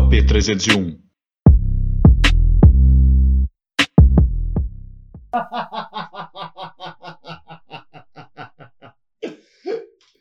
Nova 0.00 0.08
P301. 0.08 0.98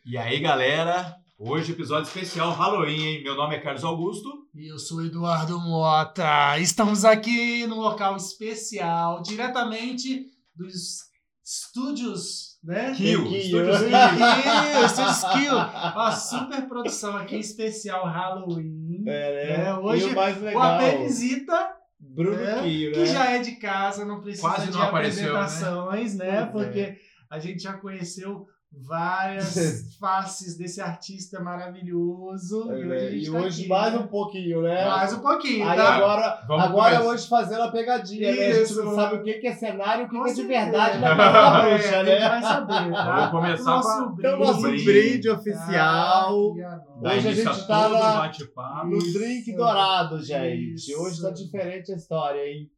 E 0.05 0.17
aí, 0.17 0.39
galera? 0.39 1.15
Hoje, 1.37 1.71
episódio 1.71 2.07
especial 2.07 2.51
Halloween, 2.51 3.05
hein? 3.05 3.23
Meu 3.23 3.35
nome 3.35 3.55
é 3.55 3.59
Carlos 3.59 3.83
Augusto. 3.85 4.29
E 4.53 4.67
eu 4.67 4.77
sou 4.77 5.05
Eduardo 5.05 5.57
Mota. 5.59 6.59
Estamos 6.59 7.05
aqui 7.05 7.65
no 7.65 7.75
local 7.75 8.17
especial, 8.17 9.21
diretamente 9.21 10.25
dos 10.53 11.09
estúdios, 11.45 12.59
né? 12.61 12.93
Kill. 12.95 13.25
Estúdios 13.33 13.79
Kill. 13.79 14.85
Estúdios 14.85 15.23
Kill. 15.33 15.53
Uma 15.55 16.11
super 16.11 16.67
produção 16.67 17.15
aqui 17.15 17.37
especial 17.37 18.05
Halloween. 18.05 18.88
É, 19.09 19.57
né? 19.57 19.67
É, 19.67 19.73
hoje 19.73 20.07
e 20.07 20.11
o 20.11 20.15
mais 20.15 20.41
legal, 20.41 20.61
AP 20.61 20.99
visita, 20.99 21.75
Bruno 21.99 22.37
né? 22.37 22.61
Que 22.63 22.91
né? 22.91 23.05
já 23.05 23.31
é 23.31 23.39
de 23.39 23.55
casa, 23.57 24.05
não 24.05 24.21
precisa 24.21 24.47
Quase 24.47 24.67
de 24.67 24.73
não 24.73 24.83
apareceu, 24.83 25.33
né? 25.33 25.39
apresentações, 25.39 26.15
né? 26.15 26.49
Pois 26.51 26.67
é. 26.67 26.69
Porque 26.69 26.97
a 27.29 27.39
gente 27.39 27.61
já 27.61 27.73
conheceu 27.73 28.47
várias 28.71 29.95
faces 29.99 30.55
desse 30.57 30.79
artista 30.79 31.39
maravilhoso. 31.39 32.71
É, 32.71 32.75
e 32.77 32.79
hoje, 32.79 32.87
né? 32.87 33.15
E 33.15 33.25
tá 33.31 33.37
hoje 33.39 33.59
aqui, 33.61 33.69
mais 33.69 33.93
né? 33.93 33.99
um 33.99 34.07
pouquinho, 34.07 34.61
né? 34.61 34.85
Mais 34.85 35.13
um 35.13 35.19
pouquinho, 35.19 35.67
Aí 35.67 35.77
tá? 35.77 35.95
agora, 35.95 36.43
Vamos 36.47 36.63
agora 36.65 36.95
começar. 36.97 37.09
hoje 37.13 37.27
fazendo 37.27 37.61
a 37.63 37.71
pegadinha, 37.71 38.31
né? 38.35 38.45
A 38.47 38.53
gente 38.53 38.75
não 38.75 38.95
sabe 38.95 39.15
o 39.15 39.23
que 39.23 39.33
que 39.33 39.47
é 39.47 39.53
cenário 39.55 40.03
e 40.03 40.05
o 40.05 40.09
que 40.09 40.23
que 40.23 40.29
é 40.29 40.33
de 40.33 40.43
verdade 40.43 40.99
na 40.99 41.09
casa 41.17 41.33
da 41.33 41.67
É, 41.67 41.73
bruxa, 41.77 41.89
a 41.99 42.05
gente 42.05 42.19
né? 42.19 42.29
vai 42.29 42.41
saber, 42.41 42.91
tá? 42.93 43.15
Vamos 43.15 43.31
começar 43.31 43.71
Nosso 43.71 43.87
com 43.87 43.93
a- 43.93 44.05
brinde. 44.07 44.19
Então, 44.27 44.39
nosso 44.39 44.61
brinde. 44.61 44.83
brinde 44.85 45.29
oficial. 45.29 46.55
Ah, 46.63 46.79
Hoje 47.01 47.27
a 47.27 47.33
gente 47.33 47.67
tá 47.67 47.87
o 47.87 47.91
na- 47.93 47.99
bate-papo. 48.19 48.87
No 48.87 48.97
Isso. 48.97 49.13
drink 49.19 49.55
dourado, 49.55 50.21
gente. 50.21 50.73
Isso. 50.75 51.01
Hoje 51.01 51.21
tá 51.21 51.31
diferente 51.31 51.91
a 51.91 51.95
história, 51.95 52.39
hein? 52.45 52.69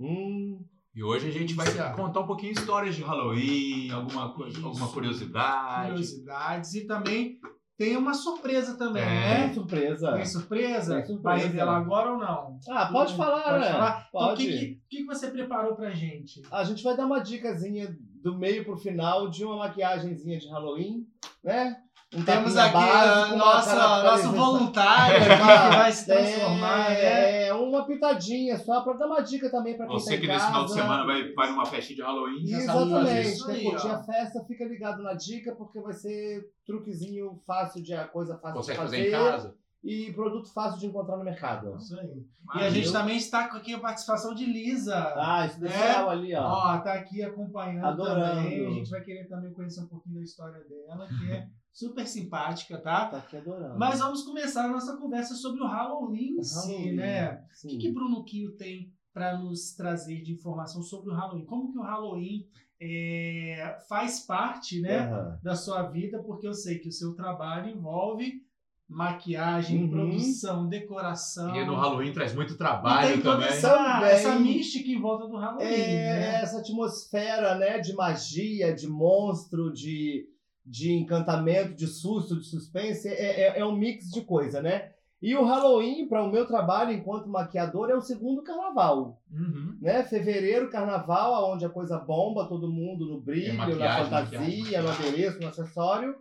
Hum, 0.00 0.60
E 0.94 1.02
hoje 1.02 1.28
a 1.28 1.30
gente 1.32 1.54
vai 1.54 1.66
Iniciar. 1.66 1.94
contar 1.96 2.20
um 2.20 2.26
pouquinho 2.26 2.52
histórias 2.52 2.94
de 2.94 3.02
Halloween, 3.02 3.90
alguma, 3.90 4.32
coisa, 4.34 4.56
Isso. 4.58 4.66
alguma 4.66 4.88
curiosidade. 4.88 5.88
curiosidades 5.88 6.74
e 6.74 6.86
também 6.86 7.38
tem 7.78 7.96
uma 7.96 8.12
surpresa 8.12 8.76
também, 8.76 9.02
É. 9.02 9.06
tem 9.06 9.46
né? 9.48 9.54
surpresa. 9.54 10.12
Tem 10.12 10.26
surpresa? 10.26 10.94
Tem 10.96 11.06
surpresa. 11.06 11.22
Vai 11.22 11.38
revelar 11.38 11.78
agora 11.78 12.12
ou 12.12 12.18
não? 12.18 12.58
Ah, 12.68 12.86
pode 12.92 13.16
falar, 13.16 13.42
Pode 13.42 13.64
né? 13.64 13.72
falar? 13.72 14.06
Então, 14.08 14.20
o 14.20 14.28
Pode. 14.28 14.46
que, 14.46 14.52
que, 14.58 14.64
o 14.74 14.88
que 14.90 14.96
que 14.98 15.04
você 15.06 15.30
preparou 15.30 15.74
pra 15.74 15.90
gente? 15.90 16.42
A 16.52 16.62
gente 16.62 16.82
vai 16.82 16.94
dar 16.96 17.06
uma 17.06 17.20
dicasinha 17.20 17.96
do 18.22 18.36
meio 18.38 18.62
pro 18.64 18.76
final 18.76 19.30
de 19.30 19.44
uma 19.44 19.56
maquiagenzinha 19.56 20.38
de 20.38 20.48
Halloween, 20.48 21.06
né? 21.42 21.74
Um 22.14 22.22
Temos 22.22 22.54
aqui 22.58 22.74
básico, 22.74 23.36
nossa, 23.38 24.02
nosso 24.02 24.32
voluntário 24.32 25.16
que 25.24 25.76
vai 25.76 25.90
se 25.92 26.12
É, 26.12 26.14
transformar, 26.14 26.88
né? 26.90 27.46
É, 27.46 27.54
uma 27.54 27.86
pitadinha 27.86 28.58
só 28.58 28.82
pra 28.82 28.92
dar 28.92 29.06
uma 29.06 29.22
dica 29.22 29.50
também 29.50 29.76
pra 29.78 29.86
quem 29.86 29.94
Você 29.98 30.10
tá 30.10 30.16
em 30.16 30.20
que 30.20 30.26
nesse 30.26 30.46
final 30.46 30.64
de 30.66 30.72
semana 30.74 31.06
vai, 31.06 31.32
vai 31.32 31.50
numa 31.50 31.64
festinha 31.64 31.96
de 31.96 32.02
Halloween. 32.02 32.46
Já 32.46 32.60
sabe 32.60 32.90
fazer 32.90 32.90
Exatamente, 32.90 33.28
isso 33.32 33.46
quem 33.46 33.54
aí, 33.54 33.64
curtir 33.64 33.88
a 33.88 34.02
festa, 34.02 34.44
fica 34.46 34.64
ligado 34.66 35.02
na 35.02 35.14
dica, 35.14 35.54
porque 35.56 35.80
vai 35.80 35.94
ser 35.94 36.42
truquezinho 36.66 37.40
fácil 37.46 37.82
de 37.82 37.94
a 37.94 38.06
coisa 38.06 38.36
fácil 38.38 38.56
Consegue 38.56 38.78
de 38.78 38.84
fazer 38.84 38.96
fazer, 38.96 39.08
em 39.08 39.30
casa. 39.32 39.54
e 39.82 40.12
produto 40.12 40.52
fácil 40.52 40.78
de 40.80 40.86
encontrar 40.88 41.16
no 41.16 41.24
mercado. 41.24 41.76
Isso 41.78 41.98
aí. 41.98 42.26
E 42.60 42.64
a 42.64 42.68
gente 42.68 42.92
também 42.92 43.16
está 43.16 43.48
com 43.48 43.56
aqui 43.56 43.72
a 43.72 43.78
participação 43.80 44.34
de 44.34 44.44
Lisa. 44.44 45.14
Ah, 45.16 45.46
especial 45.46 46.10
ali, 46.10 46.34
ó. 46.34 46.42
Ó, 46.42 46.78
tá 46.78 46.92
aqui 46.92 47.22
acompanhando 47.22 47.86
Adorando. 47.86 48.34
também. 48.42 48.66
A 48.66 48.70
gente 48.70 48.90
vai 48.90 49.00
querer 49.00 49.26
também 49.28 49.50
conhecer 49.54 49.80
um 49.80 49.88
pouquinho 49.88 50.16
da 50.16 50.22
história 50.22 50.60
dela, 50.68 51.08
que 51.08 51.32
é 51.32 51.46
super 51.72 52.06
simpática, 52.06 52.78
tá? 52.78 53.06
Tá 53.06 53.16
aqui 53.18 53.36
adorando. 53.36 53.78
Mas 53.78 53.98
vamos 53.98 54.22
começar 54.22 54.66
a 54.66 54.68
nossa 54.68 54.96
conversa 54.96 55.34
sobre 55.34 55.62
o 55.62 55.66
Halloween 55.66 56.36
em 56.38 56.42
si, 56.42 56.54
Halloween, 56.72 56.92
né? 56.96 57.34
O 57.34 57.54
sim. 57.54 57.68
que, 57.68 57.78
que 57.78 57.92
Bruno 57.92 58.22
Kio 58.24 58.54
tem 58.56 58.92
para 59.12 59.38
nos 59.38 59.74
trazer 59.74 60.22
de 60.22 60.32
informação 60.32 60.82
sobre 60.82 61.10
o 61.10 61.14
Halloween? 61.14 61.44
Como 61.46 61.70
que 61.72 61.78
o 61.78 61.82
Halloween 61.82 62.46
é, 62.80 63.78
faz 63.88 64.20
parte, 64.20 64.80
né, 64.80 64.98
Aham. 65.00 65.38
da 65.42 65.54
sua 65.54 65.82
vida? 65.84 66.22
Porque 66.22 66.46
eu 66.46 66.54
sei 66.54 66.78
que 66.78 66.88
o 66.88 66.92
seu 66.92 67.14
trabalho 67.14 67.68
envolve 67.70 68.42
maquiagem, 68.88 69.84
Uhum. 69.84 69.90
produção, 69.90 70.68
decoração. 70.68 71.54
E 71.56 71.64
no 71.64 71.74
Halloween 71.74 72.12
traz 72.12 72.34
muito 72.34 72.52
E 72.52 72.56
trabalho 72.58 73.08
tem 73.14 73.22
toda 73.22 73.36
também. 73.36 73.48
essa, 73.48 73.70
Também. 73.74 74.10
essa 74.10 74.38
mística 74.38 74.88
em 74.90 75.00
volta 75.00 75.26
do 75.26 75.36
Halloween, 75.38 75.64
É, 75.66 76.20
né? 76.20 76.42
essa 76.42 76.58
atmosfera, 76.58 77.54
né, 77.56 77.78
de 77.78 77.94
magia, 77.94 78.74
de 78.74 78.86
monstro, 78.86 79.72
de, 79.72 80.26
de 80.64 80.92
encantamento, 80.92 81.74
de 81.74 81.86
susto, 81.86 82.38
de 82.38 82.46
suspense, 82.46 83.08
é, 83.08 83.40
é, 83.42 83.58
é 83.58 83.64
um 83.64 83.74
mix 83.76 84.10
de 84.10 84.22
coisa, 84.22 84.62
né? 84.62 84.92
E 85.20 85.36
o 85.36 85.44
Halloween, 85.44 86.08
para 86.08 86.22
o 86.22 86.30
meu 86.30 86.46
trabalho 86.46 86.90
enquanto 86.92 87.28
maquiador, 87.28 87.88
é 87.90 87.94
o 87.94 88.00
segundo 88.00 88.42
carnaval, 88.42 89.20
Uhum. 89.30 89.76
né? 89.80 90.02
Fevereiro, 90.04 90.68
carnaval, 90.70 91.52
onde 91.52 91.64
a 91.64 91.68
coisa 91.68 91.96
bomba, 91.98 92.48
todo 92.48 92.70
mundo 92.70 93.06
no 93.06 93.20
brilho, 93.20 93.52
É 93.52 93.74
na 93.76 94.04
fantasia, 94.04 94.82
no 94.82 94.88
adereço, 94.90 95.40
no 95.40 95.48
acessório. 95.48 96.16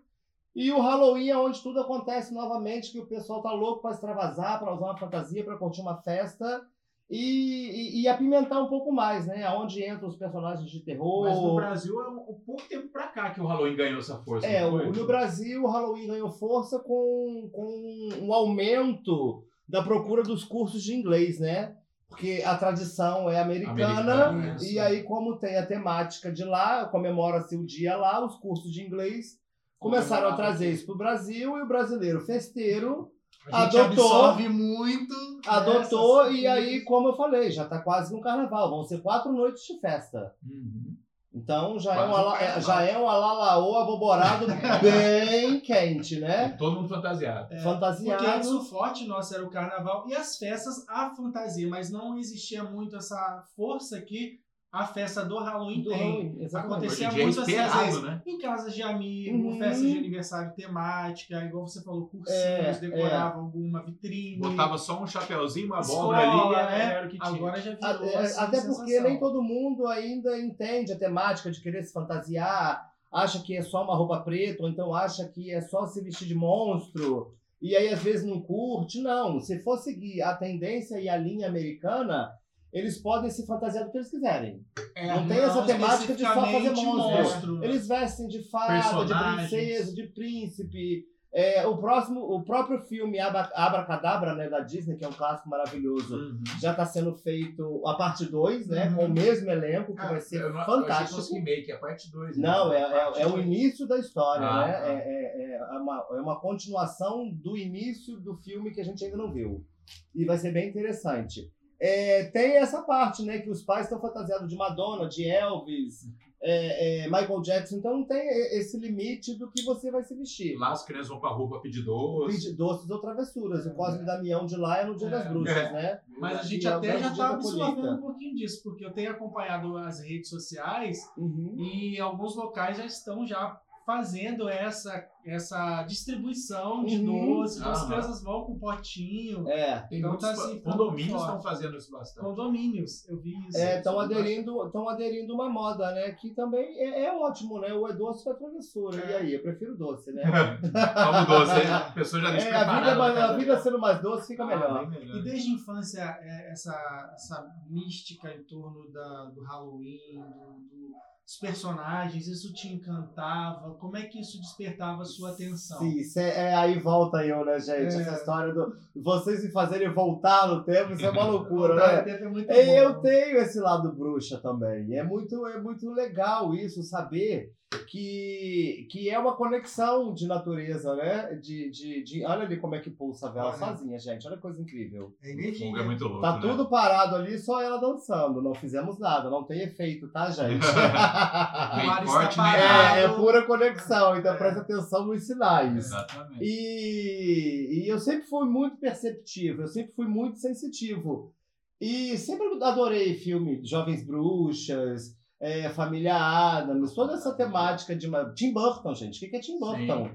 E 0.56 0.72
o 0.72 0.82
Halloween 0.82 1.30
é 1.30 1.38
onde 1.38 1.62
tudo 1.64 1.80
acontece 1.80 2.34
novamente, 2.34 2.92
que 2.92 3.00
o 3.00 3.06
pessoal 3.08 3.42
tá 3.42 3.52
louco 3.54 3.82
para 3.82 3.92
extravasar, 3.92 4.60
para 4.60 4.74
usar 4.74 4.86
uma 4.86 4.98
fantasia, 4.98 5.44
para 5.46 5.58
curtir 5.58 5.82
uma 5.82 5.98
festa 6.02 6.62
e, 7.12 8.00
e, 8.00 8.02
e 8.04 8.08
apimentar 8.08 8.62
um 8.62 8.68
pouco 8.70 8.92
mais, 8.92 9.28
né? 9.28 9.44
Aonde 9.44 9.84
entram 9.84 10.08
os 10.08 10.16
personagens 10.16 10.72
de 10.72 10.80
terror. 10.80 11.26
Mas 11.26 11.38
no 11.38 11.56
Brasil 11.56 12.02
é 12.02 12.10
um, 12.10 12.20
um 12.32 12.40
pouco 12.46 12.62
tempo 12.70 12.88
pra 12.88 13.08
cá 13.08 13.32
que 13.32 13.42
o 13.42 13.46
Halloween 13.46 13.76
ganhou 13.76 14.00
essa 14.00 14.18
força. 14.24 14.48
É, 14.48 14.66
o- 14.66 14.78
no 14.94 15.06
Brasil 15.06 15.64
o 15.64 15.68
Halloween 15.70 16.08
ganhou 16.08 16.32
força 16.32 16.80
com, 16.80 17.50
com 17.52 18.10
um 18.22 18.34
aumento 18.34 19.44
da 19.68 19.84
procura 19.84 20.24
dos 20.24 20.44
cursos 20.46 20.82
de 20.82 20.94
inglês, 20.96 21.40
né? 21.40 21.76
Porque 22.08 22.42
a 22.46 22.58
tradição 22.58 23.30
é 23.30 23.40
americana, 23.40 24.26
Americana, 24.28 24.58
e 24.70 24.80
aí 24.80 25.04
como 25.04 25.38
tem 25.38 25.58
a 25.58 25.66
temática 25.66 26.32
de 26.32 26.44
lá, 26.44 26.86
comemora-se 26.86 27.56
o 27.56 27.66
dia 27.66 27.96
lá, 27.96 28.26
os 28.26 28.36
cursos 28.36 28.72
de 28.72 28.82
inglês 28.86 29.40
começaram 29.80 30.28
a 30.28 30.36
trazer 30.36 30.72
isso 30.72 30.86
para 30.86 30.96
o 30.96 30.98
Brasil 30.98 31.58
e 31.58 31.62
o 31.62 31.68
brasileiro 31.68 32.20
festeiro 32.22 33.12
A 33.52 33.64
gente 33.66 33.78
Adotou. 33.78 34.06
absorve 34.06 34.50
muito. 34.50 35.14
né, 35.14 35.42
adotou 35.48 36.32
e 36.32 36.46
aí, 36.46 36.82
como 36.82 37.08
eu 37.10 37.16
falei, 37.16 37.50
já 37.52 37.64
está 37.64 37.80
quase 37.80 38.14
no 38.14 38.22
carnaval, 38.22 38.70
vão 38.70 38.84
ser 38.84 39.02
quatro 39.02 39.32
noites 39.32 39.64
de 39.66 39.80
festa. 39.80 40.34
Uhum. 40.46 40.96
Então 41.34 41.80
já 41.80 41.94
é, 41.94 41.96
Quase 41.96 42.10
um, 42.10 42.14
um 42.14 42.18
ala- 42.18 42.42
é, 42.42 42.62
já 42.62 42.82
é 42.84 42.98
um 43.00 43.08
alalaô 43.08 43.78
aboborado 43.78 44.46
bem 44.84 45.62
quente, 45.62 46.20
né? 46.20 46.50
Todo 46.58 46.76
mundo 46.76 46.90
fantasiado. 46.90 47.48
Porque 47.48 47.64
Fantasiado. 47.64 48.26
antes 48.26 48.50
o 48.50 48.64
forte 48.66 49.08
nosso 49.08 49.34
era 49.34 49.44
o 49.46 49.50
carnaval 49.50 50.06
e 50.10 50.14
as 50.14 50.36
festas, 50.38 50.86
a 50.90 51.10
fantasia, 51.16 51.70
mas 51.70 51.90
não 51.90 52.18
existia 52.18 52.64
muito 52.66 52.98
essa 52.98 53.46
força 53.56 54.02
que 54.02 54.40
a 54.72 54.86
festa 54.88 55.26
do 55.26 55.38
Halloween 55.38 55.82
do 55.84 55.90
tem. 55.90 56.00
Halloween, 56.00 56.36
exatamente. 56.44 56.74
Acontecia 56.78 57.08
é 57.08 57.12
muito 57.24 57.42
assim, 57.42 57.56
às 57.58 57.74
vezes, 57.76 58.04
né? 58.04 58.22
em 58.26 58.38
casas 58.38 58.74
de 58.74 58.82
amigo, 58.82 59.50
Uhum. 59.50 59.58
festas 59.60 59.82
de 59.92 59.98
aniversário 59.98 60.54
temática, 60.56 61.44
igual 61.44 61.68
você 61.68 61.84
falou, 61.84 62.08
cursinhos, 62.08 62.40
É, 62.40 62.74
decorava 62.80 63.38
alguma 63.40 63.84
vitrine. 63.84 64.38
Botava 64.40 64.78
só 64.78 65.02
um 65.04 65.08
chapeuzinho, 65.08 65.68
uma 65.68 65.82
Escola, 65.82 66.18
abóbora 66.18 66.68
ali, 66.68 66.78
né? 66.78 66.94
era 66.94 67.06
o 67.08 67.10
que 67.10 67.20
tinha. 67.20 67.30
Agora 67.36 67.60
já 67.60 67.76
virou 67.76 68.06
é, 68.10 68.16
assim, 68.18 68.40
Até 68.40 68.62
porque 68.62 68.92
sensação. 68.92 69.04
nem 69.10 69.20
todo 69.20 69.42
mundo 69.44 69.88
ainda 69.88 70.40
entende 70.40 70.94
a 70.94 70.98
temática 70.98 71.52
de 71.52 71.62
querer 71.62 71.84
se 71.84 71.92
fantasiar, 71.92 72.90
acha 73.12 73.42
que 73.44 73.58
é 73.58 73.62
só 73.62 73.84
uma 73.84 73.96
roupa 73.96 74.22
preta, 74.22 74.64
ou 74.64 74.70
então 74.70 74.94
acha 74.96 75.28
que 75.28 75.52
é 75.52 75.60
só 75.62 75.86
se 75.86 76.02
vestir 76.02 76.28
de 76.30 76.36
monstro, 76.36 77.36
e 77.62 77.76
aí 77.76 77.90
às 77.90 78.02
vezes 78.02 78.26
não 78.26 78.40
curte. 78.40 79.02
Não, 79.02 79.40
se 79.42 79.60
for 79.60 79.78
seguir 79.78 80.22
a 80.22 80.34
tendência 80.34 80.98
e 81.00 81.10
a 81.10 81.18
linha 81.18 81.48
americana, 81.50 82.32
eles 82.72 82.98
podem 83.02 83.30
se 83.30 83.46
fantasiar 83.46 83.86
do 83.86 83.92
que 83.92 83.98
eles 83.98 84.10
quiserem. 84.10 84.64
É, 84.96 85.08
não 85.08 85.28
tem 85.28 85.38
essa 85.40 85.64
temática 85.64 86.14
de 86.16 86.22
só 86.24 86.34
fazer 86.46 86.70
monstro. 86.72 87.64
Eles 87.64 87.88
vestem 87.88 88.28
de 88.28 88.44
fada, 88.50 89.06
de 89.06 89.14
princesa, 89.38 89.94
de 89.94 90.08
príncipe. 90.08 91.06
É, 91.34 91.66
o 91.66 91.78
próximo, 91.78 92.20
o 92.20 92.44
próprio 92.44 92.78
filme 92.82 93.18
Abra- 93.18 93.50
Abracadabra, 93.56 94.36
né, 94.36 94.50
da 94.50 94.60
Disney, 94.60 94.98
que 94.98 95.06
é 95.06 95.08
um 95.08 95.14
clássico 95.14 95.48
maravilhoso, 95.48 96.14
Uhum. 96.14 96.44
já 96.60 96.72
está 96.72 96.86
sendo 96.86 97.16
feito 97.16 97.82
a 97.88 97.94
parte 97.96 98.26
2, 98.26 98.68
né? 98.68 98.90
Uhum. 98.90 98.96
Com 98.96 99.06
o 99.06 99.10
mesmo 99.10 99.50
elenco, 99.50 99.96
que 99.96 100.02
Ah, 100.02 100.10
vai 100.10 100.20
ser 100.20 100.42
eu 100.42 100.50
não- 100.50 100.56
eu 100.58 100.62
achei 100.62 100.76
fantástico. 100.82 101.34
remake, 101.36 101.72
é 101.72 101.76
a 101.76 101.80
parte 101.80 102.12
2. 102.12 102.38
Não, 102.38 102.74
é, 102.74 102.82
é, 102.82 103.22
é 103.22 103.28
o 103.28 103.40
início 103.40 103.88
da 103.88 103.98
história, 103.98 104.46
Ah, 104.46 104.68
né? 104.68 104.74
É, 105.06 105.54
é, 105.54 105.56
é, 105.56 105.78
uma, 105.78 106.06
é 106.12 106.20
uma 106.22 106.38
continuação 106.38 107.30
do 107.34 107.56
início 107.58 108.18
do 108.20 108.36
filme 108.36 108.72
que 108.72 108.82
a 108.82 108.84
gente 108.84 109.02
ainda 109.06 109.16
não 109.16 109.32
viu. 109.32 109.66
E 110.14 110.26
vai 110.26 110.38
ser 110.38 110.52
bem 110.52 110.68
interessante. 110.68 111.50
É, 111.84 112.26
tem 112.26 112.58
essa 112.58 112.84
parte, 112.84 113.24
né? 113.24 113.40
Que 113.40 113.50
os 113.50 113.64
pais 113.64 113.86
estão 113.88 114.00
fantasiados 114.00 114.48
de 114.48 114.56
Madonna, 114.56 115.10
de 115.10 115.28
Elvis, 115.28 116.08
é, 116.40 117.00
é, 117.00 117.06
Michael 117.06 117.42
Jackson. 117.42 117.78
Então 117.78 117.98
não 117.98 118.06
tem 118.06 118.22
esse 118.56 118.78
limite 118.78 119.36
do 119.36 119.50
que 119.50 119.64
você 119.64 119.90
vai 119.90 120.04
se 120.04 120.14
vestir. 120.16 120.56
Lá 120.60 120.72
as 120.74 120.86
crianças 120.86 121.08
vão 121.10 121.20
pra 121.20 121.32
rua 121.32 121.50
pra 121.50 121.60
pedir 121.60 121.82
doce. 121.84 122.36
Pedir 122.36 122.54
doces 122.56 122.88
ou 122.90 123.00
travessuras. 123.02 123.66
O 123.66 123.74
Cosme 123.74 124.06
Damião 124.06 124.46
de 124.46 124.56
lá 124.58 124.82
é 124.82 124.86
no 124.86 124.96
Dia 124.96 125.10
das 125.10 125.26
É. 125.26 125.30
Bruxas, 125.30 125.58
É. 125.58 125.72
né? 125.74 126.00
Mas 126.20 126.40
a 126.40 126.44
gente 126.44 126.68
é 126.68 126.70
até 126.70 127.00
já 127.00 127.08
está 127.12 127.30
absorvendo 127.32 127.92
um 127.94 128.02
pouquinho 128.02 128.36
disso, 128.36 128.62
porque 128.64 128.86
eu 128.86 128.94
tenho 128.94 129.10
acompanhado 129.12 129.76
as 129.78 130.00
redes 130.02 130.30
sociais 130.30 131.00
Uhum. 131.18 131.56
e 131.58 132.00
alguns 132.00 132.36
locais 132.36 132.78
já 132.78 132.86
estão 132.86 133.26
já 133.26 133.60
fazendo 133.88 134.48
essa 134.48 135.00
essa 135.26 135.84
distribuição 135.84 136.84
de 136.86 136.98
Uhum. 136.98 137.36
doces, 137.40 137.58
então 137.60 137.72
as 137.72 137.86
crianças 137.86 138.24
vão 138.24 138.44
com 138.46 138.58
potinho. 138.58 139.48
É. 139.50 139.80
Tem 139.88 140.00
Então 140.00 140.12
muitos 140.12 140.28
tá 140.28 140.34
assim, 140.34 140.56
ficando 140.56 140.78
condomínios 140.78 141.22
estão 141.22 141.42
fazendo 141.42 141.78
isso 141.78 141.92
bastante. 141.92 142.24
Condomínios, 142.26 143.08
eu 143.08 143.20
vi 143.20 143.32
isso. 143.48 143.58
Estão 143.58 143.94
Isso, 143.94 144.02
aderindo, 144.02 144.66
estão 144.66 144.90
aderindo 144.90 145.34
uma 145.34 145.50
moda, 145.50 145.92
né? 145.92 146.12
Que 146.12 146.32
também 146.34 146.78
é, 146.80 147.06
é 147.06 147.16
ótimo, 147.16 147.60
né? 147.60 147.74
O 147.74 147.88
é 147.88 147.94
doce 147.94 148.28
ou 148.28 148.36
é 148.36 148.38
travessura. 148.38 148.98
É. 149.06 149.12
E 149.12 149.16
aí, 149.16 149.34
eu 149.36 149.42
prefiro 149.42 149.78
doce, 149.78 150.12
né? 150.12 150.24
Como 150.62 151.26
doce, 151.28 151.68
a 151.72 151.92
pessoa 151.92 152.22
já 152.22 152.32
deixa 152.32 152.50
É, 152.50 152.56
a 152.56 152.64
vida, 152.80 152.96
na 152.96 153.26
a 153.26 153.38
vida 153.38 153.60
sendo 153.60 153.80
mais 153.80 154.02
doce 154.02 154.28
fica 154.28 154.44
Ah, 154.44 154.48
melhor. 154.48 154.90
melhor. 154.90 155.18
E 155.18 155.22
desde 155.24 155.52
a 155.52 155.54
infância, 155.54 156.02
é, 156.22 156.52
essa, 156.52 157.12
essa 157.14 157.48
mística 157.70 158.32
em 158.34 158.44
torno 158.44 158.90
da, 158.92 159.26
do 159.26 159.42
Halloween, 159.44 160.00
do- 160.16 160.60
do- 160.70 161.11
dos 161.32 161.38
personagens, 161.40 162.28
isso 162.28 162.52
te 162.54 162.68
encantava? 162.68 163.74
Como 163.76 163.96
é 163.96 164.06
que 164.06 164.20
isso 164.20 164.40
despertava 164.42 165.02
a 165.02 165.06
sua 165.06 165.32
atenção? 165.32 165.80
Sim, 165.80 166.04
cê- 166.04 166.22
é, 166.24 166.54
aí 166.54 166.78
volta 166.80 167.26
eu, 167.26 167.46
né, 167.46 167.58
gente? 167.60 167.96
É. 167.96 168.02
Essa 168.02 168.14
história 168.16 168.54
do 168.54 168.76
vocês 168.96 169.44
me 169.44 169.52
fazerem 169.52 169.94
voltar 169.94 170.48
no 170.48 170.64
tempo, 170.64 170.92
isso 170.94 171.06
é 171.06 171.10
uma 171.10 171.24
loucura, 171.32 171.76
né? 171.76 172.02
tempo 172.02 172.26
é 172.26 172.30
muito 172.30 172.52
É, 172.52 172.66
bom. 172.66 172.72
Eu 172.74 173.02
tenho 173.02 173.38
esse 173.38 173.60
lado 173.60 173.94
bruxa 173.94 174.40
também. 174.42 174.94
É 174.98 175.04
muito, 175.04 175.46
é 175.48 175.62
muito 175.62 175.90
legal 175.94 176.54
isso, 176.54 176.84
saber 176.84 177.54
que, 177.88 178.88
que 178.92 179.10
é 179.10 179.18
uma 179.18 179.36
conexão 179.36 180.14
de 180.14 180.28
natureza, 180.28 180.94
né? 180.96 181.36
De, 181.42 181.70
de, 181.70 182.04
de, 182.04 182.26
olha 182.26 182.44
ali 182.44 182.58
como 182.58 182.76
é 182.76 182.80
que 182.80 182.90
pulsa 182.90 183.28
a 183.28 183.32
vela 183.32 183.48
Olha. 183.50 183.58
sozinha, 183.58 183.98
gente. 183.98 184.28
Olha 184.28 184.36
que 184.36 184.42
coisa 184.42 184.62
incrível. 184.62 185.14
É 185.24 185.28
O 185.30 185.32
energia. 185.32 185.68
é 185.70 185.84
muito 185.84 186.04
louco, 186.06 186.22
Tá 186.22 186.36
né? 186.36 186.42
tudo 186.42 186.70
parado 186.70 187.16
ali, 187.16 187.38
só 187.40 187.62
ela 187.62 187.80
dançando. 187.80 188.42
Não 188.42 188.54
fizemos 188.54 189.00
nada, 189.00 189.30
não 189.30 189.44
tem 189.44 189.62
efeito, 189.62 190.08
tá, 190.10 190.30
gente? 190.30 190.66
Forte, 192.06 192.36
parado. 192.36 193.00
é, 193.00 193.04
é 193.04 193.08
pura 193.08 193.46
conexão, 193.46 194.18
então 194.18 194.34
É. 194.34 194.38
presta 194.38 194.62
atenção 194.62 195.06
nos 195.08 195.24
sinais. 195.26 195.76
Exatamente. 195.78 196.44
E, 196.44 197.84
e 197.84 197.88
eu 197.88 198.00
sempre 198.00 198.28
fui 198.28 198.46
muito 198.48 198.78
perceptivo, 198.78 199.62
eu 199.62 199.68
sempre 199.68 199.94
fui 199.94 200.08
muito 200.08 200.38
sensitivo. 200.40 201.34
E 201.80 202.18
sempre 202.18 202.48
adorei 202.64 203.16
filme 203.16 203.60
Jovens 203.66 204.06
Bruxas, 204.06 205.18
é, 205.42 205.70
Família 205.72 206.16
Adams, 206.16 206.94
toda 206.94 207.14
essa 207.16 207.34
temática 207.34 207.96
de. 207.96 208.08
uma- 208.08 208.32
Tim 208.34 208.54
Burton, 208.54 208.94
gente. 208.94 209.26
O 209.26 209.30
que 209.30 209.36
é 209.36 209.40
Tim 209.40 209.60
Burton? 209.60 210.06
Sim. 210.10 210.12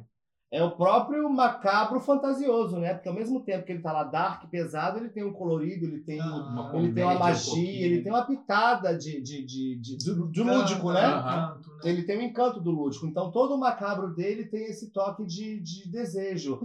É 0.53 0.63
o 0.63 0.71
próprio 0.77 1.29
macabro 1.29 1.99
fantasioso, 2.01 2.79
né? 2.79 2.95
Porque 2.95 3.09
ao 3.09 3.15
mesmo 3.15 3.41
tempo 3.43 3.67
que 3.67 3.73
ele 3.73 3.83
tá 3.83 3.93
lá 3.93 4.05
dark, 4.05 4.49
pesado, 4.49 4.99
ele 5.01 5.09
tem 5.09 5.25
um 5.25 5.33
colorido, 5.33 5.85
ele 5.85 5.99
tem, 5.99 6.21
Ah, 6.21 6.71
Uma 6.71 6.79
ele 6.79 6.93
tem 6.93 7.03
uma 7.03 7.17
um 7.17 7.19
magia, 7.19 7.45
pouquinho, 7.53 7.85
ele 7.85 8.03
tem 8.03 8.13
uma 8.13 8.25
pitada 8.25 8.97
de, 8.97 9.21
de, 9.21 9.45
de, 9.45 9.77
de, 9.77 9.97
de, 9.97 10.15
de 10.31 10.41
Encanta, 10.41 10.57
lúdico, 10.59 10.93
né? 10.93 11.01
encanto, 11.05 11.69
né? 11.71 11.81
Ele 11.85 12.03
tem 12.05 12.19
o 12.19 12.23
encanto 12.23 12.61
do 12.61 12.71
lúdico. 12.71 13.07
Então, 13.09 13.33
todo 13.33 13.55
o 13.57 13.59
macabro 13.59 14.15
dele 14.15 14.45
tem 14.47 14.67
esse 14.67 14.93
toque 14.93 15.27
de, 15.27 15.59
de 15.61 15.91
desejo. 15.91 16.61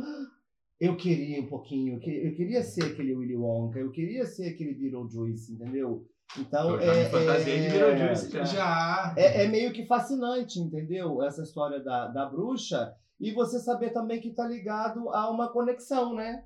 Eu 0.80 0.96
queria 0.96 1.42
um 1.42 1.48
pouquinho, 1.48 1.96
eu 1.96 2.36
queria 2.36 2.62
ser 2.64 2.84
aquele 2.86 3.16
Willy 3.16 3.36
Wonka, 3.36 3.80
eu 3.80 3.90
queria 3.92 4.26
ser 4.28 4.50
aquele 4.50 4.74
Beetlejuice, 4.76 5.54
entendeu? 5.54 6.06
Então, 6.40 6.76
Eu 6.76 6.82
já 6.82 6.94
me 6.94 7.00
é, 7.00 7.40
de 7.40 7.52
é, 7.52 7.70
Beetlejuice 7.70 8.32
já. 8.32 8.44
Já. 8.46 9.14
é, 9.18 9.44
é 9.44 9.48
meio 9.48 9.72
que 9.74 9.86
fascinante, 9.86 10.60
entendeu? 10.60 11.22
Essa 11.22 11.44
história 11.44 11.80
da, 11.84 12.08
da 12.08 12.26
bruxa. 12.26 12.94
E 13.20 13.32
você 13.32 13.60
saber 13.60 13.92
também 13.92 14.20
que 14.20 14.32
tá 14.32 14.48
ligado 14.48 15.10
a 15.10 15.30
uma 15.30 15.50
conexão, 15.52 16.16
né? 16.16 16.44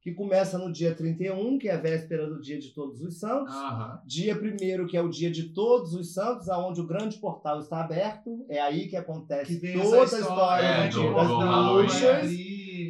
Que 0.00 0.12
começa 0.14 0.56
no 0.56 0.72
dia 0.72 0.94
31, 0.94 1.58
que 1.58 1.68
é 1.68 1.74
a 1.74 1.80
véspera 1.80 2.28
do 2.28 2.40
dia 2.40 2.58
de 2.58 2.72
Todos 2.72 3.00
os 3.00 3.18
Santos. 3.18 3.52
Aham. 3.54 4.00
Dia 4.06 4.34
1 4.36 4.86
que 4.86 4.96
é 4.96 5.02
o 5.02 5.08
dia 5.08 5.30
de 5.30 5.52
todos 5.52 5.94
os 5.94 6.14
santos, 6.14 6.48
aonde 6.48 6.80
o 6.80 6.86
grande 6.86 7.18
portal 7.18 7.58
está 7.58 7.80
aberto. 7.80 8.46
É 8.48 8.60
aí 8.60 8.88
que 8.88 8.96
acontece 8.96 9.58
Que 9.60 9.72
toda 9.72 10.00
a 10.00 10.04
história 10.04 10.64
é, 10.64 10.76
né, 10.78 10.84
das 10.86 10.94
do- 10.94 11.14
das 11.14 11.28
Halloween. 11.28 11.86
bruxas. 11.86 12.30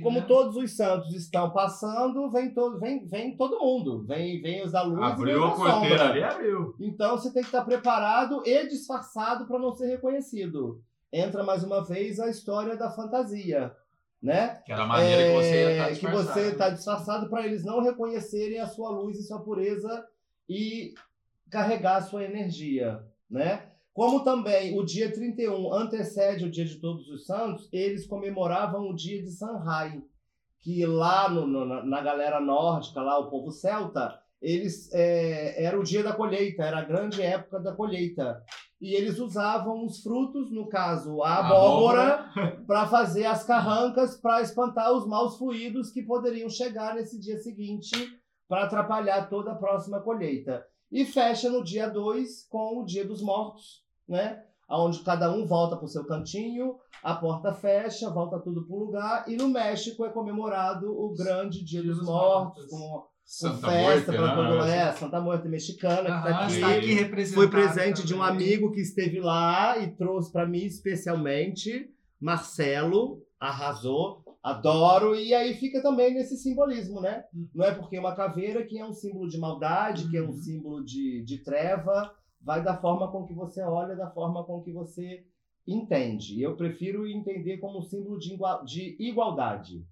Como 0.06 0.20
né? 0.20 0.26
todos 0.26 0.56
os 0.56 0.76
santos 0.76 1.12
estão 1.12 1.50
passando, 1.50 2.30
vem 2.30 2.54
todo, 2.54 2.78
vem, 2.78 3.04
vem 3.06 3.36
todo 3.36 3.58
mundo. 3.58 4.04
Vem, 4.06 4.40
vem 4.40 4.62
os 4.62 4.72
luz 4.72 5.02
Abriu 5.02 5.40
e 5.40 5.44
a 5.44 5.50
porteira 5.50 5.98
sombra. 5.98 6.10
ali, 6.10 6.22
abriu. 6.22 6.76
Então 6.78 7.18
você 7.18 7.32
tem 7.32 7.42
que 7.42 7.48
estar 7.48 7.64
preparado 7.64 8.40
e 8.46 8.68
disfarçado 8.68 9.46
para 9.46 9.58
não 9.58 9.72
ser 9.72 9.86
reconhecido. 9.88 10.80
Entra 11.12 11.42
mais 11.42 11.64
uma 11.64 11.84
vez 11.84 12.20
a 12.20 12.28
história 12.28 12.76
da 12.76 12.90
fantasia, 12.90 13.74
né? 14.22 14.62
Que 14.64 14.72
era 14.72 14.84
a 14.84 14.86
maneira 14.86 15.22
que 15.24 15.34
você 15.34 15.54
ia 15.54 15.70
estar 15.72 15.84
É, 15.84 15.94
que 15.94 16.06
você 16.06 16.08
disfarçado. 16.08 16.46
está 16.52 16.70
disfarçado 16.70 17.28
para 17.28 17.44
eles 17.44 17.64
não 17.64 17.82
reconhecerem 17.82 18.60
a 18.60 18.66
sua 18.66 18.90
luz 18.90 19.18
e 19.18 19.26
sua 19.26 19.40
pureza 19.40 20.06
e 20.48 20.94
carregar 21.50 21.96
a 21.96 22.02
sua 22.02 22.22
energia, 22.24 23.04
né? 23.28 23.65
Como 23.96 24.22
também 24.22 24.78
o 24.78 24.84
dia 24.84 25.10
31 25.10 25.72
antecede 25.72 26.44
o 26.44 26.50
dia 26.50 26.66
de 26.66 26.76
Todos 26.78 27.08
os 27.08 27.24
Santos, 27.24 27.66
eles 27.72 28.06
comemoravam 28.06 28.90
o 28.90 28.94
dia 28.94 29.22
de 29.22 29.30
Sanhai, 29.30 30.02
que 30.60 30.84
lá 30.84 31.30
no- 31.30 31.46
no- 31.46 31.82
na, 31.86 32.02
galera 32.02 32.38
nórdica, 32.38 33.00
lá 33.00 33.18
o 33.18 33.30
povo 33.30 33.50
celta, 33.50 34.20
eles 34.42 34.92
é, 34.92 35.64
era 35.64 35.80
o 35.80 35.82
dia 35.82 36.02
da 36.02 36.12
colheita, 36.12 36.62
era 36.62 36.80
a 36.80 36.84
grande 36.84 37.22
época 37.22 37.58
da 37.58 37.72
colheita. 37.74 38.42
E 38.78 38.92
eles 38.94 39.18
usavam 39.18 39.86
os 39.86 40.02
frutos, 40.02 40.52
no 40.52 40.68
caso 40.68 41.22
A 41.22 41.36
abóbora, 41.38 42.30
para 42.66 42.86
fazer 42.88 43.24
as 43.24 43.44
carrancas 43.44 44.20
para 44.20 44.42
espantar 44.42 44.92
os 44.92 45.06
maus 45.06 45.38
fluidos 45.38 45.90
que 45.90 46.02
poderiam 46.02 46.50
chegar 46.50 46.94
nesse 46.96 47.18
dia 47.18 47.38
seguinte 47.38 47.96
para 48.46 48.64
atrapalhar 48.64 49.30
toda 49.30 49.52
a 49.52 49.56
próxima 49.56 50.00
colheita. 50.02 50.62
E 50.92 51.06
fecha 51.06 51.48
no 51.48 51.64
dia 51.64 51.88
2 51.88 52.46
com 52.50 52.82
o 52.82 52.84
dia 52.84 53.06
dos 53.06 53.22
mortos, 53.22 53.85
né? 54.08 54.42
Onde 54.68 54.98
cada 55.00 55.32
um 55.32 55.46
volta 55.46 55.76
para 55.76 55.84
o 55.84 55.88
seu 55.88 56.04
cantinho, 56.04 56.74
a 57.02 57.14
porta 57.14 57.52
fecha, 57.54 58.10
volta 58.10 58.40
tudo 58.40 58.66
para 58.66 58.74
o 58.76 58.78
lugar. 58.80 59.24
E 59.28 59.36
no 59.36 59.48
México 59.48 60.04
é 60.04 60.08
comemorado 60.10 60.90
o 60.90 61.14
grande 61.16 61.64
dia, 61.64 61.80
Dia 61.82 61.90
dos, 61.90 61.98
dos 62.00 62.06
mortos, 62.08 62.64
Mortos. 62.64 62.70
com, 62.70 62.78
com 63.00 63.06
Santa 63.24 63.68
festa 63.68 64.12
para 64.12 64.34
todo 64.34 64.64
né? 64.64 64.78
é, 64.88 64.92
Santa 64.92 65.20
Muerte 65.20 65.48
mexicana, 65.48 66.02
que 66.02 66.06
tá 66.08 66.38
aqui. 66.44 66.52
está 66.54 66.68
aqui. 66.74 67.34
Foi 67.34 67.48
presente 67.48 68.04
de 68.06 68.14
um 68.14 68.18
também. 68.18 68.34
amigo 68.36 68.72
que 68.72 68.80
esteve 68.80 69.20
lá 69.20 69.78
e 69.78 69.88
trouxe 69.96 70.32
para 70.32 70.46
mim 70.46 70.64
especialmente. 70.64 71.88
Marcelo 72.20 73.22
arrasou, 73.38 74.22
adoro. 74.42 75.14
E 75.14 75.32
aí 75.34 75.54
fica 75.54 75.80
também 75.82 76.12
nesse 76.14 76.36
simbolismo, 76.36 77.00
né? 77.00 77.24
Uhum. 77.34 77.48
Não 77.54 77.64
é 77.66 77.72
porque 77.74 77.98
uma 77.98 78.14
caveira 78.16 78.64
que 78.64 78.78
é 78.78 78.84
um 78.84 78.92
símbolo 78.92 79.28
de 79.28 79.38
maldade, 79.38 80.08
que 80.10 80.16
é 80.16 80.22
um 80.22 80.26
Uhum. 80.26 80.32
símbolo 80.32 80.84
de, 80.84 81.22
de 81.24 81.38
treva. 81.44 82.12
Vai 82.46 82.62
da 82.62 82.76
forma 82.76 83.10
com 83.10 83.26
que 83.26 83.34
você 83.34 83.60
olha, 83.60 83.96
da 83.96 84.08
forma 84.08 84.44
com 84.44 84.62
que 84.62 84.72
você 84.72 85.24
entende. 85.66 86.40
Eu 86.40 86.54
prefiro 86.56 87.04
entender 87.06 87.58
como 87.58 87.80
um 87.80 87.82
símbolo 87.82 88.16
de, 88.18 88.38
de 88.64 88.96
igualdade. 89.00 89.84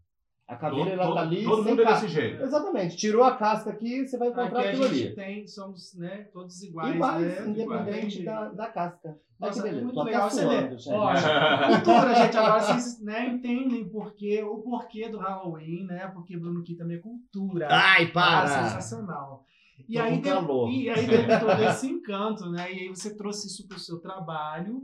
A 0.46 0.56
caveira, 0.56 0.90
Todo, 0.90 1.00
ela 1.00 1.14
tá 1.14 1.20
ali 1.22 1.42
todo 1.42 1.62
sem 1.62 1.72
mundo 1.72 1.82
é 1.82 1.84
casca. 1.86 2.00
desse 2.06 2.14
jeito. 2.14 2.42
Exatamente. 2.42 2.96
Tirou 2.96 3.24
a 3.24 3.34
casca 3.34 3.70
aqui, 3.70 4.06
você 4.06 4.18
vai 4.18 4.28
encontrar 4.28 4.58
Aqui 4.60 4.68
a 4.68 4.70
aquilo 4.72 4.88
gente 4.88 5.06
ali. 5.06 5.14
tem, 5.16 5.46
somos 5.48 5.94
né, 5.96 6.28
todos 6.34 6.62
iguais, 6.62 6.94
Iguais, 6.94 7.26
né? 7.26 7.48
independente 7.48 8.20
Iguais. 8.20 8.50
da, 8.56 8.66
da 8.66 8.70
casca. 8.70 9.18
Nossa, 9.40 9.54
que 9.62 9.68
é 9.68 9.70
beleza. 9.70 9.84
muito 9.86 10.02
legal 10.02 10.30
você. 10.30 10.44
Ó, 10.90 11.12
cultura, 11.66 12.14
gente, 12.14 12.36
agora 12.36 12.60
vocês 12.60 13.02
né, 13.02 13.26
entendem 13.30 13.88
porque, 13.88 14.42
o 14.44 14.58
porquê 14.58 15.08
do 15.08 15.18
Halloween, 15.18 15.86
né? 15.86 16.08
Porque 16.14 16.36
Bruno 16.36 16.62
Ki 16.62 16.74
também 16.76 16.98
é 16.98 17.00
cultura. 17.00 17.66
Ai, 17.70 18.12
para! 18.12 18.46
sensacional. 18.46 19.44
E 19.88 19.94
Tô 19.94 20.00
aí, 20.00 20.10
com 20.16 20.20
de- 20.22 20.28
calor. 20.28 20.70
e 20.70 20.88
aí 20.90 21.06
teve 21.06 21.26
todo 21.40 21.62
esse 21.64 21.86
encanto, 21.86 22.48
né? 22.50 22.72
E 22.72 22.80
aí 22.80 22.88
você 22.88 23.14
trouxe 23.14 23.46
isso 23.48 23.66
para 23.68 23.76
o 23.76 23.80
seu 23.80 23.98
trabalho. 24.00 24.82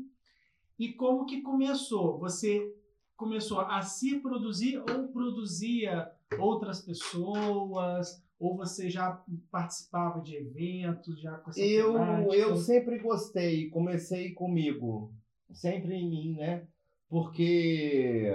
E 0.79 0.93
como 0.93 1.27
que 1.27 1.43
começou? 1.43 2.19
Você 2.19 2.75
começou 3.17 3.61
a 3.61 3.83
se 3.83 4.19
produzir 4.21 4.79
ou 4.79 5.09
produzia 5.09 6.11
outras 6.39 6.81
pessoas? 6.81 8.23
Ou 8.39 8.57
você 8.57 8.89
já 8.89 9.23
participava 9.51 10.21
de 10.23 10.35
eventos, 10.35 11.21
já 11.21 11.33
com 11.39 11.51
essa 11.51 11.61
Eu, 11.61 11.93
temática? 11.93 12.35
eu 12.37 12.57
sempre 12.57 12.99
gostei, 12.99 13.69
comecei 13.69 14.33
comigo, 14.33 15.13
sempre 15.53 15.95
em 15.95 16.09
mim, 16.09 16.35
né? 16.37 16.67
Porque 17.07 18.33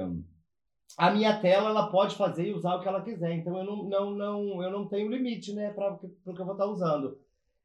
a 0.97 1.11
minha 1.11 1.39
tela 1.41 1.69
ela 1.69 1.91
pode 1.91 2.15
fazer 2.15 2.47
e 2.47 2.53
usar 2.53 2.75
o 2.75 2.81
que 2.81 2.87
ela 2.87 3.01
quiser, 3.01 3.33
então 3.33 3.57
eu 3.57 3.63
não, 3.65 3.83
não, 3.83 4.11
não, 4.11 4.63
eu 4.63 4.71
não 4.71 4.87
tenho 4.87 5.09
limite, 5.09 5.53
né, 5.53 5.71
para 5.71 5.93
o 5.93 5.97
que 6.33 6.41
eu 6.41 6.45
vou 6.45 6.53
estar 6.53 6.65
usando. 6.65 7.17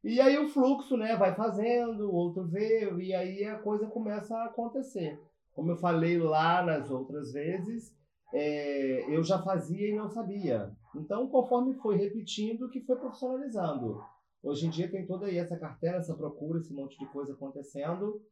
E 0.03 0.21
aí 0.21 0.39
o 0.39 0.49
fluxo, 0.49 0.97
né, 0.97 1.17
vai 1.17 1.35
fazendo, 1.35 2.09
o 2.09 2.15
outro 2.15 2.45
vê, 2.45 2.91
e 2.99 3.15
aí 3.15 3.45
a 3.45 3.59
coisa 3.59 3.87
começa 3.87 4.37
a 4.37 4.47
acontecer. 4.47 5.21
Como 5.53 5.71
eu 5.73 5.77
falei 5.77 6.19
lá 6.19 6.63
nas 6.65 6.91
outras 6.91 7.33
vezes, 7.33 7.95
é, 8.33 9.15
eu 9.15 9.23
já 9.23 9.43
fazia 9.43 9.89
e 9.89 9.97
não 9.97 10.09
sabia. 10.09 10.71
Então, 10.97 11.29
conforme 11.29 11.75
foi 11.75 11.97
repetindo, 11.97 12.69
que 12.71 12.81
foi 12.81 12.97
profissionalizando. 12.97 14.03
Hoje 14.43 14.67
em 14.67 14.71
dia 14.71 14.91
tem 14.91 15.07
toda 15.07 15.27
aí 15.27 15.37
essa 15.37 15.57
carteira, 15.59 15.99
essa 15.99 16.15
procura, 16.15 16.59
esse 16.59 16.73
monte 16.73 16.99
de 16.99 17.07
coisa 17.07 17.33
acontecendo. 17.33 18.23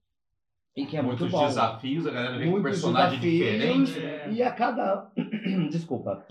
E 0.76 0.86
que 0.86 0.96
é 0.96 1.02
muito 1.02 1.20
Muitos 1.20 1.38
bom. 1.38 1.46
desafios, 1.46 2.06
a 2.06 2.10
galera 2.10 2.38
vem 2.38 2.46
com 2.46 2.60
Muitos 2.60 2.70
personagem 2.80 3.18
desafios. 3.18 3.88
diferente. 3.88 3.98
É. 3.98 4.30
E 4.32 4.42
a 4.42 4.52
cada. 4.52 5.10
Desculpa. 5.70 6.24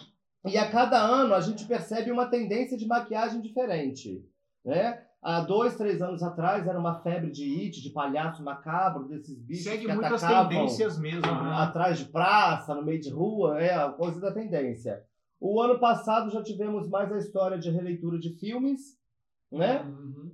E 0.45 0.57
a 0.57 0.69
cada 0.71 0.99
ano 0.99 1.33
a 1.33 1.41
gente 1.41 1.65
percebe 1.65 2.11
uma 2.11 2.27
tendência 2.27 2.77
de 2.77 2.87
maquiagem 2.87 3.41
diferente. 3.41 4.23
Né? 4.63 5.01
Há 5.21 5.41
dois, 5.41 5.75
três 5.75 6.01
anos 6.01 6.23
atrás 6.23 6.65
era 6.67 6.79
uma 6.79 7.01
febre 7.01 7.29
de 7.31 7.43
it, 7.65 7.81
de 7.81 7.89
palhaço 7.89 8.43
macabro, 8.43 9.07
desses 9.07 9.37
bichos 9.41 9.63
Segue 9.65 9.85
que 9.85 9.93
muitas 9.93 10.21
tendências 10.21 10.97
mesmo, 10.99 11.21
né? 11.21 11.51
atrás 11.55 11.97
de 11.99 12.05
praça, 12.05 12.73
no 12.73 12.83
meio 12.85 13.01
de 13.01 13.09
rua, 13.09 13.59
é 13.59 13.73
a 13.73 13.89
coisa 13.89 14.21
da 14.21 14.31
tendência. 14.31 15.03
O 15.39 15.59
ano 15.61 15.79
passado 15.79 16.29
já 16.31 16.41
tivemos 16.41 16.87
mais 16.89 17.11
a 17.11 17.17
história 17.17 17.57
de 17.57 17.69
releitura 17.69 18.17
de 18.17 18.29
filmes, 18.39 18.97
né? 19.51 19.81
Uhum. 19.81 20.31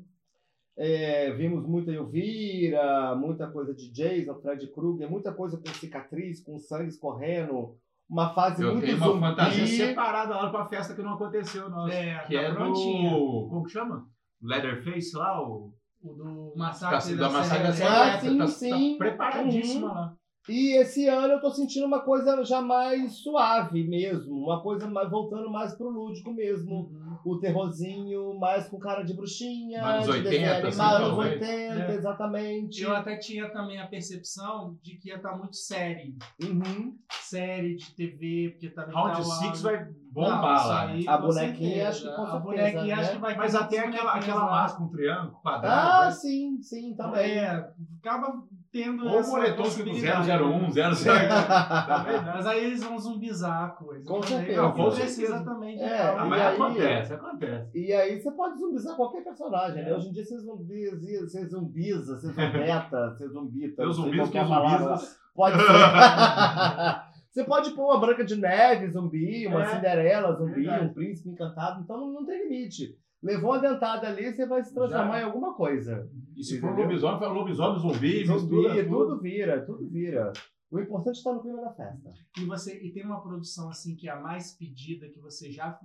É, 0.76 1.32
vimos 1.34 1.66
muita 1.68 1.92
Elvira, 1.92 3.16
muita 3.16 3.48
coisa 3.48 3.74
de 3.76 3.92
Jason, 3.92 4.36
Fred 4.42 4.68
Krueger, 4.72 5.10
muita 5.10 5.32
coisa 5.32 5.58
com 5.58 5.68
cicatriz, 5.74 6.42
com 6.44 6.58
sangue 6.58 6.88
escorrendo, 6.90 7.76
uma 8.10 8.34
fase 8.34 8.64
Eu 8.64 8.72
muito 8.74 8.86
tenho 8.86 8.98
uma 8.98 9.08
zumbi. 9.08 9.20
fantasia 9.22 9.68
separada 9.68 10.36
lá 10.36 10.50
pra 10.50 10.66
festa 10.68 10.96
que 10.96 11.02
não 11.04 11.14
aconteceu, 11.14 11.70
nossa. 11.70 11.94
É, 11.94 12.20
que 12.26 12.36
tá 12.36 12.42
é 12.42 12.52
prontinha. 12.54 13.12
do. 13.12 13.48
Como 13.50 13.64
que 13.64 13.72
chama? 13.72 14.08
Leatherface 14.42 15.16
lá? 15.16 15.42
O... 15.42 15.74
O 16.06 16.14
do 16.16 16.54
massacre 16.58 17.16
da 17.16 17.30
Massacre 17.30 17.64
da 17.64 17.72
Serra 17.72 18.16
Ah, 18.16 18.20
sim, 18.20 18.38
tá, 18.38 18.48
sim. 18.48 18.98
tá 18.98 19.06
preparadíssima 19.06 19.88
Uhum. 19.88 19.94
lá. 19.94 20.14
E 20.50 20.76
esse 20.78 21.08
ano 21.08 21.34
eu 21.36 21.40
tô 21.42 21.50
sentindo 21.52 21.86
uma 21.86 22.02
coisa 22.02 22.44
já 22.44 22.62
mais 22.62 23.14
suave 23.20 23.82
mesmo, 23.88 24.36
uma 24.44 24.62
coisa 24.62 24.88
mais 24.90 25.10
voltando 25.10 25.50
mais 25.50 25.74
pro 25.76 25.90
lúdico 25.90 26.34
mesmo. 26.34 26.90
Uhum. 26.92 27.18
O 27.26 27.40
terrorzinho 27.40 28.38
mais 28.38 28.68
com 28.68 28.78
cara 28.78 29.04
de 29.04 29.14
bruxinha, 29.14 29.82
Anos 29.86 30.04
de 30.06 30.12
80, 30.12 30.30
desenho 30.30 30.52
assim, 30.52 30.68
animado, 30.68 30.96
anos 30.98 31.08
talvez. 31.16 31.42
80, 31.42 31.54
É. 31.54 31.96
exatamente. 31.96 32.82
Eu 32.84 32.94
até 32.94 33.16
tinha 33.18 33.50
também 33.54 33.80
a 33.80 33.88
percepção 33.88 34.78
de 34.84 34.98
que 34.98 35.08
ia 35.10 35.16
estar 35.16 35.38
muito 35.38 35.56
série. 35.56 36.18
Uhum. 36.44 36.98
Série 37.22 37.76
de 37.78 37.96
TV, 37.96 38.50
porque 38.52 38.70
também 38.72 38.94
Round 38.94 39.14
tá 39.14 39.20
o 39.22 39.24
6 39.24 39.44
áudio. 39.46 39.62
vai 39.64 39.86
bombar 40.12 40.56
isso 40.58 40.68
lá. 40.68 40.88
né? 40.88 40.94
aí, 40.94 41.08
A 41.08 41.18
com 41.18 41.28
bonequinha, 41.28 41.88
acho 41.90 42.02
que 42.04 42.16
com 42.16 42.22
A 42.24 42.40
bonequinha 42.40 42.84
né? 42.86 43.02
acho 43.02 43.12
que 43.14 43.18
vai 43.20 43.36
Mas 43.38 43.56
até 43.56 43.80
aquela, 43.80 44.14
aquela 44.16 44.46
máscara, 44.46 44.84
um 44.84 44.90
triângulo, 44.90 45.38
Ah, 45.38 45.42
quadrado. 45.42 46.06
né? 46.08 46.12
sim, 46.12 46.62
sim, 46.62 46.94
também. 46.96 47.32
É, 47.38 47.70
acaba 48.04 48.44
tendo 48.74 49.06
Ou 49.08 49.20
essa 49.20 49.30
moletom 49.30 49.64
tipo 49.64 49.84
possibilidade. 49.84 50.32
001, 50.32 50.72
00. 50.72 51.30
Tá 51.30 52.04
vendo? 52.08 52.26
Mas 52.26 52.48
aí 52.48 52.66
eles 52.66 52.84
vão 52.84 52.98
zumbizar 52.98 53.66
a 53.66 53.70
coisa. 53.70 54.04
Com 54.04 54.24
certeza. 54.24 54.62
Não, 54.64 54.72
Com 54.72 54.90
certeza. 54.90 55.44
de 55.44 55.80
É, 55.84 56.16
mas 56.26 56.42
aí- 56.42 56.56
acontece, 56.56 57.14
acontece. 57.14 57.78
E 57.78 57.94
aí 57.94 58.20
você 58.20 58.32
pode 58.32 58.58
zumbizar 58.60 58.96
qualquer 58.96 59.24
personagem, 59.24 59.80
É. 59.80 59.86
né? 59.86 59.94
Hoje 59.94 60.10
em 60.10 60.12
dia 60.12 60.26
você 60.26 60.40
zumbiza, 60.40 60.98
você 61.28 61.46
zumbiza, 61.46 62.18
você 62.18 62.28
zumbeta, 62.28 63.10
você 63.12 63.28
zumbita. 63.30 63.82
Eu 63.84 63.86
não 63.86 63.94
sei 63.94 64.04
zumbi 64.04 64.18
qual 64.18 64.32
com 64.32 64.80
zumbis. 64.88 65.20
Pode 65.36 65.58
ser. 65.62 67.02
você 67.32 67.44
pode 67.44 67.72
pôr 67.72 67.86
uma 67.86 68.00
Branca 68.00 68.24
de 68.26 68.36
Neve 68.36 68.88
zumbi, 68.90 69.46
uma 69.48 69.62
É. 69.64 69.66
Cinderela 69.68 70.34
zumbi, 70.36 70.68
um 70.70 70.94
príncipe 70.94 71.30
encantado, 71.30 71.82
então 71.84 72.12
não 72.12 72.26
tem 72.26 72.44
limite. 72.50 72.96
Levou 73.24 73.52
uma 73.52 73.60
dentada 73.60 74.08
ali, 74.08 74.34
você 74.34 74.46
vai 74.46 74.62
se 74.64 74.74
transformar 74.74 75.14
Já. 75.14 75.22
em 75.22 75.24
alguma 75.24 75.54
coisa. 75.54 76.10
E 76.36 76.44
se 76.44 76.60
for 76.60 76.78
lobisomem, 76.78 77.20
fala 77.20 77.32
lobisomem, 77.34 77.80
zumbi, 77.80 78.26
Zumbi, 78.26 78.56
mistura 78.58 78.84
tudo 78.84 79.06
tudo. 79.08 79.22
vira, 79.22 79.66
tudo 79.66 79.88
vira. 79.88 80.34
O 80.70 80.80
importante 80.80 81.16
é 81.16 81.20
estar 81.20 81.34
no 81.34 81.42
clima 81.42 81.62
da 81.62 81.72
festa. 81.72 82.10
E 82.40 82.46
você 82.46 82.78
e 82.84 82.92
tem 82.92 83.06
uma 83.06 83.22
produção 83.22 83.70
assim 83.70 83.96
que 83.96 84.10
é 84.10 84.12
a 84.12 84.20
mais 84.20 84.52
pedida 84.52 85.08
que 85.08 85.20
você 85.20 85.50
já 85.52 85.80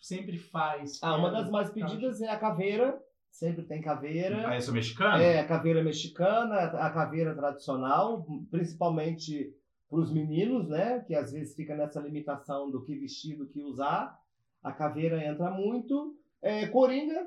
sempre 0.00 0.38
faz. 0.38 0.98
Ah, 1.02 1.16
uma 1.16 1.28
é 1.28 1.32
das 1.32 1.46
do- 1.46 1.52
mais 1.52 1.68
pedidas 1.70 2.20
é 2.22 2.28
a 2.30 2.38
caveira. 2.38 2.98
Sempre 3.30 3.64
tem 3.64 3.80
caveira. 3.82 4.48
Ah, 4.48 4.54
essa 4.54 4.72
mexicana? 4.72 5.22
É, 5.22 5.38
a 5.40 5.46
caveira 5.46 5.84
mexicana, 5.84 6.54
a 6.56 6.90
caveira 6.90 7.34
tradicional, 7.34 8.26
principalmente 8.50 9.54
para 9.88 10.00
os 10.00 10.12
meninos, 10.12 10.68
né? 10.68 11.00
Que 11.00 11.14
às 11.14 11.32
vezes 11.32 11.54
fica 11.54 11.76
nessa 11.76 12.00
limitação 12.00 12.70
do 12.70 12.82
que 12.84 12.96
vestir, 12.96 13.36
do 13.36 13.46
que 13.46 13.62
usar. 13.62 14.18
A 14.62 14.72
caveira 14.72 15.24
entra 15.24 15.50
muito. 15.50 16.16
É, 16.42 16.66
coringa, 16.68 17.26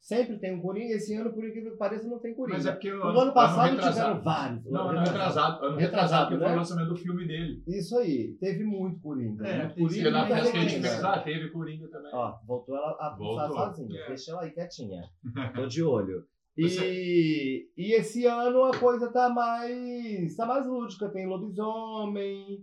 sempre 0.00 0.38
tem 0.38 0.54
um 0.54 0.60
coringa. 0.60 0.94
Esse 0.94 1.14
ano, 1.14 1.32
por 1.32 1.44
incrível 1.44 1.72
que 1.72 1.76
pareça, 1.78 2.08
não 2.08 2.18
tem 2.18 2.34
coringa. 2.34 2.56
Mas 2.56 2.66
é 2.66 2.72
porque 2.72 2.90
No 2.92 3.02
ano 3.20 3.32
passado 3.32 3.70
retrasado- 3.70 3.94
tiveram 3.94 4.22
vários. 4.22 4.64
Não, 4.70 4.88
ano 4.88 4.98
Retrasado. 5.00 5.64
Ano 5.64 5.76
Retrasado, 5.76 5.78
retrasado, 5.78 6.28
porque 6.30 6.38
foi 6.38 6.48
né? 6.48 6.54
o 6.54 6.58
lançamento 6.58 6.88
do 6.88 6.96
filme 6.96 7.26
dele. 7.26 7.62
Isso 7.68 7.98
aí, 7.98 8.36
teve 8.40 8.64
muito 8.64 9.00
coringa. 9.00 9.46
É, 9.46 9.58
muito 9.58 9.68
Porque 9.74 9.82
coringa 9.82 10.10
na 10.10 10.26
festa 10.26 10.52
que 10.52 10.58
a 10.58 10.60
gente 10.62 10.80
fez 10.80 11.22
teve 11.24 11.50
Coringa 11.50 11.88
também. 11.88 12.10
Ó, 12.14 12.34
voltou 12.46 12.76
ela 12.76 12.96
a 13.00 13.10
pulsar 13.10 13.48
sozinha. 13.50 14.00
É. 14.00 14.08
Deixa 14.08 14.30
ela 14.32 14.42
aí 14.42 14.50
quietinha. 14.50 15.02
Tô 15.54 15.66
de 15.66 15.82
olho. 15.82 16.24
E, 16.56 16.68
Você- 16.68 17.66
e 17.78 17.94
esse 17.94 18.26
ano 18.26 18.64
a 18.64 18.76
coisa 18.78 19.10
tá 19.10 19.30
mais. 19.30 20.36
tá 20.36 20.44
mais 20.44 20.66
lúdica. 20.66 21.08
Tem 21.10 21.26
lobisomem, 21.26 22.58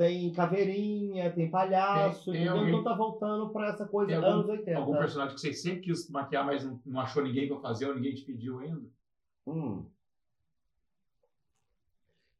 tem 0.00 0.32
caveirinha, 0.32 1.30
tem 1.30 1.50
palhaço, 1.50 2.32
Tem- 2.32 2.40
tem 2.40 2.48
alguém- 2.48 2.68
Então 2.70 2.82
tá 2.82 2.94
voltando 2.94 3.50
pra 3.50 3.68
essa 3.68 3.84
coisa 3.86 4.16
algum- 4.16 4.28
anos 4.28 4.48
80. 4.48 4.78
Algum 4.78 4.96
personagem 4.96 5.34
que 5.34 5.40
você 5.42 5.52
sempre 5.52 5.80
quis 5.82 6.08
maquiar, 6.08 6.46
mas 6.46 6.64
não, 6.64 6.80
não 6.86 7.00
achou 7.02 7.22
ninguém 7.22 7.46
pra 7.46 7.58
fazer 7.60 7.86
ou 7.86 7.94
ninguém 7.94 8.14
te 8.14 8.22
pediu 8.24 8.60
ainda? 8.60 8.80
Hum. 9.46 9.84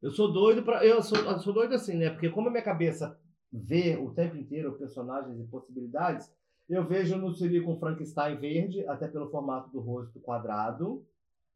Eu 0.01 0.11
sou 0.11 0.33
doido 0.33 0.63
para 0.63 0.87
eu 0.87 1.03
sou, 1.03 1.19
eu 1.19 1.39
sou 1.41 1.53
doido 1.53 1.75
assim, 1.75 1.97
né? 1.99 2.09
Porque 2.09 2.31
como 2.31 2.49
a 2.49 2.51
minha 2.51 2.63
cabeça 2.63 3.19
vê 3.53 3.95
o 4.01 4.11
tempo 4.11 4.39
inteiro 4.39 4.73
personagens 4.79 5.39
e 5.39 5.45
possibilidades, 5.45 6.33
eu 6.67 6.83
vejo 6.87 7.19
no 7.19 7.31
Silicon 7.35 7.79
Frankenstein 7.79 8.37
verde, 8.39 8.87
até 8.89 9.07
pelo 9.07 9.29
formato 9.31 9.69
do 9.69 9.81
rosto 9.81 10.19
quadrado, 10.19 11.05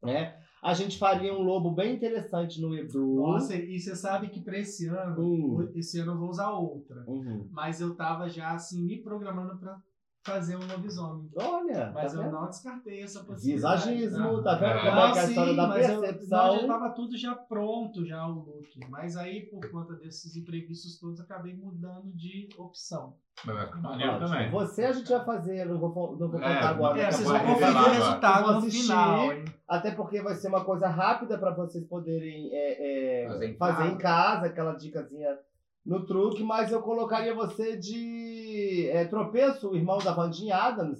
né? 0.05 0.35
A 0.63 0.73
gente 0.73 0.97
faria 0.97 1.31
um 1.33 1.41
lobo 1.43 1.71
bem 1.71 1.95
interessante 1.95 2.59
no 2.59 2.75
Edu. 2.75 3.15
Nossa, 3.17 3.55
e 3.55 3.79
você 3.79 3.95
sabe 3.95 4.29
que 4.29 4.41
pra 4.41 4.57
esse 4.57 4.87
ano, 4.87 5.21
Hum. 5.21 5.71
esse 5.75 5.99
ano 5.99 6.13
eu 6.13 6.17
vou 6.17 6.29
usar 6.29 6.49
outra. 6.51 7.03
Uhum. 7.07 7.47
Mas 7.51 7.81
eu 7.81 7.95
tava 7.95 8.27
já 8.27 8.51
assim 8.53 8.83
me 8.83 9.01
programando 9.03 9.57
pra 9.59 9.77
fazer 10.25 10.55
um 10.55 10.67
lobisomem. 10.67 11.29
Olha, 11.35 11.91
Mas 11.93 12.11
tá 12.13 12.17
eu 12.19 12.23
vendo? 12.23 12.33
não 12.33 12.47
descartei 12.49 13.03
essa 13.03 13.23
possibilidade. 13.23 13.89
Visagismo, 13.93 14.41
tá? 14.43 14.57
tá 14.57 14.73
vendo 14.73 14.77
É. 14.79 14.89
como 14.89 14.99
é 14.99 15.11
que 15.11 15.17
é 15.17 15.21
a 15.21 15.23
Ah, 15.23 15.29
história 15.29 15.51
sim, 15.51 15.55
da 15.57 15.63
eu- 15.63 15.73
percepção? 16.01 16.47
não, 16.47 16.59
já 16.61 16.67
tava 16.67 16.89
tudo 16.89 17.17
já 17.17 17.35
pronto, 17.35 18.05
já 18.05 18.27
o 18.27 18.33
look. 18.33 18.79
Mas 18.89 19.15
aí, 19.15 19.41
por 19.45 19.69
conta 19.69 19.93
desses 19.93 20.35
imprevistos 20.35 20.99
todos, 20.99 21.19
acabei 21.21 21.53
mudando 21.55 22.11
de 22.13 22.49
opção. 22.57 23.13
Maneiro 23.45 24.13
Ótimo. 24.13 24.27
também. 24.27 24.49
Você 24.49 24.85
a 24.85 24.91
gente 24.93 25.09
vai 25.11 25.23
fazer, 25.25 25.65
não 25.65 25.77
vou, 25.77 26.17
não 26.17 26.29
vou 26.29 26.39
É, 26.39 26.55
contar 26.55 26.69
agora. 26.69 26.97
é, 26.97 27.01
É, 27.01 27.05
daqui 27.05 27.13
a 27.13 27.17
vocês 27.17 27.29
vão 27.29 27.39
conferir 27.39 27.65
o 27.75 27.77
agora. 27.77 27.93
resultado 27.93 28.51
no 28.51 28.57
assistir. 28.57 28.81
final, 28.81 29.31
hein? 29.33 29.45
Até 29.67 29.91
porque 29.91 30.21
vai 30.21 30.35
ser 30.35 30.47
uma 30.47 30.63
coisa 30.63 30.87
rápida 30.87 31.37
para 31.37 31.51
vocês 31.53 31.83
poderem 31.85 32.49
é, 32.51 33.23
é, 33.23 33.27
Fazer 33.27 33.45
em 33.49 33.57
fazer 33.57 33.77
casa. 33.77 33.89
em 33.91 33.97
casa, 33.97 34.45
aquela 34.47 34.73
dicasinha 34.73 35.37
no 35.85 36.03
truque, 36.05 36.43
mas 36.43 36.71
eu 36.71 36.81
colocaria 36.81 37.35
você 37.35 37.77
de 37.77 38.24
é, 38.87 39.05
tropeço, 39.05 39.69
o 39.71 39.75
irmão 39.75 39.97
da 39.99 40.13
Vandinha 40.13 40.55
Adams, 40.55 40.99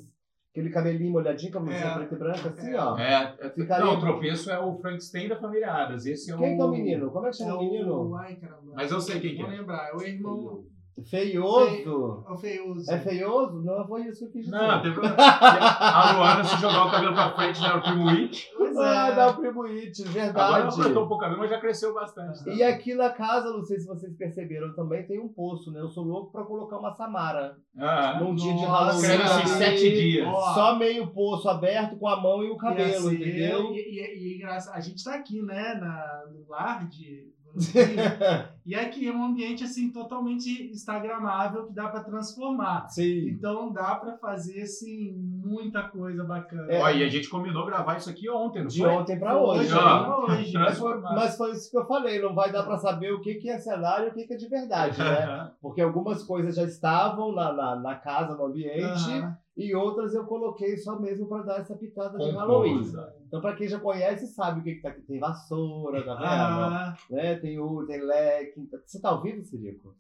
aquele 0.52 0.70
cabelinho 0.70 1.12
molhadinho 1.12 1.52
com 1.52 1.60
a 1.60 1.62
blusinha 1.62 1.86
É. 1.86 1.94
preta 1.96 2.16
e 2.16 2.18
branca, 2.18 2.50
assim, 2.50 2.72
É. 2.72 2.80
ó. 2.82 2.98
É, 2.98 3.36
é, 3.40 3.50
Ficaria- 3.50 3.86
Não, 3.86 3.96
o 3.96 4.00
tropeço 4.00 4.50
é 4.52 4.60
o 4.60 4.78
Frankenstein 4.78 5.28
da 5.28 5.36
família 5.40 5.72
Adams. 5.72 6.06
Esse 6.06 6.32
é 6.32 6.38
Quem 6.38 6.54
o. 6.54 6.56
que 6.56 6.62
é 6.62 6.66
o 6.66 6.70
menino? 6.72 7.12
Como 7.12 7.26
é 7.28 7.30
que 7.32 7.36
É 7.44 7.46
chama 7.46 7.56
o 7.56 7.60
o... 7.60 7.64
menino? 7.72 8.16
Ai, 8.16 8.36
caramba. 8.36 8.72
Mas 8.76 8.92
eu 8.92 9.02
sei 9.02 9.20
quem 9.20 9.36
que 9.36 9.42
Vou 9.44 9.52
é. 9.52 9.58
lembrar. 9.58 9.90
É 9.90 9.94
o 9.96 10.02
irmão... 10.02 10.64
Feioso. 11.10 12.24
É 12.26 12.32
o 12.32 12.38
feioso. 12.38 12.90
É 12.92 12.98
feioso? 13.00 13.62
Não 13.64 13.86
foi 13.86 14.04
isso 14.08 14.20
que 14.20 14.26
eu 14.26 14.32
quis 14.32 14.46
dizer. 14.46 14.56
Não, 14.58 14.82
teve. 14.82 14.96
A 15.06 16.14
Luana 16.18 16.44
se 16.44 16.56
jogar 16.62 16.88
o 16.88 16.92
cabelo 16.92 17.14
pra 17.14 17.32
frente, 17.36 17.62
né? 17.62 17.68
O 17.74 17.82
primo 17.82 18.10
It. 18.10 18.48
Pois 18.76 18.88
Ah, 18.88 19.08
é. 19.10 19.16
dá 19.16 19.28
o 19.30 19.38
primo 19.38 19.64
It, 19.64 20.02
Agora 20.02 20.14
verdade. 20.24 20.62
ela 20.62 20.72
cortou 20.72 21.04
um 21.04 21.08
pouco 21.08 21.18
cabelo, 21.24 21.40
mas 21.40 21.50
já 21.50 21.60
cresceu 21.60 21.94
bastante. 21.94 22.44
tá? 22.44 22.52
E 22.52 22.62
aqui 22.64 22.94
na 22.94 23.10
casa, 23.10 23.52
não 23.52 23.64
sei 23.64 23.80
se 23.80 23.88
vocês 23.88 24.16
perceberam, 24.16 24.74
também 24.76 25.06
tem 25.08 25.20
um 25.20 25.28
poço, 25.30 25.72
né? 25.72 25.80
Eu 25.80 25.90
sou 25.90 26.04
louco 26.04 26.32
pra 26.32 26.44
colocar 26.44 26.78
uma 26.78 26.92
Samara. 26.94 27.56
Ah, 27.78 28.20
Num 28.20 28.36
dia 28.36 28.54
de 28.54 28.64
Halloween. 28.66 29.22
assim, 29.22 29.48
sete 29.48 29.92
dias. 29.92 30.28
Ó. 30.28 30.54
Só 30.54 30.76
meio 30.78 31.08
poço 31.12 31.50
aberto 31.50 31.98
com 31.98 32.08
a 32.08 32.20
mão 32.22 32.44
e 32.44 32.50
o 32.50 32.58
cabelo, 32.58 32.90
E 32.90 32.96
assim, 32.96 33.16
entendeu? 33.16 33.72
E, 33.74 33.78
e, 33.80 34.34
e 34.34 34.36
engraçado, 34.38 34.76
a 34.76 34.80
gente 34.80 35.04
tá 35.04 35.16
aqui, 35.16 35.42
né, 35.42 35.76
na, 35.80 36.24
no 36.32 36.48
lar 36.50 36.88
de. 36.88 37.34
e 38.66 38.76
aqui 38.76 39.08
é 39.08 39.12
um 39.12 39.24
ambiente 39.26 39.64
assim 39.64 39.92
totalmente 39.92 40.70
instagramável 40.72 41.66
que 41.68 41.74
dá 41.74 41.88
pra 41.88 42.02
transformar. 42.04 42.88
Sim. 42.90 43.30
Então 43.30 43.72
dá 43.72 43.96
pra 43.96 44.18
fazer 44.18 44.62
assim 44.62 45.14
muita 45.16 45.84
coisa 45.84 46.24
bacana. 46.24 46.72
É. 46.72 46.82
Ó, 46.82 46.90
e 46.90 47.04
a 47.04 47.08
gente 47.08 47.30
combinou 47.30 47.66
gravar 47.66 47.98
isso 47.98 48.10
aqui 48.10 48.30
ontem, 48.30 48.60
não 48.60 48.68
De 48.68 48.80
foi? 48.82 48.90
ontem 48.90 49.20
pra 49.20 49.38
hoje. 49.38 49.74
Hoje, 49.74 49.74
hoje. 49.74 50.54
Mas 50.66 50.78
foi, 50.80 50.92
Transformar. 50.92 51.16
mas 51.16 51.38
foi 51.38 51.52
isso 51.52 51.72
que 51.72 51.78
eu 51.78 51.86
falei, 51.86 52.22
não 52.22 52.34
vai 52.34 52.52
dar 52.52 52.64
pra 52.64 52.78
saber 52.78 53.14
o 53.14 53.22
que, 53.22 53.36
que 53.36 53.50
é 53.50 53.58
cenário 53.60 54.08
e 54.08 54.10
o 54.10 54.14
que, 54.14 54.26
que 54.26 54.34
é 54.34 54.38
de 54.38 54.48
verdade, 54.50 54.98
né? 55.00 55.52
Porque 55.62 55.82
algumas 55.82 56.24
coisas 56.24 56.56
já 56.56 56.64
estavam 56.64 57.32
na, 57.34 57.54
na, 57.54 57.76
na 57.76 57.96
casa, 57.96 58.36
no 58.36 58.46
ambiente. 58.46 59.10
E 59.58 59.74
outras 59.74 60.14
eu 60.14 60.26
coloquei 60.26 60.76
só 60.78 61.00
mesmo 61.00 61.28
pra 61.28 61.42
dar 61.42 61.62
essa 61.62 61.76
pitada 61.76 62.18
de 62.18 62.30
Halloween. 62.32 62.82
Então, 63.26 63.40
pra 63.40 63.56
quem 63.56 63.68
já 63.68 63.80
conhece, 63.80 64.28
sabe 64.28 64.60
o 64.60 64.64
que, 64.64 64.76
que 64.76 64.82
tá 64.82 64.90
aqui. 64.90 65.02
Tem 65.02 65.20
vassoura, 65.20 66.04
tá 66.04 66.16
vendo? 66.16 66.26
Ah, 66.26 66.98
né? 67.10 67.36
Tem 67.36 67.58
o, 67.58 67.86
tem 67.86 68.02
leque. 68.02 68.68
Você 68.86 69.00
tá 69.00 69.10
ao 69.10 69.22
vivo, 69.22 69.42
Sirico? 69.44 69.96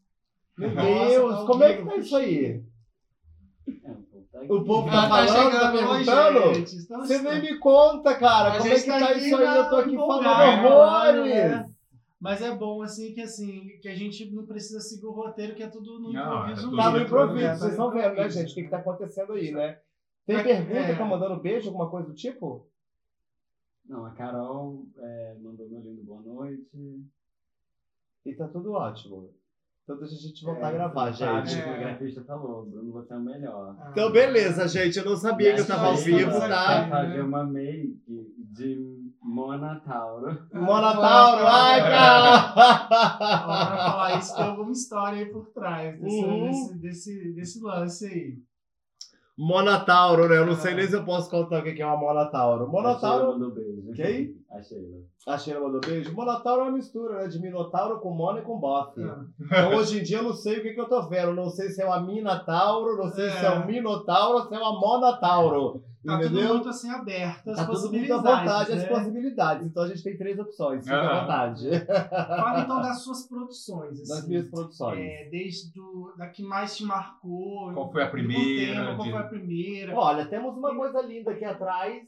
Meu 0.57 0.71
Nossa, 0.73 1.09
Deus, 1.09 1.39
tá 1.39 1.45
como 1.45 1.63
é 1.63 1.77
que 1.77 1.85
tá 1.85 1.95
isso 1.95 2.15
aí? 2.17 2.63
O 4.49 4.63
povo 4.63 4.89
ah, 4.89 5.09
tá 5.09 5.27
falando, 5.27 5.59
tá 5.59 5.71
perguntando? 5.71 6.53
gente. 6.53 6.81
Você 6.81 7.21
nem 7.21 7.41
me 7.41 7.57
conta, 7.57 8.13
cara. 8.15 8.53
A 8.53 8.57
Como 8.57 8.71
é 8.71 8.75
que 8.75 8.85
tá 8.85 8.99
tá 8.99 9.13
isso 9.13 9.35
aí? 9.37 9.57
Eu 9.57 9.69
tô 9.69 9.75
aqui 9.77 9.95
falando 9.95 10.21
empolgado, 10.21 10.67
horrores. 10.67 11.74
Mas 12.25 12.41
é 12.41 12.55
bom, 12.55 12.81
assim, 12.81 13.13
que 13.13 13.21
assim, 13.21 13.77
que 13.79 13.87
a 13.87 13.93
gente 13.93 14.31
não 14.31 14.47
precisa 14.47 14.79
seguir 14.79 15.05
o 15.05 15.11
roteiro, 15.11 15.53
que 15.53 15.61
é 15.61 15.67
tudo 15.67 15.99
no 15.99 16.11
Não, 16.11 16.39
improviso. 16.39 16.59
é 16.59 16.63
tudo 16.63 16.75
Tá 16.77 16.89
no 16.89 16.97
improviso, 17.01 17.35
né? 17.43 17.47
Tá 17.49 17.55
vocês 17.55 17.71
estão 17.71 17.91
vendo, 17.91 18.15
né, 18.15 18.29
gente? 18.31 18.51
O 18.51 18.55
que, 18.55 18.63
que 18.63 18.69
tá 18.69 18.77
acontecendo 18.79 19.33
aí, 19.33 19.51
né? 19.51 19.77
Tem 20.25 20.37
É, 20.37 20.43
pergunta, 20.43 20.79
é. 20.79 20.95
tá 20.95 21.05
mandando 21.05 21.39
beijo, 21.39 21.67
alguma 21.67 21.87
coisa 21.87 22.07
do 22.07 22.15
tipo? 22.15 22.65
Não, 23.87 24.07
a 24.07 24.09
Carol 24.09 24.87
é, 24.97 25.35
mandou 25.39 25.69
meu 25.69 25.79
lindo 25.81 26.01
boa 26.03 26.21
noite. 26.23 27.05
E 28.25 28.33
tá 28.33 28.47
tudo 28.47 28.71
ótimo. 28.71 29.29
Então 29.83 29.99
deixa 29.99 30.15
a 30.15 30.17
gente 30.17 30.43
voltar 30.43 30.69
a 30.69 30.71
É, 30.71 30.73
gravar, 30.73 31.13
Fábio, 31.13 31.45
gente. 31.45 31.59
O 31.59 31.63
cinegrafista 31.63 32.23
falou, 32.23 32.65
Bruno, 32.65 32.91
você 32.91 33.13
é 33.13 33.17
o 33.17 33.21
melhor. 33.21 33.75
Ah, 33.79 33.89
Então, 33.91 34.11
beleza, 34.11 34.67
gente. 34.67 34.97
Eu 34.97 35.05
não 35.05 35.15
sabia 35.15 35.53
que 35.53 35.61
eu 35.61 35.67
tava 35.67 35.89
ao 35.89 35.97
vivo, 35.97 36.31
tá? 36.31 36.89
fazer 36.89 37.21
uma 37.21 37.43
make 37.43 37.99
de 38.37 38.94
Mona 39.57 39.79
Tauro. 39.81 40.37
Monatauro, 40.53 41.45
ai, 41.47 41.79
Agora, 41.79 41.95
cara! 41.95 42.53
pra 42.53 43.77
falar 43.77 44.17
isso, 44.19 44.35
tem 44.35 44.45
alguma 44.45 44.71
história 44.71 45.19
aí 45.19 45.25
por 45.25 45.47
trás 45.47 45.99
desse, 45.99 46.23
Uhum. 46.23 46.45
desse, 46.47 46.79
desse, 46.79 47.33
desse 47.33 47.63
lance 47.63 48.05
aí. 48.05 48.33
Monatauro, 49.37 50.29
né? 50.29 50.37
Eu 50.37 50.45
não 50.45 50.55
sei 50.55 50.73
nem 50.75 50.87
se 50.87 50.95
eu 50.95 51.03
posso 51.03 51.29
contar 51.29 51.59
o 51.59 51.63
que 51.63 51.81
é 51.81 51.85
uma 51.85 51.97
Monatauro. 51.97 52.63
A 52.63 52.67
Monatauro, 52.67 53.33
mandou 53.33 53.51
beijo. 53.51 53.91
Quem? 53.93 54.33
A 54.49 54.61
Sheila. 54.61 54.97
a 55.27 55.37
Sheila 55.37 55.59
mandou 55.59 55.81
beijo. 55.81 56.13
Monatauro 56.13 56.61
é 56.61 56.63
uma 56.65 56.71
mistura, 56.71 57.15
né? 57.21 57.27
De 57.27 57.37
Minotauro 57.41 57.99
com 57.99 58.11
Mona 58.11 58.39
e 58.39 58.43
com 58.43 58.57
Boff. 58.57 58.93
Ah. 59.03 59.25
Então 59.41 59.75
hoje 59.75 59.99
em 59.99 60.03
dia 60.03 60.19
eu 60.19 60.23
não 60.23 60.31
sei 60.33 60.59
o 60.59 60.61
que, 60.61 60.73
que 60.73 60.79
eu 60.79 60.87
tô 60.87 61.09
vendo. 61.09 61.33
Não 61.33 61.49
sei 61.49 61.67
se 61.67 61.81
é 61.81 61.85
uma 61.85 61.99
Minatauro, 61.99 62.95
não 62.95 63.11
sei 63.11 63.25
É. 63.27 63.31
se 63.31 63.45
é 63.45 63.51
um 63.51 63.65
Minotauro 63.65 64.37
ou 64.37 64.47
se 64.47 64.55
é 64.55 64.57
uma 64.57 64.79
Monatauro. 64.79 65.83
Tá 66.05 66.17
tudo 66.19 66.25
entendeu? 66.33 66.53
muito 66.55 66.69
assim 66.69 66.89
aberto 66.89 67.49
às 67.49 67.57
Tá 67.57 67.65
tudo 67.65 67.91
muito 67.91 68.13
à 68.13 68.21
possibilidades. 68.21 68.41
vontade 68.43 68.71
as 68.73 68.81
né? 68.83 68.87
possibilidades. 68.89 69.67
Então 69.67 69.83
a 69.83 69.87
gente 69.87 70.03
tem 70.03 70.17
três 70.17 70.39
opções. 70.39 70.83
Fica 70.83 70.97
à 70.99 71.21
vontade. 71.21 71.69
Fala 71.85 72.59
então 72.61 72.81
das 72.81 73.01
suas 73.03 73.27
produções. 73.27 73.99
Assim. 74.01 74.07
Das 74.13 74.27
minhas 74.27 74.49
produções. 74.49 74.99
É, 74.99 75.29
desde 75.29 75.73
do, 75.73 76.13
da 76.17 76.27
que 76.27 76.43
mais 76.43 76.75
te 76.75 76.83
marcou. 76.83 77.73
Qual 77.73 77.91
foi 77.91 78.03
a 78.03 78.09
primeira, 78.09 78.73
tema, 78.81 78.95
qual 78.95 79.05
de- 79.05 79.11
foi 79.13 79.21
a 79.21 79.27
primeira? 79.27 79.95
Olha, 79.95 80.25
temos 80.25 80.55
uma 80.57 80.75
coisa 80.75 81.01
linda 81.01 81.31
aqui 81.31 81.45
atrás. 81.45 82.03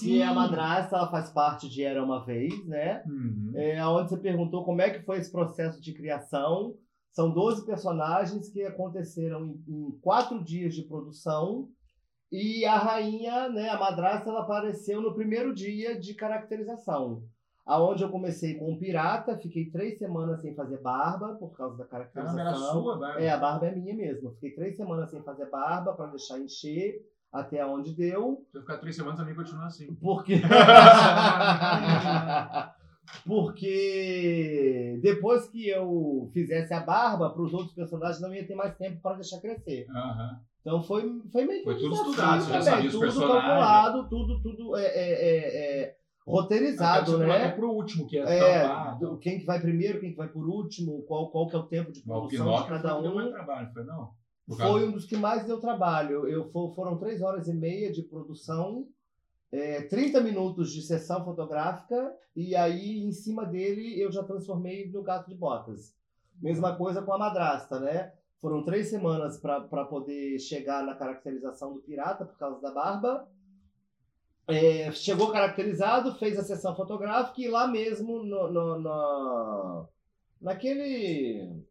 Que 0.00 0.20
é 0.20 0.26
a 0.26 0.34
madrasta, 0.34 0.96
ela 0.96 1.08
faz 1.08 1.30
parte 1.30 1.68
de 1.68 1.80
Era 1.84 2.02
Uma 2.02 2.24
Vez, 2.26 2.66
né? 2.66 3.04
Uhum. 3.06 3.52
É, 3.54 3.86
onde 3.86 4.10
você 4.10 4.16
perguntou 4.16 4.64
como 4.64 4.82
é 4.82 4.90
que 4.90 5.04
foi 5.04 5.18
esse 5.18 5.30
processo 5.30 5.80
de 5.80 5.92
criação. 5.94 6.74
São 7.12 7.32
12 7.32 7.64
personagens 7.64 8.48
que 8.50 8.64
aconteceram 8.64 9.46
em, 9.46 9.64
em 9.68 9.98
quatro 10.02 10.42
dias 10.42 10.74
de 10.74 10.82
produção. 10.82 11.68
E 12.30 12.64
a 12.64 12.76
rainha, 12.76 13.48
né, 13.48 13.68
a 13.68 13.78
madrasta, 13.78 14.28
ela 14.30 14.40
apareceu 14.42 15.00
no 15.00 15.14
primeiro 15.14 15.54
dia 15.54 15.98
de 15.98 16.14
caracterização. 16.14 17.22
Aonde 17.64 18.02
eu 18.04 18.10
comecei 18.10 18.54
com 18.54 18.70
um 18.70 18.78
pirata, 18.78 19.36
fiquei 19.38 19.70
três 19.70 19.98
semanas 19.98 20.40
sem 20.40 20.54
fazer 20.54 20.78
barba 20.80 21.34
por 21.34 21.50
causa 21.56 21.76
da 21.76 21.84
Caramba, 21.84 22.10
caracterização. 22.12 22.40
era 22.40 22.54
sua, 22.54 22.98
vai. 22.98 23.24
É, 23.24 23.30
a 23.30 23.36
barba 23.36 23.66
é 23.66 23.74
minha 23.74 23.94
mesmo. 23.94 24.30
Fiquei 24.34 24.52
três 24.52 24.76
semanas 24.76 25.10
sem 25.10 25.20
fazer 25.22 25.50
barba 25.50 25.92
para 25.92 26.06
deixar 26.06 26.38
encher 26.38 27.00
até 27.32 27.66
onde 27.66 27.92
deu. 27.94 28.44
Se 28.52 28.58
eu 28.58 28.62
ficar 28.62 28.78
três 28.78 28.94
semanas 28.94 29.18
também 29.18 29.34
continua 29.34 29.66
assim. 29.66 29.92
Porque. 29.96 30.34
Porque 33.24 34.98
depois 35.02 35.48
que 35.48 35.68
eu 35.68 36.28
fizesse 36.32 36.74
a 36.74 36.80
barba, 36.80 37.30
para 37.30 37.42
os 37.42 37.52
outros 37.54 37.72
personagens 37.72 38.20
não 38.20 38.34
ia 38.34 38.46
ter 38.46 38.54
mais 38.54 38.76
tempo 38.76 39.00
para 39.00 39.16
deixar 39.16 39.40
crescer. 39.40 39.86
Aham. 39.90 40.40
Então 40.66 40.82
foi, 40.82 41.22
foi 41.30 41.44
meio 41.44 41.60
que 41.60 41.64
Foi 41.64 41.74
um 41.74 41.78
tudo 41.78 41.94
estudado, 41.94 42.42
você 42.42 42.50
já 42.50 42.58
também, 42.58 42.64
sabia 42.74 42.86
os 42.88 42.92
tudo 42.92 43.00
personagens. 43.04 43.44
calculado, 43.44 44.08
tudo, 44.08 44.42
tudo 44.42 44.76
é, 44.76 44.84
é, 44.84 45.12
é, 45.12 45.82
é 45.82 45.96
roteirizado, 46.26 47.14
Até 47.14 47.26
né? 47.26 47.48
pro 47.52 47.70
último, 47.70 48.04
que 48.08 48.18
é, 48.18 48.22
É, 48.22 48.62
tampar. 48.62 48.98
quem 49.20 49.38
que 49.38 49.46
vai 49.46 49.60
primeiro, 49.60 50.00
quem 50.00 50.10
que 50.10 50.16
vai 50.16 50.26
por 50.26 50.44
último, 50.48 51.02
qual, 51.02 51.30
qual 51.30 51.46
que 51.48 51.54
é 51.54 51.58
o 51.60 51.62
tempo 51.68 51.92
de 51.92 52.02
Mas 52.04 52.16
o 52.16 52.20
produção 52.22 52.62
de 52.62 52.66
cada 52.68 52.96
que 52.96 53.02
deu 53.02 53.14
mais 53.14 53.28
um. 53.28 53.30
trabalho, 53.30 53.72
foi 53.72 53.84
não? 53.84 54.10
Por 54.44 54.56
Foi 54.56 54.88
um 54.88 54.90
dos 54.90 55.04
que 55.06 55.16
mais 55.16 55.44
deu 55.46 55.60
trabalho. 55.60 56.26
Eu, 56.26 56.50
fo- 56.50 56.72
foram 56.74 56.98
três 56.98 57.22
horas 57.22 57.46
e 57.46 57.54
meia 57.54 57.92
de 57.92 58.02
produção, 58.02 58.88
é, 59.52 59.82
30 59.82 60.20
minutos 60.20 60.72
de 60.72 60.82
sessão 60.82 61.24
fotográfica, 61.24 62.12
e 62.34 62.56
aí 62.56 63.04
em 63.04 63.12
cima 63.12 63.44
dele 63.44 64.00
eu 64.00 64.10
já 64.10 64.24
transformei 64.24 64.90
no 64.90 65.00
gato 65.04 65.28
de 65.28 65.36
botas. 65.36 65.94
Mesma 66.42 66.74
coisa 66.74 67.02
com 67.02 67.12
a 67.12 67.18
madrasta, 67.18 67.78
né? 67.78 68.12
Foram 68.40 68.62
três 68.64 68.88
semanas 68.90 69.38
para 69.38 69.84
poder 69.86 70.38
chegar 70.38 70.84
na 70.84 70.94
caracterização 70.94 71.72
do 71.74 71.80
pirata 71.80 72.24
por 72.24 72.36
causa 72.38 72.60
da 72.60 72.70
barba. 72.70 73.28
É, 74.48 74.92
chegou 74.92 75.32
caracterizado, 75.32 76.14
fez 76.14 76.38
a 76.38 76.44
sessão 76.44 76.76
fotográfica 76.76 77.40
e 77.40 77.48
lá 77.48 77.66
mesmo 77.66 78.22
no, 78.22 78.52
no- 78.52 78.78
no- 78.78 79.88
naquele 80.40 81.64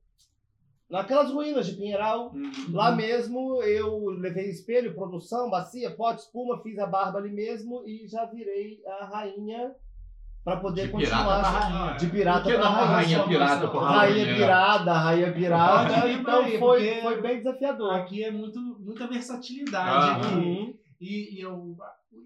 naquelas 0.90 1.32
ruínas 1.32 1.66
de 1.68 1.76
Pinheiral, 1.76 2.32
Uhum. 2.34 2.52
Lá 2.74 2.92
mesmo 2.96 3.64
eu 3.64 4.06
levei 4.10 4.50
espelho, 4.50 4.94
produção, 4.94 5.50
bacia, 5.50 5.90
pote, 5.96 6.22
espuma, 6.24 6.62
fiz 6.62 6.78
a 6.78 6.86
barba 6.86 7.18
ali 7.18 7.32
mesmo 7.32 7.88
e 7.88 8.08
já 8.08 8.26
virei 8.26 8.84
a 8.86 9.06
rainha 9.06 9.74
para 10.46 10.58
poder 10.58 10.84
De 10.84 10.88
pirata 10.96 11.16
continuar. 11.18 11.40
pra 11.40 11.50
rainha. 11.50 11.98
De 11.98 12.08
pirata 12.08 12.42
Por 12.44 12.52
que 12.52 12.58
pra 12.58 12.64
não 12.70 12.72
a 12.72 12.86
rainha. 12.86 12.96
rainha 13.18 13.24
pirata 13.28 13.68
por 13.68 13.84
Rainha 13.84 14.24
rainha? 14.26 14.36
pirada, 14.38 14.94
rainha 14.94 15.34
pirada. 15.34 16.02
Vir 16.08 16.20
Então 16.20 16.44
aí, 16.44 16.60
foi, 16.60 17.02
foi 17.02 17.22
bem 17.22 17.38
desafiador. 17.40 17.94
Aqui 17.96 18.24
é 18.24 18.32
muito, 18.32 18.60
muita 18.80 19.08
versatilidade. 19.08 20.28
Uhum. 20.36 20.74
E, 21.02 21.38
e 21.38 21.42
eu, 21.42 21.76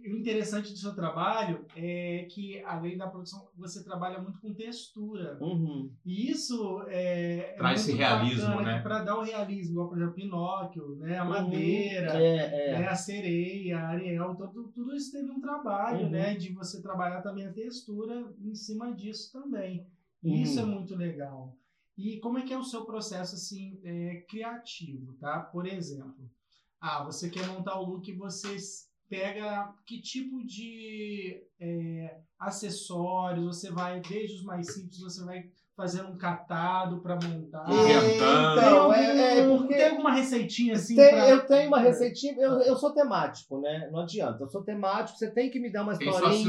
o 0.05 0.15
interessante 0.17 0.71
do 0.71 0.77
seu 0.77 0.93
trabalho 0.95 1.65
é 1.75 2.25
que, 2.31 2.61
além 2.63 2.97
da 2.97 3.07
produção, 3.07 3.47
você 3.57 3.83
trabalha 3.83 4.19
muito 4.19 4.39
com 4.39 4.53
textura. 4.53 5.37
Uhum. 5.41 5.91
E 6.05 6.29
isso 6.31 6.83
é. 6.87 7.55
Traz 7.57 7.81
esse 7.81 7.93
realismo, 7.93 8.61
né? 8.61 8.81
Para 8.81 9.03
dar 9.03 9.17
o 9.17 9.23
realismo, 9.23 9.73
igual, 9.73 9.89
por 9.89 9.97
exemplo, 9.97 10.13
Pinóquio, 10.15 10.95
né? 10.97 11.17
a 11.17 11.23
Uhum. 11.23 11.29
madeira. 11.29 12.13
É, 12.21 12.69
é. 12.71 12.79
né, 12.79 12.87
a 12.87 12.95
sereia, 12.95 13.79
a 13.79 13.87
Ariel, 13.89 14.35
tudo, 14.35 14.67
tudo 14.73 14.95
isso 14.95 15.11
teve 15.11 15.29
um 15.29 15.39
trabalho, 15.41 16.05
Uhum. 16.05 16.09
né? 16.11 16.33
De 16.35 16.53
você 16.53 16.81
trabalhar 16.81 17.21
também 17.21 17.45
a 17.45 17.53
textura 17.53 18.33
em 18.41 18.53
cima 18.55 18.93
disso 18.93 19.31
também. 19.31 19.85
E 20.23 20.29
Uhum. 20.29 20.35
Isso 20.43 20.59
é 20.59 20.65
muito 20.65 20.95
legal. 20.95 21.55
E 21.97 22.17
como 22.19 22.37
é 22.37 22.43
que 22.43 22.53
é 22.53 22.57
o 22.57 22.63
seu 22.63 22.85
processo 22.85 23.35
assim 23.35 23.79
é, 23.83 24.23
criativo, 24.29 25.13
tá? 25.19 25.39
Por 25.39 25.65
exemplo, 25.65 26.29
ah, 26.81 27.03
você 27.03 27.29
quer 27.29 27.45
montar 27.47 27.77
o 27.79 27.85
look, 27.85 28.09
você 28.15 28.55
s- 28.55 28.88
pega 29.09 29.73
que 29.85 29.99
tipo 30.01 30.45
de 30.45 31.41
é, 31.59 32.17
acessórios, 32.39 33.45
você 33.59 33.71
vai 33.71 33.99
desde 34.01 34.35
os 34.37 34.43
mais 34.43 34.73
simples, 34.73 34.99
você 34.99 35.23
vai 35.23 35.43
fazendo 35.75 36.09
um 36.09 36.17
catado 36.17 36.99
para 37.01 37.15
montar. 37.15 37.65
Então, 38.55 38.91
tem, 38.93 38.99
é, 38.99 39.37
é 39.39 39.47
porque 39.47 39.73
tem 39.75 39.89
alguma 39.91 40.11
receitinha 40.13 40.73
assim? 40.73 40.95
Tem- 40.95 41.09
pra- 41.09 41.29
eu 41.29 41.45
tenho 41.47 41.67
uma 41.69 41.79
receitinha, 41.79 42.35
eu, 42.37 42.51
eu 42.59 42.75
sou 42.75 42.93
temático, 42.93 43.61
né? 43.61 43.89
Não 43.91 44.01
adianta. 44.01 44.43
Eu 44.43 44.49
sou 44.49 44.61
temático, 44.63 45.17
você 45.17 45.31
tem 45.31 45.49
que 45.49 45.57
me 45.59 45.71
dar 45.71 45.83
uma 45.83 45.93
historinha. 45.93 46.43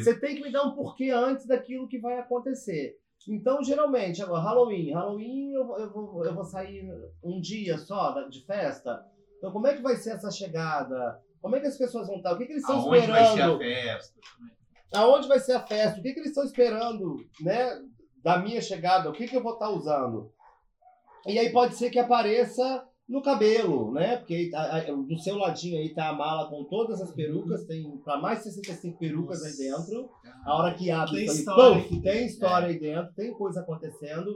Você 0.00 0.18
tem 0.20 0.36
que 0.36 0.42
me 0.42 0.52
dar 0.52 0.62
um 0.64 0.74
porquê 0.74 1.10
antes 1.10 1.46
daquilo 1.46 1.88
que 1.88 1.98
vai 1.98 2.16
acontecer. 2.18 2.94
Então, 3.28 3.62
geralmente, 3.64 4.22
agora, 4.22 4.42
Halloween. 4.42 4.92
Halloween 4.92 5.52
eu, 5.54 5.66
vou- 5.66 5.78
eu, 5.78 5.92
vou, 5.92 6.24
eu 6.24 6.34
vou 6.34 6.44
sair 6.44 6.86
um 7.24 7.40
dia 7.40 7.76
só 7.78 8.12
de 8.28 8.44
festa. 8.44 9.02
Então, 9.38 9.50
como 9.50 9.66
é 9.66 9.74
que 9.74 9.82
vai 9.82 9.96
ser 9.96 10.10
essa 10.10 10.30
chegada? 10.30 11.18
Como 11.44 11.56
é 11.56 11.60
que 11.60 11.66
as 11.66 11.76
pessoas 11.76 12.06
vão 12.06 12.16
estar? 12.16 12.32
O 12.32 12.38
que, 12.38 12.46
que 12.46 12.52
eles 12.52 12.62
estão 12.62 12.76
Aonde 12.80 12.88
vai 12.88 13.00
ser 13.06 13.12
a 13.20 13.24
esperando? 13.34 13.58
festa? 13.58 14.20
Aonde 14.94 15.28
vai 15.28 15.38
ser 15.40 15.52
a 15.52 15.60
festa? 15.60 16.00
O 16.00 16.02
que, 16.02 16.12
que 16.14 16.20
eles 16.20 16.30
estão 16.30 16.42
esperando, 16.44 17.16
né? 17.42 17.82
Da 18.22 18.38
minha 18.38 18.62
chegada? 18.62 19.10
O 19.10 19.12
que, 19.12 19.28
que 19.28 19.36
eu 19.36 19.42
vou 19.42 19.52
estar 19.52 19.68
usando? 19.68 20.32
E 21.26 21.38
aí 21.38 21.52
pode 21.52 21.74
ser 21.74 21.90
que 21.90 21.98
apareça 21.98 22.86
no 23.06 23.20
cabelo, 23.20 23.92
né? 23.92 24.16
Porque 24.16 24.32
aí 24.34 24.50
tá- 24.50 24.80
do 24.90 25.18
seu 25.18 25.36
ladinho 25.36 25.78
aí 25.78 25.92
tá 25.92 26.08
a 26.08 26.12
mala 26.14 26.48
com 26.48 26.64
todas 26.64 27.02
as 27.02 27.12
perucas, 27.12 27.66
tem 27.66 27.90
para 27.98 28.16
mais 28.18 28.38
de 28.38 28.44
65 28.44 28.98
perucas 28.98 29.42
aí 29.44 29.54
dentro. 29.54 30.08
A 30.46 30.56
hora 30.56 30.72
que 30.72 30.90
abre, 30.90 31.16
Tem 31.16 31.28
aí, 31.28 31.36
história. 31.36 31.84
tem 32.02 32.24
história 32.26 32.68
aí 32.68 32.78
dentro, 32.80 33.12
tem 33.12 33.34
coisa 33.34 33.60
acontecendo. 33.60 34.34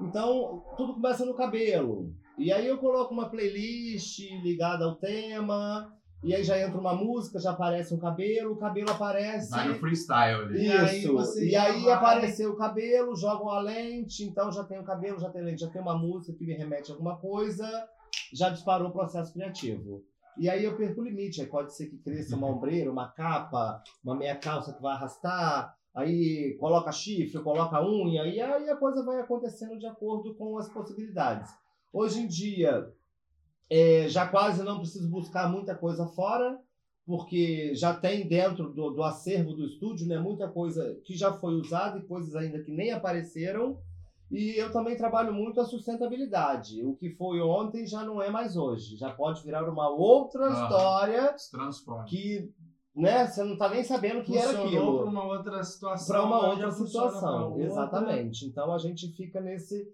Então, 0.00 0.64
tudo 0.74 0.94
começa 0.94 1.26
no 1.26 1.34
cabelo. 1.34 2.14
E 2.38 2.50
aí 2.50 2.66
eu 2.66 2.78
coloco 2.78 3.12
uma 3.12 3.28
playlist 3.28 4.20
ligada 4.42 4.84
ao 4.86 4.94
tema, 4.96 5.94
e 6.26 6.34
aí 6.34 6.42
já 6.44 6.58
entra 6.58 6.78
uma 6.78 6.94
música, 6.94 7.38
já 7.38 7.52
aparece 7.52 7.94
um 7.94 7.98
cabelo, 7.98 8.52
o 8.52 8.56
cabelo 8.58 8.90
aparece. 8.90 9.50
Vai 9.50 9.68
no 9.68 9.74
freestyle 9.76 10.42
ali. 10.42 10.66
E 10.66 10.72
aí 10.72 10.98
Isso. 11.04 11.12
você 11.12 11.48
E 11.48 11.56
aí 11.56 11.84
vai- 11.84 11.92
apareceu 11.94 12.50
o 12.52 12.56
cabelo, 12.56 13.14
jogam 13.16 13.48
a 13.48 13.60
lente, 13.60 14.24
então 14.24 14.50
já 14.50 14.64
tem 14.64 14.78
o 14.78 14.84
cabelo, 14.84 15.18
já 15.20 15.30
tem 15.30 15.42
lente, 15.42 15.60
já 15.60 15.70
tem 15.70 15.80
uma 15.80 15.96
música 15.96 16.36
que 16.36 16.44
me 16.44 16.54
remete 16.54 16.90
a 16.90 16.94
alguma 16.94 17.16
coisa, 17.16 17.66
já 18.32 18.48
disparou 18.50 18.88
o 18.88 18.92
processo 18.92 19.32
criativo. 19.32 20.02
E 20.38 20.50
aí 20.50 20.64
eu 20.64 20.76
perco 20.76 21.00
o 21.00 21.04
limite, 21.04 21.40
aí 21.40 21.46
pode 21.46 21.74
ser 21.74 21.86
que 21.86 21.96
cresça 21.98 22.36
uma 22.36 22.48
ombreira, 22.50 22.90
uma 22.90 23.08
capa, 23.08 23.82
uma 24.04 24.14
meia 24.14 24.36
calça 24.36 24.72
que 24.74 24.82
vai 24.82 24.92
arrastar, 24.94 25.74
aí 25.94 26.56
coloca 26.60 26.92
chifre, 26.92 27.40
coloca 27.42 27.82
unha, 27.82 28.24
e 28.26 28.38
aí 28.40 28.68
a 28.68 28.76
coisa 28.76 29.02
vai 29.04 29.18
acontecendo 29.20 29.78
de 29.78 29.86
acordo 29.86 30.34
com 30.34 30.58
as 30.58 30.68
possibilidades. 30.68 31.50
Hoje 31.92 32.20
em 32.20 32.26
dia, 32.26 32.86
é, 33.70 34.08
já 34.08 34.26
quase 34.26 34.62
não 34.62 34.78
preciso 34.78 35.08
buscar 35.10 35.50
muita 35.50 35.74
coisa 35.74 36.06
fora, 36.06 36.58
porque 37.04 37.74
já 37.74 37.94
tem 37.94 38.26
dentro 38.26 38.72
do, 38.72 38.90
do 38.90 39.02
acervo 39.02 39.52
do 39.52 39.64
estúdio 39.64 40.06
né, 40.08 40.18
muita 40.18 40.48
coisa 40.48 40.98
que 41.04 41.16
já 41.16 41.32
foi 41.32 41.54
usada 41.54 41.98
e 41.98 42.02
coisas 42.06 42.34
ainda 42.34 42.62
que 42.62 42.72
nem 42.72 42.90
apareceram. 42.92 43.78
E 44.28 44.58
eu 44.60 44.72
também 44.72 44.96
trabalho 44.96 45.32
muito 45.32 45.60
a 45.60 45.64
sustentabilidade. 45.64 46.82
O 46.84 46.96
que 46.96 47.10
foi 47.10 47.40
ontem 47.40 47.86
já 47.86 48.02
não 48.04 48.20
é 48.20 48.28
mais 48.28 48.56
hoje. 48.56 48.96
Já 48.96 49.10
pode 49.12 49.40
virar 49.44 49.68
uma 49.70 49.88
outra 49.88 50.46
Aham. 50.46 50.62
história 50.64 51.38
Se 51.38 51.50
transforma. 51.52 52.04
que 52.06 52.50
né, 52.94 53.26
você 53.26 53.44
não 53.44 53.52
está 53.52 53.68
nem 53.68 53.84
sabendo 53.84 54.20
o 54.20 54.24
que 54.24 54.36
era 54.36 54.48
Funcionou 54.48 54.66
aquilo 54.66 54.98
para 54.98 55.10
uma 55.10 55.24
outra 55.24 55.62
situação. 55.62 56.06
para 56.16 56.24
uma 56.24 56.48
outra 56.48 56.70
situação. 56.72 57.50
outra. 57.50 57.64
Exatamente. 57.64 58.46
Então 58.46 58.72
a 58.72 58.78
gente 58.78 59.12
fica 59.12 59.40
nesse 59.40 59.86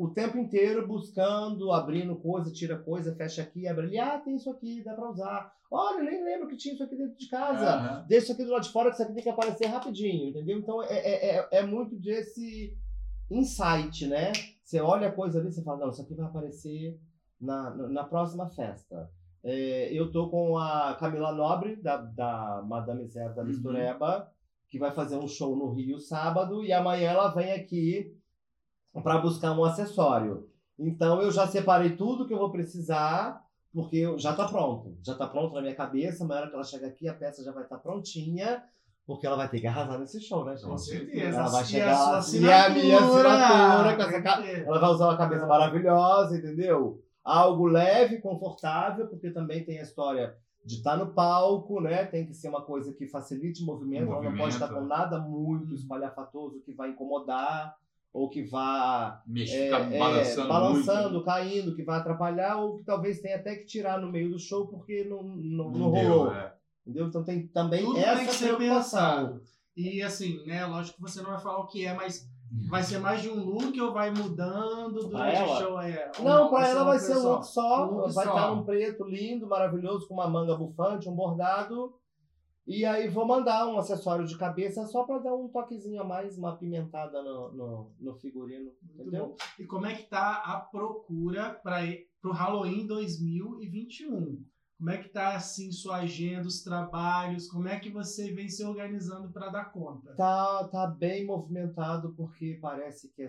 o 0.00 0.08
tempo 0.08 0.38
inteiro 0.38 0.88
buscando, 0.88 1.70
abrindo 1.72 2.16
coisa, 2.16 2.50
tira 2.50 2.78
coisa, 2.78 3.14
fecha 3.14 3.42
aqui, 3.42 3.68
abre 3.68 3.84
ali, 3.84 3.98
ah, 3.98 4.18
tem 4.18 4.34
isso 4.34 4.50
aqui, 4.50 4.82
dá 4.82 4.94
para 4.94 5.10
usar. 5.10 5.52
Olha, 5.70 6.02
nem 6.02 6.24
lembro 6.24 6.48
que 6.48 6.56
tinha 6.56 6.72
isso 6.72 6.82
aqui 6.82 6.96
dentro 6.96 7.18
de 7.18 7.28
casa. 7.28 7.66
Aham. 7.66 8.06
Deixa 8.08 8.24
isso 8.24 8.32
aqui 8.32 8.44
do 8.46 8.50
lado 8.50 8.62
de 8.62 8.72
fora 8.72 8.88
que 8.88 8.94
isso 8.94 9.02
aqui 9.02 9.12
tem 9.12 9.22
que 9.22 9.28
aparecer 9.28 9.66
rapidinho, 9.66 10.30
entendeu? 10.30 10.58
Então 10.58 10.82
é, 10.82 10.86
é, 10.86 11.36
é, 11.36 11.48
é 11.52 11.66
muito 11.66 11.96
desse 11.96 12.74
insight, 13.30 14.06
né? 14.06 14.32
Você 14.64 14.80
olha 14.80 15.08
a 15.08 15.12
coisa 15.12 15.38
ali 15.38 15.48
e 15.48 15.52
você 15.52 15.62
fala, 15.62 15.80
não, 15.80 15.90
isso 15.90 16.00
aqui 16.00 16.14
vai 16.14 16.24
aparecer 16.24 16.98
na, 17.38 17.70
na, 17.88 18.04
próxima 18.04 18.48
festa. 18.48 19.10
É, 19.44 19.92
eu 19.92 20.10
tô 20.10 20.30
com 20.30 20.56
a 20.56 20.96
Camila 20.98 21.34
Nobre, 21.34 21.76
da, 21.76 21.98
da 21.98 22.64
Madame 22.66 23.06
Zero 23.06 23.34
da 23.34 23.42
Uhum. 23.42 23.48
Mistureba, 23.48 24.32
que 24.70 24.78
vai 24.78 24.92
fazer 24.92 25.18
um 25.18 25.28
show 25.28 25.54
no 25.54 25.70
Rio 25.74 25.98
sábado, 25.98 26.64
e 26.64 26.72
amanhã 26.72 27.10
ela 27.10 27.28
vem 27.28 27.52
aqui 27.52 28.18
para 29.02 29.18
buscar 29.18 29.52
um 29.52 29.64
acessório. 29.64 30.48
Então 30.78 31.20
eu 31.20 31.30
já 31.30 31.46
separei 31.46 31.96
tudo 31.96 32.26
que 32.26 32.34
eu 32.34 32.38
vou 32.38 32.50
precisar, 32.50 33.44
porque 33.72 34.18
já 34.18 34.34
tá 34.34 34.48
pronto. 34.48 34.96
Já 35.02 35.14
tá 35.14 35.26
pronto 35.26 35.54
na 35.54 35.60
minha 35.60 35.74
cabeça, 35.74 36.26
na 36.26 36.34
hora 36.34 36.48
que 36.48 36.54
ela 36.54 36.64
chegar 36.64 36.88
aqui, 36.88 37.08
a 37.08 37.14
peça 37.14 37.44
já 37.44 37.52
vai 37.52 37.62
estar 37.64 37.78
prontinha, 37.78 38.62
porque 39.06 39.26
ela 39.26 39.36
vai 39.36 39.48
ter 39.48 39.60
que 39.60 39.66
arrasar 39.66 39.98
nesse 39.98 40.20
show, 40.20 40.44
né, 40.44 40.56
gente? 40.56 40.68
Com 40.68 40.78
certeza. 40.78 41.38
Ela 41.38 41.48
vai 41.48 41.64
chegar 41.64 42.14
a 42.14 42.20
e 42.20 42.52
a 42.52 42.70
minha 42.70 42.98
assinatura 42.98 43.96
com 43.96 44.02
essa 44.02 44.22
ca-. 44.22 44.46
Ela 44.46 44.78
vai 44.78 44.90
usar 44.90 45.04
uma 45.06 45.18
cabeça 45.18 45.46
maravilhosa, 45.46 46.36
entendeu? 46.36 47.02
Algo 47.22 47.66
leve, 47.66 48.20
confortável, 48.20 49.06
porque 49.06 49.30
também 49.30 49.64
tem 49.64 49.78
a 49.78 49.82
história 49.82 50.34
de 50.64 50.76
estar 50.76 50.96
no 50.96 51.12
palco, 51.12 51.80
né? 51.80 52.04
Tem 52.04 52.26
que 52.26 52.34
ser 52.34 52.48
uma 52.48 52.62
coisa 52.62 52.92
que 52.92 53.06
facilite 53.06 53.62
o 53.62 53.66
movimento, 53.66 54.10
ela 54.12 54.22
não 54.22 54.36
pode 54.36 54.54
estar 54.54 54.68
com 54.68 54.74
Movimento. 54.74 54.98
nada 54.98 55.18
muito 55.18 55.74
espalhafatoso 55.74 56.60
que 56.62 56.72
vai 56.72 56.90
incomodar 56.90 57.74
ou 58.12 58.28
que 58.28 58.42
vá 58.42 59.22
Mexe, 59.26 59.54
é, 59.56 59.64
fica 59.64 59.94
é, 59.94 59.98
balançando, 59.98 60.48
balançando, 60.48 61.10
muito. 61.10 61.24
caindo, 61.24 61.74
que 61.76 61.82
vai 61.84 61.98
atrapalhar, 61.98 62.56
ou 62.56 62.76
que 62.78 62.84
talvez 62.84 63.20
tenha 63.20 63.36
até 63.36 63.54
que 63.56 63.66
tirar 63.66 64.00
no 64.00 64.10
meio 64.10 64.30
do 64.30 64.38
show 64.38 64.66
porque 64.66 65.04
não, 65.04 65.22
não, 65.22 65.70
não 65.70 65.92
deu, 65.92 66.08
rolou. 66.08 66.34
é. 66.34 66.54
Entendeu? 66.86 67.06
Então 67.06 67.22
tem 67.22 67.46
também 67.48 67.84
Tudo 67.84 67.98
essa 67.98 68.16
tem 68.16 68.26
que 68.26 68.34
ser 68.34 68.56
pensado. 68.56 69.40
E 69.76 70.02
assim, 70.02 70.44
né? 70.46 70.66
Lógico 70.66 70.96
que 70.96 71.02
você 71.02 71.22
não 71.22 71.30
vai 71.30 71.40
falar 71.40 71.60
o 71.60 71.66
que 71.66 71.86
é, 71.86 71.94
mas 71.94 72.28
vai 72.68 72.82
ser 72.82 72.98
mais 72.98 73.22
de 73.22 73.28
um 73.28 73.44
look 73.44 73.80
ou 73.80 73.92
vai 73.92 74.10
mudando 74.10 75.08
durante 75.08 75.42
o 75.42 75.56
show? 75.58 75.80
É, 75.80 76.10
Não, 76.20 76.48
pra 76.50 76.66
ela 76.68 76.84
vai 76.84 76.98
ser 76.98 77.16
um 77.16 77.22
look 77.22 77.44
só, 77.46 77.86
Um 77.88 77.96
look 77.98 78.12
vai 78.12 78.24
só. 78.26 78.34
estar 78.34 78.54
num 78.54 78.64
preto 78.64 79.04
lindo, 79.04 79.46
maravilhoso, 79.46 80.08
com 80.08 80.14
uma 80.14 80.28
manga 80.28 80.56
bufante, 80.56 81.08
um 81.08 81.14
bordado. 81.14 81.94
E 82.70 82.84
aí 82.84 83.08
vou 83.08 83.26
mandar 83.26 83.66
um 83.66 83.76
acessório 83.76 84.24
de 84.24 84.38
cabeça 84.38 84.86
só 84.86 85.02
pra 85.02 85.18
dar 85.18 85.34
um 85.34 85.48
toquezinho 85.48 86.00
a 86.00 86.04
mais, 86.04 86.38
uma 86.38 86.56
pimentada 86.56 87.20
no, 87.20 87.50
no, 87.50 87.92
no 87.98 88.14
figurino, 88.14 88.70
Muito 88.80 89.00
entendeu? 89.00 89.26
bom. 89.26 89.36
E 89.58 89.66
como 89.66 89.86
é 89.86 89.94
que 89.96 90.04
tá 90.04 90.36
a 90.44 90.60
procura 90.60 91.50
para 91.50 91.82
o 92.22 92.30
Halloween 92.30 92.86
2021? 92.86 94.44
Como 94.78 94.88
é 94.88 94.98
que 94.98 95.08
tá 95.08 95.34
assim 95.34 95.72
sua 95.72 95.96
agenda, 95.96 96.46
os 96.46 96.62
trabalhos? 96.62 97.48
Como 97.48 97.66
é 97.66 97.78
que 97.80 97.90
você 97.90 98.32
vem 98.32 98.48
se 98.48 98.64
organizando 98.64 99.32
para 99.32 99.48
dar 99.48 99.72
conta? 99.72 100.14
Tá, 100.14 100.68
tá 100.68 100.86
bem 100.86 101.26
movimentado 101.26 102.14
porque 102.16 102.56
parece 102.62 103.08
que 103.08 103.26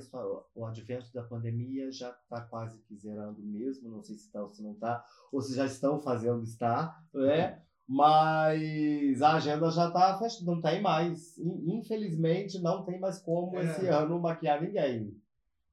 o 0.54 0.66
advento 0.68 1.12
da 1.12 1.24
pandemia 1.24 1.92
já 1.92 2.12
tá 2.30 2.42
quase 2.42 2.80
que 2.84 2.96
zerando 2.96 3.42
mesmo. 3.42 3.90
Não 3.90 4.04
sei 4.04 4.20
se 4.20 4.32
tá 4.32 4.44
ou 4.44 4.54
se 4.54 4.62
não 4.62 4.76
tá, 4.76 5.04
ou 5.32 5.42
se 5.42 5.56
já 5.56 5.66
estão 5.66 6.00
fazendo 6.00 6.44
estar, 6.44 7.04
né? 7.12 7.64
Mas 7.92 9.22
a 9.22 9.34
agenda 9.36 9.70
já 9.70 9.92
tá 9.92 10.18
fechada, 10.18 10.46
não 10.46 10.62
tem 10.62 10.82
mais. 10.82 11.38
In- 11.38 11.78
Infelizmente, 11.78 12.60
não 12.62 12.84
tem 12.84 13.00
mais 13.00 13.20
como 13.20 13.58
É. 13.60 13.64
esse 13.66 13.88
ano 13.88 14.20
maquiar 14.20 14.62
ninguém. 14.62 15.16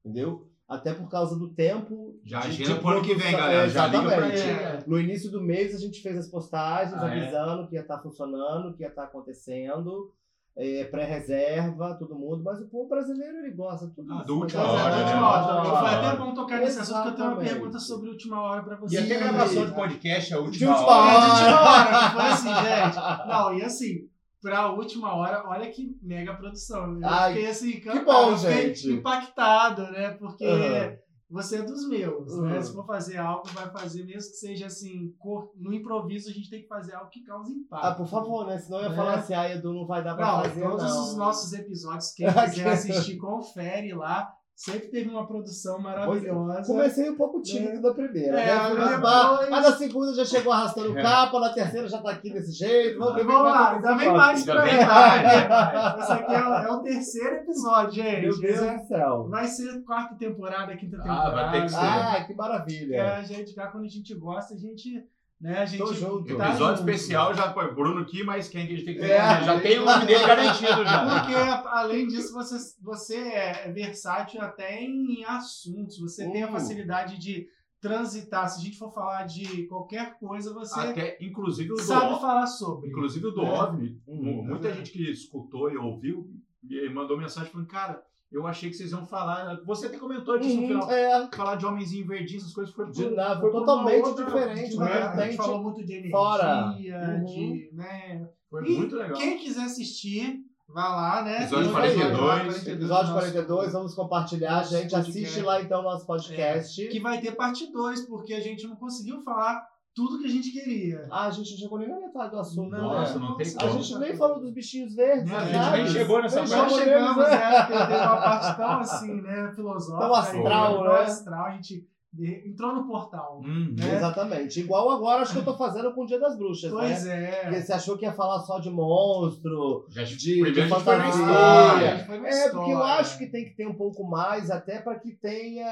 Entendeu? 0.03 0.47
Até 0.67 0.93
por 0.93 1.09
causa 1.09 1.37
do 1.37 1.49
tempo. 1.49 2.19
Já 2.23 2.41
de- 2.41 2.47
agenda 2.49 2.75
pro 2.79 2.89
ano 2.89 3.01
que 3.01 3.15
vem, 3.15 3.31
galera. 3.31 3.67
Já 3.69 3.87
liga 3.87 4.03
pra 4.03 4.27
Exatamente. 4.29 4.41
É. 4.49 4.83
No 4.85 4.99
início 4.99 5.31
do 5.31 5.41
mês, 5.41 5.73
a 5.73 5.79
gente 5.79 6.01
fez 6.01 6.17
as 6.17 6.27
postagens 6.27 6.93
Ah, 7.01 7.07
é? 7.15 7.21
avisando 7.21 7.67
que 7.67 7.75
ia 7.75 7.81
estar 7.81 7.99
funcionando, 7.99 8.73
que 8.75 8.83
ia 8.83 8.89
estar 8.89 9.03
acontecendo. 9.05 10.13
É, 10.61 10.83
pré-reserva, 10.83 11.95
todo 11.97 12.13
mundo, 12.15 12.43
mas 12.43 12.59
o 12.59 12.67
povo 12.67 12.89
brasileiro 12.89 13.37
ele 13.37 13.51
gosta 13.51 13.87
tudo 13.95 14.11
Ah, 14.13 14.23
do 14.23 14.35
né, 14.35 14.41
última 14.41 14.63
hora, 14.69 14.89
da 14.89 14.89
né? 14.97 15.03
última 15.03 15.29
hora. 15.29 15.61
Ah. 15.71 15.79
Foi 15.79 15.89
até 16.09 16.17
bom 16.17 16.33
tocar 16.33 16.59
nesse 16.59 16.79
assunto, 16.79 16.95
porque 16.97 17.09
eu 17.09 17.15
tenho 17.15 17.27
uma 17.31 17.37
pergunta 17.39 17.79
sobre 17.79 18.09
última 18.09 18.41
hora 18.41 18.61
para 18.63 18.75
E 18.75 18.79
você. 18.79 18.97
até 18.97 19.17
gravação 19.19 19.65
de 19.65 19.71
podcast 19.73 20.33
é 20.33 20.35
a 20.35 20.39
última 20.39 20.71
última 20.71 20.91
hora. 20.91 21.09
É, 21.09 21.19
de 21.19 21.25
última 21.31 21.61
hora, 21.61 21.89
hora. 21.89 22.01
não 22.01 22.11
foi 22.19 22.25
assim, 22.29 22.49
gente. 22.49 23.27
Não, 23.27 23.53
e 23.57 23.61
assim, 23.63 24.09
pra 24.41 24.71
última 24.71 25.15
hora, 25.15 25.43
olha 25.47 25.71
que 25.71 25.97
mega 26.01 26.33
produção. 26.33 26.99
Eu 27.01 27.07
Ai, 27.07 27.33
fiquei 27.33 27.49
assim, 27.49 27.69
encantado, 27.77 28.05
bom, 28.05 28.31
eu 28.31 28.37
fiquei 28.37 28.75
gente. 28.75 28.91
impactado, 28.91 29.81
né? 29.91 30.09
Porque 30.19 30.45
Aham. 30.45 30.97
Você 31.29 31.57
é 31.57 31.61
dos 31.61 31.87
meus, 31.87 32.35
né? 32.39 32.57
Uhum. 32.57 32.61
Se 32.63 32.73
for 32.73 32.85
fazer 32.85 33.17
algo, 33.17 33.47
vai 33.49 33.69
fazer, 33.69 34.03
mesmo 34.03 34.31
que 34.31 34.37
seja 34.37 34.65
assim, 34.65 35.13
cor- 35.19 35.51
no 35.55 35.73
improviso, 35.73 36.29
a 36.29 36.33
gente 36.33 36.49
tem 36.49 36.61
que 36.63 36.67
fazer 36.67 36.95
algo 36.95 37.09
que 37.09 37.23
cause 37.23 37.53
impacto. 37.53 37.85
Ah, 37.85 37.93
por 37.95 38.07
favor, 38.07 38.47
né? 38.47 38.57
Senão 38.57 38.79
eu 38.79 38.85
ia 38.85 38.91
É. 38.91 38.95
falar 38.95 39.13
assim, 39.15 39.33
ah, 39.33 39.49
Edu, 39.53 39.73
não 39.73 39.85
vai 39.85 40.03
dar 40.03 40.15
pra 40.15 40.25
Não, 40.25 40.43
fazer, 40.43 40.61
todos 40.63 40.83
não. 40.83 41.03
os 41.03 41.15
nossos 41.15 41.53
episódios, 41.53 42.11
quem 42.13 42.25
quiser 42.65 42.67
assistir, 42.69 43.17
confere 43.17 43.93
lá. 43.93 44.33
Sempre 44.59 44.89
teve 44.89 45.09
uma 45.09 45.25
produção 45.25 45.79
maravilhosa. 45.79 46.63
Comecei 46.67 47.09
um 47.09 47.15
pouco 47.15 47.41
tímido 47.41 47.81
da 47.81 47.93
primeira, 47.93 48.37
É, 48.37 48.45
né? 48.45 48.73
Mas 48.77 48.89
depois- 48.89 49.49
Mas 49.49 49.63
na 49.63 49.71
segunda 49.77 50.13
já 50.13 50.25
chegou 50.25 50.51
arrastando 50.51 50.99
É. 50.99 51.01
capa, 51.01 51.39
na 51.39 51.53
terceira 51.53 51.87
já 51.87 52.01
tá 52.01 52.11
aqui 52.11 52.29
desse 52.29 52.51
jeito. 52.51 52.99
Vamos 52.99 53.21
o 53.21 53.25
Vamos 53.25 53.43
lá, 53.53 53.71
ainda 53.75 53.95
vem 53.95 54.11
mais 54.11 54.43
pra 54.43 54.55
mais. 54.55 55.99
Esse 56.03 56.11
aqui 56.11 56.33
é 56.33 56.43
o, 56.45 56.53
é 56.53 56.71
o 56.73 56.79
terceiro 56.81 57.35
episódio, 57.37 57.91
gente. 58.03 58.21
Meu 58.21 58.37
Deus 58.37 58.59
é- 58.61 58.77
do 58.77 58.87
céu. 58.87 59.27
Vai 59.29 59.45
ser 59.47 59.81
quarta 59.85 60.15
temporada, 60.15 60.75
quinta 60.75 60.97
Ah, 60.97 61.03
temporada. 61.03 61.35
vai 61.35 61.51
ter 61.53 61.61
que 61.63 61.69
ser. 61.69 61.77
Ah, 61.77 62.23
que 62.25 62.33
É, 62.33 62.35
maravilha. 62.35 63.15
a 63.15 63.21
gente, 63.23 63.53
cá, 63.53 63.67
quando 63.67 63.85
a 63.85 63.89
gente 63.89 64.13
gosta, 64.13 64.55
a 64.55 64.57
gente. 64.57 65.05
Né, 65.39 65.57
a 65.59 65.65
gente 65.65 65.79
Tô 65.79 65.93
junto. 65.93 66.35
tá 66.35 66.49
Episódio 66.49 66.79
junto. 66.79 66.89
especial 66.89 67.33
já 67.33 67.53
foi 67.53 67.73
Bruno 67.73 68.01
aqui, 68.01 68.23
mas 68.23 68.49
quem 68.49 68.67
que 68.67 68.73
a 68.73 68.75
gente 68.75 68.85
tem 68.85 68.95
que 68.95 68.99
ter? 68.99 69.11
É. 69.11 69.43
Já 69.43 69.59
tem 69.61 69.79
o 69.79 69.85
nome 69.85 70.05
dele 70.05 70.27
garantido 70.27 70.83
já. 70.83 71.19
Porque, 71.21 71.33
além 71.69 72.07
disso, 72.07 72.33
você, 72.33 72.57
você 72.81 73.15
é 73.17 73.71
versátil 73.71 74.41
até 74.41 74.81
em 74.83 75.23
assuntos. 75.23 75.97
Você 75.97 76.29
tem 76.29 76.43
a 76.43 76.49
Hum. 76.49 76.51
facilidade 76.51 77.17
de 77.17 77.47
transitar. 77.79 78.49
Se 78.49 78.59
a 78.59 78.63
gente 78.65 78.77
for 78.77 78.93
falar 78.93 79.23
de 79.23 79.65
qualquer 79.67 80.19
coisa, 80.19 80.53
você 80.53 80.77
Até, 80.77 81.17
inclusive, 81.21 81.71
o 81.71 81.75
do 81.75 81.81
sabe 81.83 82.07
OVNI, 82.07 82.19
falar 82.19 82.45
sobre. 82.45 82.89
inclusive 82.89 83.27
o 83.27 83.31
do 83.31 83.41
É. 83.45 83.49
OVNI, 83.61 84.01
Uhum. 84.05 84.43
muita 84.45 84.73
gente 84.73 84.91
que 84.91 85.09
escutou 85.09 85.71
e 85.71 85.77
ouviu 85.77 86.29
e 86.69 86.89
mandou 86.89 87.17
mensagem 87.17 87.49
falando, 87.49 87.67
cara, 87.67 88.03
eu 88.31 88.45
achei 88.47 88.69
que 88.69 88.75
vocês 88.75 88.91
iam 88.91 89.05
falar. 89.05 89.59
Você 89.65 89.87
até 89.87 89.97
comentou 89.97 90.37
disso 90.39 90.55
no 90.55 90.61
Uhum, 90.61 90.67
final. 90.67 90.91
é, 90.91 91.27
Falar 91.35 91.55
de 91.55 91.65
homenzinho 91.65 92.05
verdinho, 92.07 92.39
essas 92.39 92.53
coisas 92.53 92.73
foi 92.73 92.89
De 92.91 93.09
nada, 93.09 93.39
foi 93.41 93.51
totalmente 93.51 94.05
outra- 94.07 94.25
diferente, 94.25 94.77
né? 94.77 94.85
né? 94.85 95.01
A 95.05 95.25
gente 95.25 95.37
falou 95.37 95.63
muito 95.63 95.83
de 95.83 95.91
energia, 95.93 96.11
fora. 96.11 96.65
Uhum. 96.77 97.25
de. 97.25 97.69
Né? 97.73 98.27
Foi 98.49 98.65
E 98.67 98.77
muito 98.77 98.95
legal. 98.95 99.17
Quem 99.17 99.37
quiser 99.37 99.63
assistir, 99.63 100.39
vai 100.67 100.89
lá, 100.89 101.23
né? 101.23 101.37
Episódio 101.43 101.63
Tem 101.65 101.69
um 101.69 101.73
42, 101.73 102.67
Episódio 102.67 103.07
do 103.07 103.13
42, 103.13 103.61
nosso- 103.61 103.71
vamos 103.77 103.95
compartilhar, 103.95 104.63
gente. 104.63 104.91
podcast. 104.91 105.09
Assiste 105.09 105.41
lá 105.41 105.61
então 105.61 105.79
o 105.81 105.83
nosso 105.83 106.05
podcast. 106.05 106.87
Que 106.87 106.99
vai 106.99 107.19
ter 107.21 107.31
parte 107.33 107.71
2, 107.71 108.01
porque 108.07 108.33
a 108.33 108.39
gente 108.39 108.67
não 108.67 108.75
conseguiu 108.75 109.21
falar 109.21 109.63
tudo 109.99 110.17
que 110.17 110.27
a 110.27 110.29
gente 110.29 110.51
queria. 110.51 111.05
Ah, 111.11 111.25
a 111.25 111.29
gente 111.29 111.51
não 111.51 111.57
chegou 111.57 111.77
nem 111.77 111.89
na 111.89 111.99
metade 111.99 112.31
do 112.31 112.39
assunto. 112.39 112.69
Nossa, 112.69 113.19
né? 113.19 113.19
não 113.19 113.35
tem 113.35 113.47
A 113.47 113.59
como. 113.59 113.83
gente 113.83 113.99
nem 113.99 114.15
falou 114.15 114.39
dos 114.39 114.51
bichinhos 114.51 114.95
verdes. 114.95 115.29
Né, 115.29 115.35
a 115.35 115.45
gente 115.45 115.53
sabe? 115.57 115.77
nem 115.77 115.87
chegou 115.87 116.21
nessa 116.21 116.35
parte. 116.37 116.53
chegou 116.53 116.69
chegamos, 116.69 117.17
né? 117.17 117.29
né? 117.29 117.61
Porque 117.63 117.87
tem 117.87 117.97
uma 117.97 118.21
parte 118.21 118.57
tão 118.57 118.79
assim, 118.79 119.21
né? 119.21 119.51
Filosófica. 119.53 120.07
Tão 120.07 120.15
astral, 120.15 120.71
e, 120.71 120.77
tão 120.77 120.93
né? 120.93 120.99
astral, 121.01 121.45
a 121.45 121.51
gente 121.51 121.87
entrou 122.17 122.73
no 122.73 122.87
portal. 122.87 123.41
Hum, 123.45 123.75
né? 123.77 123.95
Exatamente. 123.95 124.59
Igual 124.59 124.89
agora 124.89 125.21
acho 125.21 125.33
que 125.33 125.39
eu 125.39 125.45
tô 125.45 125.55
fazendo 125.55 125.93
com 125.93 126.03
o 126.03 126.05
Dia 126.07 126.19
das 126.19 126.35
Bruxas, 126.37 126.71
Pois 126.71 127.03
né? 127.05 127.25
é. 127.25 127.41
Porque 127.43 127.61
você 127.61 127.73
achou 127.73 127.97
que 127.97 128.05
ia 128.05 128.11
falar 128.13 128.39
só 128.39 128.59
de 128.59 128.69
monstro. 128.69 129.85
Já, 129.89 130.03
De- 130.03 130.15
primeiro 130.41 130.53
de 130.53 130.67
fantasia. 130.67 131.09
história. 131.09 131.85
É, 131.85 132.49
porque 132.49 132.71
eu 132.71 132.77
história. 132.77 132.93
acho 132.99 133.17
que 133.17 133.27
tem 133.27 133.45
que 133.45 133.51
ter 133.55 133.67
um 133.67 133.73
pouco 133.75 134.03
mais, 134.03 134.49
até 134.49 134.79
para 134.79 134.97
que 134.99 135.11
tenha, 135.11 135.65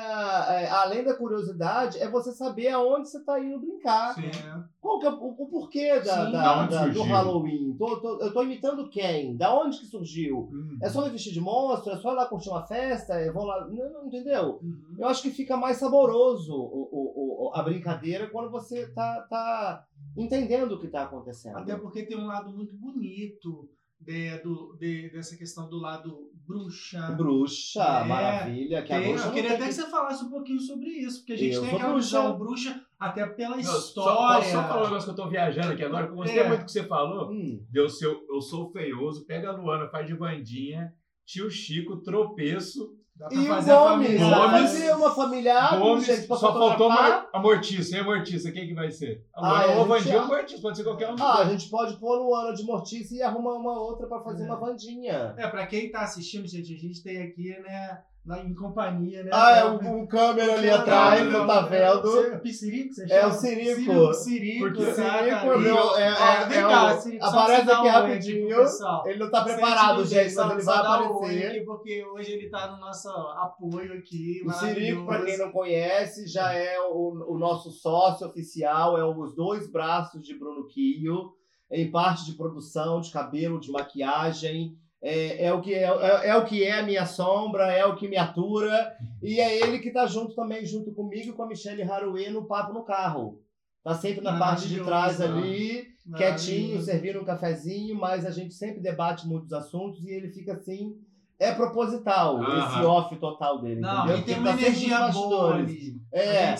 é, 0.49 0.69
além 0.69 1.03
da 1.03 1.15
curiosidade, 1.15 1.97
é 1.97 2.09
você 2.09 2.31
saber 2.31 2.69
aonde 2.69 3.09
você 3.09 3.23
tá 3.23 3.39
indo 3.39 3.59
brincar. 3.59 4.13
Sim. 4.13 4.27
É. 4.27 4.57
Qual 4.87 4.99
que 4.99 5.05
é 5.05 5.09
o, 5.09 5.35
o 5.37 5.47
porquê 5.49 5.99
da, 5.99 6.25
Sim. 6.27 6.31
da- 6.31 6.65
Da 6.65 6.87
do? 6.87 7.03
Halloween? 7.03 7.75
Tô- 7.77 7.99
tô- 7.99 8.19
eu 8.21 8.31
tô 8.33 8.41
imitando 8.41 8.89
quem? 8.89 9.35
Da 9.35 9.53
onde 9.53 9.77
que 9.79 9.85
surgiu? 9.85 10.49
Hum. 10.49 10.77
É 10.81 10.87
só 10.87 11.03
me 11.03 11.09
vestir 11.09 11.33
de 11.33 11.41
monstro? 11.41 11.91
É 11.91 11.97
só 11.97 12.13
ir 12.13 12.15
lá 12.15 12.25
curtir 12.25 12.47
uma 12.49 12.65
festa? 12.65 13.19
Eu 13.21 13.33
vou 13.33 13.43
lá. 13.43 13.67
Não, 13.67 13.91
não, 13.91 14.05
entendeu? 14.07 14.59
Uhum. 14.63 14.95
Eu 14.97 15.07
acho 15.09 15.21
que 15.21 15.29
fica 15.29 15.57
mais 15.57 15.75
saboroso 15.75 16.53
o, 16.53 16.89
o- 16.89 17.47
o- 17.49 17.51
a 17.53 17.61
brincadeira 17.63 18.27
quando 18.29 18.49
você 18.49 18.87
tá, 18.93 19.27
tá 19.29 19.85
entendendo 20.15 20.71
o 20.75 20.79
que 20.79 20.87
tá 20.87 21.03
acontecendo. 21.03 21.57
Até 21.57 21.75
porque 21.75 22.03
tem 22.03 22.17
um 22.17 22.27
lado 22.27 22.49
muito 22.49 22.73
bonito 22.77 23.69
de- 24.07 24.37
do- 24.41 24.75
de- 24.79 25.09
dessa 25.09 25.35
questão 25.35 25.69
do 25.69 25.77
lado 25.77 26.31
bruxa. 26.47 27.11
Bruxa, 27.11 27.83
É, 27.83 28.03
maravilha. 28.05 28.81
Que 28.81 28.93
a 28.93 28.99
Tem- 29.01 29.09
bruxa 29.11 29.27
eu 29.27 29.33
queria 29.33 29.53
até 29.55 29.67
que 29.67 29.73
você 29.73 29.89
falasse 29.89 30.23
um 30.23 30.29
pouquinho 30.29 30.61
sobre 30.61 30.87
isso, 30.89 31.19
porque 31.19 31.33
a 31.33 31.37
gente 31.37 31.55
Eu 31.55 31.61
tem 31.61 31.75
aquela 31.75 31.91
bruxa. 31.91 32.21
visão 32.21 32.37
bruxa 32.39 32.81
até 32.97 33.27
pela 33.27 33.57
Não, 33.57 33.63
Só, 33.63 33.77
história. 33.79 34.37
posso 34.37 34.51
só 34.53 34.63
falar 34.63 34.81
um 34.81 34.83
negócio 34.85 35.13
que 35.13 35.19
eu 35.19 35.23
tô 35.23 35.29
viajando 35.29 35.73
aqui 35.73 35.83
agora, 35.83 36.05
que 36.07 36.13
eu 36.13 36.15
gostei 36.17 36.39
É. 36.39 36.47
muito 36.47 36.63
que 36.65 36.71
você 36.71 36.83
falou. 36.83 37.29
Hum. 37.31 37.65
Deu 37.69 37.89
seu, 37.89 38.25
eu 38.29 38.39
sou 38.41 38.71
feioso, 38.71 39.25
pega 39.25 39.49
a 39.49 39.55
Luana, 39.57 39.89
faz 39.89 40.07
de 40.07 40.13
Vandinha, 40.13 40.93
tio 41.25 41.51
Chico, 41.51 41.97
tropeço, 41.97 42.95
Dá 43.17 43.27
pra 43.27 43.35
E 43.37 43.39
o 43.39 43.47
fazer 43.47 43.71
Gomes, 43.73 44.19
vai 44.19 44.29
Gomes, 44.29 44.71
fazer 44.71 44.93
uma 44.95 45.15
familiar, 45.15 45.79
Gomes, 45.79 46.05
gente, 46.05 46.27
pra 46.27 46.35
só 46.37 46.51
faltou 46.53 46.71
fotografar. 46.71 47.27
a 47.33 47.39
Mortiça. 47.39 47.95
E 47.95 47.99
a 47.99 48.03
Mortiça, 48.03 48.51
quem 48.51 48.67
que 48.67 48.73
vai 48.75 48.91
ser? 48.91 49.25
A 49.35 49.39
Ah, 49.39 49.49
Luana 49.49 49.63
é, 49.63 49.65
ou 49.65 49.71
a 49.71 49.77
gente 49.77 49.87
Vandinha 49.87 50.15
ou 50.15 50.21
já- 50.21 50.25
a 50.25 50.37
Mortiça, 50.37 50.61
pode 50.61 50.77
ser 50.77 50.83
qualquer 50.83 51.09
um. 51.09 51.15
dos 51.15 51.21
Ah, 51.21 51.33
a 51.33 51.35
dois. 51.43 51.49
gente 51.49 51.69
pode 51.71 51.95
pôr 51.99 52.15
Luana 52.19 52.53
de 52.53 52.63
Mortiça 52.63 53.15
e 53.15 53.21
arrumar 53.23 53.53
uma 53.55 53.79
outra 53.81 54.05
pra 54.07 54.21
fazer 54.21 54.43
É. 54.43 54.45
uma 54.45 54.55
Vandinha. 54.59 55.33
É, 55.35 55.47
pra 55.47 55.65
quem 55.65 55.89
tá 55.89 56.01
assistindo, 56.01 56.47
gente, 56.47 56.73
a 56.73 56.77
gente 56.77 57.01
tem 57.03 57.23
aqui, 57.23 57.49
né, 57.61 58.01
lá 58.27 58.43
em 58.43 58.53
companhia, 58.53 59.23
né? 59.23 59.29
Ah, 59.33 59.51
é 59.57 59.65
o, 59.65 60.03
o 60.03 60.07
câmera 60.07 60.53
ali 60.55 60.69
atrás, 60.69 61.23
não, 61.23 61.39
não 61.39 61.47
tá 61.47 61.61
vendo? 61.61 62.01
Você- 62.01 62.27
É 62.33 62.37
Piscirico, 62.37 62.93
você 62.93 63.03
É 63.05 63.07
chama? 63.07 63.27
o 63.27 63.31
Sirico. 63.31 63.73
Sirico, 63.81 64.13
Sirico. 64.13 64.81
Sirico 64.83 65.51
é 65.53 65.57
meu- 65.57 65.95
é- 65.97 66.13
Ó, 66.13 66.25
é- 66.25 66.45
vem 66.45 66.57
é 66.57 66.61
cá, 66.61 66.97
Sirico, 66.97 67.25
aparece 67.25 67.71
aqui 67.71 67.87
rapidinho. 67.87 68.57
Ele 69.05 69.19
não 69.19 69.31
tá 69.31 69.43
preparado, 69.43 70.05
gente, 70.05 70.29
só- 70.31 70.43
mas 70.47 70.53
ele 70.57 70.63
vai 70.65 70.77
aparecer. 70.77 71.65
porque 71.65 72.05
hoje 72.05 72.31
ele 72.33 72.49
tá 72.49 72.67
no 72.71 72.79
nosso 72.79 73.07
apoio 73.09 73.93
aqui, 73.93 74.41
O 74.45 74.51
Sirico, 74.51 75.05
pra 75.05 75.23
quem 75.23 75.37
não 75.37 75.51
conhece, 75.51 76.27
já 76.27 76.51
é 76.53 76.77
o, 76.81 77.33
o 77.33 77.37
nosso 77.37 77.71
sócio 77.71 78.27
oficial, 78.27 78.97
é 78.97 79.05
os 79.05 79.33
dois 79.35 79.71
braços 79.71 80.21
de 80.21 80.37
Bruno 80.37 80.67
Quio, 80.67 81.31
em 81.71 81.89
parte 81.89 82.25
de 82.25 82.33
produção, 82.33 82.99
de 82.99 83.11
cabelo, 83.11 83.59
de 83.59 83.71
maquiagem. 83.71 84.77
É, 85.01 85.45
é 85.45 85.53
o 85.53 85.61
que 85.61 85.73
é, 85.73 85.83
é, 85.83 86.29
é 86.29 86.35
o 86.35 86.45
que 86.45 86.63
é 86.63 86.79
a 86.79 86.83
minha 86.83 87.05
sombra, 87.05 87.71
é 87.71 87.85
o 87.85 87.95
que 87.95 88.07
me 88.07 88.17
atura. 88.17 88.95
E 89.21 89.39
é 89.39 89.61
ele 89.61 89.79
que 89.79 89.91
tá 89.91 90.05
junto 90.05 90.33
também, 90.33 90.65
junto 90.65 90.91
comigo 90.91 91.29
e 91.29 91.33
com 91.33 91.43
a 91.43 91.47
Michelle 91.47 91.83
Haruê 91.83 92.29
no 92.29 92.45
Papo 92.45 92.73
no 92.73 92.83
Carro. 92.83 93.39
Tá 93.83 93.93
sempre 93.93 94.21
na 94.21 94.37
parte 94.37 94.67
de 94.67 94.83
trás 94.83 95.21
ali, 95.21 95.85
quietinho, 96.15 96.81
servindo 96.81 97.21
um 97.21 97.25
cafezinho, 97.25 97.95
mas 97.95 98.25
a 98.25 98.31
gente 98.31 98.53
sempre 98.53 98.81
debate 98.81 99.25
muitos 99.27 99.53
assuntos 99.53 100.03
e 100.03 100.09
ele 100.09 100.29
fica 100.29 100.53
assim. 100.53 100.97
É 101.39 101.51
proposital 101.53 102.41
esse 102.41 102.83
off 102.83 103.15
total 103.17 103.61
dele. 103.61 103.79
Não, 103.79 104.05
entendeu? 104.05 104.17
e 104.17 104.23
tem 104.23 104.39
uma 104.39 104.53
tá 104.53 104.59
energia 104.59 105.07
boa 105.09 105.53
ali. 105.53 106.01
É. 106.11 106.55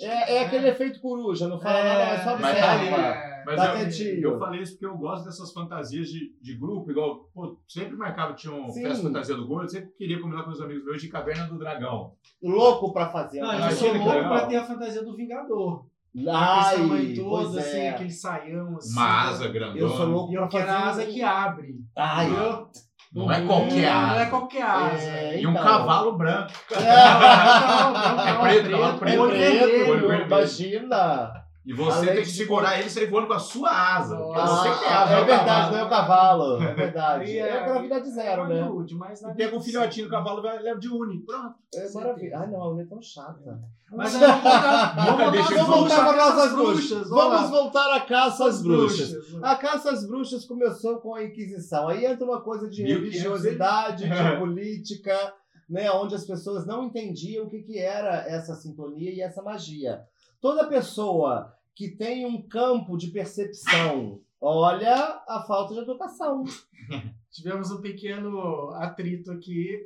É, 0.00 0.36
é 0.36 0.44
aquele 0.44 0.70
efeito 0.70 1.00
coruja, 1.02 1.46
não 1.46 1.60
fala 1.60 1.78
É, 1.78 1.84
nada, 1.84 2.04
mas 2.06 2.24
só 2.24 2.38
mas 2.38 2.56
observa. 2.56 3.31
É. 3.42 3.46
Mas 3.46 3.56
Tá 3.56 3.66
eu, 3.66 3.76
quietinho. 3.76 4.22
eu 4.22 4.38
falei 4.38 4.62
isso 4.62 4.72
porque 4.72 4.86
eu 4.86 4.96
gosto 4.96 5.24
dessas 5.24 5.52
fantasias 5.52 6.08
de, 6.08 6.32
de 6.40 6.54
grupo, 6.56 6.90
igual, 6.90 7.28
pô, 7.34 7.58
sempre 7.68 7.96
marcava, 7.96 8.34
tinha 8.34 8.52
um 8.54 8.70
Sim. 8.70 8.82
festa 8.82 9.02
fantasia 9.02 9.34
do 9.36 9.46
Gordo, 9.46 9.70
sempre 9.70 9.90
queria 9.96 10.20
combinar 10.20 10.44
com 10.44 10.50
os 10.50 10.60
amigos 10.60 10.84
meus 10.84 11.00
de 11.02 11.08
Caverna 11.08 11.44
do 11.46 11.58
Dragão. 11.58 12.12
Louco 12.42 12.92
pra 12.92 13.08
fazer. 13.08 13.40
Não, 13.40 13.48
uma 13.56 13.70
eu 13.70 13.76
sou 13.76 13.92
louco 13.92 14.08
legal. 14.10 14.28
pra 14.30 14.46
ter 14.46 14.56
a 14.56 14.64
fantasia 14.64 15.02
do 15.04 15.16
Vingador. 15.16 15.86
Ai, 16.28 16.76
tamanho 16.76 17.16
todo, 17.16 17.30
pois 17.30 17.56
assim, 17.56 17.78
é. 17.78 17.88
aquele 17.90 18.10
saião, 18.10 18.76
assim. 18.76 18.92
Uma 18.92 19.22
asa 19.28 19.48
grandona. 19.48 19.78
Eu 19.80 19.88
sou 19.88 20.06
louco 20.06 20.30
E 20.32 20.36
pra 20.36 20.44
eu 20.44 20.50
fazer. 20.50 20.68
a 20.68 20.78
asa 20.88 21.06
que 21.06 21.22
abre. 21.22 21.74
Ai. 21.96 22.26
entendeu? 22.26 22.68
Não 23.14 23.30
é 23.32 23.46
qualquer 23.46 23.82
Não, 23.92 23.98
asa. 24.00 24.14
Não 24.14 24.20
é 24.20 24.26
qualquer 24.30 24.62
asa. 24.62 25.08
É, 25.08 25.40
E 25.40 25.46
um 25.46 25.50
então. 25.50 25.62
cavalo 25.62 26.16
branco. 26.18 26.52
É, 26.72 28.30
É 28.30 28.40
preto, 28.40 28.70
cavalo 28.70 28.98
preto. 28.98 29.14
é 29.16 29.20
olho 29.20 29.30
preto, 29.30 29.58
vermelho. 29.68 30.00
vermelho. 30.08 30.26
imagina. 30.26 31.41
E 31.64 31.72
você 31.72 31.98
Além 31.98 32.14
tem 32.14 32.24
que 32.24 32.30
de- 32.30 32.36
segurar 32.36 32.76
ele 32.78 32.88
e 32.88 32.90
sair 32.90 33.06
voando 33.08 33.28
com 33.28 33.34
a 33.34 33.38
sua 33.38 33.70
asa. 33.70 34.16
Ah, 34.34 34.46
você 34.46 34.68
que 34.84 34.92
asa, 34.92 35.12
é 35.14 35.22
o 35.22 35.24
verdade, 35.24 35.70
não 35.72 35.78
é 35.78 35.84
o 35.84 35.88
cavalo. 35.88 36.60
É 36.62 36.74
verdade. 36.74 37.24
Aí 37.24 37.38
É 37.38 37.58
a 37.58 37.64
gravidade 37.66 38.10
zero, 38.10 38.48
né? 38.48 38.68
Mas 38.98 39.20
E 39.20 39.22
nada 39.22 39.34
pega 39.36 39.56
um 39.56 39.60
filhotinho 39.60 40.06
do 40.06 40.10
cavalo 40.10 40.44
e 40.44 40.58
leva 40.58 40.80
de 40.80 40.88
uni. 40.88 41.20
Pronto. 41.24 41.54
É 41.74 41.92
maravilha. 41.92 42.38
Ah, 42.38 42.46
não, 42.48 42.62
a 42.64 42.70
mulher 42.70 42.84
é 42.84 42.88
tão 42.88 43.00
chata. 43.00 43.60
Mas 43.92 44.14
aí 44.16 44.20
vamos 44.22 44.42
voltar, 44.42 44.94
vamos 45.06 45.34
voltar, 45.34 45.54
Vamos 45.54 45.68
voltar 45.68 46.04
para 46.04 46.16
caça 46.16 46.44
às 46.44 46.52
bruxas. 46.52 46.90
vamos 46.90 47.10
Vamos 47.10 47.40
lá. 47.42 47.46
voltar 47.46 47.94
à 47.96 48.00
caça 48.00 48.46
às 48.48 48.62
bruxas. 48.62 49.10
bruxas. 49.12 49.42
A 49.44 49.56
caça 49.56 49.90
às 49.92 50.06
bruxas 50.08 50.44
começou 50.44 50.96
com 50.98 51.14
a 51.14 51.22
Inquisição. 51.22 51.86
Aí 51.88 52.04
entra 52.04 52.24
uma 52.24 52.40
coisa 52.40 52.68
de 52.68 52.82
1500 52.82 53.12
religiosidade, 53.22 54.04
de 54.08 54.08
política, 54.40 55.32
né, 55.70 55.90
onde 55.92 56.14
as 56.14 56.24
pessoas 56.24 56.66
não 56.66 56.82
entendiam 56.84 57.44
o 57.44 57.48
que, 57.48 57.62
que 57.62 57.78
era 57.78 58.26
essa 58.28 58.54
sintonia 58.56 59.10
e 59.12 59.20
essa 59.20 59.40
magia. 59.42 60.00
Toda 60.42 60.66
pessoa 60.68 61.54
que 61.74 61.88
tem 61.96 62.26
um 62.26 62.42
campo 62.42 62.98
de 62.98 63.06
percepção, 63.12 64.20
olha 64.40 65.22
a 65.28 65.44
falta 65.46 65.72
de 65.72 65.80
educação. 65.80 66.42
Tivemos 67.30 67.70
um 67.70 67.80
pequeno 67.80 68.70
atrito 68.74 69.30
aqui. 69.32 69.84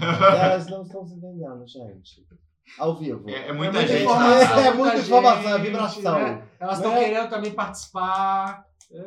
Elas 0.00 0.66
não 0.68 0.82
estão 0.82 1.04
se 1.06 1.14
entendendo, 1.14 1.66
gente. 1.66 2.24
Ao 2.78 2.94
vivo. 2.96 3.28
É, 3.28 3.48
é 3.48 3.52
muita 3.52 3.72
muita 3.72 3.86
gente. 3.88 4.02
informação. 4.04 4.46
sala. 4.48 4.60
É 4.66 4.74
muita 4.74 4.96
informação, 4.98 5.50
é 5.50 5.56
gente, 5.56 5.62
vibração. 5.66 6.18
né? 6.18 6.48
Elas 6.60 6.76
estão 6.76 6.92
Né? 6.92 7.04
querendo 7.04 7.30
também 7.30 7.52
participar. 7.52 8.66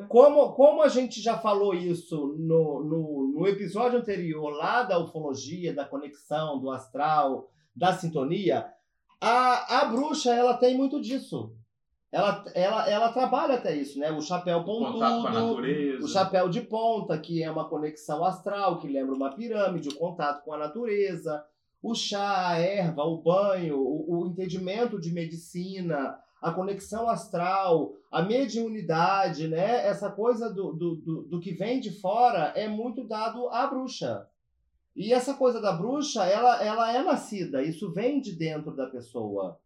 Como, 0.09 0.51
como 0.53 0.81
a 0.81 0.89
gente 0.89 1.21
já 1.21 1.37
falou 1.37 1.73
isso 1.73 2.35
no, 2.39 2.83
no, 2.83 3.33
no 3.39 3.47
episódio 3.47 3.99
anterior, 3.99 4.49
lá 4.49 4.83
da 4.83 4.99
ufologia, 4.99 5.73
da 5.73 5.85
conexão, 5.85 6.59
do 6.59 6.69
astral, 6.71 7.49
da 7.73 7.93
sintonia, 7.93 8.65
a, 9.21 9.81
a 9.81 9.85
bruxa 9.85 10.33
ela 10.33 10.55
tem 10.57 10.77
muito 10.77 11.01
disso. 11.01 11.53
Ela, 12.11 12.45
ela, 12.55 12.89
ela 12.89 13.11
trabalha 13.11 13.55
até 13.55 13.75
isso, 13.75 13.99
né? 13.99 14.09
O 14.11 14.21
chapéu 14.21 14.63
pontudo, 14.63 14.97
o 16.05 16.07
chapéu 16.07 16.49
de 16.49 16.61
ponta, 16.61 17.17
que 17.17 17.43
é 17.43 17.51
uma 17.51 17.67
conexão 17.67 18.23
astral, 18.23 18.79
que 18.79 18.87
lembra 18.87 19.13
uma 19.13 19.33
pirâmide, 19.35 19.89
o 19.89 19.95
contato 19.95 20.43
com 20.43 20.53
a 20.53 20.57
natureza, 20.57 21.43
o 21.83 21.93
chá, 21.93 22.47
a 22.49 22.57
erva, 22.59 23.03
o 23.03 23.21
banho, 23.21 23.77
o, 23.77 24.21
o 24.21 24.27
entendimento 24.27 24.99
de 25.01 25.11
medicina, 25.11 26.17
a 26.41 26.51
conexão 26.51 27.09
astral, 27.09 27.93
a 28.09 28.21
mediunidade, 28.21 29.47
né? 29.47 29.85
Essa 29.85 30.09
coisa 30.09 30.49
do, 30.49 30.71
do, 30.73 30.95
do, 30.95 31.21
do 31.23 31.39
que 31.41 31.51
vem 31.53 31.79
de 31.81 31.91
fora 31.99 32.53
é 32.55 32.69
muito 32.69 33.05
dado 33.05 33.49
à 33.49 33.67
bruxa. 33.67 34.25
E 34.97 35.13
essa 35.13 35.35
coisa 35.35 35.61
da 35.61 35.71
bruxa, 35.71 36.25
ela, 36.25 36.61
ela 36.65 36.91
é 36.91 37.03
nascida, 37.03 37.61
isso 37.61 37.91
vem 37.93 38.19
de 38.19 38.31
dentro 38.35 38.75
da 38.75 38.87
pessoa. 38.87 39.59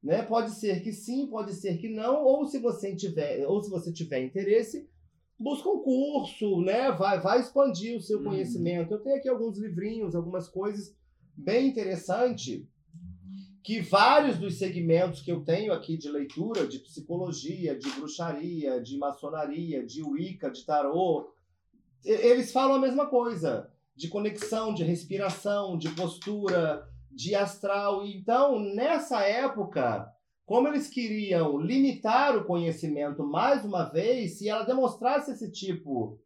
Né? 0.00 0.22
Pode 0.22 0.52
ser 0.52 0.80
que 0.84 0.92
sim, 0.92 1.26
pode 1.26 1.52
ser 1.52 1.78
que 1.78 1.88
não, 1.88 2.22
ou 2.24 2.46
se 2.46 2.60
você 2.60 2.94
tiver, 2.94 3.44
ou 3.44 3.60
se 3.60 3.68
você 3.68 3.92
tiver 3.92 4.22
interesse, 4.22 4.88
busca 5.36 5.68
um 5.68 5.80
curso, 5.82 6.60
né? 6.60 6.92
Vai, 6.92 7.20
vai 7.20 7.40
expandir 7.40 7.96
o 7.96 8.00
seu 8.00 8.18
Uhum. 8.18 8.24
conhecimento. 8.26 8.92
Eu 8.92 9.00
tenho 9.00 9.16
aqui 9.16 9.28
alguns 9.28 9.58
livrinhos, 9.58 10.14
algumas 10.14 10.48
coisas 10.48 10.96
bem 11.36 11.66
interessantes 11.66 12.64
que 13.64 13.80
vários 13.80 14.38
dos 14.38 14.58
segmentos 14.58 15.20
que 15.20 15.32
eu 15.32 15.40
tenho 15.44 15.72
aqui 15.72 15.96
de 15.96 16.08
leitura, 16.08 16.66
de 16.66 16.78
psicologia, 16.78 17.76
de 17.76 17.90
bruxaria, 17.90 18.80
de 18.80 18.96
maçonaria, 18.96 19.84
de 19.84 20.02
wicca, 20.04 20.50
de 20.50 20.64
tarô, 20.64 21.32
eles 22.04 22.52
falam 22.52 22.76
a 22.76 22.80
mesma 22.80 23.06
coisa, 23.06 23.70
de 23.98 24.06
conexão, 24.06 24.72
de 24.72 24.84
respiração, 24.84 25.76
de 25.76 25.88
postura, 25.90 26.86
de 27.10 27.34
astral. 27.34 28.06
Então, 28.06 28.60
nessa 28.60 29.22
época, 29.22 30.08
como 30.46 30.68
eles 30.68 30.88
queriam 30.88 31.58
limitar 31.58 32.36
o 32.36 32.44
conhecimento 32.44 33.26
mais 33.26 33.64
uma 33.64 33.90
vez, 33.90 34.38
se 34.38 34.48
ela 34.48 34.62
demonstrasse 34.62 35.32
esse 35.32 35.50
tipo 35.50 36.16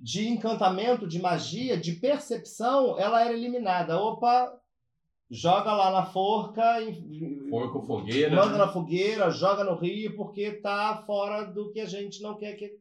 de 0.00 0.26
encantamento, 0.26 1.06
de 1.06 1.20
magia, 1.20 1.76
de 1.76 1.92
percepção, 1.92 2.98
ela 2.98 3.22
era 3.22 3.34
eliminada. 3.34 4.00
Opa, 4.00 4.50
joga 5.30 5.74
lá 5.74 5.90
na 5.90 6.06
forca, 6.06 6.78
com 7.50 7.82
fogueira. 7.82 8.34
manda 8.34 8.52
né? 8.52 8.58
na 8.58 8.68
fogueira, 8.68 9.30
joga 9.30 9.64
no 9.64 9.76
rio, 9.76 10.16
porque 10.16 10.52
tá 10.52 11.02
fora 11.04 11.44
do 11.44 11.70
que 11.70 11.80
a 11.80 11.86
gente 11.86 12.22
não 12.22 12.38
quer 12.38 12.54
que, 12.54 12.72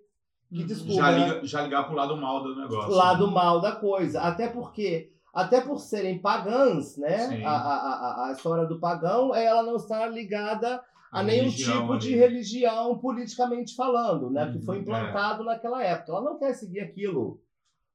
que 0.50 0.62
Uhum. 0.62 0.68
descubra. 0.68 0.94
Já, 0.96 1.12
né? 1.12 1.20
liga, 1.28 1.46
já 1.46 1.62
ligar 1.62 1.84
pro 1.86 1.96
lado 1.96 2.16
mal 2.18 2.42
do 2.44 2.56
negócio. 2.56 2.92
lado 2.92 3.28
né? 3.28 3.34
mal 3.34 3.60
da 3.60 3.74
coisa. 3.74 4.22
Até 4.22 4.48
porque, 4.48 5.12
até 5.34 5.62
por 5.62 5.80
serem 5.80 6.20
pagãs, 6.20 6.98
né? 6.98 7.44
A, 7.46 7.52
a, 7.52 7.76
a, 7.76 8.28
a 8.28 8.32
história 8.32 8.66
do 8.66 8.80
pagão, 8.80 9.34
ela 9.36 9.64
não 9.64 9.76
está 9.76 10.08
ligada 10.08 10.82
a 11.12 11.20
A 11.20 11.24
nenhum 11.24 11.46
religião 11.46 11.82
tipo 11.82 11.98
de 11.98 12.08
ali. 12.10 12.18
religião 12.18 12.98
politicamente 13.00 13.76
falando, 13.76 14.30
né? 14.30 14.52
que 14.52 14.60
foi 14.60 14.76
Uhum, 14.78 14.82
implantado 14.84 15.44
naquela 15.44 15.84
época. 15.84 16.12
Ela 16.12 16.22
não 16.22 16.38
quer 16.38 16.54
seguir 16.54 16.80
aquilo. 16.82 17.42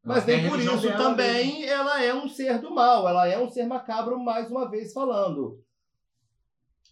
Mas 0.05 0.27
nem 0.27 0.49
por 0.49 0.59
isso 0.59 0.81
dela 0.81 0.97
também 0.97 1.65
ela 1.65 2.03
é 2.03 2.13
um 2.13 2.29
ser 2.29 2.59
do 2.61 2.75
mal, 2.75 3.09
ela 3.09 3.29
é 3.29 3.39
um 3.39 3.49
ser 3.49 3.67
macabro, 3.67 4.19
mais 4.19 4.51
uma 4.51 4.69
vez 4.69 4.93
falando. 4.93 5.61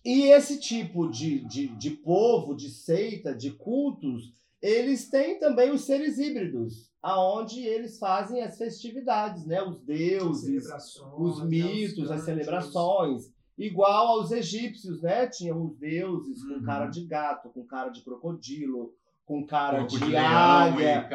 E 0.05 0.29
esse 0.31 0.59
tipo 0.61 1.11
de, 1.11 1.41
de, 1.41 1.69
de 1.69 1.91
povo, 1.91 2.55
de 2.55 2.71
seita, 2.71 3.35
de 3.35 3.51
cultos, 3.51 4.33
eles 4.63 5.09
têm 5.09 5.39
também 5.39 5.71
os 5.71 5.83
seres 5.85 6.19
híbridos, 6.19 6.91
aonde 7.03 7.61
eles 7.67 7.99
fazem 7.99 8.43
as 8.43 8.59
festividades, 8.59 9.47
né? 9.47 9.63
Os 9.63 9.81
deuses, 9.81 10.65
Celebrações, 10.65 11.13
os 11.19 11.39
né, 11.41 11.45
mitos, 11.47 12.11
as 12.11 12.23
celebrações. 12.23 13.23
Igual 13.57 14.07
aos 14.19 14.31
egípcios, 14.31 15.03
né? 15.03 15.27
Tinham 15.27 15.63
os 15.65 15.77
deuses 15.79 16.43
com 16.45 16.55
Uhum. 16.55 16.63
cara 16.63 16.87
de 16.87 17.05
gato, 17.07 17.51
com 17.51 17.65
cara 17.67 17.91
de 17.91 18.03
crocodilo, 18.03 18.95
com 19.27 19.47
cara 19.47 19.83
de, 19.83 19.99
de 19.99 20.17
águia, 20.17 21.09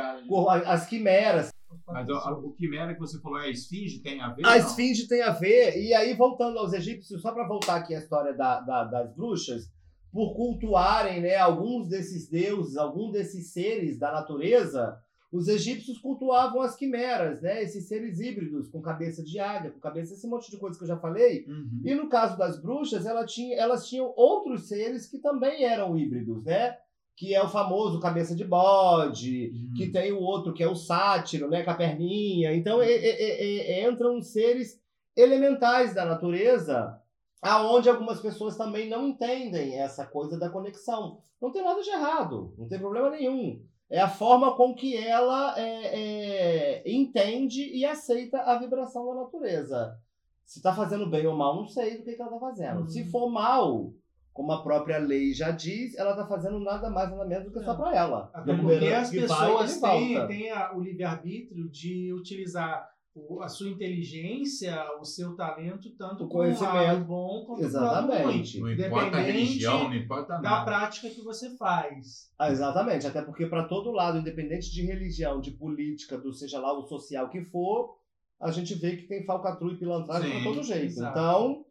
as 0.65 0.87
quimeras. 0.87 1.49
Mas 1.87 2.07
ó, 2.09 2.31
o 2.33 2.53
quimera 2.53 2.93
que 2.93 2.99
você 2.99 3.19
falou 3.19 3.39
é 3.39 3.45
a 3.47 3.49
esfinge, 3.49 3.99
tem 3.99 4.21
a 4.21 4.29
ver? 4.29 4.45
A 4.45 4.57
esfinge 4.57 5.07
tem 5.07 5.21
a 5.21 5.31
ver, 5.31 5.77
e 5.83 5.93
aí 5.93 6.13
voltando 6.13 6.57
aos 6.57 6.71
egípcios, 6.73 7.21
só 7.21 7.31
para 7.33 7.47
voltar 7.47 7.75
aqui 7.77 7.93
à 7.93 7.99
história 7.99 8.33
da- 8.33 8.61
da- 8.61 8.85
das 8.85 9.13
bruxas, 9.13 9.69
por 10.15 10.33
cultuarem 10.33 11.19
né, 11.19 11.35
alguns 11.35 11.89
desses 11.89 12.29
deuses, 12.29 12.77
alguns 12.77 13.11
desses 13.11 13.51
seres 13.51 13.99
da 13.99 14.13
natureza, 14.13 14.97
os 15.29 15.49
egípcios 15.49 15.97
cultuavam 15.97 16.61
as 16.61 16.73
quimeras, 16.73 17.41
né, 17.41 17.61
esses 17.61 17.85
seres 17.89 18.21
híbridos, 18.21 18.69
com 18.69 18.81
cabeça 18.81 19.21
de 19.21 19.37
águia, 19.37 19.71
com 19.71 19.79
cabeça, 19.81 20.13
esse 20.13 20.25
monte 20.25 20.49
de 20.49 20.55
coisa 20.57 20.77
que 20.77 20.85
eu 20.85 20.87
já 20.87 20.95
falei. 20.97 21.43
Uhum. 21.49 21.81
E 21.83 21.93
no 21.93 22.07
caso 22.07 22.37
das 22.37 22.57
bruxas, 22.61 23.05
ela 23.05 23.25
tinha- 23.25 23.57
elas 23.57 23.89
tinham 23.89 24.13
outros 24.15 24.69
seres 24.69 25.05
que 25.05 25.17
também 25.17 25.65
eram 25.65 25.97
híbridos, 25.97 26.45
né? 26.45 26.77
Que 27.17 27.35
é 27.35 27.43
o 27.43 27.49
famoso 27.49 27.99
cabeça 27.99 28.33
de 28.33 28.45
bode, 28.45 29.51
Uhum. 29.53 29.73
que 29.75 29.89
tem 29.89 30.13
o 30.13 30.21
outro 30.21 30.53
que 30.53 30.63
é 30.63 30.67
o 30.69 30.75
sátiro, 30.75 31.49
né, 31.49 31.61
com 31.63 31.71
a 31.71 31.75
perninha. 31.75 32.53
Então 32.55 32.81
e- 32.81 32.87
e- 32.87 33.17
e- 33.25 33.61
e- 33.83 33.89
entram 33.89 34.21
seres 34.21 34.79
elementais 35.17 35.93
da 35.93 36.05
natureza, 36.05 36.97
aonde 37.41 37.89
algumas 37.89 38.19
pessoas 38.19 38.55
também 38.57 38.89
não 38.89 39.07
entendem 39.07 39.79
essa 39.79 40.05
coisa 40.05 40.37
da 40.39 40.49
conexão. 40.49 41.19
Não 41.41 41.51
tem 41.51 41.63
nada 41.63 41.81
de 41.81 41.89
errado, 41.89 42.53
não 42.57 42.67
tem 42.67 42.79
problema 42.79 43.09
nenhum. 43.09 43.61
É 43.89 43.99
a 43.99 44.09
forma 44.09 44.55
com 44.55 44.73
que 44.73 44.97
ela 44.97 45.53
é, 45.59 46.81
é, 46.81 46.83
entende 46.91 47.61
e 47.75 47.85
aceita 47.85 48.41
a 48.41 48.57
vibração 48.57 49.05
da 49.07 49.21
natureza. 49.21 49.95
Se 50.43 50.61
tá 50.61 50.73
fazendo 50.73 51.09
bem 51.09 51.25
ou 51.27 51.35
mal, 51.35 51.55
não 51.55 51.67
sei 51.67 51.97
do 51.97 52.03
que, 52.03 52.13
que 52.13 52.21
ela 52.21 52.31
tá 52.31 52.39
fazendo. 52.39 52.81
Uhum. 52.81 52.87
Se 52.87 53.03
for 53.11 53.29
mal, 53.29 53.91
como 54.33 54.51
a 54.51 54.63
própria 54.63 54.97
lei 54.97 55.33
já 55.33 55.51
diz, 55.51 55.95
ela 55.97 56.15
tá 56.15 56.25
fazendo 56.27 56.59
nada 56.59 56.89
mais 56.89 57.09
nada 57.11 57.25
menos 57.25 57.45
do 57.45 57.51
que 57.51 57.59
É. 57.59 57.63
só 57.63 57.75
pra 57.75 57.95
ela. 57.95 58.29
Até 58.33 58.55
porque 58.55 58.87
as 58.87 59.09
pessoas 59.11 59.79
têm, 59.79 60.27
têm 60.27 60.51
a- 60.51 60.73
o 60.75 60.81
livre-arbítrio 60.81 61.69
de 61.69 62.11
utilizar 62.13 62.89
o- 63.15 63.41
a 63.41 63.47
sua 63.47 63.69
inteligência, 63.69 64.75
o 64.99 65.05
seu 65.05 65.35
talento, 65.35 65.89
tanto 65.97 66.25
O 66.25 66.27
com 66.27 66.37
o 66.39 66.41
lado 66.41 66.57
conhecimento. 66.59 67.05
bom 67.07 67.45
quanto 67.45 67.61
com 67.61 67.77
o 67.77 67.81
lado 67.81 68.07
ruim. 68.07 68.15
Exatamente. 68.41 68.59
Não 68.59 68.71
importa 68.71 68.95
a 68.95 69.07
Independente 69.07 69.31
religião, 69.37 69.83
não 69.85 69.95
importa 69.95 70.33
Da 70.35 70.41
nada. 70.41 70.65
prática 70.65 71.09
que 71.09 71.21
você 71.21 71.55
faz. 71.57 72.29
Ah, 72.37 72.51
exatamente, 72.51 73.07
até 73.07 73.21
porque 73.21 73.45
para 73.45 73.63
todo 73.67 73.91
lado, 73.91 74.17
independente 74.19 74.69
de 74.71 74.85
religião, 74.85 75.39
de 75.39 75.51
política, 75.51 76.17
do 76.17 76.33
seja 76.33 76.59
lá 76.59 76.77
o 76.77 76.83
social 76.83 77.29
que 77.29 77.41
for, 77.45 77.97
a 78.41 78.51
gente 78.51 78.75
vê 78.75 78.97
que 78.97 79.07
tem 79.07 79.25
falcatrua 79.25 79.71
e 79.71 79.77
pilantragem 79.77 80.29
para 80.31 80.43
todo 80.43 80.61
jeito. 80.63 80.85
exato. 80.85 81.17
Então, 81.17 81.65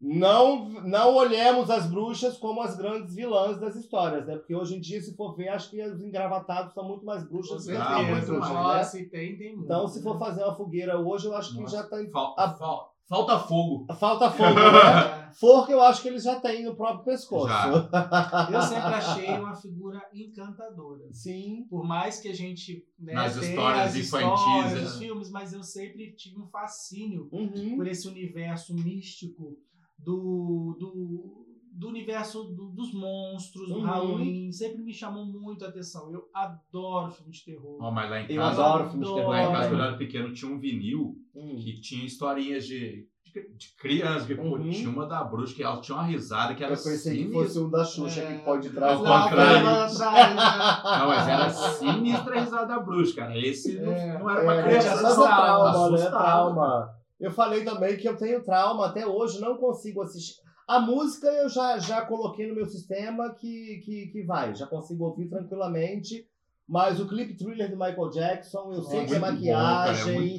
não 0.00 0.68
não 0.84 1.14
olhemos 1.16 1.68
as 1.70 1.86
bruxas 1.86 2.36
como 2.38 2.60
as 2.62 2.76
grandes 2.76 3.14
vilãs 3.14 3.58
das 3.58 3.74
histórias, 3.76 4.26
né? 4.26 4.36
Porque 4.36 4.54
hoje 4.54 4.76
em 4.76 4.80
dia, 4.80 5.00
se 5.00 5.16
for 5.16 5.34
ver, 5.36 5.48
acho 5.48 5.70
que 5.70 5.82
os 5.82 6.00
engravatados 6.00 6.72
são 6.72 6.86
muito 6.86 7.04
mais 7.04 7.24
bruxas 7.28 7.64
do 7.64 7.70
que 7.72 7.76
Ah, 7.76 7.98
as 7.98 8.06
muito 8.06 8.26
bruxas, 8.26 8.38
mais. 8.38 8.52
né? 8.52 8.76
Nossa, 8.78 8.98
e 9.00 9.08
tem, 9.08 9.36
tem 9.36 9.52
muito. 9.54 9.64
Então, 9.64 9.88
se 9.88 10.02
for 10.02 10.14
né? 10.14 10.20
fazer 10.20 10.44
uma 10.44 10.54
fogueira 10.54 10.98
hoje, 11.00 11.26
eu 11.26 11.34
acho 11.36 11.54
que 11.54 11.60
Nossa. 11.60 11.76
já 11.76 11.82
tá 11.82 12.02
em... 12.02 12.10
Fal- 12.10 12.34
a- 12.38 12.54
fal- 12.54 12.94
Falta 13.08 13.38
fogo. 13.38 13.86
Falta 13.94 14.28
fogo, 14.36 14.52
né? 14.54 15.30
Forca 15.40 15.72
eu 15.72 15.80
acho 15.80 16.02
que 16.02 16.08
eles 16.08 16.22
já 16.24 16.38
têm 16.38 16.62
no 16.62 16.76
próprio 16.76 17.04
pescoço. 17.06 17.48
Já. 17.48 17.66
Eu 18.52 18.60
sempre 18.60 18.94
achei 18.94 19.30
uma 19.38 19.54
figura 19.54 20.02
encantadora. 20.12 21.06
Sim. 21.10 21.64
Por 21.70 21.84
mais 21.86 22.20
que 22.20 22.28
a 22.28 22.34
gente 22.34 22.84
né, 22.98 23.14
Nas 23.14 23.34
histórias 23.36 23.80
as 23.88 23.96
infantis, 23.96 24.38
histórias, 24.40 24.72
né? 24.74 24.80
os 24.82 24.98
filmes, 24.98 25.30
mas 25.30 25.52
eu 25.54 25.62
sempre 25.62 26.12
tive 26.12 26.38
um 26.38 26.46
fascínio 26.48 27.30
Uhum. 27.32 27.76
por 27.76 27.86
esse 27.86 28.06
universo 28.06 28.74
místico 28.74 29.56
do, 29.98 30.76
do, 30.78 31.44
do 31.72 31.88
universo 31.88 32.44
do- 32.44 32.70
dos 32.70 32.92
monstros, 32.94 33.68
do 33.68 33.76
Uhum. 33.76 33.82
Halloween. 33.84 34.50
Sempre 34.52 34.82
me 34.82 34.92
chamou 34.94 35.26
muito 35.26 35.64
a 35.64 35.68
atenção. 35.68 36.12
Eu 36.12 36.24
adoro 36.34 37.10
filme 37.12 37.32
de 37.32 37.44
terror. 37.44 37.78
Ó, 37.80 37.90
mas 37.90 38.08
lá 38.10 38.20
em 38.20 38.26
Eu 38.32 38.36
casa, 38.42 38.64
adoro 38.64 38.90
filmes 38.90 39.08
de 39.08 39.14
terror. 39.14 39.30
lá 39.30 39.42
em 39.42 39.52
casa, 39.52 39.68
quando 39.68 39.80
eu 39.80 39.86
era 39.86 39.96
pequeno, 39.96 40.32
tinha 40.32 40.50
um 40.50 40.58
vinil 40.58 41.14
Hum. 41.34 41.56
que 41.56 41.80
tinha 41.80 42.04
historinhas 42.04 42.66
de, 42.66 43.06
de, 43.24 43.32
de 43.56 43.76
criança. 43.76 44.26
Que, 44.26 44.34
pô, 44.34 44.42
Uhum. 44.56 44.70
Tinha 44.70 44.88
uma 44.90 45.06
da 45.06 45.22
bruxa 45.22 45.54
que 45.54 45.62
ela 45.62 45.80
tinha 45.80 45.96
uma 45.96 46.04
risada 46.04 46.54
que 46.54 46.64
era 46.64 46.72
Eu 46.72 46.76
pensei 46.76 47.16
que 47.16 47.22
sinistra. 47.24 47.42
fosse 47.44 47.58
um 47.60 47.70
da 47.70 47.84
Xuxa 47.84 48.20
É. 48.22 48.38
que 48.38 48.44
pode 48.44 48.70
trás 48.70 48.92
Ao 48.98 48.98
contrário. 49.04 49.64
né? 49.64 50.98
Não, 50.98 51.08
mas 51.08 51.28
era 51.28 51.50
sinistra 51.50 52.36
a 52.36 52.40
risada 52.40 52.66
da 52.66 52.80
bruxa, 52.80 53.14
cara. 53.16 53.38
Esse 53.38 53.78
não- 53.80 53.92
É, 53.92 54.18
não, 54.18 54.30
era 54.30 54.40
pra 54.42 54.54
É, 54.56 54.62
criança. 54.64 54.88
é 54.88 55.02
não. 55.02 55.14
trauma, 55.14 55.90
né? 55.90 55.94
Assustava. 55.94 56.24
Trauma. 56.24 56.97
Eu 57.20 57.30
falei 57.32 57.64
também 57.64 57.96
que 57.96 58.08
eu 58.08 58.16
tenho 58.16 58.44
trauma 58.44 58.86
até 58.86 59.06
hoje, 59.06 59.40
não 59.40 59.56
consigo 59.56 60.02
assistir. 60.02 60.40
A 60.66 60.78
música 60.80 61.26
eu 61.28 61.48
já, 61.48 61.78
já 61.78 62.04
coloquei 62.04 62.46
no 62.46 62.54
meu 62.54 62.66
sistema 62.66 63.34
que, 63.34 63.80
que, 63.84 64.06
que 64.08 64.22
vai, 64.22 64.54
já 64.54 64.66
consigo 64.66 65.04
ouvir 65.04 65.28
tranquilamente. 65.28 66.26
Mas 66.68 67.00
o 67.00 67.08
clipe 67.08 67.34
thriller 67.34 67.70
do 67.70 67.78
Michael 67.78 68.10
Jackson, 68.10 68.70
eu 68.74 68.82
sei 68.82 69.00
É 69.00 69.06
que 69.06 69.14
é 69.14 69.18
muito 69.18 69.40
bom, 69.40 69.52
cara, 69.52 69.88
é 69.88 69.92
maquiagem, 69.94 70.36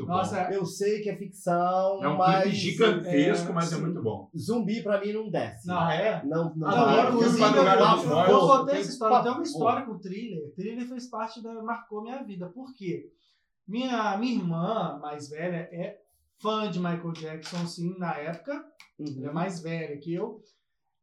eu 0.53 0.63
sei 0.63 1.01
que 1.01 1.09
é 1.09 1.15
ficção, 1.15 2.03
É 2.03 2.07
um 2.07 2.17
mas 2.17 2.43
clipe 2.43 2.55
gigantesco, 2.55 3.49
é, 3.49 3.53
mas 3.53 3.73
é 3.73 3.77
muito 3.77 4.03
bom. 4.03 4.29
zumbi 4.37 4.83
pra 4.83 5.01
mim 5.01 5.11
não 5.11 5.27
desce. 5.31 5.67
Não, 5.67 5.89
é? 5.89 6.23
Não, 6.23 6.53
não, 6.55 6.69
filme 6.69 7.07
inclusive, 7.07 7.43
eu, 7.43 7.63
eu, 7.63 8.27
eu 8.27 8.39
contei 8.47 8.79
essa 8.79 8.91
história, 8.91 9.23
tem 9.23 9.31
uma 9.31 9.41
história 9.41 9.85
com 9.87 9.93
o 9.93 9.99
thriller. 9.99 10.53
Thriller 10.53 10.87
fez 10.87 11.09
parte 11.09 11.41
da. 11.41 11.63
marcou 11.63 12.03
minha 12.03 12.21
vida. 12.21 12.47
Por 12.47 12.75
quê? 12.75 13.09
Minha, 13.67 14.15
minha 14.19 14.35
irmã 14.35 14.99
mais 15.01 15.29
velha 15.29 15.67
é 15.71 15.97
fã 16.41 16.69
de 16.69 16.79
Michael 16.79 17.11
Jackson, 17.13 17.65
sim, 17.67 17.97
na 17.97 18.15
época. 18.15 18.51
Ela 18.99 19.09
é 19.25 19.27
Uhum. 19.27 19.33
mais 19.33 19.61
velha 19.61 19.97
que 19.97 20.13
eu. 20.13 20.41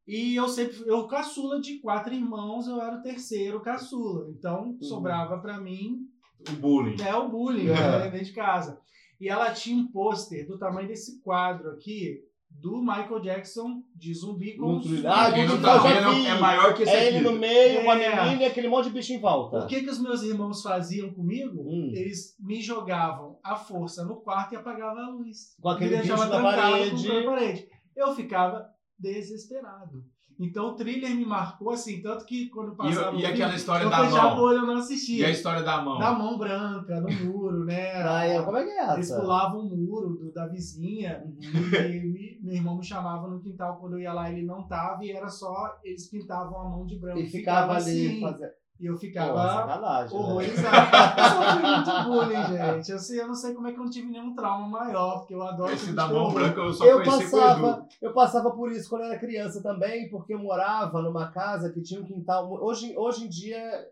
E 0.06 0.36
eu 0.36 0.48
sempre, 0.48 0.76
eu 0.86 1.06
caçula 1.08 1.60
de 1.60 1.78
quatro 1.80 2.14
irmãos, 2.14 2.66
eu 2.68 2.80
era 2.80 2.96
o 2.98 3.02
terceiro 3.02 3.60
caçula. 3.60 4.28
Então 4.30 4.76
sobrava 4.80 5.38
pra 5.38 5.58
mim 5.60 6.06
O 6.48 6.52
bullying. 6.52 6.96
é 7.02 7.14
o 7.14 7.28
bullying 7.28 7.68
É. 7.70 8.10
dentro 8.10 8.26
de 8.26 8.32
casa. 8.32 8.80
E 9.20 9.28
ela 9.28 9.50
tinha 9.52 9.76
um 9.82 9.90
pôster 9.90 10.46
do 10.46 10.58
tamanho 10.58 10.86
desse 10.88 11.20
quadro 11.22 11.70
aqui 11.70 12.20
do 12.60 12.80
Michael 12.80 13.20
Jackson 13.20 13.82
de 13.94 14.14
zumbi 14.14 14.56
com 14.56 14.80
thriller. 14.80 15.10
Ah, 15.10 15.30
Quem 15.30 15.42
eu 15.44 15.48
não 15.50 15.56
já 15.56 15.62
tá 15.62 15.78
vendo 15.78 16.26
é 16.26 16.40
maior 16.40 16.74
que 16.74 16.82
esse 16.82 16.92
É 16.92 17.06
ele 17.08 17.20
no 17.20 17.32
meio, 17.32 17.80
É. 17.80 18.24
menina 18.24 18.42
e 18.42 18.46
aquele 18.46 18.68
monte 18.68 18.84
de 18.86 18.90
bicho 18.94 19.12
em 19.12 19.20
volta. 19.20 19.58
O 19.58 19.66
que, 19.66 19.82
que 19.82 19.90
os 19.90 20.00
meus 20.00 20.22
irmãos 20.22 20.62
faziam 20.62 21.12
comigo? 21.12 21.62
Hum. 21.62 21.92
Eles 21.94 22.34
me 22.40 22.60
jogavam 22.60 23.38
à 23.44 23.54
força 23.56 24.04
no 24.04 24.16
quarto 24.16 24.54
e 24.54 24.56
apagavam 24.56 25.02
a 25.04 25.10
luz. 25.10 25.54
Com 25.60 25.68
aquele 25.68 25.90
me 25.90 25.96
deixavam 25.98 26.26
bicho 26.26 26.42
na 26.42 26.42
parede. 26.42 27.24
parede. 27.24 27.68
Eu 27.94 28.14
ficava 28.14 28.66
desesperado. 28.98 30.04
Então 30.38 30.66
o 30.68 30.74
thriller 30.74 31.14
me 31.14 31.24
marcou 31.24 31.70
assim, 31.70 32.02
tanto 32.02 32.26
que 32.26 32.48
quando 32.50 32.76
passava 32.76 33.16
E, 33.16 33.20
e 33.20 33.24
aquela 33.26 33.36
filme, 33.50 33.56
história 33.56 33.84
eu 33.84 33.90
da 33.90 34.02
o 34.02 34.10
mão? 34.10 34.38
olho 34.44 34.56
e 34.58 34.60
eu 34.60 34.66
não 34.66 34.76
E 34.76 34.78
assistia. 34.80 35.26
a 35.26 35.30
história 35.30 35.62
da 35.62 35.80
mão? 35.80 35.98
Da 35.98 36.12
mão 36.12 36.36
branca, 36.36 37.00
no 37.00 37.10
muro, 37.10 37.64
né? 37.64 37.92
Ah, 38.06 38.24
é, 38.26 38.42
como 38.42 38.56
é 38.58 38.64
que 38.64 38.70
é 38.70 38.92
Eles 38.94 39.10
essa? 39.10 39.20
pulavam 39.20 39.60
o 39.60 39.76
muro 39.76 40.10
do- 40.16 40.32
da 40.32 40.46
vizinha 40.46 41.24
Uhum. 41.24 41.86
e 41.90 42.00
me- 42.06 42.38
meu 42.42 42.54
irmão 42.54 42.76
me 42.76 42.84
chamava 42.84 43.26
no 43.28 43.40
quintal 43.40 43.78
quando 43.78 43.94
eu 43.94 44.00
ia 44.00 44.12
lá 44.12 44.30
ele 44.30 44.44
não 44.44 44.62
tava 44.68 45.02
e 45.04 45.10
era 45.10 45.28
só 45.28 45.74
eles 45.82 46.06
pintavam 46.10 46.60
a 46.60 46.68
mão 46.68 46.84
de 46.86 46.98
branco 46.98 47.18
E 47.18 47.26
ficava 47.26 47.72
ali 47.72 48.08
assim, 48.08 48.20
fazendo. 48.20 48.50
E 48.78 48.86
eu 48.86 48.92
Pô, 48.94 48.98
ficava 49.00 49.48
sacanagem. 49.48 50.18
Né? 50.18 50.24
horrorizado. 50.24 50.76
eu 51.18 51.24
sofri 51.24 51.66
muito 51.66 52.04
bullying, 52.04 52.46
gente. 52.74 52.90
Eu, 52.92 52.98
sei, 52.98 53.20
eu 53.20 53.26
não 53.26 53.34
sei 53.34 53.54
como 53.54 53.66
é 53.68 53.72
que 53.72 53.78
eu 53.78 53.84
não 53.84 53.90
tive 53.90 54.10
nenhum 54.10 54.34
trauma 54.34 54.68
maior, 54.68 55.18
porque 55.20 55.34
eu 55.34 55.42
adoro 55.42 55.72
Esse 55.72 55.84
filme 55.86 55.96
da 55.96 56.06
de 56.06 56.12
mão 56.12 56.32
branca 56.32 56.60
eu 56.60 56.72
só 56.72 56.84
Eu 56.84 57.02
conheci 57.02 57.30
com 57.30 57.36
o 57.36 57.40
Edu. 57.40 57.60
passava, 57.60 57.88
eu 58.02 58.12
passava 58.12 58.50
por 58.50 58.70
isso 58.72 58.88
quando 58.90 59.02
eu 59.02 59.08
era 59.12 59.18
criança 59.18 59.62
também, 59.62 60.08
porque 60.10 60.34
eu 60.34 60.38
morava 60.38 61.00
numa 61.00 61.28
casa 61.30 61.70
que 61.72 61.80
tinha 61.80 62.00
um 62.00 62.04
quintal. 62.04 62.52
Hoje, 62.52 62.94
hoje 62.96 63.24
em 63.24 63.28
dia, 63.28 63.88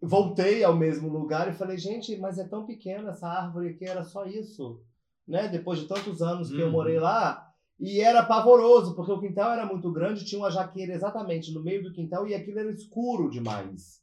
voltei 0.00 0.62
ao 0.64 0.74
mesmo 0.76 1.08
lugar 1.08 1.48
e 1.48 1.52
falei, 1.54 1.76
gente, 1.78 2.16
mas 2.18 2.38
é 2.38 2.44
tão 2.44 2.64
pequena 2.64 3.10
essa 3.10 3.28
árvore 3.28 3.70
aqui, 3.70 3.84
era 3.84 4.04
só 4.04 4.24
isso. 4.24 4.80
Né? 5.26 5.48
Depois 5.48 5.78
de 5.78 5.86
tantos 5.86 6.22
anos 6.22 6.50
que 6.50 6.58
eu 6.58 6.66
Uhum. 6.66 6.72
morei 6.72 6.98
lá. 6.98 7.47
E 7.78 8.00
era 8.00 8.24
pavoroso, 8.24 8.94
porque 8.96 9.12
o 9.12 9.20
quintal 9.20 9.52
era 9.52 9.64
muito 9.64 9.90
grande, 9.92 10.24
tinha 10.24 10.40
uma 10.40 10.50
jaqueira 10.50 10.94
exatamente 10.94 11.52
no 11.54 11.62
meio 11.62 11.82
do 11.82 11.92
quintal 11.92 12.26
e 12.26 12.34
aquilo 12.34 12.58
era 12.58 12.72
escuro 12.72 13.30
demais. 13.30 14.00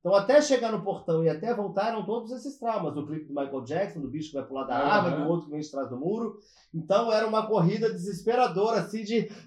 Então, 0.00 0.14
até 0.14 0.40
chegar 0.40 0.72
no 0.72 0.82
portão 0.82 1.22
e 1.22 1.28
até 1.28 1.52
voltar, 1.54 1.88
eram 1.88 2.06
todos 2.06 2.30
esses 2.30 2.58
traumas. 2.58 2.94
Do 2.94 3.06
clipe 3.06 3.26
do 3.26 3.34
Michael 3.34 3.64
Jackson, 3.64 4.00
do 4.00 4.08
bicho 4.08 4.30
que 4.30 4.36
vai 4.38 4.46
pular 4.46 4.64
da 4.64 4.74
Aham. 4.78 4.90
árvore, 4.90 5.22
do 5.22 5.28
outro 5.28 5.46
que 5.46 5.50
vem 5.50 5.60
de 5.60 5.70
trás 5.70 5.90
do 5.90 5.98
muro. 5.98 6.38
Então, 6.72 7.12
era 7.12 7.26
uma 7.26 7.46
corrida 7.46 7.90
desesperadora, 7.90 8.80
assim, 8.80 9.02
de. 9.02 9.28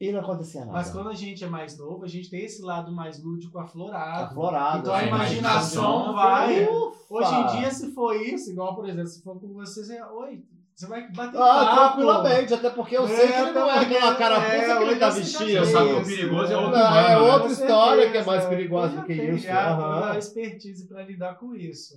E 0.00 0.10
não 0.10 0.18
acontecia 0.18 0.62
nada. 0.62 0.72
Mas 0.72 0.90
quando 0.90 1.10
a 1.10 1.14
gente 1.14 1.44
é 1.44 1.46
mais 1.46 1.78
novo, 1.78 2.04
a 2.04 2.08
gente 2.08 2.28
tem 2.28 2.44
esse 2.44 2.60
lado 2.60 2.90
mais 2.90 3.22
lúdico 3.22 3.56
aflorado. 3.56 4.24
Aflorado. 4.24 4.78
Então 4.80 4.94
a 4.94 5.02
É, 5.04 5.06
imaginação 5.06 5.82
imaginação 5.82 6.12
vai. 6.12 6.66
Ufa! 6.66 6.98
Hoje 7.08 7.34
em 7.36 7.46
dia, 7.58 7.70
se 7.70 7.92
for 7.92 8.16
isso, 8.16 8.50
igual, 8.50 8.74
por 8.74 8.88
exemplo, 8.88 9.06
se 9.06 9.22
for 9.22 9.38
com 9.38 9.52
você, 9.52 9.84
você, 9.84 10.02
oi, 10.02 10.44
você 10.74 10.86
vai 10.86 11.08
bater 11.12 11.36
Ah, 11.38 11.64
papo. 11.64 11.76
tranquilamente, 12.02 12.54
até 12.54 12.70
porque 12.70 12.96
eu 12.96 13.04
É, 13.04 13.08
sei 13.08 13.28
que 13.28 13.32
ele 13.40 13.52
não 13.52 13.70
é 13.70 13.78
aquela 13.78 14.14
cara 14.14 14.36
é, 14.36 14.76
que 14.76 14.82
ele 14.84 14.96
tá 14.96 15.10
já 15.10 15.16
vestindo. 15.16 15.38
Você 15.38 15.54
fez, 15.56 15.68
sabe 15.68 15.88
que 15.88 15.94
o 15.94 16.04
perigoso 16.04 16.52
é 16.52 16.56
outro 16.56 16.70
Não, 16.72 16.78
é 16.86 16.90
humano, 17.16 17.26
né? 17.26 17.32
outra 17.32 17.52
história 17.52 18.10
que 18.10 18.16
é 18.18 18.24
mais 18.24 18.44
perigosa 18.46 18.94
eu 18.94 19.00
do 19.00 19.06
que 19.06 19.12
isso. 19.12 19.46
Toda 19.46 20.12
a 20.12 20.18
expertise 20.18 20.88
para 20.88 21.02
lidar 21.04 21.34
com 21.34 21.54
isso. 21.54 21.94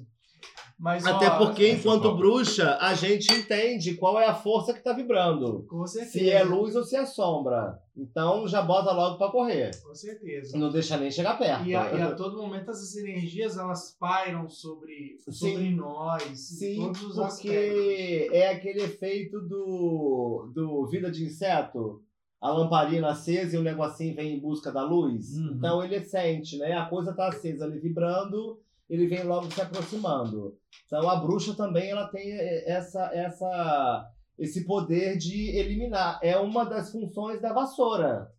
Mas, 0.78 1.06
Até 1.06 1.28
ó, 1.28 1.38
porque, 1.38 1.64
eu 1.64 1.74
enquanto 1.74 2.16
bruxa, 2.16 2.78
a 2.82 2.94
gente 2.94 3.32
entende 3.32 3.96
qual 3.96 4.20
é 4.20 4.26
a 4.26 4.36
força 4.36 4.74
que 4.74 4.84
tá 4.84 4.92
vibrando. 4.92 5.66
Com 5.70 5.88
certeza. 5.88 6.12
Se 6.12 6.30
é 6.30 6.44
luz 6.44 6.76
ou 6.76 6.84
se 6.84 6.98
é 6.98 7.06
sombra. 7.06 7.80
Então 7.96 8.46
já 8.46 8.62
bota 8.62 8.92
logo 8.92 9.18
pra 9.18 9.30
correr. 9.30 9.72
Com 9.82 9.96
certeza. 9.96 10.58
Não 10.58 10.70
deixa 10.70 10.98
nem 10.98 11.10
chegar 11.10 11.38
perto. 11.38 11.66
E 11.66 11.74
a, 11.74 11.94
e 11.94 12.02
a 12.02 12.14
todo 12.14 12.38
momento 12.38 12.70
essas 12.72 12.94
energias 12.98 13.58
elas 13.58 13.96
pairam 13.98 14.50
sobre, 14.50 15.18
sobre 15.30 15.70
nós, 15.70 16.38
Sim, 16.38 16.76
todos 16.76 17.04
os 17.04 17.20
aspectos. 17.20 17.74
porque 17.74 18.30
é 18.34 18.50
aquele 18.50 18.82
efeito 18.82 19.40
do, 19.40 20.52
do 20.54 20.86
vida 20.88 21.10
de 21.10 21.24
inseto. 21.24 22.04
A 22.42 22.52
lamparina 22.52 23.12
acesa 23.12 23.56
e 23.56 23.60
o 23.60 23.64
negocinho 23.64 24.14
vem 24.14 24.36
em 24.36 24.40
busca 24.42 24.72
da 24.74 24.84
luz. 24.84 25.38
Uhum. 25.38 25.54
Então 25.56 25.82
ele 25.82 26.04
sente, 26.04 26.58
né? 26.58 26.74
A 26.74 26.86
coisa 26.86 27.14
tá 27.14 27.30
acesa 27.30 27.64
ali 27.64 27.80
vibrando, 27.80 28.60
ele 28.90 29.08
vem 29.08 29.24
logo 29.24 29.52
se 29.52 29.62
aproximando. 29.62 30.58
Então 30.86 31.10
a 31.10 31.16
bruxa 31.18 31.54
também 31.56 31.90
ela 31.90 32.08
tem 32.08 32.32
essa, 32.66 33.10
essa, 33.14 34.08
esse 34.38 34.66
poder 34.66 35.18
de 35.18 35.58
eliminar. 35.58 36.20
É 36.22 36.38
uma 36.38 36.66
das 36.66 36.92
funções 36.92 37.42
da 37.42 37.54
vassoura. 37.54 38.32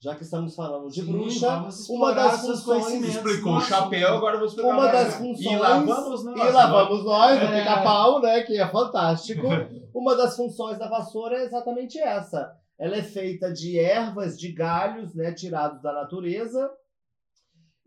Já 0.00 0.14
que 0.14 0.22
estamos 0.22 0.54
falando 0.54 0.88
de 0.88 1.02
Sim, 1.02 1.10
bruxa, 1.10 1.50
vamos 1.50 1.88
uma 1.88 2.14
das 2.14 2.40
funções-. 2.40 3.02
Explicou 3.02 3.56
o 3.56 3.60
chapéu, 3.60 4.14
agora 4.14 4.36
vou 4.38 4.46
explicar 4.46 4.68
uma 4.68 4.82
mais. 4.84 4.92
das 4.92 5.14
funções. 5.16 5.40
E 5.40 5.56
lá 5.56 5.78
vamos 5.80 6.24
nós. 6.24 6.36
E 6.36 6.52
lá 6.52 6.66
vamos 6.70 7.04
nós, 7.04 7.40
o 7.42 7.44
É. 7.44 7.58
pica-pau, 7.58 8.22
né? 8.22 8.42
Que 8.42 8.60
é 8.60 8.68
fantástico. 8.68 9.44
Uma 9.92 10.14
das 10.14 10.36
funções 10.36 10.78
da 10.78 10.88
vassoura 10.88 11.38
é 11.38 11.44
exatamente 11.44 11.98
essa. 11.98 12.52
Ela 12.78 12.98
é 12.98 13.02
feita 13.02 13.52
de 13.52 13.76
ervas, 13.76 14.38
de 14.38 14.52
galhos, 14.52 15.12
né? 15.16 15.32
Tirados 15.32 15.82
da 15.82 15.92
natureza. 15.92 16.70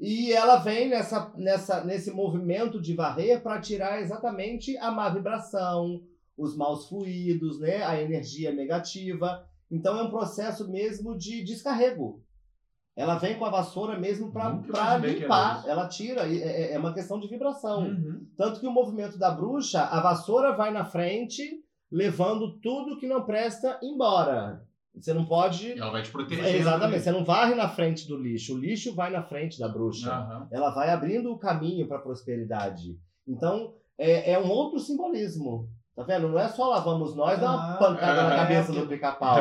E 0.01 0.33
ela 0.33 0.57
vem 0.57 0.89
nessa, 0.89 1.31
nessa, 1.37 1.85
nesse 1.85 2.09
movimento 2.09 2.81
de 2.81 2.95
varrer 2.95 3.39
para 3.43 3.61
tirar 3.61 4.01
exatamente 4.01 4.75
a 4.79 4.89
má 4.89 5.07
vibração, 5.07 6.01
os 6.35 6.57
maus 6.57 6.89
fluidos, 6.89 7.59
né? 7.59 7.83
A 7.83 8.01
energia 8.01 8.51
negativa. 8.51 9.45
Então 9.69 9.99
é 9.99 10.01
um 10.01 10.09
processo 10.09 10.67
mesmo 10.71 11.15
de 11.15 11.43
descarrego. 11.43 12.25
Ela 12.95 13.19
vem 13.19 13.37
com 13.37 13.45
a 13.45 13.51
vassoura 13.51 13.99
mesmo 13.99 14.31
para 14.31 14.97
limpar. 14.97 15.63
Ela 15.67 15.87
tira. 15.87 16.27
e 16.27 16.41
É, 16.41 16.73
é 16.73 16.79
uma 16.79 16.95
questão 16.95 17.19
de 17.19 17.27
vibração. 17.27 17.83
Uhum. 17.83 18.25
Tanto 18.35 18.59
que 18.59 18.67
o 18.67 18.71
movimento 18.71 19.19
da 19.19 19.29
bruxa, 19.29 19.83
a 19.83 20.01
vassoura 20.01 20.57
vai 20.57 20.71
na 20.71 20.83
frente, 20.83 21.63
levando 21.91 22.59
tudo 22.59 22.97
que 22.97 23.07
não 23.07 23.23
presta 23.23 23.79
embora. 23.83 24.65
Você 24.95 25.13
não 25.13 25.25
pode. 25.25 25.71
Ela 25.79 25.91
vai 25.91 26.03
te 26.03 26.11
proteger. 26.11 26.45
É, 26.45 26.57
exatamente, 26.57 27.03
você 27.03 27.11
não 27.11 27.23
varre 27.23 27.55
na 27.55 27.69
frente 27.69 28.07
do 28.07 28.17
lixo. 28.17 28.55
O 28.55 28.59
lixo 28.59 28.93
vai 28.93 29.09
na 29.09 29.23
frente 29.23 29.57
da 29.59 29.67
bruxa. 29.67 30.11
Aham. 30.11 30.47
Ela 30.51 30.69
vai 30.71 30.89
abrindo 30.89 31.31
o 31.31 31.37
caminho 31.39 31.87
para 31.87 31.97
a 31.97 32.01
prosperidade. 32.01 32.97
Então, 33.27 33.73
é, 33.97 34.33
é 34.33 34.39
um 34.39 34.49
outro 34.49 34.79
simbolismo. 34.79 35.69
Tá 35.95 36.03
vendo? 36.03 36.29
Não 36.29 36.39
é 36.39 36.47
só 36.47 36.69
lavamos 36.69 37.15
nós, 37.15 37.39
dá 37.39 37.51
uma 37.51 37.73
Ah, 37.73 37.77
pancada 37.77 38.23
na 38.23 38.33
é, 38.33 38.37
cabeça 38.37 38.71
é. 38.71 38.75
do 38.75 38.87
pica-pau. 38.87 39.37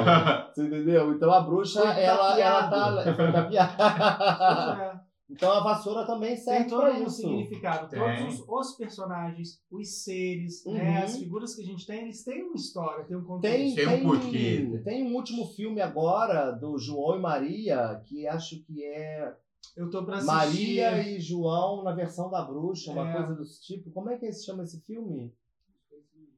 Você 0.52 0.66
entendeu? 0.66 1.12
Então 1.12 1.32
a 1.32 1.40
bruxa, 1.40 1.80
Foi 1.80 2.02
ela, 2.02 2.40
ela 2.40 2.68
tá. 2.68 3.14
Foi 3.14 3.32
tapeada. 3.32 5.00
É. 5.30 5.32
Então 5.32 5.50
a 5.52 5.62
vassoura 5.62 6.04
também 6.06 6.34
Tem 6.34 6.38
serve 6.38 6.68
todo 6.70 6.80
para 6.80 6.94
um 6.94 7.02
isso. 7.06 7.16
significado. 7.16 7.88
Tem. 7.88 7.98
Todos 8.00 8.40
os, 8.40 8.48
os 8.48 8.76
personagens, 8.76 9.60
os 9.70 10.02
seres, 10.04 10.64
Uhum. 10.66 10.74
né, 10.74 11.02
as 11.02 11.16
figuras 11.18 11.54
que 11.54 11.62
a 11.62 11.64
gente 11.66 11.86
tem, 11.86 12.02
eles 12.04 12.24
têm 12.24 12.42
uma 12.42 12.56
história, 12.56 13.04
têm 13.04 13.16
um 13.16 13.24
contexto. 13.24 13.74
Tem, 13.76 13.86
Tem 13.86 13.96
um 13.98 14.02
porquê. 14.08 14.80
tem 14.84 15.02
um 15.04 15.14
último 15.14 15.46
filme 15.48 15.80
agora 15.80 16.50
do 16.50 16.76
João 16.78 17.16
e 17.16 17.20
Maria, 17.20 18.02
que 18.06 18.26
acho 18.26 18.62
que 18.64 18.84
é 18.84 19.34
Eu 19.76 19.88
tô 19.88 20.04
pra 20.04 20.16
assistir. 20.16 20.34
Maria 20.34 21.08
e 21.08 21.20
João 21.20 21.84
na 21.84 21.92
versão 21.92 22.28
da 22.30 22.42
bruxa, 22.42 22.90
uma 22.92 23.08
É. 23.08 23.12
coisa 23.12 23.34
desse 23.34 23.62
tipo. 23.62 23.90
Como 23.92 24.10
é 24.10 24.16
que 24.18 24.30
se 24.32 24.44
chama 24.44 24.64
esse 24.64 24.80
filme? 24.80 25.32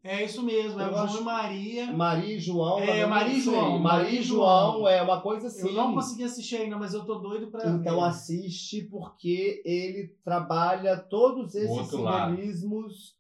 É 0.05 0.24
isso 0.24 0.42
mesmo, 0.42 0.80
é 0.80 0.84
Eu 0.84 0.88
o 0.88 0.92
João 0.92 1.05
acho- 1.05 1.20
e 1.20 1.24
Maria. 1.24 1.92
Maria 1.92 2.34
e 2.36 2.40
João. 2.40 2.78
É, 2.80 3.07
Maria 3.07 3.34
e. 3.36 3.40
João, 3.40 3.78
Maria 3.78 4.05
Maria 4.05 4.18
e 4.18 4.22
João, 4.22 4.72
João. 4.78 4.88
é 4.88 5.00
uma 5.00 5.20
coisa 5.20 5.46
assim. 5.46 5.68
Eu 5.68 5.74
não 5.74 5.94
consegui 5.94 6.24
assistir 6.24 6.57
ainda, 6.57 6.76
mas 6.76 6.92
eu 6.92 7.05
tô 7.05 7.16
doido 7.20 7.46
pra 7.53 7.68
Então 7.70 8.00
ver. 8.00 8.07
assiste 8.07 8.82
porque 8.90 9.62
ele 9.64 10.09
trabalha 10.24 10.96
todos 10.96 11.55
esses 11.55 11.86
simbolismos 11.88 13.14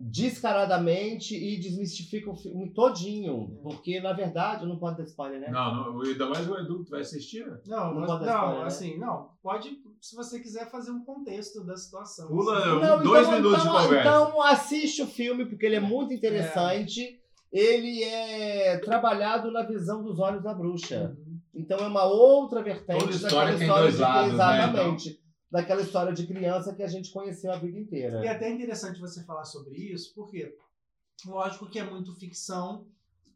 descaradamente 0.00 1.34
e 1.34 1.58
desmistifica 1.58 2.30
o 2.30 2.36
filme 2.36 2.72
todinho. 2.72 3.58
Porque, 3.62 4.00
na 4.00 4.12
verdade, 4.12 4.64
não 4.64 4.78
pode 4.78 4.98
dar 4.98 5.04
spoiler, 5.04 5.40
né? 5.40 5.50
Não, 5.50 5.92
não, 5.92 6.02
ainda 6.02 6.26
mais 6.28 6.48
o 6.48 6.56
Edu, 6.56 6.84
tu 6.84 6.90
vai 6.90 7.00
assistir? 7.00 7.44
Não, 7.66 7.94
Não 7.94 8.00
mas- 8.00 8.10
pode 8.10 8.24
dar 8.24 8.32
não, 8.32 8.38
spoiler, 8.38 8.60
né? 8.60 8.66
assim, 8.66 8.98
não. 8.98 9.30
Pode, 9.42 9.70
se 10.00 10.14
você 10.14 10.38
quiser 10.40 10.70
fazer 10.70 10.92
um 10.92 11.04
contexto 11.04 11.64
da 11.64 11.76
situação. 11.76 12.28
Pula 12.28 12.58
assim. 12.58 12.68
um, 12.70 13.02
dois 13.02 13.28
minutos 13.28 13.60
então, 13.60 13.72
de 13.76 13.82
conversa. 13.84 14.08
Então 14.08 14.42
assiste 14.42 15.02
o 15.02 15.06
filme, 15.06 15.46
porque 15.46 15.66
ele 15.66 15.76
é 15.76 15.80
muito 15.80 16.14
interessante. 16.14 17.18
Ele 17.50 18.04
é 18.04 18.76
trabalhado 18.78 19.50
na 19.50 19.62
visão 19.62 20.04
dos 20.04 20.18
olhos 20.20 20.42
da 20.42 20.54
bruxa. 20.54 21.16
Uhum. 21.18 21.38
Então 21.54 21.78
é 21.78 21.88
uma 21.88 22.04
outra 22.04 22.62
vertente 22.62 23.00
Toda 23.00 23.10
história 23.10 23.52
daquela 23.52 23.58
tem 23.58 23.66
história 23.66 23.82
dois 23.82 23.96
de 23.96 24.00
lados, 24.00 24.28
né, 24.28 24.34
exatamente. 24.34 25.20
Daquela 25.50 25.80
história 25.80 26.12
de 26.12 26.26
criança 26.26 26.74
que 26.74 26.82
a 26.82 26.86
gente 26.88 27.10
conheceu 27.10 27.50
a 27.52 27.58
vida 27.58 27.78
inteira. 27.78 28.22
E 28.22 28.26
é 28.26 28.30
até 28.30 28.50
interessante 28.50 29.00
você 29.00 29.24
falar 29.24 29.44
sobre 29.44 29.76
isso, 29.78 30.12
porque 30.14 30.54
lógico 31.26 31.68
que 31.70 31.78
é 31.78 31.84
muito 31.84 32.14
ficção, 32.14 32.86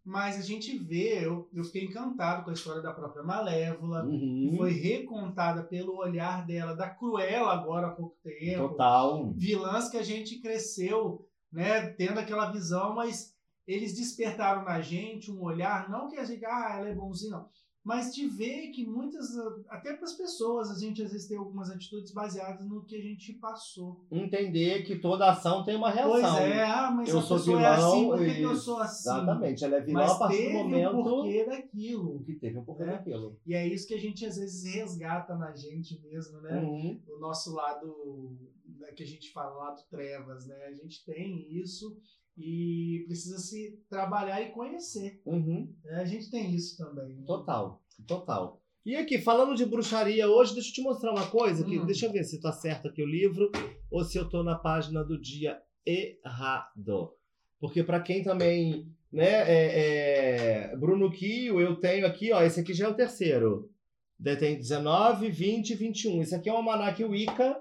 mas 0.05 0.37
a 0.37 0.43
gente 0.43 0.77
vê, 0.77 1.25
eu, 1.25 1.49
eu 1.55 1.65
fiquei 1.65 1.85
encantado 1.85 2.45
com 2.45 2.51
a 2.51 2.53
história 2.53 2.83
da 2.83 2.93
própria 2.93 3.23
Malévola, 3.23 4.05
Uhum. 4.05 4.49
que 4.51 4.57
foi 4.57 4.73
recontada 4.73 5.63
pelo 5.63 5.97
olhar 5.97 6.45
dela, 6.45 6.75
da 6.75 6.91
Cruella 6.91 7.53
agora 7.53 7.87
há 7.87 7.93
pouco 7.93 8.17
tempo. 8.23 8.69
Total. 8.71 9.33
vilãs 9.37 9.89
que 9.89 9.97
a 9.97 10.03
gente 10.03 10.39
cresceu, 10.41 11.27
né, 11.51 11.87
tendo 11.89 12.19
aquela 12.19 12.51
visão, 12.51 12.95
mas 12.95 13.33
eles 13.67 13.95
despertaram 13.95 14.65
na 14.65 14.81
gente 14.81 15.31
um 15.31 15.41
olhar, 15.41 15.89
não 15.89 16.09
que 16.11 16.17
a 16.17 16.25
gente, 16.25 16.45
ah, 16.45 16.75
ela 16.79 16.89
é 16.89 16.95
bonzinha, 16.95 17.31
não, 17.37 17.49
mas 17.85 18.14
de 18.14 18.28
ver 18.28 18.68
que 18.70 18.87
muitas, 18.87 19.37
até 19.68 19.93
para 19.95 20.05
as 20.05 20.12
pessoas, 20.14 20.70
a 20.70 20.78
gente 20.78 21.03
às 21.03 21.11
vezes 21.12 21.26
tem 21.26 21.37
algumas 21.37 21.68
atitudes 21.70 22.12
baseadas 22.12 22.64
no 22.68 22.85
que 22.85 22.95
a 22.97 23.01
gente 23.01 23.33
passou. 23.35 24.07
Entender 24.11 24.83
que 24.85 24.97
toda 24.99 25.30
ação 25.30 25.64
tem 25.64 25.74
uma 25.76 25.91
reação. 25.91 26.12
Pois 26.12 26.24
é, 26.24 26.64
ah, 26.64 26.91
mas 26.91 27.09
Eu 27.09 27.20
sou 27.20 27.37
pessoa 27.39 27.57
vilão. 27.59 27.72
é 27.72 27.74
assim, 27.74 28.07
por 28.07 28.18
que, 28.18 28.43
eu 28.43 28.55
sou 28.55 28.78
assim? 28.78 29.09
Exatamente. 29.11 29.64
Ela 29.64 29.76
é 29.76 29.80
vilã 29.80 30.01
Mas 30.01 30.11
a 30.12 30.18
partir 30.18 30.47
do 30.47 30.53
momento 30.53 30.97
um 30.97 31.03
porquê 31.03 31.45
daquilo. 31.45 32.22
que 32.24 32.35
teve 32.35 32.59
um 32.59 32.64
porquê 32.64 32.83
É. 32.85 32.87
daquilo. 32.87 33.41
E 33.47 33.55
é 33.55 33.66
isso 33.66 33.87
que 33.89 33.95
a 33.95 34.01
gente 34.01 34.24
às 34.24 34.37
vezes 34.37 34.74
resgata 34.74 35.35
na 35.37 35.53
gente 35.53 36.01
mesmo, 36.01 36.41
né? 36.41 36.61
Uhum. 36.61 37.01
o 37.09 37.18
nosso 37.18 37.53
lado 37.55 38.37
né, 38.78 38.93
que 38.93 39.03
a 39.03 39.07
gente 39.07 39.33
fala, 39.33 39.55
lado 39.57 39.83
trevas, 39.91 40.47
né? 40.47 40.57
A 40.66 40.72
gente 40.72 41.05
tem 41.05 41.47
isso 41.53 41.97
e 42.37 43.05
precisa 43.07 43.39
se 43.39 43.78
trabalhar 43.89 44.41
e 44.43 44.51
conhecer. 44.53 45.20
Uhum. 45.26 45.72
né? 45.85 45.97
A 46.01 46.05
gente 46.05 46.30
tem 46.30 46.55
isso 46.55 46.76
também. 46.76 47.16
né? 47.16 47.22
Total, 47.26 47.83
total. 48.07 48.61
E 48.85 48.97
aqui, 48.97 49.18
falando 49.18 49.55
de 49.55 49.64
bruxaria 49.64 50.28
hoje, 50.28 50.55
deixa 50.55 50.70
eu 50.70 50.74
te 50.74 50.83
mostrar 50.83 51.12
uma 51.12 51.26
coisa, 51.30 51.64
que, 51.64 51.78
Hum. 51.78 51.87
deixa 51.87 52.07
eu 52.07 52.12
ver 52.12 52.24
se 52.24 52.41
tá 52.41 52.51
certo 52.53 52.89
aqui 52.89 53.01
o 53.03 53.07
livro, 53.07 53.51
ou 53.91 54.03
se 54.05 54.18
eu 54.18 54.28
tô 54.28 54.43
na 54.43 54.57
página 54.57 55.05
do 55.05 55.20
dia 55.20 55.61
errado. 55.87 57.12
Porque 57.61 57.85
para 57.85 58.01
quem 58.01 58.22
também, 58.24 58.89
né, 59.12 59.24
é, 59.28 60.70
é, 60.72 60.76
Bruno 60.76 61.11
Kio, 61.12 61.61
eu 61.61 61.76
tenho 61.76 62.07
aqui, 62.07 62.33
ó, 62.33 62.43
esse 62.43 62.59
aqui 62.61 62.74
já 62.74 62.87
é 62.87 62.89
o 62.89 62.95
terceiro. 62.95 63.70
Daí 64.18 64.37
Tem 64.37 64.57
19, 64.57 65.28
20 65.30 65.70
e 65.70 65.74
21. 65.74 66.22
Esse 66.22 66.35
aqui 66.35 66.49
é 66.49 66.53
o 66.53 66.57
Almanac 66.57 67.03
Wicca. 67.05 67.57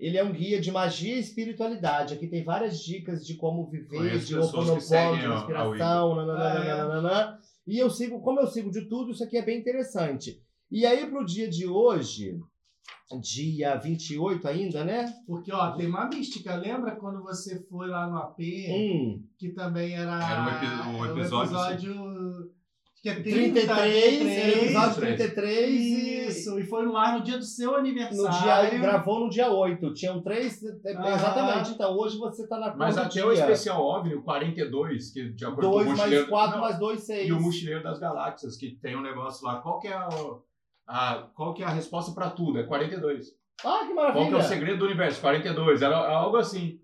Ele 0.00 0.16
é 0.16 0.24
um 0.24 0.32
guia 0.32 0.58
de 0.60 0.72
magia 0.72 1.14
e 1.16 1.20
espiritualidade. 1.20 2.14
Aqui 2.14 2.26
tem 2.26 2.42
várias 2.42 2.80
dicas 2.82 3.24
de 3.26 3.34
como 3.34 3.66
viver, 3.68 4.18
de 4.18 4.34
oponopono, 4.38 4.80
de 5.18 5.26
nananana, 5.78 6.58
Ah, 6.60 6.64
é. 6.64 6.68
nananana. 6.76 7.38
E 7.66 7.78
eu 7.78 7.90
sigo, 7.90 8.20
como 8.22 8.40
eu 8.40 8.46
sigo 8.46 8.70
de 8.70 8.86
tudo, 8.88 9.12
isso 9.12 9.22
aqui 9.22 9.36
é 9.36 9.42
bem 9.42 9.58
interessante. 9.60 10.40
E 10.70 10.86
aí, 10.86 11.06
pro 11.06 11.24
dia 11.26 11.48
de 11.50 11.66
hoje, 11.66 12.40
dia 13.20 13.76
28 13.76 14.48
ainda, 14.48 14.84
né? 14.84 15.12
Porque, 15.26 15.52
ó, 15.52 15.72
tem 15.72 15.86
uma 15.88 16.08
mística. 16.08 16.54
Lembra 16.56 16.96
quando 16.96 17.22
você 17.22 17.60
foi 17.68 17.88
lá 17.88 18.08
no 18.08 18.16
AP, 18.18 18.40
Hum, 18.70 19.22
que 19.38 19.50
também 19.50 19.94
era, 19.94 20.14
Era 20.14 20.42
um 20.42 20.48
epi- 20.48 20.88
um 20.98 21.04
era 21.04 21.12
episódio, 21.20 21.52
episódio 21.52 22.50
que 23.02 23.08
é 23.08 23.14
30, 23.14 23.60
33, 23.60 24.22
era 24.22 24.58
o 24.60 24.64
episódio 24.64 24.94
33. 24.96 24.96
33 25.00 25.80
e 25.80 26.09
Isso, 26.40 26.58
e 26.58 26.64
foi 26.64 26.84
no 26.84 26.96
ar 26.96 27.18
no 27.18 27.22
dia 27.24 27.38
do 27.38 27.44
seu 27.44 27.72
no 27.72 27.76
aniversário. 27.78 28.70
dia, 28.70 28.78
gravou 28.80 29.20
no 29.20 29.30
dia 29.30 29.50
8. 29.50 29.94
Tinham 29.94 30.20
três. 30.22 30.62
é, 30.84 30.92
Aham. 30.94 31.14
Exatamente. 31.14 31.70
Então, 31.72 31.96
hoje 31.96 32.18
você 32.18 32.46
tá 32.48 32.58
na 32.58 32.74
Mas 32.76 32.96
até 32.98 33.24
o 33.24 33.32
especial 33.32 33.82
OVNI, 33.84 34.14
o 34.14 34.22
42, 34.22 35.10
que 35.12 35.30
de 35.32 35.44
acordo 35.44 35.70
2 35.70 35.74
com 35.74 35.80
o 35.82 35.84
mais 35.84 35.98
mochileiro... 35.98 36.28
4 36.28 36.54
Não, 36.56 36.60
mais 36.62 36.78
2, 36.78 37.00
6. 37.00 37.28
E 37.28 37.32
o 37.32 37.40
Mochileiro 37.40 37.82
das 37.82 37.98
Galáxias, 37.98 38.56
que 38.56 38.70
tem 38.80 38.96
um 38.96 39.02
negócio 39.02 39.46
lá. 39.46 39.60
Qual 39.60 39.78
que 39.78 39.88
é 39.88 39.92
a, 39.94 40.08
a- 40.88 41.28
qual 41.34 41.54
que 41.54 41.62
é 41.62 41.66
a 41.66 41.70
resposta 41.70 42.12
pra 42.12 42.30
tudo? 42.30 42.58
É 42.58 42.64
42. 42.64 43.28
Ah, 43.62 43.62
que 43.62 43.64
Qual 43.64 43.86
que 43.86 43.92
é 43.92 43.94
maravilha. 43.94 44.36
o 44.38 44.42
segredo 44.42 44.78
do 44.78 44.84
universo? 44.86 45.20
42. 45.20 45.82
Era 45.82 45.96
algo 45.96 46.36
assim. 46.36 46.80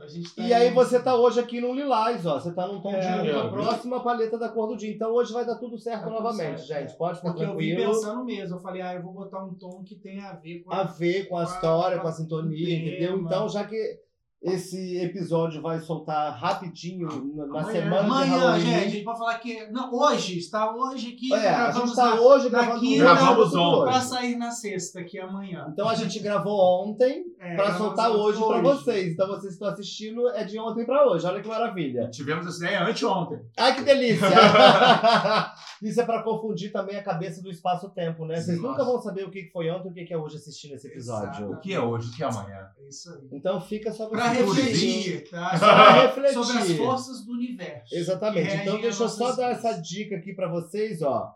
A 0.00 0.06
gente 0.06 0.34
tá 0.34 0.42
E 0.42 0.52
aí 0.54 0.70
você 0.72 1.00
tá 1.02 1.16
hoje 1.16 1.40
aqui 1.40 1.60
no 1.60 1.74
Lilás, 1.74 2.24
ó. 2.24 2.38
Você 2.38 2.52
tá 2.52 2.66
num 2.68 2.80
tom 2.80 2.92
É, 2.94 3.00
de 3.00 3.30
a 3.30 3.42
vi. 3.44 3.50
próxima 3.50 4.00
paleta 4.02 4.38
da 4.38 4.48
cor 4.48 4.68
do 4.68 4.76
dia. 4.76 4.92
Então 4.92 5.12
hoje 5.12 5.32
vai 5.32 5.44
dar 5.44 5.56
tudo 5.56 5.76
certo 5.78 6.04
Tá 6.04 6.10
novamente, 6.10 6.60
certo, 6.60 6.66
gente. 6.82 6.92
é. 6.92 6.96
Pode 6.96 7.18
ficar 7.18 7.32
Porque 7.32 7.44
eu 7.44 7.56
vim 7.56 7.74
pensando 7.76 8.24
mesmo. 8.24 8.56
Eu 8.56 8.60
falei, 8.60 8.80
ah, 8.82 8.94
eu 8.94 9.02
vou 9.02 9.12
botar 9.12 9.44
um 9.44 9.54
tom 9.54 9.82
que 9.82 9.96
tenha 9.96 10.28
a 10.30 10.34
ver 10.34 10.60
com 10.60 10.72
A 10.72 10.84
ver 10.84 11.28
com 11.28 11.36
a 11.36 11.40
a- 11.40 11.44
história, 11.44 11.96
com 11.96 12.02
com 12.02 12.08
a 12.08 12.10
a- 12.10 12.14
sintonia, 12.14 12.76
entendeu? 12.78 13.18
Então, 13.18 13.48
já 13.48 13.64
que 13.64 14.00
esse 14.40 14.96
episódio 14.98 15.60
vai 15.60 15.80
soltar 15.80 16.32
rapidinho 16.38 17.08
na, 17.34 17.46
na 17.46 17.60
Amanhã. 17.60 17.72
semana 17.72 18.02
de 18.02 18.06
Amanhã, 18.06 18.38
Halloween. 18.38 18.60
gente, 18.60 18.74
a 18.84 18.88
gente 18.88 19.04
pode 19.04 19.18
falar 19.18 19.38
que. 19.38 19.66
Não, 19.72 19.92
hoje, 19.92 20.38
está 20.38 20.74
hoje 20.76 21.08
aqui. 21.14 21.32
É, 21.34 21.48
a 21.48 21.52
gravamos 21.64 21.88
gente 21.90 21.96
tá 21.96 22.14
na- 22.14 22.20
hoje 22.20 22.48
gravando 22.48 22.80
quinta, 22.80 23.02
Gravamos 23.02 23.54
ontem. 23.54 23.82
Pra 23.90 23.98
hoje. 23.98 24.06
sair 24.06 24.36
na 24.36 24.50
sexta, 24.52 25.02
que 25.02 25.18
é 25.18 25.22
amanhã. 25.22 25.66
Então 25.72 25.88
a 25.88 25.94
gente 25.96 26.20
gravou 26.20 26.84
ontem 26.84 27.24
É, 27.40 27.54
pra 27.56 27.64
gravamos 27.64 27.78
soltar 27.78 28.10
hoje 28.12 28.38
pra 28.38 28.46
hoje. 28.46 28.62
vocês. 28.62 29.12
Então 29.12 29.26
vocês 29.26 29.52
estão 29.54 29.68
assistindo 29.68 30.28
é 30.28 30.44
de 30.44 30.58
ontem 30.58 30.86
pra 30.86 31.06
hoje. 31.08 31.26
Olha 31.26 31.42
que 31.42 31.48
maravilha. 31.48 32.08
Tivemos 32.08 32.46
essa 32.46 32.58
ideia 32.64 32.84
anteontem. 32.86 33.40
Ai, 33.56 33.74
que 33.74 33.82
delícia! 33.82 34.28
Isso 35.82 36.00
é 36.00 36.04
pra 36.04 36.22
confundir 36.24 36.72
também 36.72 36.96
a 36.96 37.02
cabeça 37.02 37.40
do 37.40 37.48
espaço-tempo, 37.50 38.24
né? 38.24 38.36
Vocês 38.40 38.56
Nossa. 38.60 38.68
nunca 38.70 38.84
vão 38.84 39.00
saber 39.00 39.24
o 39.24 39.30
que 39.30 39.48
foi 39.52 39.70
ontem 39.70 39.88
e 39.88 39.90
o 39.90 39.94
que 39.94 40.04
que 40.06 40.14
é 40.14 40.18
hoje 40.18 40.36
assistindo 40.36 40.74
esse 40.74 40.88
episódio. 40.88 41.28
Exato. 41.28 41.52
O 41.52 41.60
que 41.60 41.72
é 41.72 41.80
hoje, 41.80 42.08
o 42.10 42.16
que 42.16 42.22
é 42.22 42.26
amanhã? 42.26 42.68
É 42.78 42.88
isso 42.88 43.10
aí. 43.12 43.28
Então 43.32 43.60
fica 43.60 43.92
só 43.92 44.06
Pra 44.08 44.27
refletir, 44.30 45.28
tá? 45.30 45.50
Refletir. 46.06 46.34
Sobre 46.34 46.58
as 46.58 46.72
forças 46.72 47.24
do 47.24 47.32
universo. 47.32 47.94
Exatamente. 47.94 48.54
Então 48.56 48.80
deixa 48.80 49.02
eu 49.04 49.08
só 49.08 49.32
dar 49.34 49.50
essa 49.52 49.72
dica 49.80 50.16
aqui 50.16 50.32
pra 50.34 50.48
vocês, 50.48 51.02
ó. 51.02 51.32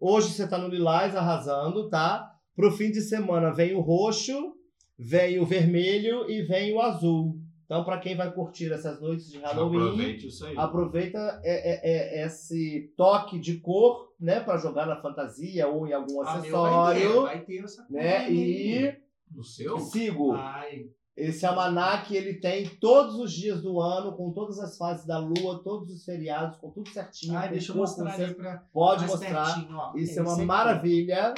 Hoje 0.00 0.30
você 0.30 0.46
tá 0.46 0.58
no 0.58 0.68
lilás 0.68 1.14
arrasando, 1.16 1.88
tá? 1.88 2.30
Pro 2.54 2.70
fim 2.70 2.90
de 2.90 3.00
semana 3.00 3.52
vem 3.52 3.74
o 3.74 3.80
roxo, 3.80 4.52
vem 4.98 5.38
o 5.40 5.46
vermelho 5.46 6.30
e 6.30 6.42
vem 6.42 6.72
o 6.74 6.80
azul. 6.80 7.36
Então, 7.64 7.82
pra 7.82 7.98
quem 7.98 8.14
vai 8.14 8.30
curtir 8.30 8.70
essas 8.70 9.00
noites 9.00 9.26
de 9.30 9.38
Halloween, 9.38 9.78
Aproveite 9.78 10.26
isso 10.26 10.44
aí. 10.44 10.54
aproveita 10.56 11.40
é, 11.42 12.20
é, 12.20 12.20
é, 12.20 12.26
esse 12.26 12.92
toque 12.94 13.38
de 13.38 13.58
cor, 13.58 14.12
né, 14.20 14.38
Pra 14.40 14.58
jogar 14.58 14.86
na 14.86 15.00
fantasia 15.00 15.66
ou 15.66 15.86
em 15.86 15.92
algum 15.94 16.20
Ah, 16.20 16.24
meu, 16.24 16.32
vai 16.32 16.40
ter, 16.42 16.46
acessório, 16.48 17.22
vai 17.22 17.40
ter 17.40 17.64
essa 17.64 17.82
né? 17.88 17.88
coisa 18.18 18.24
aí. 18.26 18.84
E 18.84 18.96
No 19.34 19.42
seu? 19.42 19.78
sigo. 19.78 20.32
Vai. 20.34 20.84
Esse 21.16 21.46
almanac 21.46 22.12
ele 22.14 22.34
tem 22.34 22.68
todos 22.68 23.14
os 23.16 23.32
dias 23.32 23.62
do 23.62 23.80
ano, 23.80 24.16
com 24.16 24.32
todas 24.32 24.58
as 24.58 24.76
fases 24.76 25.06
da 25.06 25.18
lua, 25.18 25.62
todos 25.62 25.88
os 25.94 26.04
feriados, 26.04 26.56
com 26.56 26.70
tudo 26.70 26.88
certinho. 26.88 27.36
Ai, 27.36 27.46
com 27.48 27.52
deixa 27.52 27.70
eu 27.72 27.76
mostrar 27.76 28.14
ali 28.14 28.34
pra. 28.34 28.64
Pode 28.72 29.00
mais 29.02 29.12
mostrar. 29.12 29.54
pertinho, 29.54 29.76
ó. 29.76 29.92
Isso 29.94 30.18
é 30.18 30.22
uma 30.22 30.32
aqui. 30.34 30.44
maravilha. 30.44 31.34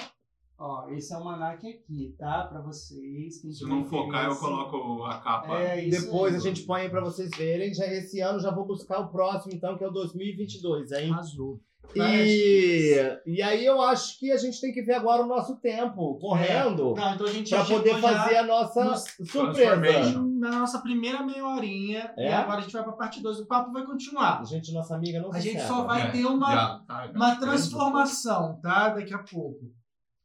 Ó, 0.59 0.89
esse 0.89 1.13
é 1.13 1.17
o 1.17 1.19
almanac 1.19 1.69
aqui, 1.69 2.15
tá? 2.19 2.45
Pra 2.45 2.63
vocês. 2.63 3.39
Quem 3.43 3.53
Se 3.53 3.67
não 3.67 3.85
focar, 3.85 4.25
eu 4.25 4.37
coloco 4.37 5.05
a 5.05 5.19
capa. 5.19 5.61
É 5.61 5.85
isso 5.85 6.07
Depois 6.07 6.33
aí. 6.33 6.41
a 6.41 6.43
gente 6.43 6.63
põe 6.63 6.81
aí 6.81 6.89
pra 6.89 7.03
vocês 7.03 7.31
verem. 7.37 7.75
Já 7.75 7.87
esse 7.87 8.21
ano 8.21 8.41
já 8.41 8.51
vou 8.51 8.65
buscar 8.65 9.01
o 9.01 9.09
próximo, 9.09 9.53
então, 9.55 9.77
que 9.77 9.85
é 9.85 9.89
o 9.89 9.93
2022, 9.93 10.93
hein? 10.93 11.13
Arrasou. 11.13 11.61
E, 11.95 13.19
e 13.27 13.43
aí 13.43 13.65
eu 13.65 13.81
acho 13.81 14.19
que 14.19 14.31
a 14.33 14.37
gente 14.37 14.61
tem 14.61 14.73
que 14.73 14.83
ver 14.83 14.95
agora 14.95 15.23
o 15.23 15.27
nosso 15.27 15.57
tempo 15.57 16.19
correndo 16.19 16.95
Não, 16.95 17.15
então 17.15 17.27
a 17.27 17.31
gente 17.31 17.49
pra 17.51 17.59
já 17.63 17.75
poder 17.75 17.99
fazer 18.01 18.37
a 18.37 18.43
nossa 18.43 18.85
nos 18.85 19.05
surpresa. 19.31 20.21
Na 20.39 20.51
nossa 20.59 20.79
primeira 20.81 21.23
meia 21.23 21.47
horinha. 21.47 22.13
É? 22.17 22.29
E 22.29 22.33
agora 22.33 22.59
a 22.59 22.61
gente 22.61 22.73
vai 22.73 22.83
pra 22.83 22.93
parte 22.93 23.23
2 23.23 23.39
do 23.39 23.47
papo 23.47 23.73
vai 23.73 23.85
continuar. 23.85 24.45
Gente, 24.45 24.73
nossa 24.73 24.95
amiga 24.95 25.21
não 25.21 25.31
A 25.31 25.35
se 25.35 25.41
gente 25.43 25.61
cega. 25.61 25.67
só 25.69 25.85
vai 25.85 26.03
É, 26.03 26.11
ter 26.11 26.27
uma, 26.27 26.53
já, 26.53 26.81
tá, 26.87 27.09
uma 27.15 27.31
já. 27.31 27.37
transformação, 27.41 28.61
tá? 28.63 28.91
Daqui 28.91 29.15
a 29.15 29.19
pouco. 29.19 29.61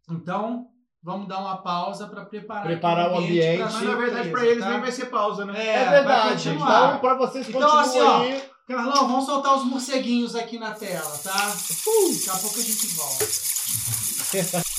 Então, 0.09 0.68
vamos 1.01 1.28
dar 1.28 1.39
uma 1.39 1.57
pausa 1.64 2.07
pra 2.07 2.26
preparar, 2.26 2.64
Preparar 2.64 3.12
o 3.14 3.18
ambiente. 3.20 3.57
pra 3.57 3.66
Mas 3.72 3.82
na 3.84 3.95
verdade, 3.95 4.30
pra 4.30 4.45
eles 4.45 4.64
tá? 4.64 4.70
nem 4.72 4.80
vai 4.82 4.91
ser 4.91 5.05
pausa, 5.05 5.45
né? 5.45 5.53
É, 5.66 5.76
É 5.84 5.89
verdade. 5.89 6.49
Então, 6.49 6.99
pra 6.99 7.16
vocês 7.16 7.47
Então, 7.47 7.62
continuem 7.62 7.82
assim, 7.82 8.01
ó. 8.47 8.50
Carlão, 8.68 9.07
vamos 9.07 9.26
soltar 9.26 9.57
os 9.57 9.66
morceguinhos 9.66 10.36
aqui 10.36 10.57
na 10.57 10.72
tela, 10.72 11.18
tá? 11.24 11.32
Daqui 11.47 12.30
a 12.30 12.38
pouco 12.38 12.59
a 12.59 12.64
gente 12.64 12.88
volta. 12.88 13.26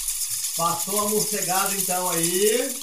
Passou 0.57 1.01
a 1.07 1.09
morcegada 1.11 1.75
então 1.75 2.11
aí. 2.11 2.75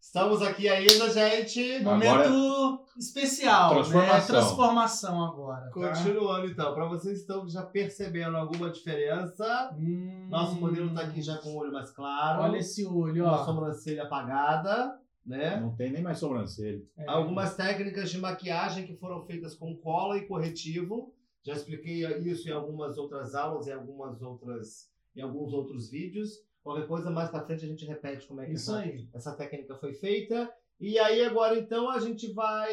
Estamos 0.00 0.42
aqui 0.42 0.68
ainda, 0.68 1.10
gente. 1.10 1.80
Momento 1.82 2.84
especial, 2.98 3.70
Transformação. 3.74 4.18
né? 4.18 4.26
Transformação 4.26 5.24
agora. 5.24 5.64
Tá? 5.64 5.70
Continuando 5.70 6.46
então, 6.46 6.74
para 6.74 6.86
vocês 6.86 7.14
que 7.14 7.20
estão 7.22 7.48
já 7.48 7.62
percebendo 7.62 8.36
alguma 8.36 8.70
diferença, 8.70 9.70
Hum, 9.78 10.28
nosso 10.30 10.54
modelo 10.56 10.92
tá 10.94 11.00
aqui 11.02 11.22
já 11.22 11.38
com 11.38 11.50
o 11.50 11.56
olho 11.56 11.72
mais 11.72 11.90
claro, 11.90 12.42
Olha 12.42 12.58
esse 12.58 12.84
olho, 12.84 13.24
uma 13.24 13.40
ó. 13.40 13.44
sobrancelha 13.46 14.02
apagada, 14.04 14.94
né? 15.24 15.60
Não 15.60 15.74
tem 15.74 15.90
nem 15.92 16.02
mais 16.02 16.18
sobrancelha. 16.18 16.82
É. 16.96 17.04
Algumas 17.08 17.54
técnicas 17.56 18.10
de 18.10 18.18
maquiagem 18.18 18.86
que 18.86 18.96
foram 18.96 19.24
feitas 19.24 19.54
com 19.54 19.76
cola 19.76 20.18
e 20.18 20.26
corretivo. 20.26 21.12
Já 21.44 21.54
expliquei 21.54 22.04
isso 22.20 22.48
em 22.48 22.52
algumas 22.52 22.96
outras 22.96 23.34
aulas, 23.34 23.66
em 23.66 23.72
algumas 23.72 24.22
outras, 24.22 24.90
em 25.16 25.20
alguns 25.22 25.52
outros 25.52 25.90
vídeos. 25.90 26.40
Qualquer 26.62 26.86
coisa 26.86 27.10
mais 27.10 27.28
pra 27.30 27.44
frente 27.44 27.64
a 27.64 27.68
gente 27.68 27.84
repete 27.84 28.26
como 28.26 28.40
é 28.40 28.46
que 28.46 28.52
Isso 28.52 28.70
essa, 28.70 28.80
aí. 28.80 29.08
essa 29.12 29.32
técnica 29.34 29.74
foi 29.76 29.92
feita. 29.92 30.48
E 30.80 30.98
aí 30.98 31.24
agora 31.24 31.56
então 31.56 31.88
a 31.90 32.00
gente 32.00 32.32
vai. 32.32 32.72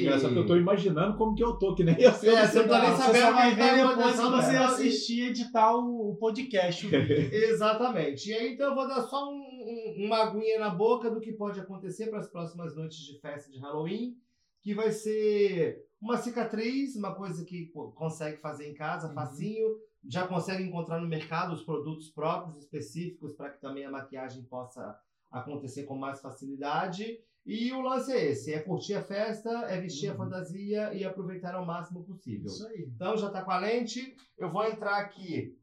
Engraçado 0.00 0.32
que 0.32 0.38
eu 0.38 0.46
tô 0.46 0.56
imaginando 0.56 1.16
como 1.16 1.34
que 1.34 1.42
eu 1.42 1.54
tô, 1.54 1.74
que 1.74 1.84
nem 1.84 1.98
eu 1.98 2.12
sei. 2.12 2.34
É, 2.34 2.46
você 2.46 2.60
não 2.60 2.68
tá 2.68 2.82
nem 2.82 2.96
sabendo 2.96 3.56
ver 3.56 3.88
depois 3.88 4.16
você 4.16 4.56
assistir 4.56 5.20
e 5.20 5.28
editar 5.28 5.74
o, 5.74 6.16
podcast. 6.16 6.86
Exatamente. 6.94 8.30
E 8.30 8.34
aí, 8.34 8.52
então, 8.54 8.68
eu 8.68 8.74
vou 8.74 8.86
dar 8.86 9.00
só 9.02 9.30
um- 9.30 9.45
um- 9.66 10.06
uma 10.06 10.18
aguinha 10.24 10.58
na 10.58 10.70
boca 10.70 11.10
do 11.10 11.20
que 11.20 11.32
pode 11.32 11.58
acontecer 11.60 12.06
para 12.08 12.20
as 12.20 12.28
próximas 12.28 12.74
noites 12.76 12.98
de 12.98 13.18
festa 13.20 13.50
de 13.50 13.58
Halloween, 13.58 14.16
que 14.62 14.74
vai 14.74 14.90
ser 14.92 15.84
uma 16.00 16.16
cicatriz, 16.16 16.94
uma 16.96 17.14
coisa 17.14 17.44
que 17.44 17.66
pô, 17.66 17.90
consegue 17.92 18.36
fazer 18.38 18.68
em 18.70 18.74
casa, 18.74 19.08
Uhum. 19.08 19.14
facinho. 19.14 19.78
Já 20.08 20.26
consegue 20.26 20.62
encontrar 20.62 21.00
no 21.00 21.08
mercado 21.08 21.52
os 21.52 21.62
produtos 21.62 22.08
próprios, 22.10 22.58
específicos, 22.64 23.32
para 23.34 23.50
que 23.50 23.60
também 23.60 23.84
a 23.84 23.90
maquiagem 23.90 24.44
possa 24.44 24.96
acontecer 25.30 25.82
com 25.84 25.96
mais 25.96 26.20
facilidade. 26.20 27.18
E 27.44 27.72
o 27.72 27.80
lance 27.80 28.12
é 28.12 28.24
esse: 28.30 28.52
é 28.52 28.60
curtir 28.60 28.94
a 28.94 29.02
festa, 29.02 29.50
é 29.68 29.80
vestir 29.80 30.08
a 30.08 30.12
Uhum. 30.12 30.18
fantasia 30.18 30.92
e 30.94 31.04
aproveitar 31.04 31.54
ao 31.54 31.64
máximo 31.64 32.04
possível. 32.04 32.46
Isso 32.46 32.66
aí. 32.68 32.88
Então 32.94 33.16
já 33.16 33.30
tá 33.30 33.42
com 33.42 33.50
a 33.50 33.58
lente. 33.58 34.16
Eu 34.38 34.50
vou 34.50 34.64
entrar 34.64 34.98
aqui 34.98 35.56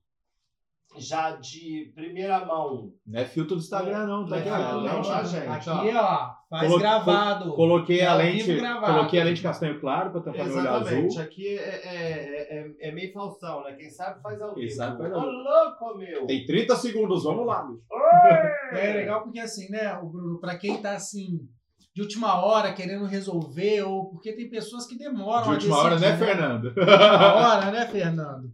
já 0.97 1.31
de 1.31 1.91
primeira 1.95 2.45
mão. 2.45 2.91
Não 3.05 3.19
é 3.19 3.25
filtro 3.25 3.55
do 3.55 3.61
Instagram, 3.61 4.05
não, 4.05 4.25
tá 4.25 4.29
Não 4.31 4.37
é 4.37 4.39
aqui, 4.39 4.49
filtro, 4.49 4.65
ó. 4.77 4.81
não, 4.81 4.95
Lente. 4.95 5.07
tá, 5.07 5.23
gente? 5.23 5.47
Aqui, 5.69 5.91
ó, 5.95 6.29
faz 6.49 6.67
Colo- 6.67 6.79
gravado. 6.79 7.53
Coloquei 7.55 8.01
a 8.05 8.15
lente, 8.15 8.55
gravado. 8.55 8.93
coloquei 8.93 9.21
a 9.21 9.23
lente 9.23 9.41
castanho 9.41 9.79
claro 9.79 10.11
pra 10.11 10.21
tampar 10.21 10.45
meu 10.45 10.55
olho 10.57 10.67
Exatamente. 10.67 11.07
azul. 11.17 11.21
Aqui 11.23 11.57
é, 11.57 11.81
é, 11.85 12.59
é, 12.59 12.89
é 12.89 12.91
meio 12.91 13.11
falsão, 13.13 13.63
né? 13.63 13.73
Quem 13.73 13.89
sabe 13.89 14.21
faz 14.21 14.41
ao 14.41 14.53
Quem 14.53 14.63
vivo. 14.65 14.75
sabe 14.75 14.97
faz 14.97 15.13
ao 15.13 15.19
Ô, 15.21 15.25
louco, 15.25 15.97
meu! 15.97 16.25
Tem 16.27 16.45
30 16.45 16.75
segundos, 16.75 17.23
vamos 17.23 17.45
lá, 17.45 17.63
bicho. 17.63 17.81
É 18.73 18.93
legal 18.93 19.23
porque 19.23 19.39
assim, 19.39 19.69
né, 19.69 19.97
o 20.01 20.07
Bruno, 20.07 20.39
pra 20.39 20.57
quem 20.57 20.81
tá 20.81 20.93
assim, 20.93 21.39
de 21.95 22.01
última 22.01 22.43
hora, 22.43 22.73
querendo 22.73 23.05
resolver, 23.05 23.83
ou 23.83 24.09
porque 24.09 24.33
tem 24.33 24.49
pessoas 24.49 24.87
que 24.87 24.97
demoram 24.97 25.43
De 25.43 25.49
a 25.49 25.51
última 25.53 25.77
hora, 25.77 25.99
né, 25.99 26.17
Fernando? 26.17 26.73
De 26.73 26.79
última 26.79 27.35
hora, 27.35 27.71
né, 27.71 27.85
Fernando? 27.87 28.51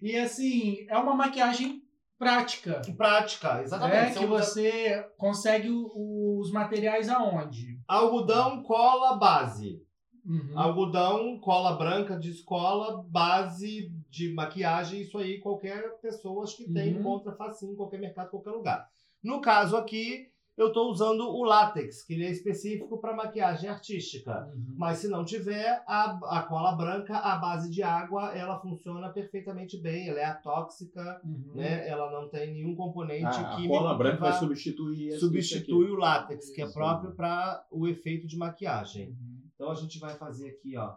E 0.00 0.16
assim, 0.16 0.86
é 0.88 0.96
uma 0.96 1.14
maquiagem 1.14 1.82
prática. 2.18 2.80
Prática, 2.96 3.62
exatamente. 3.62 4.16
É, 4.16 4.20
que 4.20 4.26
você 4.26 5.02
consegue 5.16 5.70
o- 5.70 6.38
os 6.40 6.50
materiais 6.52 7.08
aonde? 7.08 7.78
Algodão, 7.88 8.62
cola, 8.62 9.16
base. 9.16 9.82
Uhum. 10.24 10.52
Algodão, 10.58 11.38
cola 11.40 11.72
branca 11.76 12.18
de 12.18 12.30
escola, 12.30 13.02
base 13.08 13.90
de 14.10 14.32
maquiagem, 14.34 15.00
isso 15.00 15.16
aí 15.16 15.38
qualquer 15.40 15.98
pessoa 16.02 16.44
acho 16.44 16.58
que 16.58 16.70
tem, 16.72 16.92
Uhum. 16.94 17.00
encontra 17.00 17.32
facinho 17.34 17.72
em 17.72 17.76
qualquer 17.76 17.98
mercado, 17.98 18.30
qualquer 18.30 18.50
lugar. 18.50 18.86
No 19.24 19.40
caso 19.40 19.76
aqui, 19.76 20.26
eu 20.62 20.68
estou 20.68 20.90
usando 20.90 21.22
o 21.28 21.42
látex, 21.44 22.02
que 22.02 22.12
ele 22.14 22.24
é 22.26 22.30
específico 22.30 22.98
para 22.98 23.14
maquiagem 23.16 23.68
artística. 23.70 24.46
Uhum. 24.54 24.74
Mas 24.76 24.98
se 24.98 25.08
não 25.08 25.24
tiver, 25.24 25.82
a, 25.86 26.38
a 26.38 26.42
cola 26.42 26.72
branca, 26.76 27.16
a 27.16 27.36
base 27.36 27.70
de 27.70 27.82
água, 27.82 28.32
ela 28.36 28.58
funciona 28.60 29.08
perfeitamente 29.10 29.78
bem, 29.80 30.08
ela 30.08 30.20
é 30.20 30.24
atóxica, 30.24 31.20
Uhum. 31.24 31.52
né? 31.54 31.88
Ela 31.88 32.10
não 32.10 32.28
tem 32.28 32.52
nenhum 32.52 32.74
componente 32.74 33.24
Ah, 33.24 33.52
a 33.52 33.56
químico 33.56 33.74
cola 33.74 33.92
que 33.92 33.98
branca 33.98 34.20
vai 34.20 34.32
substituir 34.32 35.18
substitui 35.18 35.90
o 35.90 35.96
látex, 35.96 36.50
que 36.50 36.62
é 36.62 36.68
próprio 36.70 37.12
para 37.12 37.64
o 37.70 37.86
efeito 37.88 38.26
de 38.26 38.36
maquiagem. 38.36 39.08
Uhum. 39.10 39.40
Então 39.54 39.70
a 39.70 39.74
gente 39.74 39.98
vai 39.98 40.14
fazer 40.16 40.50
aqui, 40.50 40.76
ó, 40.76 40.94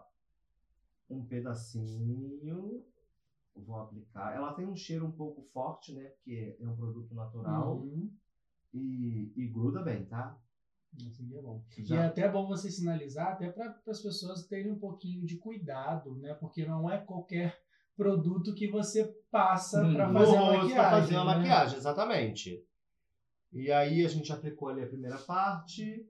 um 1.08 1.24
pedacinho. 1.24 2.82
Vou 3.56 3.76
aplicar. 3.80 4.34
Ela 4.34 4.52
tem 4.52 4.66
um 4.66 4.74
cheiro 4.74 5.06
um 5.06 5.12
pouco 5.12 5.42
forte, 5.52 5.92
né? 5.94 6.04
Porque 6.16 6.56
é 6.60 6.66
um 6.66 6.74
produto 6.74 7.14
natural 7.14 7.76
Uhum. 7.76 8.10
E, 8.74 9.32
e 9.36 9.46
gruda 9.48 9.80
bem, 9.82 10.04
tá? 10.04 10.36
Isso 10.98 11.22
aqui 11.22 11.36
é 11.36 11.42
bom. 11.42 11.64
E 11.78 11.94
é 11.94 12.04
até 12.06 12.28
bom 12.28 12.46
você 12.46 12.70
sinalizar, 12.70 13.32
até 13.32 13.48
para 13.50 13.74
as 13.88 14.00
pessoas 14.00 14.46
terem 14.46 14.70
um 14.70 14.78
pouquinho 14.78 15.24
de 15.24 15.36
cuidado, 15.38 16.14
né? 16.16 16.34
Porque 16.34 16.64
não 16.66 16.88
é 16.90 16.98
qualquer 16.98 17.58
produto 17.96 18.54
que 18.54 18.68
você 18.70 19.04
passa 19.30 19.82
Hum, 19.84 19.94
para 19.94 20.12
fazer 20.12 20.36
a 20.36 20.40
maquiagem. 20.44 20.74
pra 20.74 20.90
fazer 20.90 21.16
a 21.16 21.24
né? 21.24 21.34
maquiagem, 21.36 21.78
exatamente. 21.78 22.64
E 23.52 23.70
aí 23.72 24.04
a 24.04 24.08
gente 24.08 24.32
aplicou 24.32 24.68
ali 24.68 24.82
a 24.82 24.86
primeira 24.88 25.18
parte. 25.18 26.06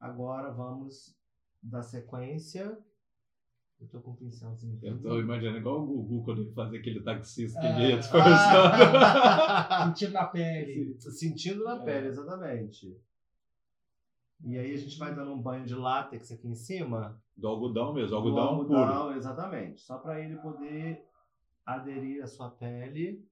Agora 0.00 0.50
vamos 0.52 1.14
dar 1.62 1.82
sequência. 1.82 2.78
Eu 3.80 3.88
tô 3.88 4.00
com 4.00 4.12
um 4.12 4.16
pincelzinho. 4.16 4.78
Eu 4.82 4.98
tô 5.02 5.20
imaginando 5.20 5.58
igual 5.58 5.82
o 5.82 5.86
Gugu 5.86 6.24
quando 6.24 6.40
ele 6.42 6.52
faz 6.52 6.72
aquele 6.72 7.02
taxista 7.02 7.60
que 7.60 7.66
ele 7.66 7.88
ia 7.90 7.98
disfarçando. 7.98 8.96
Ah! 8.96 9.84
Sentindo 9.92 10.12
na 10.12 10.24
pele. 10.26 10.96
Sentindo 11.00 11.64
na 11.64 11.76
É. 11.76 11.84
pele, 11.84 12.06
exatamente. 12.08 12.96
E 14.44 14.56
aí 14.58 14.72
a 14.72 14.76
gente 14.76 14.98
vai 14.98 15.14
dando 15.14 15.32
um 15.32 15.40
banho 15.40 15.66
de 15.66 15.74
látex 15.74 16.30
aqui 16.32 16.48
em 16.48 16.54
cima. 16.54 17.20
Do 17.36 17.48
algodão 17.48 17.92
mesmo, 17.92 18.10
Do 18.10 18.16
algodão, 18.16 18.64
puro. 18.66 18.78
algodão, 18.78 19.16
exatamente. 19.16 19.80
Só 19.82 19.98
para 19.98 20.20
ele 20.20 20.36
poder 20.36 21.04
aderir 21.64 22.22
à 22.22 22.26
sua 22.26 22.50
pele. 22.50 23.22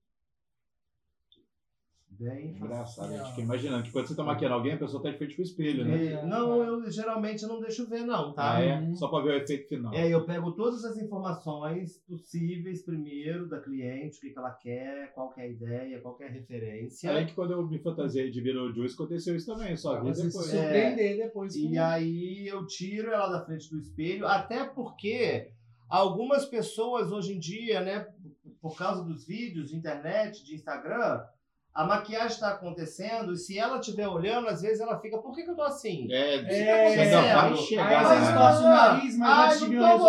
Bem 2.19 2.57
Engraçado, 2.57 3.13
a 3.13 3.17
gente 3.17 3.31
fica 3.31 3.43
imaginando 3.43 3.83
que 3.83 3.91
quando 3.91 4.07
você 4.07 4.15
tá 4.15 4.23
maquiando 4.23 4.55
alguém, 4.55 4.73
a 4.73 4.79
pessoa 4.79 5.03
tá 5.03 5.11
de 5.11 5.19
frente 5.19 5.35
pro 5.35 5.43
espelho, 5.43 5.85
né? 5.85 6.13
É, 6.13 6.27
não, 6.27 6.63
eu 6.63 6.91
geralmente 6.91 7.43
não 7.47 7.61
deixo 7.61 7.89
ver, 7.89 8.05
não, 8.05 8.33
tá? 8.33 8.57
Ah, 8.57 8.61
é? 8.63 8.79
Uhum. 8.79 8.95
Só 8.95 9.09
pra 9.09 9.21
ver 9.21 9.31
o 9.31 9.37
efeito 9.43 9.69
final. 9.69 9.93
É, 9.93 10.09
eu 10.09 10.25
pego 10.25 10.53
todas 10.53 10.85
as 10.85 10.97
informações 10.97 11.99
possíveis 12.09 12.83
primeiro 12.83 13.49
da 13.49 13.61
cliente, 13.61 14.19
o 14.19 14.21
que, 14.21 14.31
que 14.31 14.39
ela 14.39 14.53
quer, 14.53 15.13
qual 15.13 15.31
que 15.31 15.41
é 15.41 15.45
a 15.45 15.49
ideia, 15.49 16.01
qual 16.01 16.15
que 16.17 16.25
é 16.25 16.29
a 16.29 16.31
referência. 16.31 17.11
Aí 17.11 17.27
que 17.27 17.35
quando 17.35 17.53
eu 17.53 17.67
me 17.67 17.79
fantasiei 17.79 18.31
de 18.31 18.41
Beetlejuice, 18.41 18.95
aconteceu 18.95 19.35
isso 19.35 19.47
também, 19.47 19.77
só 19.77 19.95
vi 20.01 20.13
depois. 20.13 20.17
se 20.17 20.31
surpreender 20.31 21.17
depois. 21.17 21.55
E 21.57 21.77
aí 21.79 22.47
eu 22.47 22.67
tiro 22.67 23.11
ela 23.11 23.29
da 23.29 23.45
frente 23.45 23.69
do 23.71 23.79
espelho, 23.79 24.27
até 24.27 24.65
porque 24.65 25.51
algumas 25.89 26.45
pessoas 26.47 27.11
hoje 27.11 27.35
em 27.35 27.39
dia, 27.39 27.81
né, 27.81 28.07
por 28.61 28.77
causa 28.77 29.05
dos 29.05 29.27
vídeos 29.27 29.69
de 29.69 29.77
internet, 29.77 30.45
de 30.45 30.55
Instagram, 30.55 31.23
a 31.75 31.85
maquiagem 31.85 32.29
está 32.29 32.51
acontecendo 32.51 33.33
e 33.33 33.37
se 33.37 33.59
ela 33.59 33.79
estiver 33.79 34.07
olhando, 34.07 34.47
às 34.49 34.63
vezes 34.63 34.81
ela 34.81 34.97
fica, 35.01 35.19
por 35.19 35.35
que, 35.35 35.43
que 35.43 35.51
eu 35.51 35.57
tô 35.57 35.63
assim? 35.63 36.07
É, 36.11 36.37
É, 36.37 36.89
você 36.89 37.01
ainda 37.01 37.17
vai 37.21 37.33
sério. 37.33 37.57
chegar 37.57 37.89
Aí 37.89 37.95
às 37.97 38.09
vezes 38.11 38.29
lá. 38.29 38.35
torce 38.39 38.59
o 38.63 38.69
nariz, 38.69 39.19
mas 39.19 39.29
ah, 39.29 39.61
não 39.61 39.69
ver 39.69 39.79
o 39.79 39.99
tô. 39.99 40.05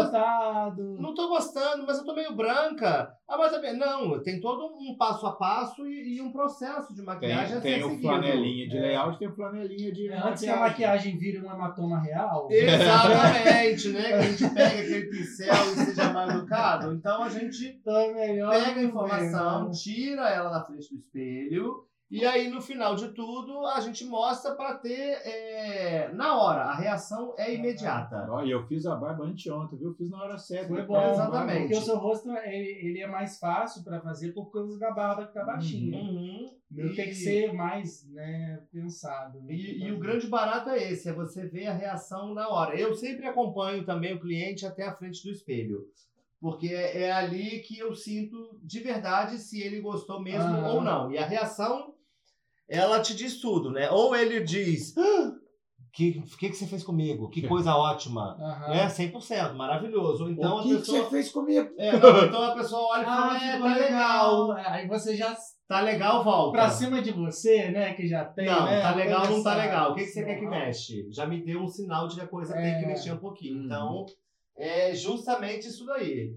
Não 1.02 1.14
tô 1.16 1.28
gostando, 1.28 1.86
mas 1.88 1.98
eu 1.98 2.06
tô 2.06 2.14
meio 2.14 2.36
branca. 2.36 3.12
Ah, 3.28 3.38
mas 3.40 3.52
também. 3.52 3.76
Não, 3.76 4.22
tem 4.22 4.40
todo 4.40 4.66
um 4.78 4.96
passo 4.96 5.26
a 5.26 5.32
passo 5.32 5.88
e, 5.88 6.16
e 6.18 6.22
um 6.22 6.32
processo 6.32 6.94
de 6.94 7.02
maquiagem 7.02 7.60
Tem, 7.60 7.76
a 7.76 7.78
tem 7.78 7.84
o 7.84 8.00
flanelinha 8.00 8.68
de 8.70 8.78
É. 8.78 8.82
layout, 8.82 9.18
tem 9.18 9.28
o 9.28 9.34
flanelinha 9.36 9.92
de 9.92 10.10
É, 10.10 10.18
Antes 10.18 10.44
que 10.44 10.50
a 10.50 10.60
maquiagem 10.60 11.18
vire 11.18 11.40
um 11.40 11.52
hematoma 11.52 12.00
real. 12.00 12.48
Exatamente, 12.52 13.90
né? 13.90 14.04
Que 14.04 14.14
a 14.14 14.22
gente 14.22 14.50
pega 14.54 14.80
aquele 14.82 15.06
pincel 15.08 15.54
e 15.54 15.86
seja 15.86 16.14
mal 16.14 16.30
educado. 16.30 16.94
Então 16.94 17.24
a 17.24 17.30
gente 17.30 17.82
é 17.88 18.14
melhor. 18.14 18.52
pega 18.52 18.80
a 18.80 18.84
informação, 18.84 19.72
tira 19.72 20.30
ela 20.30 20.50
da 20.50 20.64
frente 20.64 20.90
do 20.94 21.00
espelho. 21.00 21.86
E 22.10 22.24
aí, 22.24 22.50
no 22.50 22.62
final 22.62 22.96
de 22.96 23.10
tudo, 23.14 23.66
a 23.66 23.80
gente 23.80 24.06
mostra 24.06 24.54
para 24.54 24.76
ter 24.76 24.94
é, 25.26 26.12
na 26.14 26.40
hora. 26.40 26.66
A 26.66 26.76
reação 26.76 27.34
é 27.38 27.54
imediata. 27.54 28.28
Ó, 28.30 28.44
e 28.44 28.52
eu 28.52 28.64
fiz 28.68 28.86
a 28.86 28.96
barba 28.96 29.26
anteontem, 29.26 29.80
viu? 29.80 29.94
Fiz 29.96 30.10
na 30.12 30.22
hora 30.22 30.38
certa. 30.38 30.68
Foi 30.68 30.82
Depois 30.82 31.02
bom, 31.02 31.12
Exatamente. 31.12 31.60
porque 31.62 31.78
o 31.78 31.82
seu 31.82 31.98
rosto 31.98 32.30
ele, 32.30 32.88
ele 32.88 33.02
é 33.02 33.08
mais 33.08 33.40
fácil 33.40 33.84
pra 33.84 34.00
fazer 34.00 34.34
por 34.34 34.52
causa 34.52 34.78
da 34.78 34.92
barba 34.92 35.26
que 35.26 35.34
tá 35.34 35.44
baixinha. 35.44 35.98
Uhum. 36.00 36.52
Meu 36.70 36.92
E- 36.92 36.96
tem 36.96 37.06
que 37.06 37.16
ser 37.16 37.52
mais 37.54 38.08
né, 38.12 38.62
pensado. 38.72 39.42
né, 39.42 39.54
E, 39.56 39.84
e 39.86 39.92
o 39.92 39.98
grande 40.00 40.28
barato 40.28 40.70
é 40.70 40.92
esse, 40.92 41.10
é 41.10 41.14
você 41.14 41.48
ver 41.48 41.68
a 41.68 41.74
reação 41.74 42.36
na 42.36 42.48
hora. 42.50 42.80
Eu 42.80 42.94
sempre 42.94 43.26
acompanho 43.28 43.84
também 43.84 44.14
o 44.14 44.20
cliente 44.22 44.64
até 44.66 44.84
a 44.86 44.94
frente 44.94 45.24
do 45.24 45.32
espelho. 45.32 45.80
Porque 46.40 46.68
é, 46.68 47.04
é 47.06 47.12
ali 47.12 47.62
que 47.62 47.80
eu 47.80 47.96
sinto 47.96 48.60
de 48.62 48.80
verdade 48.80 49.40
se 49.40 49.60
ele 49.60 49.82
gostou 49.82 50.22
mesmo 50.22 50.44
Aham. 50.54 50.74
ou 50.74 50.82
não. 50.82 51.12
E 51.12 51.18
a 51.18 51.26
reação, 51.26 51.95
ela 52.70 53.00
te 53.02 53.16
diz 53.16 53.40
tudo, 53.40 53.70
né? 53.72 53.90
Ou 53.92 54.16
ele 54.16 54.42
diz, 54.44 54.96
"Ah, 54.98 55.32
que 55.94 56.22
que, 56.38 56.50
que 56.50 56.56
você 56.56 56.68
fez 56.68 56.84
comigo? 56.84 57.30
Que 57.30 57.48
coisa 57.48 57.74
ótima. 57.76 58.36
Aham. 58.38 58.70
Né? 58.72 58.88
100%, 58.88 59.54
maravilhoso. 59.54 60.26
Ou 60.26 60.30
então 60.30 60.56
o 60.56 60.60
a 60.60 60.64
que, 60.64 60.70
que 60.70 60.76
pessoa... 60.80 61.04
você 61.04 61.10
fez 61.10 61.32
comigo? 61.32 61.70
É, 61.78 61.92
não, 61.98 62.26
então 62.26 62.44
a 62.44 62.54
pessoa 62.56 62.82
olha 62.92 63.02
e 63.02 63.06
Ah, 63.06 63.16
fala, 63.16 63.38
é, 63.38 63.52
ficou 63.54 63.70
tá 63.70 63.76
legal. 63.78 64.52
Aí 64.52 64.88
você 64.88 65.16
já 65.16 65.36
Tá 65.68 65.82
legal, 65.82 66.24
volta. 66.24 66.52
pra 66.52 66.70
cima 66.70 67.02
de 67.02 67.12
você, 67.12 67.72
né? 67.72 67.94
Que 67.94 68.08
já 68.08 68.24
tem. 68.26 68.46
Não, 68.46 68.66
né, 68.66 68.82
tá 68.82 68.94
legal, 68.94 69.22
toda 69.24 69.34
não 69.36 69.44
tá 69.44 69.56
legal. 69.56 69.92
O 69.92 69.96
que, 69.96 70.02
que 70.04 70.12
você 70.12 70.24
quer 70.24 70.36
que 70.38 70.46
mexe? 70.46 71.08
Já 71.12 71.26
me 71.26 71.44
deu 71.44 71.62
um 71.62 71.68
sinal 71.68 72.08
de 72.08 72.16
que 72.16 72.22
a 72.22 72.28
coisa 72.28 72.54
tem 72.54 72.74
É. 72.76 72.80
que 72.80 72.86
mexer 72.86 73.12
um 73.14 73.18
pouquinho. 73.18 73.58
Uhum. 73.60 73.66
Então, 73.66 74.06
é 74.58 74.94
justamente 74.94 75.68
isso 75.68 75.84
daí. 75.86 76.34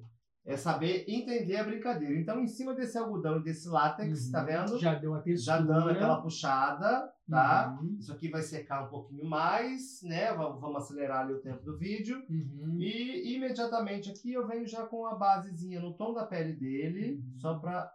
É 0.51 0.57
saber 0.57 1.05
entender 1.07 1.57
a 1.57 1.64
brincadeira. 1.64 2.18
Então, 2.18 2.40
em 2.40 2.46
cima 2.46 2.72
desse 2.74 2.96
algodão 2.96 3.36
e 3.36 3.42
desse 3.42 3.68
látex, 3.68 4.24
Uhum. 4.26 4.32
tá 4.32 4.42
vendo? 4.42 4.78
Já 4.78 4.94
deu 4.94 5.11
uma 5.11 5.20
textura. 5.20 5.59
Já 5.59 5.62
dando 5.62 5.90
aquela 5.90 6.22
puxada, 6.22 7.12
tá? 7.28 7.78
Uhum. 7.82 7.96
Isso 8.01 8.11
aqui 8.11 8.30
vai 8.30 8.40
secar 8.40 8.86
um 8.86 8.88
pouquinho 8.88 9.26
mais, 9.26 10.01
né? 10.03 10.32
Vamos 10.32 10.76
acelerar 10.76 11.20
ali 11.20 11.34
o 11.34 11.42
tempo 11.42 11.62
do 11.62 11.76
vídeo. 11.76 12.24
Uhum. 12.30 12.78
E 12.80 13.34
imediatamente 13.36 14.11
aqui 14.11 14.32
eu 14.32 14.46
venho 14.46 14.66
já 14.66 14.86
com 14.86 15.05
a 15.07 15.14
basezinha 15.14 15.80
no 15.80 15.92
tom 15.92 16.14
da 16.14 16.24
pele 16.24 16.55
dele, 16.55 17.16
Uhum. 17.16 17.38
só 17.38 17.59
pra 17.59 17.92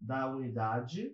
dar 0.00 0.34
unidade. 0.34 1.12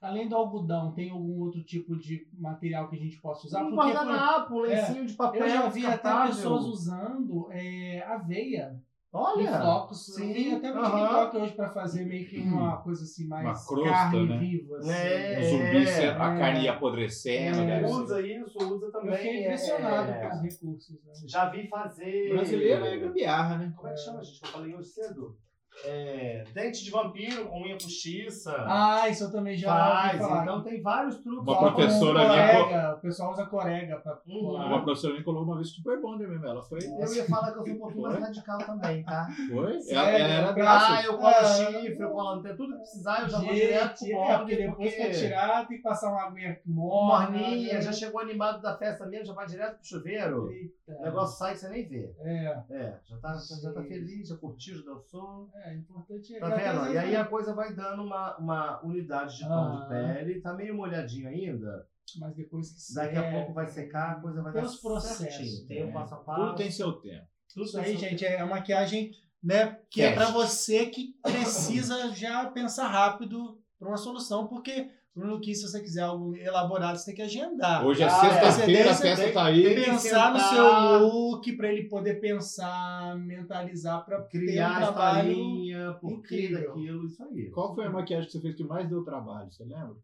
Além 0.00 0.28
do 0.28 0.34
algodão, 0.34 0.92
tem 0.92 1.10
algum 1.10 1.38
outro 1.38 1.62
tipo 1.62 1.96
de 1.96 2.26
material 2.36 2.88
que 2.90 2.96
a 2.96 2.98
gente 2.98 3.20
possa 3.20 3.46
usar? 3.46 3.62
Um 3.64 3.76
guardanapo, 3.76 4.54
um 4.56 4.60
lencinho 4.62 5.06
de 5.06 5.14
papel. 5.14 5.42
Eu 5.42 5.48
já 5.48 5.68
vi 5.68 5.86
até 5.86 6.26
pessoas 6.26 6.64
usando 6.64 7.46
é, 7.52 8.02
aveia 8.02 8.82
em 9.14 9.18
Olha! 9.18 9.60
flocos. 9.60 10.06
sim, 10.14 10.54
até 10.54 10.72
no. 10.72 10.82
TikTok 10.82 11.36
hoje 11.36 11.52
pra 11.54 11.68
fazer 11.68 12.04
meio 12.06 12.26
que 12.26 12.40
uma 12.40 12.78
coisa 12.78 13.04
assim, 13.04 13.26
mais 13.28 13.44
Uma 13.44 13.66
crosta, 13.66 13.92
carne 13.92 14.28
né? 14.28 14.38
viva. 14.38 14.78
Assim. 14.78 14.90
É, 14.90 15.38
O 15.38 15.44
zumbi, 15.50 15.86
se- 15.86 16.02
a 16.02 16.10
é. 16.34 16.38
carne 16.38 16.60
ia 16.64 16.72
apodrecendo. 16.72 17.60
É. 17.60 17.84
Usa 17.86 18.20
isso, 18.22 18.58
usa 18.74 18.90
também. 18.90 19.10
Eu 19.10 19.16
fiquei 19.16 19.44
impressionado 19.44 20.10
é, 20.10 20.28
com 20.30 20.36
os 20.36 20.42
recursos. 20.42 20.90
Né? 21.04 21.12
Já 21.26 21.48
vi 21.50 21.68
fazer. 21.68 22.30
Brasileiro 22.30 22.84
é 22.86 22.96
gambiarra, 22.96 23.58
né? 23.58 23.72
Como 23.76 23.88
é 23.88 23.92
que 23.92 24.00
chama, 24.00 24.22
gente? 24.24 24.42
Eu 24.42 24.48
falei 24.48 24.74
hoje 24.74 24.88
cedo? 24.88 25.36
É, 25.84 26.44
dente 26.52 26.84
de 26.84 26.90
vampiro 26.90 27.46
com 27.48 27.62
unha 27.62 27.74
postiça. 27.74 28.54
Ah, 28.68 29.08
isso 29.08 29.24
eu 29.24 29.32
também 29.32 29.56
já 29.56 29.68
Faz. 29.68 30.20
Então 30.20 30.62
tem 30.62 30.80
vários 30.82 31.16
truques. 31.16 31.42
Uma 31.48 31.72
professora 31.74 32.18
um 32.18 32.22
ali, 32.30 32.62
corega, 32.62 32.94
O 32.94 33.00
pessoal 33.00 33.32
usa 33.32 33.46
corega 33.46 33.96
pra 33.96 34.12
Uhum. 34.26 34.54
Uma 34.54 34.82
professora 34.84 35.14
me 35.14 35.24
colou 35.24 35.42
uma 35.42 35.56
vez 35.56 35.70
super 35.70 36.00
bonder 36.00 36.28
mesmo. 36.28 36.46
Ela 36.46 36.62
foi. 36.62 36.78
Eu 36.84 37.14
ia 37.14 37.24
falar 37.24 37.52
que 37.52 37.58
eu 37.58 37.64
sou 37.66 37.74
um 37.74 37.78
pouquinho 37.78 38.02
mais 38.02 38.20
radical 38.20 38.58
também, 38.58 39.02
tá? 39.02 39.26
Foi? 39.50 39.78
Ela, 39.88 40.10
ela 40.10 40.18
era 40.18 40.48
Ah, 40.50 40.52
dessas. 40.54 41.04
eu 41.06 41.18
colo 41.18 41.26
Ah. 41.34 41.44
chifre, 41.44 41.98
eu 42.00 42.10
colo 42.10 42.42
tem 42.42 42.56
tudo 42.56 42.72
que 42.74 42.78
precisar, 42.78 43.22
eu 43.22 43.28
já 43.28 43.38
vou 43.40 43.54
direto 43.54 43.98
pro 43.98 44.06
é, 44.08 44.38
porque 44.38 44.38
bonde, 44.38 44.56
depois 44.56 44.94
porque 44.94 45.10
tirar 45.10 45.66
tem 45.66 45.76
que 45.78 45.82
passar 45.82 46.10
uma 46.12 46.22
aguinha 46.28 46.60
morna. 46.66 47.30
morninha, 47.32 47.74
né? 47.74 47.80
já 47.80 47.92
chegou 47.92 48.20
animado 48.20 48.60
da 48.62 48.76
festa 48.76 49.06
mesmo, 49.06 49.26
já 49.26 49.32
vai 49.32 49.46
direto 49.46 49.76
pro 49.78 49.84
chuveiro. 49.86 50.50
Eita. 50.52 50.92
O 50.98 51.02
negócio 51.02 51.38
sai 51.38 51.54
que 51.54 51.60
você 51.60 51.68
nem 51.70 51.88
vê. 51.88 52.14
É, 52.20 52.62
É, 52.70 52.98
já 53.04 53.16
tá, 53.16 53.34
já 53.62 53.72
tá 53.72 53.82
feliz, 53.82 54.28
já 54.28 54.36
curtiu, 54.36 54.76
já 54.76 54.82
dançou. 54.92 55.48
é 55.54 55.61
importante. 55.74 56.38
Tá 56.38 56.48
já 56.50 56.56
vendo? 56.56 56.92
E 56.94 56.98
aí 56.98 57.16
a 57.16 57.24
coisa 57.24 57.54
vai 57.54 57.74
dando 57.74 58.02
uma, 58.02 58.36
uma 58.38 58.80
unidade 58.84 59.36
de 59.36 59.44
tom 59.46 59.52
Ah. 59.52 59.80
de 59.82 59.88
pele. 59.88 60.40
Tá 60.40 60.54
meio 60.54 60.74
molhadinho 60.76 61.28
ainda. 61.28 61.86
Mas 62.18 62.34
depois 62.34 62.70
que 62.70 62.94
Daqui 62.94 63.16
a 63.16 63.22
seca, 63.22 63.32
pouco 63.36 63.52
vai 63.54 63.66
secar, 63.66 64.12
a 64.12 64.20
coisa 64.20 64.42
vai 64.42 64.52
Tem 64.52 64.62
dar 64.62 64.68
os 64.68 64.76
processos, 64.80 65.18
certinho. 65.18 65.66
Tem 65.66 65.82
o 65.84 65.86
né? 65.86 65.92
passo 65.92 66.14
a 66.14 66.18
passo. 66.18 66.40
Tudo 66.40 66.54
tem 66.56 66.70
seu 66.70 66.92
tempo. 66.92 67.26
Tudo 67.54 67.64
Isso 67.66 67.78
aí, 67.78 67.96
gente, 67.96 68.24
é 68.26 68.36
uma 68.42 68.56
maquiagem, 68.56 69.12
né? 69.42 69.78
Que 69.90 70.02
é 70.02 70.08
Teste. 70.12 70.16
pra 70.18 70.30
você 70.32 70.86
que 70.86 71.14
precisa 71.22 72.10
já 72.12 72.50
pensar 72.50 72.88
rápido 72.88 73.58
pra 73.78 73.88
uma 73.88 73.96
solução, 73.96 74.46
porque 74.46 74.90
Bruno 75.14 75.40
que 75.40 75.54
se 75.54 75.68
você 75.68 75.80
quiser 75.82 76.02
algo 76.04 76.34
elaborado, 76.34 76.96
você 76.96 77.06
tem 77.06 77.14
que 77.16 77.22
agendar. 77.22 77.84
Hoje 77.84 78.02
é 78.02 78.06
Ah, 78.06 78.10
sexta-feira, 78.10 78.40
a 78.40 78.92
antecedência 78.92 78.94
festa 79.02 79.24
tem- 79.26 79.34
tá 79.34 79.44
aí. 79.44 79.62
tem 79.62 79.74
que 79.74 79.84
pensar 79.90 80.32
no 80.32 80.38
seu 80.40 80.98
look 81.00 81.52
pra 81.56 81.70
ele 81.70 81.86
poder 81.88 82.14
pensar, 82.18 83.14
mentalizar 83.18 84.06
ter 84.06 84.16
um 84.16 84.26
Criar 84.28 84.70
a 84.70 84.80
trabalho. 84.80 85.30
historinha, 85.30 85.92
por 86.00 86.08
que 86.08 86.14
incrível. 86.46 86.68
daquilo, 86.68 87.06
isso 87.06 87.22
aí. 87.24 87.50
Qual 87.50 87.74
foi 87.74 87.84
a 87.86 87.90
maquiagem 87.90 88.26
que 88.26 88.32
você 88.32 88.40
fez 88.40 88.54
que 88.56 88.64
mais 88.64 88.88
deu 88.88 89.04
trabalho? 89.04 89.52
Você 89.52 89.64
lembra? 89.64 89.96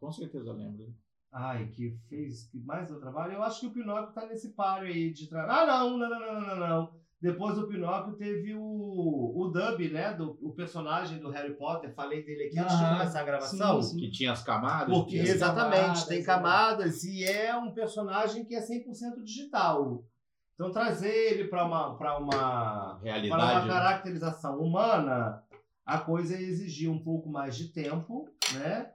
Com 0.00 0.10
certeza 0.10 0.50
lembra. 0.52 0.86
Ai, 1.30 1.66
que 1.68 1.90
fez 2.08 2.48
que 2.48 2.58
mais 2.60 2.88
deu 2.88 2.98
trabalho? 2.98 3.34
Eu 3.34 3.42
acho 3.42 3.60
que 3.60 3.66
o 3.66 3.72
Pinóquio 3.72 4.14
tá 4.14 4.24
nesse 4.26 4.54
páreo 4.54 4.86
aí 4.88 5.12
de 5.12 5.28
trabalho. 5.28 5.52
Ah, 5.52 5.66
não, 5.84 5.98
não, 5.98 6.08
não, 6.08 6.20
não, 6.20 6.40
não, 6.40 6.56
não, 6.56 6.68
não. 6.68 7.03
Depois 7.24 7.54
do 7.54 7.66
Pinóquio 7.66 8.12
teve 8.16 8.54
o, 8.54 8.60
o 9.34 9.48
dub, 9.48 9.88
né? 9.90 10.12
Do, 10.12 10.36
o 10.42 10.52
personagem 10.52 11.18
do 11.18 11.30
Harry 11.30 11.54
Potter. 11.54 11.90
Falei 11.94 12.22
dele 12.22 12.48
aqui 12.48 12.58
antes 12.58 12.78
de 12.78 12.84
começar 12.84 13.20
a 13.20 13.24
gravação. 13.24 13.80
sim, 13.80 13.92
sim. 13.92 13.96
Que 13.98 14.10
tinha 14.10 14.32
as 14.32 14.42
camadas. 14.42 14.94
Porque, 14.94 15.18
As 15.20 15.30
exatamente, 15.30 15.80
camadas, 15.80 16.04
tem 16.04 16.18
né? 16.18 16.24
camadas 16.26 17.04
e 17.04 17.24
é 17.24 17.56
um 17.56 17.72
personagem 17.72 18.44
que 18.44 18.54
é 18.54 18.60
100% 18.60 19.22
digital. 19.22 20.04
Então, 20.54 20.70
trazer 20.70 21.08
ele 21.32 21.48
para 21.48 21.64
uma, 21.64 21.96
pra 21.96 22.18
uma, 22.18 22.28
para 22.28 22.38
uma 22.38 23.00
realidade. 23.02 23.68
né? 23.68 23.72
caracterização 23.72 24.58
humana, 24.58 25.42
a 25.86 25.96
coisa 25.96 26.38
exigia 26.38 26.92
um 26.92 27.02
pouco 27.02 27.30
mais 27.30 27.56
de 27.56 27.68
tempo, 27.68 28.28
né? 28.52 28.90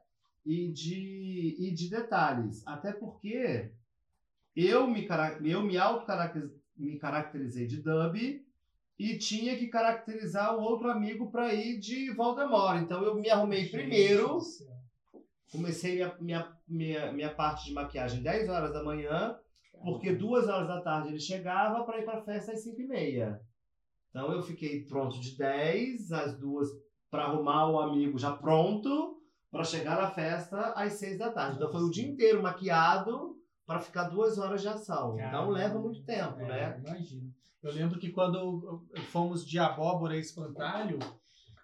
E 0.46 0.72
de, 0.72 1.56
e 1.58 1.74
de 1.74 1.90
detalhes. 1.90 2.62
Até 2.68 2.92
porque 2.94 3.72
eu 4.56 4.86
me, 4.88 5.08
eu 5.44 5.64
me 5.64 5.80
auto-caracterizei 5.80 6.59
me 6.80 6.98
caracterizei 6.98 7.68
de 7.68 7.82
dub 7.82 8.16
e 8.98 9.18
tinha 9.18 9.58
que 9.58 9.68
caracterizar 9.68 10.56
o 10.58 10.62
outro 10.62 10.90
amigo 10.90 11.32
para 11.32 11.54
ir 11.54 11.80
de 11.80 12.12
Voldemort. 12.12 12.82
Então 12.82 13.04
eu 13.04 13.16
me 13.16 13.30
arrumei 13.30 13.64
Gente 13.64 13.72
primeiro, 13.72 14.40
comecei 15.52 15.96
minha, 15.96 16.16
minha, 16.20 16.58
minha, 16.68 17.12
minha 17.12 17.34
parte 17.34 17.66
de 17.66 17.74
maquiagem 17.74 18.22
10 18.22 18.50
horas 18.50 18.74
da 18.74 18.84
manhã, 18.84 19.38
porque 19.84 20.14
duas 20.14 20.48
horas 20.48 20.68
da 20.68 20.82
tarde 20.82 21.10
ele 21.10 21.20
chegava 21.20 21.84
para 21.84 22.00
ir 22.00 22.06
para 22.06 22.20
a 22.20 22.24
festa 22.24 22.52
às 22.52 22.64
5 22.64 22.82
e 22.82 22.88
meia. 22.88 23.42
Então 24.10 24.32
eu 24.32 24.42
fiquei 24.42 24.86
pronto 24.86 25.20
de 25.20 25.38
10 25.38 26.12
às 26.12 26.38
duas 26.38 26.68
para 27.10 27.24
arrumar 27.24 27.70
o 27.70 27.80
amigo 27.80 28.18
já 28.18 28.32
pronto 28.32 29.18
para 29.50 29.64
chegar 29.64 30.02
na 30.02 30.12
festa 30.12 30.74
às 30.74 30.94
6 30.94 31.18
da 31.18 31.32
tarde. 31.32 31.56
Então 31.56 31.72
foi 31.72 31.82
o 31.82 31.90
dia 31.90 32.08
inteiro 32.08 32.42
maquiado, 32.42 33.39
para 33.70 33.80
ficar 33.80 34.06
duas 34.06 34.40
horas 34.40 34.64
de 34.64 34.68
ação. 34.68 35.14
então 35.14 35.30
Caramba. 35.30 35.52
leva 35.52 35.80
muito 35.80 36.02
tempo, 36.04 36.40
É, 36.40 36.48
né? 36.48 36.82
Imagino. 36.84 37.32
Eu 37.62 37.72
lembro 37.72 38.00
que 38.00 38.10
quando 38.12 38.84
fomos 39.12 39.46
de 39.46 39.60
abóbora 39.60 40.18
e 40.18 40.20
espantalho, 40.20 40.98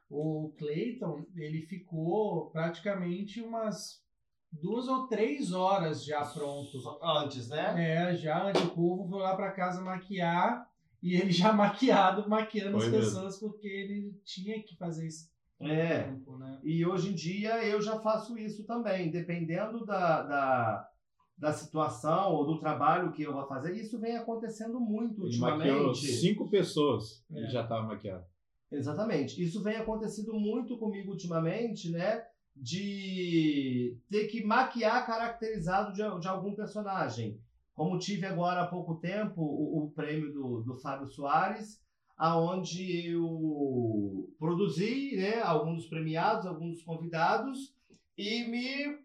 o 0.07 0.53
Clayton, 0.55 1.25
ele 1.35 1.61
ficou 1.63 2.51
praticamente 2.51 3.41
umas 3.41 4.03
duas 4.51 4.87
ou 4.87 5.07
três 5.07 5.51
horas 5.51 6.05
já 6.05 6.23
pronto. 6.23 6.77
Antes, 7.01 7.49
né? 7.49 8.11
É, 8.11 8.15
já 8.15 8.43
antes 8.49 8.61
o 8.61 8.69
povo 8.69 9.09
foi 9.09 9.19
lá 9.19 9.35
pra 9.35 9.51
casa 9.51 9.81
maquiar 9.81 10.69
e 11.01 11.15
ele 11.15 11.31
já 11.31 11.51
maquiado, 11.53 12.29
maquiando 12.29 12.77
Foi 12.77 12.85
as 12.85 12.91
mesmo. 12.91 13.05
pessoas 13.15 13.39
porque 13.39 13.67
ele 13.67 14.13
tinha 14.23 14.61
que 14.61 14.75
fazer 14.77 15.07
isso. 15.07 15.27
no 15.59 15.67
É. 15.71 16.03
tempo, 16.03 16.37
né? 16.37 16.59
E 16.63 16.85
hoje 16.85 17.09
em 17.09 17.15
dia 17.15 17.65
eu 17.65 17.81
já 17.81 17.99
faço 17.99 18.37
isso 18.37 18.63
também, 18.65 19.09
dependendo 19.09 19.83
da, 19.85 20.21
da, 20.21 20.89
da 21.37 21.51
situação 21.51 22.31
ou 22.33 22.45
do 22.45 22.59
trabalho 22.59 23.11
que 23.11 23.23
eu 23.23 23.33
vou 23.33 23.45
fazer. 23.47 23.73
Isso 23.75 23.99
vem 23.99 24.15
acontecendo 24.15 24.79
muito 24.79 25.25
Ele 25.25 25.37
maquiou 25.37 25.87
ultimamente. 25.87 26.13
cinco 26.19 26.49
pessoas 26.49 27.23
É. 27.31 27.41
e 27.43 27.49
já 27.49 27.65
tava 27.67 27.87
maquiado. 27.87 28.23
Exatamente. 28.71 29.41
Isso 29.43 29.61
vem 29.61 29.75
acontecendo 29.75 30.33
muito 30.33 30.77
comigo 30.77 31.11
ultimamente, 31.11 31.89
né? 31.91 32.23
De 32.55 33.97
ter 34.09 34.27
que 34.27 34.43
maquiar 34.43 35.05
caracterizado 35.05 35.91
de, 35.93 36.19
de 36.21 36.27
algum 36.27 36.55
personagem. 36.55 37.39
Como 37.73 37.99
tive 37.99 38.25
agora 38.25 38.61
há 38.61 38.67
pouco 38.67 38.95
tempo 38.95 39.41
o, 39.41 39.83
o 39.85 39.91
prêmio 39.91 40.31
do, 40.33 40.61
do 40.61 40.75
Fábio 40.75 41.07
Soares, 41.07 41.81
aonde 42.17 43.07
eu 43.11 44.33
produzi 44.39 45.17
né, 45.17 45.41
alguns 45.41 45.77
dos 45.79 45.87
premiados, 45.87 46.45
alguns 46.45 46.75
dos 46.75 46.83
convidados, 46.83 47.73
e 48.17 48.45
me 48.49 48.97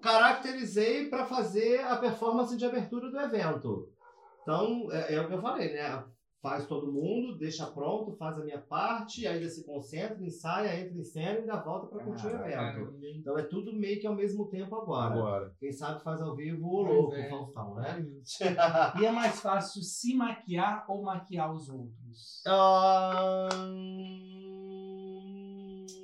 caracterizei 0.00 1.08
para 1.08 1.26
fazer 1.26 1.80
a 1.80 1.96
performance 1.96 2.56
de 2.56 2.64
abertura 2.64 3.10
do 3.10 3.18
evento. 3.18 3.88
Então, 4.42 4.88
é, 4.92 5.14
é 5.14 5.20
o 5.20 5.28
que 5.28 5.34
eu 5.34 5.42
falei, 5.42 5.72
né? 5.74 6.04
Faz 6.40 6.66
todo 6.66 6.92
mundo, 6.92 7.36
deixa 7.36 7.66
pronto, 7.66 8.16
faz 8.16 8.38
a 8.38 8.44
minha 8.44 8.60
parte, 8.60 9.26
ainda 9.26 9.48
se 9.48 9.66
concentra, 9.66 10.24
ensaia, 10.24 10.80
entra 10.80 10.96
em 10.96 11.02
cena 11.02 11.32
e 11.32 11.38
ainda 11.40 11.60
volta 11.60 11.88
para 11.88 12.04
curtir 12.04 12.28
o 12.28 12.30
evento. 12.30 12.50
Caramba. 12.50 12.92
Então 13.16 13.36
é 13.36 13.42
tudo 13.42 13.72
meio 13.72 14.00
que 14.00 14.06
ao 14.06 14.14
mesmo 14.14 14.48
tempo 14.48 14.76
agora. 14.76 15.14
Agora. 15.14 15.52
Quem 15.58 15.72
sabe 15.72 16.00
faz 16.04 16.22
ao 16.22 16.36
vivo 16.36 16.64
o 16.64 16.82
louco, 16.82 17.14
é. 17.14 17.26
o 17.26 17.30
Faustão, 17.30 17.74
né? 17.74 18.06
E 19.00 19.04
é 19.04 19.10
mais 19.10 19.40
fácil 19.40 19.82
se 19.82 20.14
maquiar 20.14 20.84
ou 20.88 21.02
maquiar 21.02 21.52
os 21.52 21.68
outros? 21.68 22.40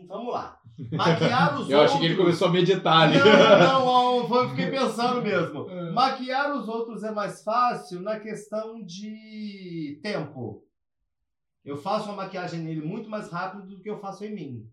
Vamos 0.08 0.32
lá. 0.32 0.60
Maquiar 0.92 1.60
os 1.60 1.68
Eu 1.70 1.78
outros. 1.78 1.94
achei 1.96 2.00
que 2.00 2.06
ele 2.12 2.16
começou 2.22 2.48
a 2.48 2.50
meditar 2.50 3.02
ali. 3.02 3.18
Não, 3.18 3.84
não, 4.20 4.26
foi- 4.28 4.48
fiquei 4.50 4.70
pensando 4.70 5.22
mesmo. 5.22 5.68
É. 5.70 5.90
Maquiar 5.92 6.56
os 6.56 6.68
outros 6.68 7.02
é 7.04 7.10
mais 7.12 7.42
fácil 7.42 8.00
na 8.00 8.18
questão 8.18 8.82
de 8.84 10.00
tempo. 10.02 10.62
Eu 11.64 11.76
faço 11.76 12.06
uma 12.06 12.16
maquiagem 12.24 12.60
nele 12.60 12.82
muito 12.82 13.08
mais 13.08 13.30
rápido 13.30 13.66
do 13.66 13.80
que 13.80 13.88
eu 13.88 13.98
faço 13.98 14.24
em 14.24 14.34
mim. 14.34 14.66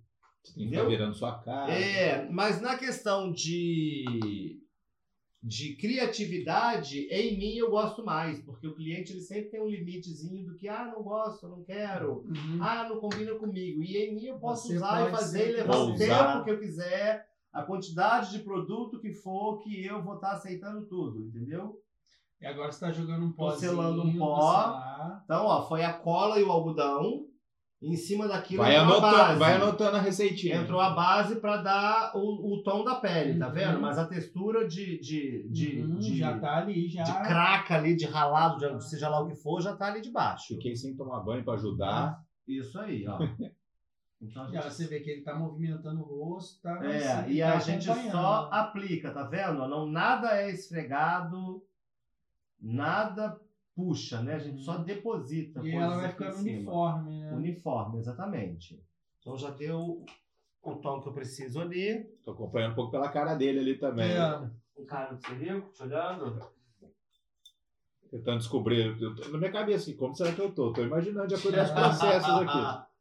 Você 0.44 0.56
tem 0.56 0.64
que 0.66 0.70
ficar 0.72 0.88
virando 0.90 1.14
sua 1.14 1.40
cara. 1.40 1.72
É, 1.72 2.28
mas 2.32 2.60
na 2.62 2.76
questão 2.78 3.32
de 3.32 4.60
de 5.44 5.76
criatividade, 5.76 7.08
em 7.10 7.38
mim 7.38 7.56
eu 7.56 7.72
gosto 7.72 8.06
mais, 8.06 8.40
porque 8.42 8.68
o 8.68 8.76
cliente 8.76 9.12
ele 9.12 9.22
sempre 9.22 9.50
tem 9.50 9.62
um 9.62 9.68
limitezinho 9.68 10.46
do 10.46 10.56
que 10.56 10.68
ah, 10.68 10.86
não 10.86 11.02
gosto, 11.02 11.48
não 11.48 11.64
quero. 11.64 12.24
Uhum. 12.28 12.60
Ah, 12.62 12.88
não 12.88 13.00
combina 13.00 13.34
comigo. 13.36 13.82
E 13.82 13.98
em 13.98 14.14
mim 14.14 14.26
eu 14.26 14.38
posso 14.38 14.68
Você 14.68 14.76
usar 14.76 15.08
e 15.08 15.12
fazer 15.12 15.50
e 15.50 15.54
levar 15.54 15.78
o 15.78 15.96
tempo 15.96 16.44
que 16.44 16.52
eu 16.52 16.60
quiser, 16.60 17.28
a 17.52 17.64
quantidade 17.64 18.32
de 18.32 18.40
produto 18.44 19.00
que 19.00 19.14
for 19.14 19.58
que 19.60 19.84
eu 19.84 20.04
vou 20.04 20.16
estar 20.16 20.34
aceitando 20.34 20.86
tudo, 20.86 21.26
entendeu? 21.26 21.82
E 22.40 22.46
agora 22.46 22.72
você 22.72 22.80
tá 22.80 22.92
jogando 22.92 23.26
um 23.26 23.32
pozinho. 23.32 23.72
selando 23.72 24.04
um 24.04 24.18
pó. 24.18 24.80
Então, 25.24 25.46
ó, 25.46 25.68
foi 25.68 25.84
a 25.84 25.94
cola 25.94 26.40
e 26.40 26.44
o 26.44 26.52
algodão. 26.52 27.26
Em 27.82 27.96
cima 27.96 28.28
daquilo 28.28 28.62
Vai 28.62 28.76
entrou 28.76 28.94
a 28.94 28.98
anotando, 28.98 29.18
base. 29.18 29.40
vai 29.40 29.54
anotando 29.56 29.98
a 29.98 30.02
receitinha. 30.02 30.56
Entrou 30.58 30.80
a 30.80 30.92
base 30.92 31.38
para 31.38 31.58
dar 31.58 32.12
o, 32.16 32.54
o 32.54 32.62
tom 32.64 32.84
da 32.84 32.96
pele, 32.96 33.40
tá 33.40 33.48
Uhum. 33.48 33.54
vendo? 33.54 33.82
Mas 33.82 33.98
a 33.98 34.06
textura 34.06 34.68
de, 34.68 35.00
de, 35.00 35.50
de, 35.50 35.82
Uhum, 35.82 35.98
de, 35.98 36.18
já 36.18 36.38
tá 36.38 36.58
ali, 36.58 36.88
já. 36.88 37.02
de 37.02 37.12
craca 37.28 37.76
ali, 37.78 37.96
de 37.96 38.06
ralado, 38.06 38.60
de, 38.78 38.88
seja 38.88 39.10
lá 39.10 39.20
o 39.22 39.28
que 39.28 39.34
for, 39.36 39.60
já 39.62 39.76
tá 39.76 39.88
ali 39.88 40.00
de 40.00 40.12
baixo. 40.12 40.54
Fiquei 40.54 40.76
sem 40.76 40.96
tomar 40.96 41.22
banho 41.22 41.44
pra 41.44 41.56
ajudar. 41.56 42.22
Isso 42.48 42.80
aí, 42.80 43.06
ó. 43.08 43.18
Então, 44.24 44.48
gente 44.52 44.64
você 44.64 44.86
vê 44.86 45.00
que 45.00 45.10
ele 45.10 45.22
tá 45.24 45.34
movimentando 45.34 46.00
o 46.02 46.04
rosto, 46.04 46.62
tá? 46.62 46.78
É, 46.86 47.28
e 47.32 47.40
tá 47.40 47.54
a 47.56 47.60
gente 47.60 47.86
só 48.12 48.50
aplica, 48.52 49.10
tá 49.10 49.24
vendo? 49.24 49.68
Não, 49.68 49.88
nada 49.88 50.40
é 50.40 50.52
esfregado, 50.52 51.64
nada 52.60 53.40
puxa, 53.76 54.22
né? 54.22 54.36
A 54.36 54.40
gente 54.40 54.62
só 54.64 54.78
deposita. 54.78 55.62
E 55.66 55.72
ela 55.72 55.98
vai 55.98 56.10
ficando 56.10 56.38
uniforme, 56.38 57.20
né? 57.22 57.34
Uniforme, 57.34 58.00
exatamente. 58.00 58.82
Então 59.20 59.38
já 59.38 59.50
deu 59.52 60.06
o 60.64 60.76
tom 60.76 61.02
que 61.02 61.08
eu 61.10 61.14
preciso 61.14 61.60
ali. 61.60 62.04
Tô 62.24 62.32
acompanhando 62.32 62.74
um 62.74 62.76
pouco 62.76 62.92
pela 62.92 63.10
cara 63.10 63.36
dele 63.36 63.60
ali 63.60 63.76
também. 63.78 64.12
É. 64.12 64.50
Um 64.78 64.86
cara 64.86 65.14
do 65.14 65.28
rico, 65.36 65.72
te 65.74 65.84
olhando. 65.84 66.40
Tentando 68.10 68.40
descobrir. 68.40 68.98
eu 69.02 69.16
tô- 69.16 69.30
na 69.30 69.38
minha 69.38 69.52
cabeça, 69.52 69.84
assim, 69.90 69.96
como 69.96 70.14
será 70.16 70.34
que 70.34 70.42
eu 70.42 70.52
tô? 70.52 70.74
Tô 70.74 70.82
imaginando 70.84 71.28
de 71.28 71.36
acordo 71.36 71.56
com 71.58 71.64
os 71.64 71.72
processos 71.72 72.30
aqui. 72.30 72.58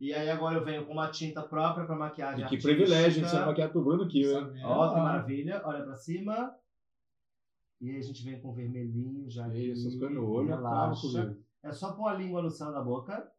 E 0.00 0.14
aí 0.14 0.30
agora 0.30 0.56
eu 0.58 0.64
venho 0.64 0.86
com 0.86 0.92
uma 0.92 1.08
tinta 1.10 1.42
própria 1.42 1.84
para 1.84 1.96
maquiagem 1.96 2.36
E 2.44 2.48
que 2.48 2.54
artística. 2.54 2.72
privilégio 2.72 3.20
de 3.24 3.28
ser 3.28 3.44
maquiado 3.44 3.72
por 3.72 3.82
Bruno 3.82 4.06
Kiel, 4.06 4.30
hein? 4.30 4.44
Sabe? 4.46 4.62
Ó, 4.62 4.94
que 4.94 5.00
maravilha. 5.00 5.60
Olha 5.64 5.82
pra 5.82 5.96
cima. 5.96 6.54
E 7.80 7.90
aí 7.90 7.98
a 7.98 8.02
gente 8.02 8.24
vem 8.24 8.40
com 8.40 8.52
vermelhinho 8.52 9.30
já. 9.30 9.48
Isso, 9.54 9.98
coisas 9.98 10.16
no 10.16 10.28
olho 10.28 10.48
relaxa. 10.48 11.36
É 11.62 11.72
só 11.72 11.92
pôr 11.92 12.08
a 12.08 12.14
língua 12.14 12.42
no 12.42 12.50
céu 12.50 12.72
da 12.72 12.80
boca. 12.80 13.30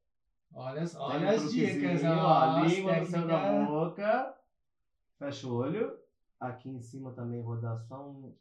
Olha, 0.53 0.83
olha 0.97 1.29
as 1.31 1.51
dicas, 1.51 2.03
ó. 2.03 2.63
as 2.63 2.71
Língua 2.71 2.99
no 2.99 3.05
céu 3.05 3.27
da 3.27 3.65
boca. 3.65 4.35
Fecha 5.17 5.47
o 5.47 5.53
olho. 5.53 5.97
Aqui 6.39 6.69
em 6.69 6.79
cima 6.79 7.11
também 7.11 7.41
vou 7.41 7.59
dar 7.59 7.77
só 7.79 8.09
um, 8.09 8.33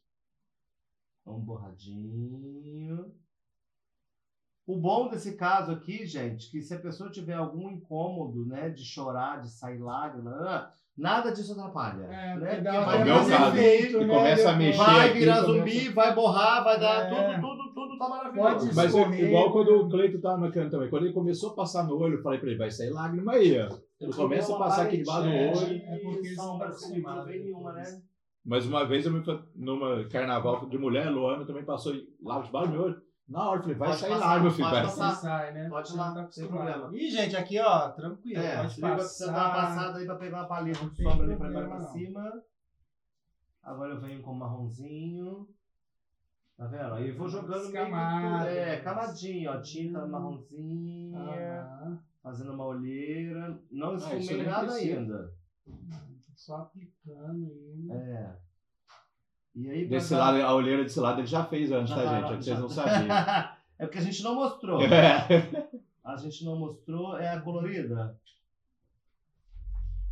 um 1.27 1.41
borradinho. 1.41 3.13
O 4.65 4.77
bom 4.77 5.09
desse 5.09 5.35
caso 5.35 5.73
aqui, 5.73 6.07
gente, 6.07 6.51
que 6.51 6.61
se 6.63 6.75
a 6.75 6.79
pessoa 6.79 7.11
tiver 7.11 7.33
algum 7.33 7.71
incômodo, 7.71 8.45
né, 8.45 8.69
de 8.69 8.85
chorar, 8.85 9.41
de 9.41 9.51
sair 9.51 9.79
lágrima, 9.79 10.71
nada 10.99 11.31
disso 11.31 11.53
atrapalha. 11.53 12.05
É, 12.05 12.37
né? 12.37 12.61
dá 12.61 12.81
vai 12.85 13.01
É 13.01 13.05
meu 13.05 13.15
caso. 13.15 13.57
efeito, 13.57 13.97
E 14.03 14.05
né, 14.05 14.15
começa 14.15 14.51
a 14.51 14.57
mexer 14.57 14.77
vai 14.79 15.09
aqui, 15.09 15.19
virar 15.21 15.45
começa- 15.45 15.59
zumbi, 15.59 15.89
vai 15.91 16.15
borrar, 16.15 16.65
vai 16.65 16.81
dar 16.81 17.07
É. 17.07 17.09
tudo, 17.09 17.41
tudo, 17.41 17.75
tudo 17.75 17.99
tá 17.99 18.09
maravilhoso. 18.09 18.71
Mas 18.75 18.87
escorrer, 18.95 19.25
igual 19.29 19.53
quando 19.53 19.71
né? 19.71 19.77
o 19.77 19.89
Cleito 19.89 20.21
tava 20.21 20.39
maquiando 20.39 20.71
também. 20.71 20.91
Quando 20.91 21.05
ele 21.05 21.15
começou 21.15 21.51
a 21.51 21.55
passar 21.55 21.85
no 21.85 21.97
olho, 21.99 22.19
eu 22.19 22.23
falei 22.23 22.39
pra 22.41 22.49
ele, 22.51 22.59
vai 22.59 22.71
sair 22.71 22.91
lágrima 22.91 23.33
aí, 23.33 23.59
ó. 23.61 23.69
Ele 24.01 24.13
começa 24.13 24.55
a 24.55 24.59
passar 24.59 24.83
aqui 24.83 24.99
debaixo 24.99 25.23
do 25.23 25.29
paletinha, 25.31 25.57
olho. 25.69 25.83
É 25.87 25.99
porque 25.99 26.27
eles 26.27 26.37
não 26.37 26.63
acostumados 26.63 27.27
vem 27.27 27.45
nenhuma, 27.45 27.73
né? 27.73 27.83
Mas 28.45 28.67
uma 28.67 28.85
vez 28.87 29.05
eu 29.05 29.13
me 29.13 29.23
numa 29.55 30.05
carnaval 30.09 30.67
de 30.69 30.79
mulher, 30.79 31.11
Luana 31.11 31.45
também 31.45 31.65
passou 31.65 31.93
lá 32.23 32.41
debaixo 32.41 32.69
do 32.69 32.73
meu 32.75 32.83
olho. 32.87 33.08
Na 33.29 33.47
hora 33.49 33.59
eu 33.59 33.63
falei, 33.63 33.77
vai 33.77 33.89
Pode 33.89 34.01
sair 34.01 34.11
passar, 34.11 34.27
lágrima, 34.27 34.51
filho. 34.51 34.65
pode 34.65 34.75
Vai. 34.77 34.85
passar. 34.85 35.11
Você 35.15 35.21
sai, 35.21 35.53
né? 35.53 35.69
Pode 35.69 35.89
ir 35.89 35.91
Você 35.93 35.99
lá, 35.99 36.15
tá 36.15 36.31
sem 36.31 36.49
problema. 36.49 36.91
Ih, 36.97 37.11
gente, 37.11 37.37
aqui, 37.37 37.59
ó, 37.61 37.91
tranquilo. 37.91 38.41
É, 38.43 38.57
pode 38.57 38.75
liga, 38.77 38.95
precisa 38.95 39.27
dar 39.27 39.33
uma 39.33 39.51
passar. 39.51 39.67
passada 39.77 39.99
aí 39.99 40.07
pra 40.07 40.15
pegar 40.17 40.37
uma 40.39 40.49
paleta 40.49 40.79
tem 40.79 40.89
sombra 41.11 41.27
ali 41.27 41.37
pra 41.37 41.49
baixo 41.51 41.69
pra 41.69 41.81
cima. 41.81 42.43
Agora 43.63 43.93
eu 43.93 44.01
venho 44.01 44.23
com 44.23 44.33
marronzinho. 44.33 45.47
Tá 46.57 46.67
vendo? 46.67 46.95
Aí 46.95 47.09
eu 47.09 47.17
vou 47.17 47.29
jogando 47.29 47.71
meio 47.71 47.87
que. 47.87 48.49
É, 48.49 48.81
camadinho, 48.81 49.51
ó. 49.51 49.61
Tinta 49.61 50.05
Hum. 50.05 50.09
marronzinha. 50.09 51.19
Aham. 51.21 51.99
Fazendo 52.23 52.53
uma 52.55 52.65
olheira. 52.65 53.61
Não 53.71 53.91
Ah, 53.93 53.97
esfumei 53.97 54.37
nem 54.39 54.47
nada 54.47 54.67
precisa. 54.67 54.99
ainda. 54.99 55.33
Só 56.35 56.57
aplicando 56.57 57.45
aí. 57.45 57.89
É. 57.91 58.37
E 59.59 59.69
aí, 59.69 59.87
Desse 59.89 60.15
lado, 60.15 60.41
a 60.41 60.55
olheira 60.55 60.85
desse 60.85 61.01
lado 61.01 61.21
ele 61.21 61.27
já 61.27 61.45
fez 61.45 61.73
antes, 61.73 61.93
tá, 61.93 62.05
tá- 62.05 62.21
gente? 62.21 62.33
É 62.33 62.37
que 62.37 62.45
vocês 62.45 62.59
não 62.61 62.69
sabiam. 62.69 63.17
é 63.77 63.87
porque 63.87 63.99
a 63.99 64.03
gente 64.03 64.23
não 64.23 64.37
mostrou. 64.37 64.81
É. 64.83 65.69
A 66.05 66.17
gente 66.17 66.45
não 66.45 66.57
mostrou, 66.57 67.19
é 67.19 67.29
a 67.29 67.41
colorida. 67.41 68.17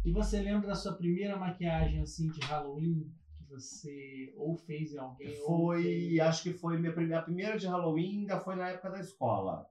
E 0.05 0.11
você 0.11 0.41
lembra 0.41 0.67
da 0.67 0.75
sua 0.75 0.95
primeira 0.95 1.37
maquiagem 1.37 2.01
assim 2.01 2.29
de 2.29 2.41
Halloween? 2.41 3.09
Que 3.39 3.45
você 3.45 4.35
ou 4.37 4.57
fez 4.57 4.93
em 4.93 4.99
alguém 4.99 5.41
ou 5.43 5.47
Foi, 5.47 5.83
fez... 5.83 6.21
acho 6.21 6.43
que 6.43 6.53
foi 6.53 6.77
minha 6.77 6.93
primeira, 6.93 7.21
a 7.21 7.23
primeira 7.23 7.57
de 7.57 7.69
Halloween, 7.69 8.21
ainda 8.21 8.41
foi 8.41 8.57
na 8.57 8.71
época 8.71 8.91
da 8.91 8.99
escola. 8.99 9.71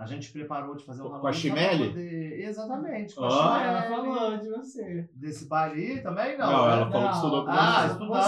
A 0.00 0.06
gente 0.06 0.32
preparou 0.32 0.74
de 0.74 0.84
fazer 0.84 1.02
um 1.02 1.08
Com 1.08 1.10
a 1.14 1.16
Halloween. 1.18 1.32
só 1.34 1.54
pra 1.54 1.60
Chimele? 1.60 1.88
poder- 1.88 2.40
Exatamente, 2.40 3.14
com 3.14 3.24
a. 3.24 3.28
Ah, 3.28 3.62
ela 3.64 3.82
Chimele. 3.82 4.14
falou 4.14 4.38
de 4.38 4.48
você. 4.48 5.10
Desse 5.14 5.46
baile 5.46 5.92
aí 5.92 6.02
também 6.02 6.38
não. 6.38 6.50
Não, 6.50 6.66
né? 6.68 6.72
ela 6.72 6.86
falou 6.90 7.00
Não. 7.02 7.08
que 7.10 7.14
estudou 7.16 7.44
com 7.44 7.50
Ah, 7.50 7.80
você. 7.86 7.92
estudamos 7.92 8.18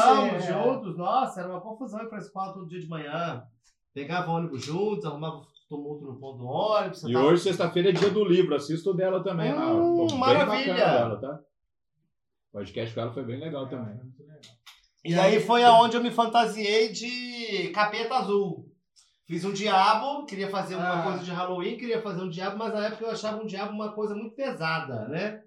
Você, 0.45 0.53
é. 0.53 0.63
juntos. 0.65 0.97
Nossa, 0.99 1.41
era 1.41 1.49
uma 1.49 1.61
confusão 1.63 2.03
ir 2.03 2.09
pra 2.09 2.19
escola 2.19 2.53
todo 2.53 2.69
dia 2.69 2.79
de 2.81 2.89
manhã. 2.89 3.43
Pegava 3.95 4.31
ônibus 4.33 4.63
juntos, 4.65 5.05
arrumava 5.07 5.41
tumulto 5.69 6.05
no 6.05 6.17
ponto 6.21 6.39
do 6.39 6.47
ônibus. 6.47 7.03
E 7.05 7.13
tava- 7.15 7.25
hoje, 7.25 7.43
sexta-feira, 7.43 7.89
é 7.89 7.93
dia 7.93 8.11
do 8.11 8.23
livro. 8.25 8.55
Assisto 8.55 8.93
dela 8.93 9.23
também. 9.25 9.53
Hum, 9.55 10.07
maravilha! 10.19 10.75
dela, 10.75 11.19
tá? 11.21 11.41
O 12.51 12.53
podcast 12.53 12.95
com 12.95 13.01
ela 13.01 13.13
foi 13.15 13.25
bem 13.25 13.41
legal 13.41 13.67
também. 13.67 13.95
É, 13.99 14.03
muito 14.03 14.21
legal. 14.23 14.41
E 15.05 15.15
aí 15.15 15.41
foi 15.41 15.65
aonde 15.65 15.97
eu 15.97 16.03
me 16.03 16.11
fantasiei 16.11 16.93
de 16.93 17.69
capeta 17.75 18.15
azul. 18.17 18.71
Fiz 19.33 19.47
um 19.47 19.53
diabo, 19.55 20.27
queria 20.27 20.51
fazer 20.51 20.75
uma 20.77 21.01
Ah. 21.01 21.03
coisa 21.05 21.25
de 21.25 21.31
Halloween, 21.31 21.79
queria 21.79 22.03
fazer 22.03 22.21
um 22.21 22.29
diabo, 22.29 22.59
mas 22.59 22.75
na 22.75 22.87
época 22.89 23.05
eu 23.07 23.11
achava 23.13 23.43
um 23.43 23.47
diabo 23.47 23.73
uma 23.73 23.91
coisa 23.91 24.15
muito 24.15 24.35
pesada, 24.37 25.09
né? 25.09 25.43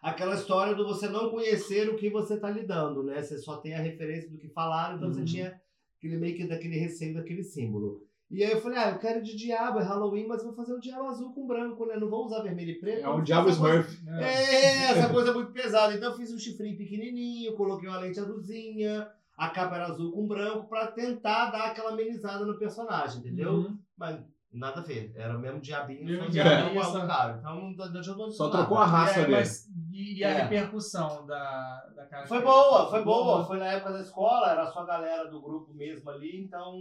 Aquela 0.00 0.34
história 0.34 0.74
do 0.74 0.86
você 0.86 1.06
não 1.06 1.28
conhecer 1.28 1.90
o 1.90 1.96
que 1.96 2.08
você 2.08 2.38
tá 2.38 2.48
lidando, 2.48 3.02
né? 3.02 3.22
Você 3.22 3.36
só 3.36 3.58
tem 3.58 3.74
a 3.74 3.80
referência 3.82 4.30
do 4.30 4.38
que 4.38 4.48
falaram, 4.48 4.96
então 4.96 5.12
você 5.12 5.18
Uhum. 5.20 5.26
tinha 5.26 5.60
aquele 5.98 6.16
meio 6.16 6.34
que 6.38 6.46
daquele 6.48 6.78
receio 6.78 7.12
daquele 7.12 7.42
símbolo. 7.42 8.00
E 8.30 8.42
aí 8.42 8.52
eu 8.52 8.62
falei, 8.62 8.78
ah, 8.78 8.90
eu 8.92 8.98
quero 8.98 9.22
de 9.22 9.36
diabo, 9.36 9.78
é 9.78 9.82
Halloween, 9.84 10.26
mas 10.26 10.42
vou 10.42 10.54
fazer 10.54 10.72
um 10.74 10.80
diabo 10.80 11.06
azul 11.08 11.34
com 11.34 11.46
branco, 11.46 11.84
né? 11.84 11.96
Não 11.98 12.08
vou 12.08 12.24
usar 12.24 12.40
vermelho 12.40 12.70
e 12.70 12.74
preto. 12.80 13.04
É 13.04 13.08
um 13.10 13.22
diabo 13.22 13.50
essa 13.50 13.60
coisa- 13.60 13.88
Smurf. 13.90 14.08
é, 14.24 14.84
essa 14.90 15.08
coisa 15.10 15.34
muito 15.34 15.52
pesada. 15.52 15.94
Então 15.94 16.12
eu 16.12 16.16
fiz 16.16 16.32
um 16.32 16.38
chifrinho 16.38 16.78
pequenininho, 16.78 17.52
coloquei 17.56 17.86
uma 17.90 17.98
lente 17.98 18.18
azulzinha, 18.18 19.06
a 19.36 19.50
capa 19.50 19.76
era 19.76 19.86
azul 19.88 20.12
com 20.12 20.26
branco 20.26 20.68
pra 20.68 20.86
tentar 20.88 21.50
dar 21.50 21.66
aquela 21.66 21.90
amenizada 21.92 22.44
no 22.44 22.58
personagem, 22.58 23.20
entendeu? 23.20 23.52
Uhum. 23.52 23.78
Mas 23.96 24.24
nada 24.52 24.80
a 24.80 24.82
ver, 24.82 25.12
era 25.14 25.36
o 25.36 25.40
mesmo 25.40 25.60
diabinho, 25.60 26.04
Mesmo 26.04 26.20
só 26.20 26.26
que 26.26 26.32
diabinho, 26.32 26.80
cara. 27.06 27.36
Então 27.38 27.70
não 27.72 27.84
adiantou 27.84 28.30
Só 28.30 28.44
nada. 28.44 28.58
trocou 28.58 28.78
a 28.78 28.86
raça 28.86 29.20
É, 29.20 29.22
dele. 29.24 29.32
mas, 29.36 29.66
e, 29.92 30.18
e 30.18 30.24
a 30.24 30.30
É. 30.30 30.42
repercussão 30.42 31.26
da, 31.26 31.84
da 31.94 32.06
cara 32.06 32.26
Foi 32.26 32.40
boa, 32.42 32.88
foi 32.88 33.04
boa. 33.04 33.44
Foi 33.44 33.58
na 33.58 33.66
época 33.72 33.92
da 33.92 34.00
escola, 34.00 34.50
era 34.50 34.66
só 34.66 34.80
a 34.80 34.86
galera 34.86 35.30
do 35.30 35.42
grupo 35.42 35.74
mesmo 35.74 36.08
ali, 36.08 36.40
então 36.42 36.74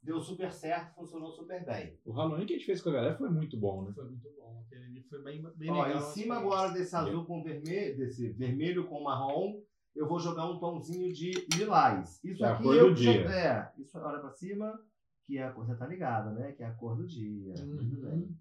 deu 0.00 0.20
super 0.20 0.52
certo, 0.52 0.94
funcionou 0.94 1.32
super 1.32 1.64
bem. 1.66 1.98
O 2.04 2.12
Halloween 2.12 2.46
que 2.46 2.54
a 2.54 2.56
gente 2.56 2.66
fez 2.66 2.80
com 2.80 2.90
a 2.90 2.92
galera 2.92 3.16
foi 3.16 3.28
muito 3.30 3.56
bom, 3.58 3.82
né? 3.82 3.92
Foi 3.92 4.04
muito 4.04 4.28
bom. 4.36 4.62
Aquele 4.64 4.84
ali 4.84 5.02
foi 5.02 5.20
bem, 5.22 5.42
bem 5.56 5.70
Ó, 5.70 5.82
legal. 5.82 5.98
em 5.98 6.04
cima 6.04 6.36
agora 6.36 6.70
desse 6.70 6.94
azul 6.94 7.24
com 7.24 7.42
vermelho, 7.42 7.96
desse 7.96 8.28
vermelho 8.30 8.86
com 8.86 9.02
marrom, 9.02 9.60
eu 9.98 10.08
vou 10.08 10.18
jogar 10.20 10.48
um 10.50 10.58
tomzinho 10.58 11.12
de 11.12 11.32
lilás. 11.56 12.22
Isso 12.24 12.44
é 12.44 12.48
a 12.48 12.54
aqui 12.54 12.62
cor 12.62 12.74
eu 12.74 12.88
do 12.88 12.94
dia. 12.94 13.28
É, 13.30 13.72
isso 13.78 13.98
olha 13.98 14.20
pra 14.20 14.30
cima, 14.30 14.80
que 15.26 15.36
é 15.38 15.44
a 15.44 15.52
cor, 15.52 15.66
você 15.66 15.74
tá 15.74 15.86
ligado, 15.86 16.30
né? 16.34 16.52
Que 16.52 16.62
é 16.62 16.66
a 16.66 16.74
cor 16.74 16.96
do 16.96 17.06
dia. 17.06 17.52
Muito 17.66 17.96
bem. 18.00 18.12
Uhum. 18.12 18.36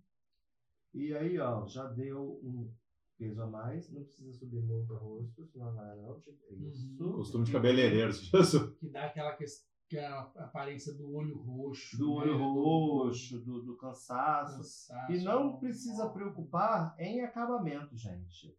E 0.94 1.14
aí, 1.16 1.38
ó, 1.40 1.66
já 1.68 1.86
deu 1.88 2.40
um 2.44 2.72
peso 3.18 3.42
a 3.42 3.48
mais, 3.48 3.92
não 3.92 4.04
precisa 4.04 4.32
subir 4.34 4.62
muito 4.62 4.94
o 4.94 4.98
rosto, 4.98 5.46
senão 5.48 5.74
vai 5.74 5.96
não. 5.98 6.20
tipo, 6.20 6.38
Isso. 6.54 7.04
Uhum. 7.04 7.14
Costume 7.14 7.46
de 7.46 7.52
cabeleireiro. 7.52 8.12
Jesus. 8.12 8.74
Que 8.80 8.90
dá 8.90 9.06
aquela 9.06 9.36
ques- 9.36 9.66
que 9.90 9.98
é 9.98 10.06
a 10.06 10.20
aparência 10.36 10.94
do 10.94 11.12
olho 11.14 11.38
roxo. 11.38 11.98
Do 11.98 12.12
olho 12.14 12.34
né? 12.38 12.44
roxo, 12.44 13.40
do, 13.40 13.62
do 13.64 13.76
cansaço. 13.78 14.58
cansaço. 14.58 15.12
E 15.12 15.24
não 15.24 15.58
precisa 15.58 16.10
preocupar 16.10 16.94
em 17.00 17.22
acabamento, 17.22 17.96
gente. 17.98 18.56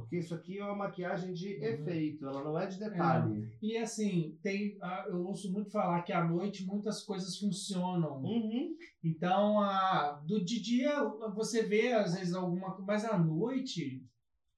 Porque 0.00 0.18
isso 0.18 0.34
aqui 0.34 0.58
é 0.58 0.64
uma 0.64 0.76
maquiagem 0.76 1.32
de 1.32 1.56
Uhum. 1.56 1.62
efeito, 1.64 2.26
ela 2.28 2.44
não 2.44 2.58
é 2.58 2.66
de 2.66 2.78
detalhe. 2.78 3.48
E 3.62 3.76
assim, 3.78 4.36
tem, 4.42 4.76
ah, 4.82 5.06
eu 5.08 5.24
ouço 5.26 5.50
muito 5.50 5.70
falar 5.70 6.02
que 6.02 6.12
à 6.12 6.22
noite 6.22 6.66
muitas 6.66 7.02
coisas 7.02 7.38
funcionam. 7.38 8.18
Uhum. 8.22 8.76
Então, 9.02 9.58
a, 9.60 10.20
do 10.26 10.44
de 10.44 10.60
dia 10.60 11.02
você 11.34 11.62
vê 11.62 11.92
às 11.94 12.14
vezes 12.14 12.34
alguma 12.34 12.72
coisa, 12.72 12.84
mas 12.86 13.04
à 13.06 13.18
noite 13.18 14.04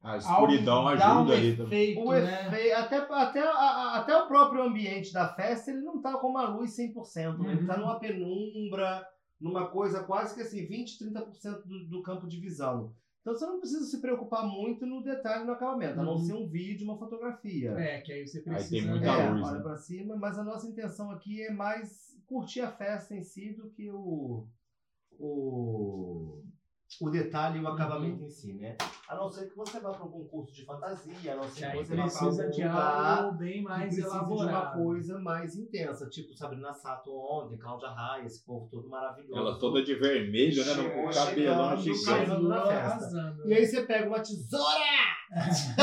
A 0.03 0.16
escuridão 0.16 0.84
dá 0.84 0.84
um 0.84 0.89
ajuda 1.18 1.32
ali 1.34 1.57
também. 1.57 1.82
efeito, 1.82 2.01
O 2.01 2.12
né? 2.12 2.47
efe... 2.49 2.72
até, 2.72 2.97
até, 2.99 3.41
a- 3.41 3.95
até 3.97 4.16
o 4.16 4.26
próprio 4.26 4.62
ambiente 4.64 5.12
da 5.12 5.28
festa, 5.34 5.70
ele 5.70 5.82
não 5.82 6.01
tá 6.01 6.18
com 6.18 6.28
uma 6.28 6.49
luz 6.49 6.76
100%. 6.76 7.39
né? 7.39 7.53
Ele 7.53 7.66
tá 7.66 7.74
Uhum. 7.74 7.80
numa 7.80 7.99
penumbra, 8.01 9.07
numa 9.41 9.68
coisa 9.68 10.03
quase 10.03 10.34
que 10.34 10.41
assim, 10.41 10.66
20, 10.66 10.99
30% 10.99 11.62
do, 11.64 11.86
do 11.89 12.03
campo 12.03 12.26
de 12.26 12.41
visão. 12.41 12.93
Então 13.29 13.39
você 13.39 13.47
não 13.47 13.59
precisa 13.59 13.85
se 13.85 14.01
preocupar 14.01 14.47
muito 14.47 14.87
no 14.87 15.03
detalhe 15.03 15.45
no 15.45 15.53
acabamento, 15.53 16.01
a 16.01 16.03
não 16.03 16.12
Uhum. 16.12 16.18
ser 16.24 16.33
um 16.33 16.49
vídeo, 16.49 16.85
uma 16.85 16.97
fotografia. 16.99 17.72
É, 17.72 18.01
que 18.01 18.11
aí 18.11 18.26
você 18.26 18.41
tem 18.41 18.55
precisa. 18.55 18.91
muita 18.91 19.12
É, 19.12 19.31
luz, 19.31 19.47
olha 19.47 19.57
né? 19.59 19.62
pra 19.62 19.76
cima, 19.76 20.16
mas 20.16 20.39
a 20.39 20.45
nossa 20.45 20.66
intenção 20.66 21.11
aqui 21.11 21.43
é 21.43 21.53
mais 21.53 22.18
curtir 22.26 22.62
a 22.62 22.70
festa 22.70 23.14
em 23.14 23.22
si 23.22 23.53
do 23.53 23.68
que 23.68 23.91
o, 23.91 24.47
o, 25.18 26.43
o 27.01 27.11
detalhe 27.11 27.59
e 27.59 27.61
o 27.62 27.64
Uhum. 27.66 27.74
acabamento 27.74 28.24
em 28.24 28.30
si, 28.30 28.53
né? 28.55 28.76
A 29.09 29.14
não 29.16 29.28
ser 29.30 29.49
que 29.49 29.57
você 29.57 29.78
vá 29.80 29.91
para 29.91 30.03
algum 30.03 30.24
curso 30.26 30.53
de 30.55 30.64
fantasia, 30.64 31.32
a 31.32 31.36
não 31.36 31.43
Que 31.45 31.51
ser 31.51 31.61
que 31.61 31.64
aí 31.66 31.76
você 31.84 31.97
vá 31.97 32.09
para 32.09 32.47
de 32.51 32.62
algo 32.62 33.39
bem 33.39 33.53
que 33.59 33.62
mais 33.62 33.95
precisa 33.95 34.09
de 34.09 34.16
uma 34.32 34.43
elaborado. 34.45 34.82
coisa 34.82 35.18
mais 35.18 35.57
intensa, 35.57 36.09
tipo 36.09 36.34
Sabrina 36.34 36.72
Sato 36.72 37.11
ontem, 37.11 37.59
Cláudia 37.59 37.89
Raia, 37.91 38.24
esse 38.24 38.45
povo 38.45 38.68
todo 38.70 38.89
maravilhoso. 38.89 39.39
Ela 39.39 39.59
toda 39.59 39.82
de 39.82 39.95
vermelho, 39.95 40.64
né? 40.64 40.74
Chegou 40.74 41.07
No 41.07 41.12
cabelão 41.12 41.76
chegando, 41.76 41.80
gigante. 41.82 42.05
chegando 42.20 42.49
na 42.49 42.66
festa. 42.66 43.36
E 43.45 43.55
aí 43.55 43.66
você 43.66 43.82
pega 43.86 44.09
uma 44.09 44.20
tesoura! 44.20 45.18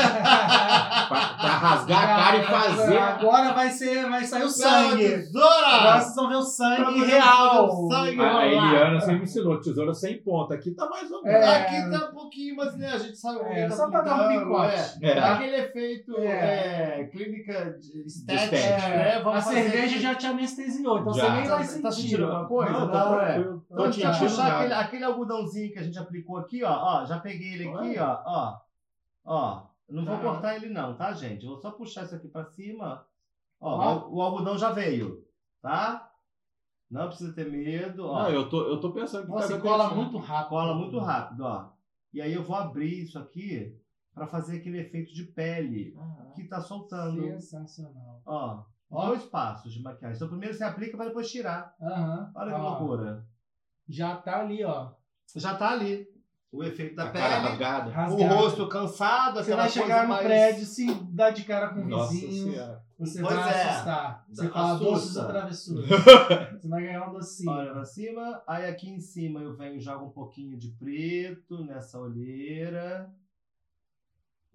Pra, 1.08 1.20
pra 1.38 1.48
rasgar 1.58 2.02
a 2.02 2.06
cara 2.16 2.36
e 2.38 2.42
fazer. 2.42 2.98
Agora 2.98 3.52
vai, 3.52 3.70
ser, 3.70 4.08
vai 4.10 4.24
sair 4.24 4.42
o 4.42 4.48
sangue. 4.48 5.04
Agora 5.06 5.18
tesoura! 5.22 6.00
vocês 6.00 6.14
vão 6.16 6.28
ver 6.28 6.34
o 6.34 6.42
sangue 6.42 7.04
real. 7.04 7.68
o 7.68 7.88
sangue. 7.88 8.20
A, 8.20 8.38
a. 8.38 8.46
Eliana 8.46 9.00
sempre 9.00 9.16
me 9.18 9.22
ensinou, 9.22 9.60
tesoura 9.60 9.94
sem 9.94 10.20
ponta. 10.20 10.54
Aqui 10.54 10.72
tá 10.72 10.88
mais 10.88 11.08
ou 11.10 11.22
menos. 11.22 11.40
É. 11.40 11.56
Aqui 11.58 11.90
tá 11.90 12.08
um 12.10 12.12
pouquinho, 12.14 12.56
mas 12.56 12.76
né, 12.76 12.88
a 12.92 12.98
gente 12.98 13.16
sabe 13.16 13.38
É, 13.38 13.42
alguém 13.44 13.68
tá 13.68 13.76
só 13.76 13.88
pra 13.90 14.00
dar 14.00 14.28
um 14.28 14.38
picote. 14.40 14.74
É. 15.02 15.10
É. 15.10 15.18
Aquele 15.20 15.56
efeito 15.56 16.16
É. 16.18 17.00
é, 17.00 17.04
clínica 17.04 17.78
de 17.78 18.04
estética, 18.06 18.56
né? 18.88 19.22
a 19.24 19.40
cerveja 19.40 19.84
aqui. 19.94 20.00
já 20.00 20.14
te 20.16 20.26
anestesiou, 20.26 20.98
então 20.98 21.12
Já. 21.14 21.24
você 21.24 21.30
nem 21.30 21.46
vai 21.48 21.58
Tá- 21.58 21.64
sentir. 21.64 21.82
tá 21.82 21.90
sentindo 21.92 22.24
alguma 22.24 22.48
coisa? 22.48 22.72
Não, 22.72 22.80
Não, 22.80 22.90
tá 22.90 23.28
é. 23.28 23.38
Então, 23.38 23.62
Tô 23.76 23.82
a 23.84 23.90
gente 23.90 24.02
vai 24.04 24.12
sentindo 24.12 24.28
puxar 24.30 24.42
nada. 24.44 24.56
aquele, 24.58 24.74
aquele 24.74 25.04
algodãozinho 25.04 25.72
que 25.72 25.78
a 25.78 25.82
gente 25.82 25.98
aplicou 25.98 26.38
aqui, 26.38 26.64
ó. 26.64 26.72
Ó, 26.72 27.04
já 27.04 27.18
peguei 27.20 27.54
ele 27.54 27.68
aqui, 27.68 27.96
ó. 28.00 28.18
Ó. 28.26 28.65
Ó. 29.26 29.66
Não 29.88 30.04
vou 30.04 30.16
Tá. 30.16 30.22
cortar 30.22 30.56
ele 30.56 30.68
não, 30.68 30.96
tá, 30.96 31.12
gente? 31.12 31.44
Eu 31.44 31.52
vou 31.52 31.60
só 31.60 31.70
puxar 31.70 32.04
isso 32.04 32.14
aqui 32.14 32.28
pra 32.28 32.44
cima. 32.44 33.06
Ó, 33.60 33.70
Ó. 33.70 34.08
o, 34.08 34.16
o 34.16 34.22
algodão 34.22 34.56
já 34.58 34.70
veio, 34.72 35.24
tá? 35.62 36.10
Não 36.90 37.08
precisa 37.08 37.32
ter 37.32 37.50
medo, 37.50 38.06
ó. 38.06 38.22
Não, 38.24 38.30
eu 38.30 38.48
tô, 38.48 38.62
eu 38.68 38.80
tô 38.80 38.92
pensando 38.92 39.26
que 39.26 39.32
Você 39.32 39.54
tá 39.56 39.60
cola 39.60 39.92
muito 39.94 40.18
rápido. 40.18 40.48
Cola 40.48 40.74
muito 40.74 40.98
rápido, 40.98 41.40
ó. 41.44 41.70
E 42.12 42.20
aí 42.20 42.32
eu 42.32 42.44
vou 42.44 42.56
abrir 42.56 43.02
isso 43.02 43.18
aqui 43.18 43.76
pra 44.14 44.26
fazer 44.26 44.58
aquele 44.58 44.78
efeito 44.80 45.12
de 45.12 45.24
pele 45.24 45.94
Ah, 45.98 46.32
que 46.34 46.44
tá 46.44 46.60
soltando. 46.60 47.20
Sensacional. 47.40 48.22
Ó, 48.24 48.62
Ó. 48.90 49.06
dois 49.08 49.24
passos 49.24 49.72
de 49.72 49.82
maquiagem. 49.82 50.16
Então 50.16 50.28
primeiro 50.28 50.54
você 50.54 50.64
aplica 50.64 50.96
pra 50.96 51.06
depois 51.06 51.30
tirar. 51.30 51.74
Aham. 51.80 52.32
Olha 52.34 52.54
que 52.54 52.60
Ó, 52.60 52.68
loucura. 52.78 53.26
Já 53.88 54.16
tá 54.16 54.40
ali, 54.40 54.64
ó. 54.64 54.92
Já 55.34 55.56
tá 55.56 55.70
ali. 55.70 56.06
O 56.52 56.62
efeito 56.64 56.94
da 56.94 57.04
A 57.04 57.10
pele. 57.10 57.24
rasgada. 57.24 58.10
O 58.12 58.22
rosto 58.26 58.68
cansado, 58.68 59.42
Você 59.42 59.54
vai 59.54 59.68
chegar 59.68 60.04
no 60.04 60.08
mais... 60.10 60.24
prédio, 60.24 60.64
se 60.64 60.86
dá 61.10 61.30
de 61.30 61.44
cara 61.44 61.68
com 61.68 61.80
o 61.80 62.08
vizinho. 62.08 62.52
senhora. 62.52 62.82
Você 62.98 63.20
Pois 63.20 63.34
vai 63.34 63.52
é. 63.52 63.62
assustar. 63.68 64.24
Você 64.28 64.40
Assusta. 64.42 64.58
fala 64.58 64.78
doces 64.78 65.16
ou 65.16 65.26
travessuras. 65.26 65.88
Você 66.56 66.68
vai 66.68 66.82
ganhar 66.82 67.08
um 67.08 67.12
docinho. 67.12 67.50
Olha 67.52 67.72
pra 67.72 67.84
cima. 67.84 68.42
Aí 68.46 68.66
aqui 68.66 68.88
em 68.88 68.98
cima 69.00 69.40
eu 69.40 69.54
venho 69.54 69.76
e 69.76 69.80
jogo 69.80 70.06
um 70.06 70.10
pouquinho 70.10 70.56
de 70.56 70.68
preto 70.70 71.62
nessa 71.64 71.98
olheira. 72.00 73.10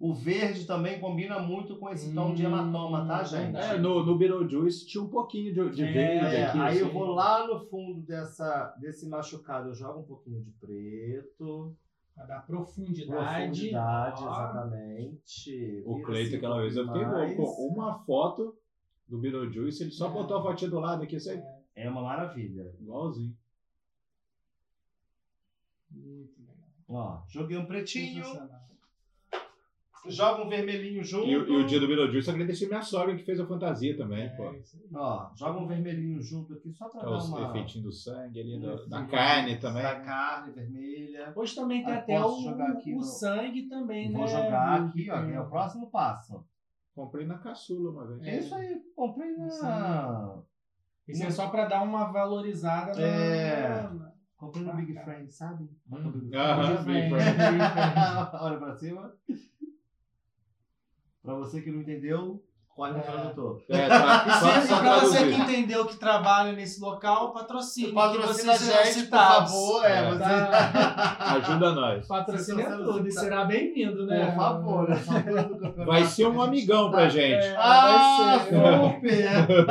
O 0.04 0.12
verde 0.12 0.66
também 0.66 0.98
combina 0.98 1.38
muito 1.38 1.76
com 1.76 1.88
esse 1.88 2.12
tom 2.12 2.34
de 2.34 2.42
Hum, 2.42 2.48
hematoma, 2.48 3.06
tá, 3.06 3.22
gente? 3.22 3.56
É, 3.56 3.78
no, 3.78 4.04
no 4.04 4.18
Beetlejuice 4.18 4.84
tinha 4.84 5.00
um 5.04 5.08
pouquinho 5.08 5.54
de, 5.54 5.76
de 5.76 5.84
É, 5.84 5.92
verde 5.92 6.36
aqui. 6.42 6.58
aí 6.58 6.78
eu 6.80 6.86
assim. 6.86 6.94
vou 6.98 7.06
lá 7.12 7.46
no 7.46 7.60
fundo 7.68 8.00
dessa, 8.02 8.74
desse 8.80 9.08
machucado, 9.08 9.68
eu 9.68 9.74
jogo 9.76 10.00
um 10.00 10.04
pouquinho 10.04 10.42
de 10.42 10.50
preto. 10.52 11.76
Pra 12.16 12.24
dar 12.26 12.44
profundidade. 12.44 13.06
Profundidade, 13.46 14.22
Ó. 14.24 14.28
exatamente. 14.32 15.82
O 15.86 16.02
Cleiton, 16.02 16.26
assim 16.26 16.36
aquela 16.36 16.60
vez, 16.60 16.76
eu 16.76 16.86
fiquei 16.88 17.04
louco. 17.06 17.42
Uma 17.68 18.04
foto 18.04 18.58
do 19.06 19.18
Beetlejuice, 19.18 19.84
ele 19.84 19.92
só 19.92 20.08
É. 20.08 20.12
botou 20.12 20.36
a 20.38 20.42
fotinha 20.42 20.68
do 20.70 20.80
lado 20.80 21.04
aqui, 21.04 21.14
assim, 21.14 21.40
É 21.76 21.88
uma 21.88 22.02
maravilha. 22.02 22.74
igualzinho. 22.80 23.36
Muito 25.90 26.40
legal. 26.40 26.56
Ó, 26.88 27.22
joguei 27.28 27.56
um 27.56 27.66
pretinho. 27.66 28.24
Joga 30.08 30.42
um 30.44 30.48
vermelhinho 30.48 31.02
junto. 31.04 31.26
E, 31.26 31.36
o- 31.36 31.46
e 31.48 31.56
o 31.62 31.66
dia 31.66 31.78
do 31.80 31.86
Beetlejuice, 31.86 32.30
agradeci 32.30 32.66
minha 32.66 32.82
sogra 32.82 33.14
que 33.16 33.22
fez 33.22 33.38
a 33.40 33.46
fantasia 33.46 33.96
também, 33.96 34.28
pô. 34.36 34.44
É, 34.52 34.58
isso 34.58 34.76
aí. 34.76 34.88
Ó, 34.94 35.30
joga 35.36 35.58
um 35.60 35.66
vermelhinho 35.66 36.20
junto 36.22 36.54
aqui 36.54 36.72
só 36.72 36.88
pra 36.88 37.00
é 37.02 37.04
dar 37.04 37.10
os 37.16 37.28
uma... 37.28 37.48
efeitinhos 37.50 37.84
do 37.84 37.92
sangue 37.92 38.40
ali, 38.40 38.58
do- 38.58 38.88
da 38.88 39.04
carne 39.04 39.56
também. 39.58 39.82
Da 39.82 40.00
carne 40.00 40.52
vermelha. 40.52 41.32
Hoje 41.36 41.54
também 41.54 41.84
tem 41.84 41.92
Aí 41.92 41.98
até 42.00 42.24
o, 42.24 42.40
jogar 42.42 42.70
aqui 42.70 42.92
o 42.92 42.96
no- 42.96 43.02
sangue 43.02 43.68
também, 43.68 44.10
Vou 44.12 44.22
né? 44.22 44.26
jogar 44.28 44.80
Will, 44.80 44.88
aqui, 44.88 45.10
ó, 45.10 45.16
é 45.16 45.40
o 45.40 45.48
próximo 45.48 45.90
passo. 45.90 46.44
Comprei 46.94 47.26
na 47.26 47.38
caçula 47.38 47.90
uma 47.90 48.06
vez. 48.06 48.22
É. 48.22 48.38
Isso 48.38 48.54
aí, 48.54 48.80
comprei 48.94 49.36
na... 49.36 49.48
Sangue. 49.50 50.42
Isso 51.08 51.24
é 51.24 51.30
só 51.30 51.48
pra 51.48 51.64
dar 51.66 51.82
uma 51.82 52.12
valorizada 52.12 52.92
na- 52.94 53.00
É. 53.06 53.82
na- 53.82 54.12
Comprei 54.36 54.64
no 54.64 54.70
Ah, 54.72 54.74
Big. 54.74 54.92
Friend, 55.04 55.32
sabe? 55.32 55.68
Hum. 55.90 56.10
Big 56.10 56.36
Aham, 56.36 56.82
Big 56.82 57.08
Friend. 57.08 57.08
Friend. 57.10 57.38
Olha 58.42 58.58
pra 58.58 58.74
cima. 58.74 59.14
Pra 61.22 61.34
você 61.34 61.60
que 61.62 61.70
não 61.70 61.80
entendeu, 61.80 62.42
Corre 62.74 62.92
no 62.92 62.98
É. 63.00 63.02
tradutor. 63.02 63.62
É, 63.68 63.84
tra- 63.86 64.24
E 64.26 64.66
só 64.66 64.78
pra 64.80 65.00
você 65.00 65.28
que 65.30 65.34
entendeu 65.42 65.84
que 65.84 65.96
trabalha 65.96 66.52
nesse 66.52 66.80
local, 66.80 67.30
patrocine. 67.34 67.92
Patrocina 67.92 68.52
a 68.54 68.56
gente, 68.56 69.08
por 69.08 69.18
favor. 69.18 69.84
É, 69.84 69.98
É. 69.98 70.08
você... 70.10 70.18
Tá. 70.18 71.16
Ajuda 71.36 71.72
nós. 71.74 72.08
É 72.10 72.34
estão 72.34 72.84
tudo 72.84 73.06
e 73.06 73.12
será 73.12 73.44
bem-vindo, 73.44 74.06
né? 74.06 74.24
Por 74.30 74.36
favor. 74.36 74.86
campeonato 74.86 75.84
Vai 75.84 76.04
ser 76.06 76.26
um 76.28 76.40
amigão 76.40 76.86
tá. 76.90 76.96
pra 76.96 77.08
gente. 77.10 77.44
É, 77.44 77.56
Ah, 77.58 78.38
vai 78.38 78.46
ser. 78.46 78.54
super! 78.96 79.66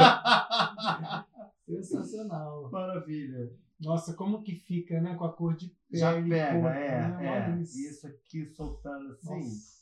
Sensacional. 1.66 2.70
Maravilha. 2.72 3.50
Nossa, 3.80 4.14
como 4.14 4.44
que 4.44 4.54
fica, 4.54 5.02
né? 5.02 5.16
Com 5.16 5.26
a 5.26 5.34
cor 5.34 5.56
de 5.56 5.70
pele. 5.90 6.00
Já 6.02 6.14
pega, 6.14 6.52
corpo, 6.54 6.68
é, 6.68 7.08
né? 7.08 7.18
é. 7.20 7.32
Olha 7.52 7.62
Isso 7.62 8.06
aqui 8.06 8.46
soltando 8.56 9.12
assim. 9.14 9.34
Nossa. 9.40 9.81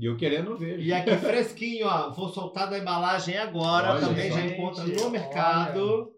E 0.00 0.04
eu 0.04 0.16
querendo 0.16 0.56
ver. 0.56 0.78
E 0.80 0.92
aqui 0.92 1.10
fresquinho, 1.18 1.86
ó. 1.86 2.10
Vou 2.12 2.28
soltar 2.28 2.70
da 2.70 2.78
embalagem 2.78 3.36
agora. 3.36 3.92
Olha 3.92 4.00
Também 4.00 4.30
já 4.30 4.44
encontra 4.46 4.84
no 4.84 5.10
mercado. 5.10 6.12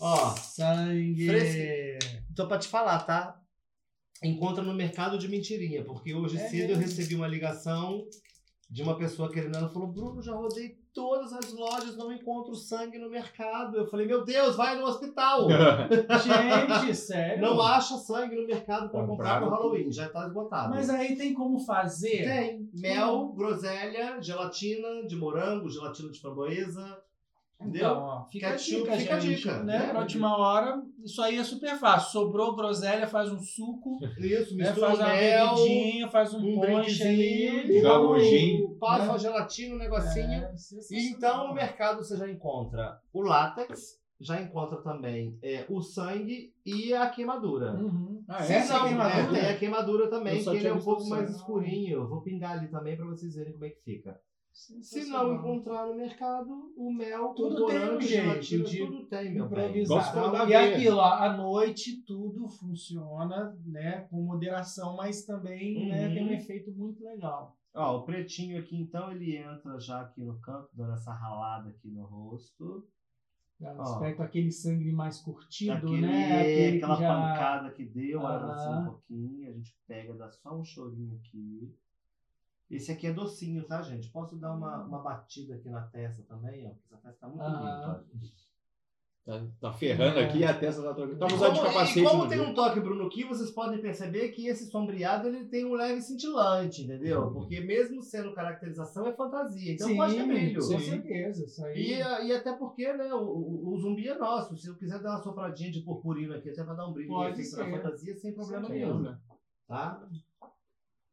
Ó, 0.00 0.30
Sangue. 0.36 1.26
Fresque- 1.26 1.98
tô 2.34 2.48
pra 2.48 2.58
te 2.58 2.66
falar, 2.68 3.00
tá? 3.00 3.38
Encontra 4.22 4.62
no 4.62 4.74
mercado 4.74 5.18
de 5.18 5.28
mentirinha, 5.28 5.84
porque 5.84 6.14
hoje 6.14 6.36
É 6.36 6.48
cedo 6.48 6.70
eu 6.72 6.78
mesmo? 6.78 6.82
recebi 6.82 7.14
uma 7.14 7.26
ligação 7.28 8.04
de 8.70 8.82
uma 8.82 8.96
pessoa 8.96 9.30
querendo, 9.30 9.56
ela 9.56 9.68
falou, 9.72 9.88
Bruno, 9.92 10.22
já 10.22 10.32
rodei 10.32 10.76
todas 10.94 11.32
as 11.32 11.52
lojas, 11.52 11.96
não 11.96 12.12
encontro 12.12 12.54
sangue 12.54 12.98
no 12.98 13.10
mercado. 13.10 13.78
Eu 13.78 13.86
falei, 13.86 14.06
meu 14.06 14.24
Deus, 14.24 14.56
vai 14.56 14.78
no 14.78 14.84
hospital. 14.84 15.48
Gente, 16.78 16.94
sério? 16.94 17.42
Não 17.42 17.60
acha 17.60 17.96
sangue 17.96 18.36
no 18.36 18.46
mercado 18.46 18.90
pra 18.90 19.06
comprar 19.06 19.40
pro 19.40 19.50
Halloween, 19.50 19.90
já 19.90 20.08
tá 20.08 20.26
esgotado. 20.26 20.70
Mas 20.70 20.90
aí 20.90 21.16
tem 21.16 21.32
como 21.32 21.58
fazer? 21.58 22.24
Tem 22.24 22.68
mel, 22.74 23.32
groselha, 23.34 24.20
gelatina 24.20 25.06
de 25.06 25.16
morango, 25.16 25.68
gelatina 25.68 26.10
de 26.10 26.20
framboesa. 26.20 27.02
Entendeu? 27.62 27.90
Então, 27.90 28.02
ó, 28.02 28.24
fica 28.24 28.50
Ketchup, 28.50 28.90
a 28.90 28.96
dica, 28.96 28.96
fica 28.96 29.14
a 29.14 29.20
gente, 29.20 29.36
dica, 29.36 29.62
né? 29.62 29.78
né? 29.78 29.88
Pra 29.90 30.00
última 30.00 30.36
hora, 30.36 30.82
isso 31.04 31.22
aí 31.22 31.38
é 31.38 31.44
super 31.44 31.76
fácil. 31.78 32.10
Sobrou 32.10 32.56
groselha, 32.56 33.06
faz 33.06 33.30
um 33.30 33.38
suco, 33.38 33.98
Isso, 34.18 34.56
né? 34.56 34.64
mistura 34.64 34.88
faz 34.88 34.98
o 34.98 35.02
uma 35.02 35.12
mel, 35.12 35.54
bebidinha, 35.54 36.08
faz 36.08 36.34
um, 36.34 36.38
um 36.38 36.60
ponche 36.60 37.02
ali. 37.02 37.80
Joga 37.80 38.08
um 38.08 38.18
gin. 38.18 38.61
Passa 38.86 39.06
né? 39.06 39.12
a 39.12 39.18
gelatina, 39.18 39.74
um 39.74 39.78
negocinho. 39.78 40.42
É, 40.44 40.54
E 40.90 41.08
então 41.10 41.48
no 41.48 41.54
mercado 41.54 41.98
você 42.04 42.16
já 42.16 42.28
encontra 42.28 43.00
o 43.12 43.22
látex, 43.22 44.00
já 44.20 44.40
encontra 44.40 44.78
também 44.82 45.38
é, 45.42 45.64
o 45.68 45.80
sangue 45.80 46.52
e 46.66 46.92
a 46.94 47.08
queimadura. 47.08 47.72
Uhum. 47.74 48.22
Ah, 48.28 48.42
Sim, 48.42 48.52
é? 48.52 48.56
essa 48.56 48.74
Não, 48.78 48.88
queimadura? 48.88 49.38
é, 49.38 49.40
tem 49.42 49.50
a 49.50 49.58
queimadura 49.58 50.10
também, 50.10 50.42
que 50.42 50.48
ele 50.50 50.68
é 50.68 50.72
um 50.72 50.80
pouco 50.80 51.02
o 51.02 51.08
mais 51.08 51.26
sangue. 51.26 51.38
escurinho. 51.38 52.08
Vou 52.08 52.20
pingar 52.22 52.58
ali 52.58 52.68
também 52.68 52.96
para 52.96 53.06
vocês 53.06 53.34
verem 53.34 53.52
como 53.52 53.64
é 53.64 53.70
que 53.70 53.80
fica. 53.82 54.20
Se 54.52 55.06
não 55.08 55.34
encontrar 55.34 55.86
no 55.86 55.94
mercado, 55.96 56.72
o 56.76 56.92
mel, 56.92 57.32
Tudo 57.34 57.64
o 57.64 57.66
tem 57.68 57.78
um 57.78 57.98
jeito 57.98 58.42
gelatina, 58.42 58.64
de 58.64 58.78
tudo 58.80 59.06
tem, 59.06 59.32
meu 59.32 59.48
bem. 59.48 59.64
improvisar. 59.70 60.48
E 60.48 60.54
aquilo, 60.54 60.98
ó, 60.98 61.04
à 61.14 61.34
noite 61.34 62.02
tudo 62.06 62.46
funciona, 62.48 63.56
né, 63.64 64.06
com 64.10 64.20
moderação, 64.22 64.94
mas 64.94 65.24
também, 65.24 65.88
né, 65.88 66.06
Uhum. 66.06 66.14
tem 66.14 66.26
um 66.28 66.32
efeito 66.34 66.70
muito 66.70 67.02
legal. 67.02 67.56
Ó, 67.74 67.98
o 67.98 68.02
pretinho 68.04 68.58
aqui, 68.60 68.76
então, 68.76 69.10
ele 69.10 69.36
entra 69.36 69.80
já 69.80 70.02
aqui 70.02 70.22
no 70.22 70.38
canto, 70.40 70.68
dando 70.74 70.92
essa 70.92 71.12
ralada 71.12 71.70
aqui 71.70 71.88
no 71.88 72.04
rosto. 72.04 72.86
Um 73.60 73.66
Ó. 73.78 73.82
aspecto 73.82 74.22
aquele 74.22 74.50
sangue 74.50 74.92
mais 74.92 75.20
curtido, 75.20 75.72
Aquele, 75.72 76.00
né? 76.02 76.40
Aquele 76.40 76.76
aquela 76.78 76.96
que 76.96 77.02
já... 77.02 77.08
pancada 77.08 77.70
que 77.70 77.84
deu, 77.84 78.20
olha 78.20 78.36
Aham. 78.36 78.52
assim 78.52 78.70
um 78.70 78.84
pouquinho. 78.84 79.48
A 79.48 79.52
gente 79.52 79.76
pega, 79.86 80.14
dá 80.14 80.30
só 80.30 80.54
um 80.58 80.64
chorinho 80.64 81.16
aqui. 81.16 81.74
Esse 82.70 82.90
aqui 82.90 83.06
é 83.06 83.12
docinho, 83.12 83.64
tá, 83.64 83.82
gente? 83.82 84.08
Posso 84.10 84.36
dar 84.36 84.52
uma, 84.52 84.82
uma 84.84 84.98
batida 85.02 85.54
aqui 85.54 85.68
na 85.68 85.82
testa 85.82 86.22
também, 86.24 86.66
ó? 86.66 86.70
Porque 86.70 86.86
essa 86.86 86.96
testa 86.98 87.20
tá 87.20 87.28
muito 87.28 87.42
Aham. 87.42 87.58
limpa. 87.58 88.06
Tá, 89.24 89.40
tá 89.60 89.72
ferrando 89.72 90.18
É. 90.18 90.24
aqui 90.24 90.38
e 90.38 90.44
a 90.44 90.52
testa 90.52 90.82
tá 90.82 90.92
trocando. 90.94 91.16
Tá 91.16 91.28
E 91.28 91.32
usando 91.34 91.52
de 91.52 91.60
como, 91.60 91.72
capacete. 91.72 92.00
e 92.00 92.04
como 92.04 92.28
tem 92.28 92.38
dia. 92.40 92.48
um 92.48 92.54
toque 92.54 92.80
Bruno 92.80 93.06
aqui, 93.06 93.22
vocês 93.22 93.52
podem 93.52 93.80
perceber 93.80 94.30
que 94.30 94.48
esse 94.48 94.68
sombreado 94.68 95.28
ele 95.28 95.44
tem 95.44 95.64
um 95.64 95.74
leve 95.74 96.00
cintilante, 96.02 96.82
entendeu? 96.82 97.30
Porque 97.32 97.60
mesmo 97.60 98.02
sendo 98.02 98.34
caracterização, 98.34 99.06
é 99.06 99.12
fantasia. 99.12 99.74
Então 99.74 99.86
Sim, 99.86 99.96
pode 99.96 100.14
ter 100.16 100.26
brilho. 100.26 100.54
Com 100.60 100.66
Sim. 100.66 100.78
certeza, 100.80 101.44
isso 101.44 101.64
aí. 101.64 101.78
E, 101.78 101.98
e 102.26 102.32
até 102.32 102.52
porque, 102.54 102.92
né, 102.94 103.14
o, 103.14 103.20
o, 103.22 103.74
o 103.74 103.78
zumbi 103.78 104.08
é 104.08 104.18
nosso. 104.18 104.56
Se 104.56 104.66
eu 104.68 104.74
quiser 104.76 105.00
dar 105.00 105.10
uma 105.10 105.22
sopradinha 105.22 105.70
de 105.70 105.82
purpurina 105.82 106.34
aqui, 106.38 106.50
até 106.50 106.64
pra 106.64 106.74
dar 106.74 106.88
um 106.88 106.92
brilho 106.92 107.10
Pode 107.10 107.40
na 107.56 107.70
fantasia, 107.70 108.16
sem 108.16 108.34
problema 108.34 108.66
Sem 108.66 108.76
nenhum. 108.80 108.92
dúvida. 108.94 109.20
Tá? 109.68 110.02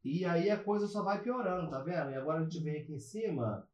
E 0.04 0.24
aí 0.24 0.50
a 0.50 0.56
coisa 0.58 0.88
só 0.88 1.04
vai 1.04 1.22
piorando, 1.22 1.70
tá 1.70 1.78
vendo? 1.80 2.10
E 2.10 2.14
agora 2.16 2.40
a 2.40 2.42
gente 2.42 2.58
vem 2.60 2.80
aqui 2.82 2.92
em 2.94 2.98
cima 2.98 3.64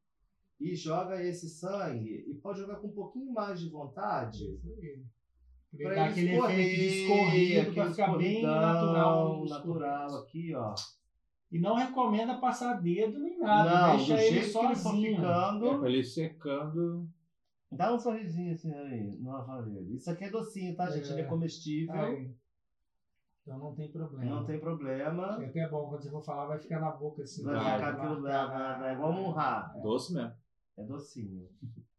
e 0.60 0.74
joga 0.74 1.22
esse 1.22 1.48
sangue. 1.48 2.24
E 2.28 2.34
pode 2.34 2.60
jogar 2.60 2.76
com 2.76 2.88
um 2.88 2.92
pouquinho 2.92 3.32
mais 3.32 3.60
de 3.60 3.68
vontade. 3.68 4.44
Isso 4.44 4.68
aí. 4.80 5.02
Pra 5.76 5.90
Dar 5.90 5.94
ele 5.94 6.00
aquele 6.00 6.32
escorrer, 6.32 6.58
efeito 6.58 6.80
de 6.80 7.02
escorrido 7.02 7.74
pra 7.74 7.90
ficar 7.90 8.16
bem 8.16 8.42
natural. 8.42 9.44
natural 9.44 10.16
aqui, 10.16 10.54
ó. 10.54 10.74
E 11.52 11.58
não 11.58 11.74
recomenda 11.74 12.38
passar 12.38 12.80
dedo 12.80 13.18
nem 13.18 13.38
nada. 13.38 13.88
Não, 13.88 13.96
deixa 13.96 14.22
ele 14.22 14.42
sozinho. 14.42 15.12
É, 15.12 15.16
ficando. 15.16 15.78
pra 15.78 15.88
ele 15.88 16.02
secando. 16.02 17.08
Dá 17.70 17.94
um 17.94 17.98
sorrisinho 17.98 18.52
assim 18.52 18.72
aí, 18.72 19.16
no 19.18 19.36
aparelho. 19.36 19.94
Isso 19.94 20.10
aqui 20.10 20.24
é 20.24 20.30
docinho, 20.30 20.74
tá, 20.74 20.88
gente? 20.90 21.10
É. 21.10 21.12
Ele 21.12 21.22
é 21.22 21.24
comestível. 21.24 21.94
Aí. 21.94 22.30
Então 23.42 23.58
não 23.58 23.74
tem 23.74 23.90
problema. 23.92 24.34
Não 24.34 24.44
tem 24.44 24.58
problema. 24.58 25.38
É 25.42 25.46
até 25.46 25.68
bom, 25.68 25.88
quando 25.88 26.02
você 26.02 26.10
for 26.10 26.24
falar, 26.24 26.46
vai 26.46 26.58
ficar 26.58 26.80
na 26.80 26.90
boca 26.90 27.22
assim. 27.22 27.44
Vai 27.44 27.54
Vai, 27.54 27.74
ficar 27.74 27.88
aquilo, 27.90 28.22
vai, 28.22 28.46
vai, 28.48 28.80
vai, 28.80 28.94
igual 28.94 29.12
um 29.12 29.30
rá. 29.30 29.72
Doce 29.82 30.14
mesmo. 30.14 30.32
É 30.78 30.82
docinho. 30.84 31.48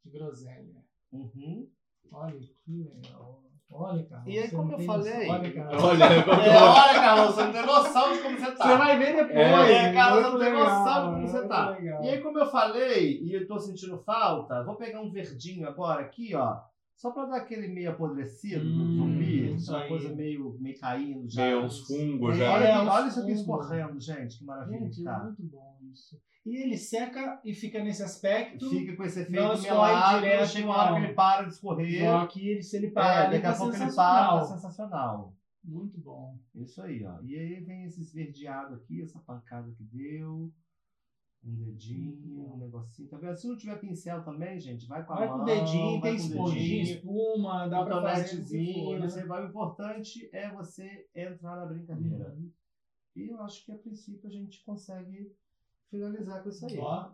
De 0.06 0.12
groselha. 0.12 0.84
Uhum. 1.12 1.68
Olha 2.12 2.40
que 2.40 2.84
legal. 2.84 3.44
Olha, 3.70 4.06
cara. 4.06 4.24
E 4.26 4.40
aí, 4.40 4.50
como 4.50 4.72
eu 4.72 4.80
falei- 4.80 5.30
Olha, 5.30 5.52
cara. 5.54 5.78
Olha, 5.84 6.04
É, 6.06 6.58
olha, 6.58 6.94
Carlos, 7.02 7.36
você 7.36 7.44
não 7.44 7.52
tem 7.52 7.66
noção 7.66 8.14
de 8.14 8.20
como 8.22 8.38
você 8.40 8.52
tá. 8.56 8.64
Você 8.68 8.78
vai 8.78 8.98
ver 8.98 9.16
depois. 9.18 9.38
É, 9.38 9.94
cara, 9.94 10.16
você 10.16 10.30
não 10.30 10.40
tem 10.40 10.54
noção 10.54 11.10
de 11.10 11.16
como 11.16 11.28
você 11.28 11.48
tá. 11.48 11.70
legal. 11.72 12.04
E 12.04 12.10
aí, 12.10 12.22
como 12.22 12.40
eu 12.40 12.46
falei, 12.46 13.22
e 13.22 13.34
eu 13.34 13.46
tô 13.46 13.60
sentindo 13.60 13.98
falta, 14.00 14.64
vou 14.64 14.76
pegar 14.76 15.02
um 15.02 15.12
verdinho 15.12 15.68
agora 15.68 16.02
aqui, 16.02 16.34
ó. 16.34 16.62
Só 16.98 17.12
pra 17.12 17.26
dar 17.26 17.38
aquele 17.38 17.68
meio 17.68 17.92
apodrecido 17.92 18.64
do 18.66 18.84
Hum, 18.84 18.96
zumbi. 18.98 19.54
isso 19.54 19.70
Aquela 19.70 19.84
aí. 19.84 19.90
coisa 19.90 20.16
meio, 20.16 20.58
meio 20.60 20.80
caindo 20.80 21.30
já. 21.30 21.44
Meio 21.46 21.64
uns 21.64 21.80
fungos 21.82 22.36
É, 22.36 22.40
já. 22.40 22.54
Olha, 22.54 22.82
uns 22.82 22.88
olha 22.90 23.08
isso 23.08 23.20
aqui 23.22 23.32
escorrendo, 23.34 24.00
gente. 24.00 24.40
Que 24.40 24.44
maravilha 24.46 24.80
Gente, 24.80 24.96
que 24.96 25.02
é 25.02 25.12
tá. 25.12 25.24
muito 25.24 25.44
bom 25.44 25.78
isso. 25.94 26.20
E 26.44 26.56
ele 26.64 26.76
seca 26.78 27.40
e 27.46 27.54
fica 27.54 27.84
nesse 27.84 28.02
aspecto. 28.02 28.68
Fica 28.70 28.96
com 28.96 29.04
esse 29.04 29.20
não 29.30 29.52
efeito 29.54 29.54
escorre 29.68 29.92
melado, 29.94 30.20
direto, 30.22 30.48
chega 30.48 30.66
uma 30.66 30.76
hora 30.78 30.92
não. 30.92 30.98
que 31.00 31.06
ele 31.06 31.14
para 31.14 31.44
de 31.44 31.54
escorrer. 31.54 31.94
Igual 32.02 32.22
aqui, 32.22 32.64
se 32.64 32.78
ele 32.78 32.88
É, 32.88 32.90
parar, 32.92 33.22
ali, 33.28 33.32
daqui 33.36 33.46
a 33.46 33.52
tá 33.52 33.58
pouco 33.58 33.76
ele 33.76 33.86
para, 33.94 34.28
tá 34.40 34.44
sensacional. 34.46 35.34
Muito 35.64 36.00
bom. 36.00 36.36
Isso 36.56 36.82
aí, 36.82 37.04
ó. 37.06 37.22
E 37.24 37.38
aí 37.38 37.60
vem 37.60 37.84
esse 37.84 38.02
esverdeado 38.02 38.74
aqui, 38.76 39.02
essa 39.04 39.20
pancada 39.20 39.70
que 39.78 39.84
deu. 39.84 40.50
Um 41.48 41.56
dedinho, 41.56 42.54
um 42.54 42.58
negocinho. 42.58 43.08
Tá 43.08 43.18
vendo? 43.18 43.38
Se 43.38 43.48
não 43.48 43.56
tiver 43.56 43.80
pincel 43.80 44.22
também, 44.24 44.60
gente, 44.60 44.86
vai 44.86 45.06
com 45.06 45.14
a 45.14 45.16
Vai 45.16 45.28
mão. 45.28 45.38
com 45.38 45.44
o 45.44 45.46
dedinho, 45.46 46.02
vai 46.02 46.12
tem 46.12 46.16
esponjinha, 46.16 46.84
espuma, 46.84 47.68
dá 47.68 47.86
pra 47.86 48.02
fazer 48.02 48.22
né? 49.00 49.08
você 49.08 49.26
vai. 49.26 49.46
O 49.46 49.48
importante 49.48 50.30
é 50.34 50.52
você 50.52 51.08
entrar 51.16 51.56
na 51.56 51.66
brincadeira. 51.66 52.34
Uhum. 52.36 52.52
E 53.16 53.30
eu 53.32 53.42
acho 53.42 53.66
que 53.66 53.72
a 53.72 53.76
princípio 53.78 54.28
a 54.28 54.32
gente 54.32 54.62
consegue 54.66 55.32
finalizar 55.90 56.44
com 56.44 56.50
isso 56.50 56.66
aí. 56.66 56.78
Ó. 56.80 57.10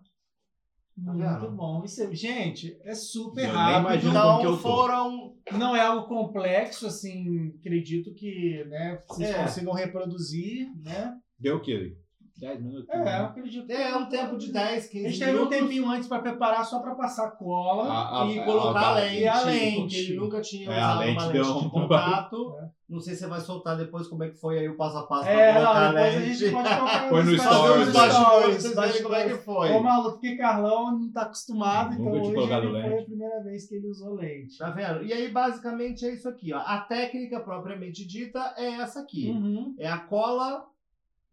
vendo? 0.98 1.40
Muito 1.40 1.52
bom. 1.56 1.84
Isso, 1.84 2.04
é- 2.04 2.14
gente, 2.14 2.78
é 2.82 2.94
super 2.94 3.46
Eu 3.48 3.54
rápido. 3.54 4.06
eu 4.06 4.10
Então 4.50 4.58
foram. 4.58 5.36
Não 5.54 5.76
é 5.76 5.82
algo 5.82 6.08
complexo, 6.08 6.86
assim, 6.88 7.50
acredito 7.60 8.14
que 8.14 8.64
né, 8.66 9.02
vocês 9.08 9.30
É. 9.30 9.44
consigam 9.44 9.74
reproduzir, 9.74 10.70
né? 10.82 11.18
Deu 11.40 11.58
o 11.58 11.62
quê? 11.62 11.98
10 12.44 12.62
minutos? 12.62 12.90
É, 12.90 13.20
eu 13.20 13.26
acredito. 13.26 13.66
que- 13.68 13.74
É 13.74 13.96
um 13.96 14.06
tempo 14.08 14.38
de 14.38 14.52
10, 14.52 14.88
15 14.90 15.06
A 15.06 15.10
gente 15.10 15.20
teve 15.20 15.32
um 15.32 15.36
minutos. 15.36 15.58
tempinho 15.58 15.90
antes 15.90 16.08
para 16.08 16.22
preparar 16.22 16.66
só 16.66 16.80
para 16.80 16.96
passar 16.96 17.32
cola 17.32 17.86
A- 17.92 18.24
a- 18.24 18.26
e 18.28 18.40
a- 18.40 18.44
colocar 18.46 18.80
a- 18.80 18.90
a 18.90 18.94
lente. 18.96 19.28
A 19.28 19.34
Porque 19.34 19.50
lente. 19.50 19.96
ele 19.98 20.16
nunca 20.18 20.42
tinha 20.42 20.70
É, 20.72 20.80
a 20.80 20.86
usado 20.88 21.00
lente 21.00 21.18
uma 21.24 21.26
lente 21.28 21.64
de 21.64 21.70
contato. 21.72 22.56
É. 22.60 22.84
Não 22.90 23.00
sei 23.00 23.16
se 23.16 23.22
você 23.22 23.28
vai 23.28 23.40
soltar 23.40 23.76
depois 23.76 24.08
como 24.08 24.24
é 24.24 24.30
que 24.30 24.36
foi 24.38 24.60
aí 24.60 24.70
o 24.70 24.78
passo 24.78 24.98
a 24.98 25.08
passo 25.08 25.28
É, 25.28 25.52
pra 25.54 25.62
colocar 25.64 25.74
não, 25.80 25.86
a 25.86 25.90
a 25.90 25.92
lente. 26.10 26.34
gente 26.36 26.52
pode 26.52 26.70
colocar 26.78 27.10
Põe 27.10 27.24
no 27.24 27.38
stories, 27.40 27.88
né? 27.88 27.94
bastidores, 27.94 28.56
vocês 28.64 29.02
como 29.02 29.16
é 29.16 29.24
que 29.30 29.36
foi. 29.36 29.72
Ô, 29.72 29.80
maluco, 29.82 30.12
porque 30.12 30.36
Carlão 30.36 31.00
não 31.00 31.12
tá 31.12 31.22
acostumado, 31.24 31.98
Nunca 31.98 32.02
então 32.18 32.22
hoje 32.22 32.34
foi 32.34 32.54
a 32.54 33.04
primeira 33.04 33.44
vez 33.44 33.68
que 33.68 33.76
ele 33.76 33.88
usou 33.88 34.14
lente. 34.14 34.58
Tá 34.60 34.70
vendo? 34.70 35.04
E 35.04 35.12
aí, 35.12 35.28
basicamente, 35.32 36.06
é 36.06 36.14
isso 36.14 36.30
aqui, 36.30 36.54
ó. 36.54 36.60
A 36.60 36.82
técnica 36.82 37.40
propriamente 37.40 38.06
dita 38.06 38.54
é 38.58 38.74
essa 38.82 39.00
aqui. 39.00 39.30
Uhum. 39.32 39.74
É 39.80 39.88
a 39.88 39.98
cola, 39.98 40.64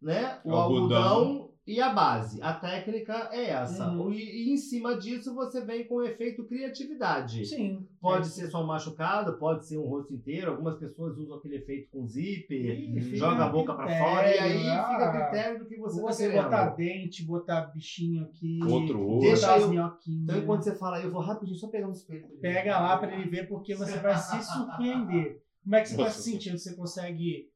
né? 0.01 0.39
O 0.43 0.53
Algodão. 0.53 1.03
algodão 1.03 1.51
E 1.65 1.79
a 1.79 1.93
base, 1.93 2.41
a 2.41 2.53
técnica 2.53 3.29
é 3.31 3.51
essa. 3.51 3.91
Uhum. 3.91 4.11
E, 4.11 4.17
e 4.17 4.51
em 4.51 4.57
cima 4.57 4.97
disso 4.97 5.35
você 5.35 5.63
vem 5.63 5.87
com 5.87 5.95
o 5.95 6.03
efeito 6.03 6.43
criatividade. 6.45 7.45
Sim. 7.45 7.87
Pode 8.01 8.27
ser 8.29 8.47
só 8.47 8.63
um 8.63 8.65
machucado, 8.65 9.37
pode 9.37 9.67
ser 9.67 9.77
um 9.77 9.87
rosto 9.87 10.11
inteiro. 10.11 10.51
Algumas 10.51 10.79
pessoas 10.79 11.15
usam 11.17 11.37
aquele 11.37 11.57
efeito 11.57 11.89
com 11.91 12.07
zíper, 12.07 12.79
Ih, 12.79 13.15
joga 13.15 13.45
a 13.45 13.49
boca 13.49 13.75
pra 13.75 13.87
fora 13.87 14.35
e 14.35 14.39
aí 14.39 14.53
critério, 14.53 14.83
fica 14.89 15.05
a 15.05 15.09
ah. 15.09 15.29
critério 15.29 15.59
do 15.59 15.65
que 15.65 15.77
você, 15.77 16.01
Você 16.01 16.31
tá 16.31 16.43
botar 16.43 16.65
dente, 16.71 17.23
botar 17.23 17.61
bichinho 17.67 18.23
aqui. 18.23 18.59
Outro 18.67 18.99
olho. 18.99 19.21
Deixa 19.21 19.53
as 19.53 19.69
minhoquinhas. 19.69 20.23
Então 20.23 20.37
enquanto 20.39 20.63
você 20.63 20.75
fala, 20.75 20.99
eu 20.99 21.11
vou 21.11 21.21
rapidinho 21.21 21.57
só 21.57 21.67
pegar 21.67 21.87
um 21.87 21.91
espelho. 21.91 22.27
Pega 22.41 22.79
lá 22.79 22.97
pra 22.97 23.13
ele 23.13 23.29
ver, 23.29 23.47
porque 23.47 23.75
você 23.75 23.99
vai 23.99 24.17
se 24.17 24.41
surpreender. 24.43 25.43
Como 25.63 25.75
é 25.75 25.81
que 25.81 25.89
você 25.89 25.95
tá 25.95 26.03
Nossa. 26.05 26.21
se 26.21 26.31
sentindo? 26.31 26.57
Você 26.57 26.75
consegue 26.75 27.50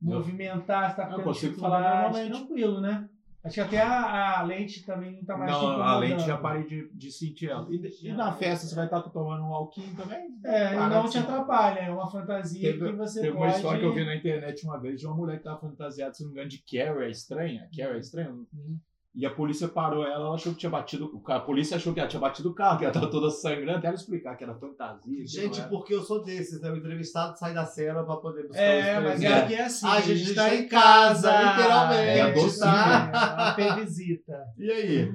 movimentar? 0.00 0.90
Você 0.90 0.96
tá 0.96 1.10
Eu 1.10 1.22
consigo 1.22 1.58
falar. 1.58 2.12
Tranquilo, 2.12 2.80
né? 2.80 3.08
Acho 3.44 3.56
que 3.56 3.60
até 3.60 3.82
a, 3.82 4.40
a 4.40 4.42
lente 4.42 4.86
também 4.86 5.12
não 5.12 5.22
tá 5.22 5.36
mais 5.36 5.52
Não, 5.52 5.82
a 5.82 5.98
lente 5.98 6.24
já 6.24 6.38
parei 6.38 6.66
de, 6.66 6.88
de 6.94 7.12
sentir 7.12 7.50
ela. 7.50 7.68
E, 7.70 8.08
e 8.08 8.12
na 8.14 8.32
festa 8.32 8.66
você 8.66 8.74
vai 8.74 8.86
estar 8.86 9.02
tomando 9.02 9.42
um 9.42 9.52
alquinho 9.52 9.94
também? 9.94 10.30
É, 10.42 10.72
e 10.72 10.76
não 10.76 11.04
de 11.04 11.10
te 11.10 11.18
atrapalha. 11.18 11.80
É 11.80 11.90
uma 11.90 12.10
fantasia 12.10 12.72
Teve, 12.72 12.92
que 12.92 12.96
você 12.96 13.20
teve 13.20 13.34
pode... 13.34 13.44
uma 13.44 13.56
história 13.56 13.80
que 13.80 13.86
eu 13.86 13.92
vi 13.92 14.02
na 14.06 14.16
internet 14.16 14.64
uma 14.64 14.80
vez 14.80 14.98
de 14.98 15.06
uma 15.06 15.14
mulher 15.14 15.36
que 15.36 15.44
tava 15.44 15.60
fantasiada, 15.60 16.14
se 16.14 16.22
não 16.22 16.30
me 16.30 16.36
engano, 16.36 16.48
de 16.48 16.58
Carrie, 16.58 17.04
a 17.04 17.08
estranha. 17.10 17.68
Carrie, 17.76 17.96
a 17.96 17.98
estranha. 17.98 18.30
Uhum. 18.30 18.80
E 19.16 19.24
a 19.24 19.30
polícia 19.30 19.68
parou 19.68 20.04
ela, 20.04 20.24
ela 20.24 20.34
achou 20.34 20.52
que 20.52 20.58
tinha 20.58 20.70
batido 20.70 21.04
o 21.14 21.20
carro. 21.20 21.42
A 21.42 21.44
polícia 21.44 21.76
achou 21.76 21.94
que 21.94 22.00
ela 22.00 22.08
tinha 22.08 22.18
batido 22.18 22.50
o 22.50 22.54
carro, 22.54 22.78
que 22.78 22.84
ela 22.84 22.92
tava 22.92 23.08
toda 23.08 23.30
sangrando, 23.30 23.78
até 23.78 23.86
ela 23.86 23.94
explicar 23.94 24.36
que 24.36 24.42
era 24.42 24.56
fantasia. 24.56 25.24
Gente, 25.24 25.60
era. 25.60 25.68
porque 25.68 25.94
eu 25.94 26.02
sou 26.02 26.20
desses, 26.24 26.60
né? 26.60 26.68
O 26.68 26.76
entrevistado 26.76 27.38
sai 27.38 27.54
da 27.54 27.64
cena 27.64 28.02
pra 28.02 28.16
poder 28.16 28.48
buscar 28.48 28.60
o 28.60 28.64
É, 28.64 29.00
mas 29.00 29.22
É. 29.22 29.34
aqui 29.34 29.54
é 29.54 29.64
assim. 29.66 29.86
Ah, 29.86 29.92
a 29.92 30.00
gente, 30.00 30.16
gente 30.18 30.34
tá 30.34 30.48
tá 30.48 30.54
em 30.56 30.66
casa, 30.68 31.30
casa, 31.30 31.52
literalmente, 31.52 32.08
É 32.08 32.20
a 32.22 32.30
docinha. 32.30 32.64
tá? 32.66 33.36
Ela 33.38 33.54
tem 33.54 33.84
visita. 33.84 34.44
E 34.58 34.70
aí? 34.70 35.12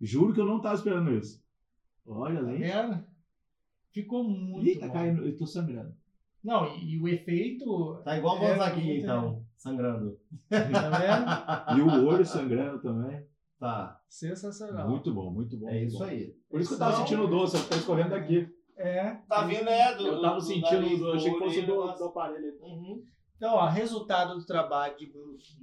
Juro 0.00 0.32
que 0.32 0.40
eu 0.40 0.46
não 0.46 0.58
tava 0.60 0.74
esperando 0.74 1.12
isso. 1.12 1.42
Olha, 2.06 2.40
Tá? 2.42 3.04
Ficou 3.92 4.24
muito 4.24 4.66
Ih, 4.68 4.78
tá 4.78 4.88
caindo, 4.88 5.24
eu 5.24 5.36
tô 5.36 5.46
sangrando. 5.46 5.94
Não, 6.44 6.76
e, 6.76 6.94
e 6.96 7.00
o 7.00 7.08
efeito... 7.08 8.02
Tá 8.04 8.18
igual 8.18 8.38
o 8.38 8.44
é 8.44 8.50
Gonzaguinha, 8.50 9.00
então, 9.00 9.42
sangrando. 9.56 10.18
Tá 10.48 10.58
vendo? 11.70 11.78
E 11.78 11.80
o 11.82 12.06
olho 12.06 12.24
sangrando 12.24 12.80
também. 12.82 13.24
Tá, 13.58 13.98
Sensacional. 14.08 14.88
Muito 14.90 15.12
bom, 15.14 15.32
muito 15.32 15.56
bom. 15.58 15.68
é 15.68 15.72
muito 15.78 15.86
isso 15.88 15.98
bom. 15.98 16.04
aí. 16.04 16.34
Por 16.50 16.60
isso 16.60 16.68
que 16.70 16.74
eu 16.74 16.78
tava 16.78 16.92
Então- 16.92 17.06
sentindo 17.06 17.24
o 17.24 17.28
doce, 17.28 17.56
eu 17.56 17.68
tô 17.68 17.74
escorrendo 17.76 18.10
daqui. 18.10 18.46
É. 18.76 19.14
Tá 19.28 19.46
vindo, 19.46 19.68
é? 19.68 19.94
Do, 19.96 20.06
Eu 20.06 20.20
tava 20.20 20.34
do- 20.34 20.40
do 20.40 20.46
sentindo 20.46 20.82
nariz, 20.82 21.00
o 21.00 21.04
doce, 21.04 21.16
achei 21.16 21.32
que 21.32 21.38
fosse 21.38 21.62
do, 21.62 21.74
do 21.96 22.04
aparelho. 22.04 22.52
Uhum. 22.60 23.02
Então, 23.36 23.54
ó, 23.54 23.68
resultado 23.68 24.34
do 24.38 24.44
trabalho 24.46 24.96
de 24.96 25.06
Bruce. 25.06 25.54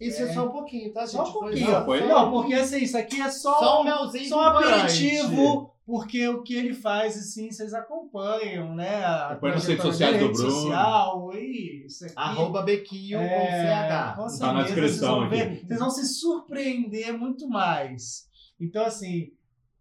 Isso 0.00 0.22
é. 0.22 0.32
só 0.32 0.46
um 0.46 0.50
pouquinho, 0.52 0.92
tá, 0.92 1.00
gente? 1.02 1.10
Só 1.12 1.22
um 1.22 1.26
Foi 1.32 1.40
pouquinho. 1.40 1.66
só- 1.66 1.84
foi? 1.84 2.06
Não, 2.06 2.30
porque 2.30 2.54
assim, 2.54 2.78
isso 2.78 2.96
aqui 2.96 3.20
é 3.20 3.30
só, 3.30 3.58
Só 3.58 3.80
um 3.80 3.84
melzinho 3.84 4.28
só 4.28 4.38
um 4.38 4.44
aperitivo, 4.44 5.74
porque 5.84 6.28
o 6.28 6.42
que 6.42 6.54
ele 6.54 6.72
faz, 6.74 7.16
assim, 7.16 7.50
vocês 7.50 7.72
acompanham, 7.74 8.74
né? 8.74 9.04
A 9.04 9.28
Acompanha 9.30 9.54
nas 9.54 9.66
redes 9.66 9.82
sociais 9.84 10.18
do 10.18 10.26
rede 10.26 10.34
Bruno. 10.38 10.50
social, 10.50 11.30
e 11.34 11.86
isso 11.86 12.04
aqui. 12.04 12.14
Arroba 12.16 12.62
Bequinho 12.62 13.18
É, 13.18 13.28
com 13.28 13.46
CH. 13.46 14.16
com 14.16 14.22
Tá 14.22 14.28
certeza, 14.28 14.52
na 14.52 14.62
descrição 14.62 14.98
vocês 14.98 15.20
vão 15.20 15.28
ver- 15.30 15.42
aqui. 15.52 15.66
Vocês 15.66 15.80
vão 15.80 15.90
se 15.90 16.06
surpreender 16.06 17.18
muito 17.18 17.48
mais. 17.48 18.28
Então, 18.60 18.84
assim, 18.84 19.32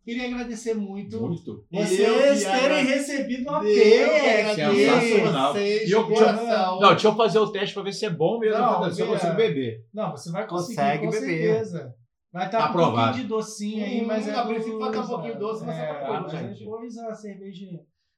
queria 0.07 0.27
agradecer 0.27 0.73
muito 0.73 1.19
Muito. 1.21 1.65
vocês 1.71 1.99
Eu 1.99 2.15
terem 2.51 2.77
agra- 2.79 2.81
recebido 2.81 3.41
uma 3.49 3.57
Eu 3.57 4.07
PEC. 4.09 4.55
Sensacional. 4.55 5.57
E 5.57 5.91
eu- 5.91 6.07
coração. 6.07 6.79
Não, 6.79 6.89
deixa 6.89 7.07
eu 7.09 7.15
fazer 7.15 7.39
o 7.39 7.51
teste 7.51 7.73
pra 7.73 7.83
ver 7.83 7.91
se 7.93 8.05
é 8.05 8.09
bom 8.09 8.39
mesmo. 8.39 8.57
Não, 8.57 8.91
se 8.91 9.01
eu 9.01 9.07
consigo 9.07 9.33
beber. 9.35 9.85
Não, 9.93 10.11
você 10.11 10.31
vai 10.31 10.47
conseguir, 10.47 10.75
Consegue 10.77 11.05
com 11.05 11.11
beber. 11.11 11.27
certeza. 11.27 11.93
Vai 12.31 12.45
estar 12.45 12.57
Tá 12.57 12.63
com 12.67 12.69
um 12.69 12.73
pouquinho 12.73 12.93
aprovado. 12.93 13.17
de 13.21 13.27
docinho 13.27 13.83
aí, 13.85 14.01
Hum, 14.01 14.05
mas 14.05 14.27
é 14.27 14.35
a 14.35 14.45
princípio 14.45 14.79
vai 14.79 14.89
um 14.97 15.07
pouquinho 15.07 15.39
doce, 15.39 15.65
mas 15.65 15.77
é, 15.77 15.93
tá 15.93 16.21
mas 16.21 16.31
gente. 16.31 16.59
Depois 16.59 16.97
a 16.97 17.13
cerveja 17.15 17.65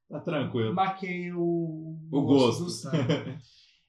Tá 0.10 0.20
tranquilo. 0.20 0.74
maqueia 0.76 1.36
o, 1.38 1.96
O 2.12 2.22
gosto. 2.22 2.66
do 2.66 2.70
sangue. 2.70 2.98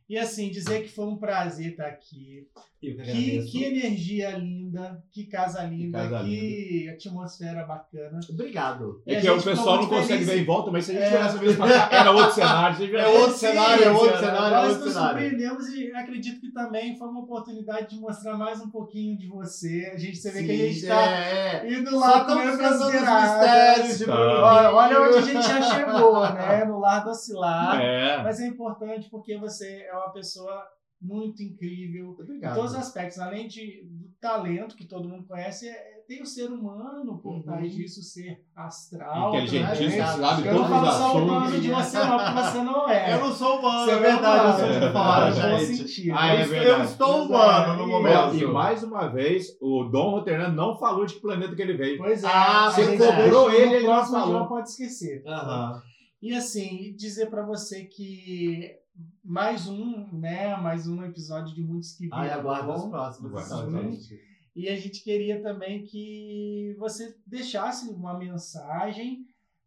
E 0.09 0.19
assim, 0.19 0.51
dizer 0.51 0.83
que 0.83 0.89
foi 0.89 1.05
um 1.07 1.17
prazer 1.17 1.71
estar 1.71 1.87
aqui. 1.87 2.41
Eu 2.83 2.97
que 2.97 3.03
Que, 3.03 3.43
que 3.45 3.65
energia 3.65 4.31
linda, 4.39 5.03
que 5.13 5.27
casa 5.27 5.63
linda, 5.65 5.99
casa 5.99 6.25
que 6.25 6.89
atmosfera 6.91 7.65
bacana. 7.67 8.19
Obrigado. 8.31 9.03
E 9.07 9.15
É 9.15 9.19
a 9.19 9.21
que 9.21 9.29
o 9.31 9.43
pessoal 9.43 9.67
não 9.77 9.77
muito 9.83 9.91
consegue 9.91 10.25
feliz. 10.25 10.27
ver 10.29 10.39
em 10.41 10.45
volta, 10.47 10.71
mas 10.71 10.85
se 10.87 10.93
a 10.93 10.95
gente 10.95 11.05
É. 11.05 11.11
tivesse 11.19 11.39
visto 11.39 11.57
pra 11.59 11.69
cá, 11.89 11.97
era 12.01 12.11
outro 12.11 12.33
cenário. 12.33 12.77
Se 12.77 12.83
a 12.83 12.87
gente 12.87 12.97
É 12.97 12.99
tivesse- 13.03 13.19
outro 13.21 13.37
cenário, 13.37 13.85
é 13.85 13.91
outro 13.91 14.19
cenário, 14.19 14.47
é 14.47 14.51
Nós 14.51 14.69
outro 14.71 14.85
nos 14.85 14.95
cenário. 14.95 15.21
surpreendemos 15.21 15.69
e 15.69 15.93
acredito 15.93 16.41
que 16.41 16.53
também 16.53 16.97
foi 16.97 17.09
uma 17.09 17.21
oportunidade 17.21 17.91
de 17.95 18.01
mostrar 18.01 18.37
mais 18.39 18.61
um 18.63 18.71
pouquinho 18.71 19.19
de 19.19 19.29
você. 19.29 19.91
A 19.93 19.99
gente, 19.99 20.17
você 20.17 20.31
vê 20.31 20.45
que 20.45 20.51
a 20.51 20.57
gente 20.57 20.79
está 20.79 21.03
é, 21.03 21.67
é. 21.67 21.73
indo 21.73 21.91
Só 21.91 21.99
lá 21.99 22.25
comendo 22.25 22.57
mistérios 22.57 23.99
de 23.99 24.07
Tá. 24.07 24.13
Bruno. 24.17 24.31
Olha, 24.41 24.71
olha 24.73 25.01
onde 25.03 25.19
a 25.19 25.21
gente 25.21 25.43
já 25.47 25.63
chegou, 25.63 26.23
né? 26.31 26.65
No 26.71 26.79
lar 26.79 27.05
do 27.05 27.11
oscilar. 27.11 27.81
É. 27.81 28.23
Mas 28.23 28.41
é 28.41 28.47
importante 28.47 29.09
porque 29.11 29.37
você 29.37 29.83
é 29.83 29.93
uma 29.93 30.11
pessoa 30.13 30.63
muito 31.01 31.43
incrível. 31.43 32.17
Em 32.19 32.23
Obrigado. 32.23 32.55
todos 32.55 32.73
os 32.73 32.77
aspectos, 32.79 33.19
além 33.19 33.49
de, 33.49 33.83
do 33.85 34.11
talento 34.21 34.77
que 34.77 34.85
todo 34.85 35.09
mundo 35.09 35.25
conhece, 35.27 35.67
é, 35.69 36.01
tem 36.07 36.21
o 36.21 36.27
ser 36.27 36.51
humano 36.51 37.19
por 37.23 37.37
Uhum. 37.37 37.43
trás 37.43 37.73
disso, 37.75 38.03
ser 38.03 38.45
astral. 38.55 39.31
Inteligentíssimo, 39.35 39.87
Obrigado. 39.87 40.21
sabe 40.21 40.49
Eu 40.49 40.55
não 40.55 40.69
falo 40.69 40.93
só 40.93 41.17
humano 41.19 41.61
de 41.61 41.71
você, 41.71 41.99
não, 41.99 42.19
porque 42.19 42.33
você 42.43 42.63
não 42.63 42.89
é. 42.91 43.15
Eu 43.15 43.21
não 43.21 43.33
sou 43.33 43.59
humano, 43.61 43.85
Você 43.87 43.91
é 43.93 43.99
verdade, 44.01 44.63
eu 44.63 44.69
sou 44.69 44.81
de 44.89 44.93
fora, 44.93 45.31
gente. 45.33 45.77
sentido. 45.77 46.15
Ah, 46.19 46.35
é 46.35 46.43
Eu-. 46.45 46.55
Eu 46.55 46.85
estou 46.85 47.19
Mas 47.19 47.29
humano 47.29 47.73
é, 47.73 47.77
no 47.77 47.83
e- 47.85 47.87
momento. 47.87 48.37
E 48.37 48.45
mais 48.47 48.83
uma 48.83 49.07
vez, 49.09 49.57
o 49.61 49.85
Dom 49.85 50.11
Roternando 50.11 50.55
não 50.57 50.77
falou 50.79 51.07
de 51.07 51.15
que 51.15 51.21
planeta 51.21 51.55
que 51.57 51.63
ele 51.63 51.77
veio. 51.79 51.97
Pois 51.97 52.23
é. 52.23 52.27
Ah, 52.29 52.71
você 52.71 52.99
cobrou 52.99 53.51
ele, 53.51 53.77
ele 53.77 53.87
não 53.87 54.05
falou. 54.05 54.41
não 54.41 54.47
pode 54.49 54.69
esquecer. 54.69 55.23
Aham. 55.27 55.81
E 56.23 56.35
assim, 56.35 56.95
dizer 56.99 57.31
pra 57.31 57.43
você 57.47 57.85
que 57.85 58.77
mais 59.23 59.69
um, 59.69 60.07
né, 60.13 60.57
mais 60.57 60.89
um 60.89 61.03
episódio 61.05 61.55
de 61.55 61.63
muitos 61.63 61.93
que 61.93 62.09
Ai, 62.13 62.29
virão. 62.29 62.41
aguarda 62.41 62.75
os 62.75 62.85
próximos. 62.87 63.53
Aguarda. 63.53 63.91
gente. 63.91 64.21
E 64.55 64.69
a 64.69 64.77
gente 64.77 65.03
queria 65.03 65.41
também 65.43 65.85
que 65.85 66.75
você 66.79 67.17
deixasse 67.27 67.89
uma 67.91 68.19
mensagem 68.19 69.25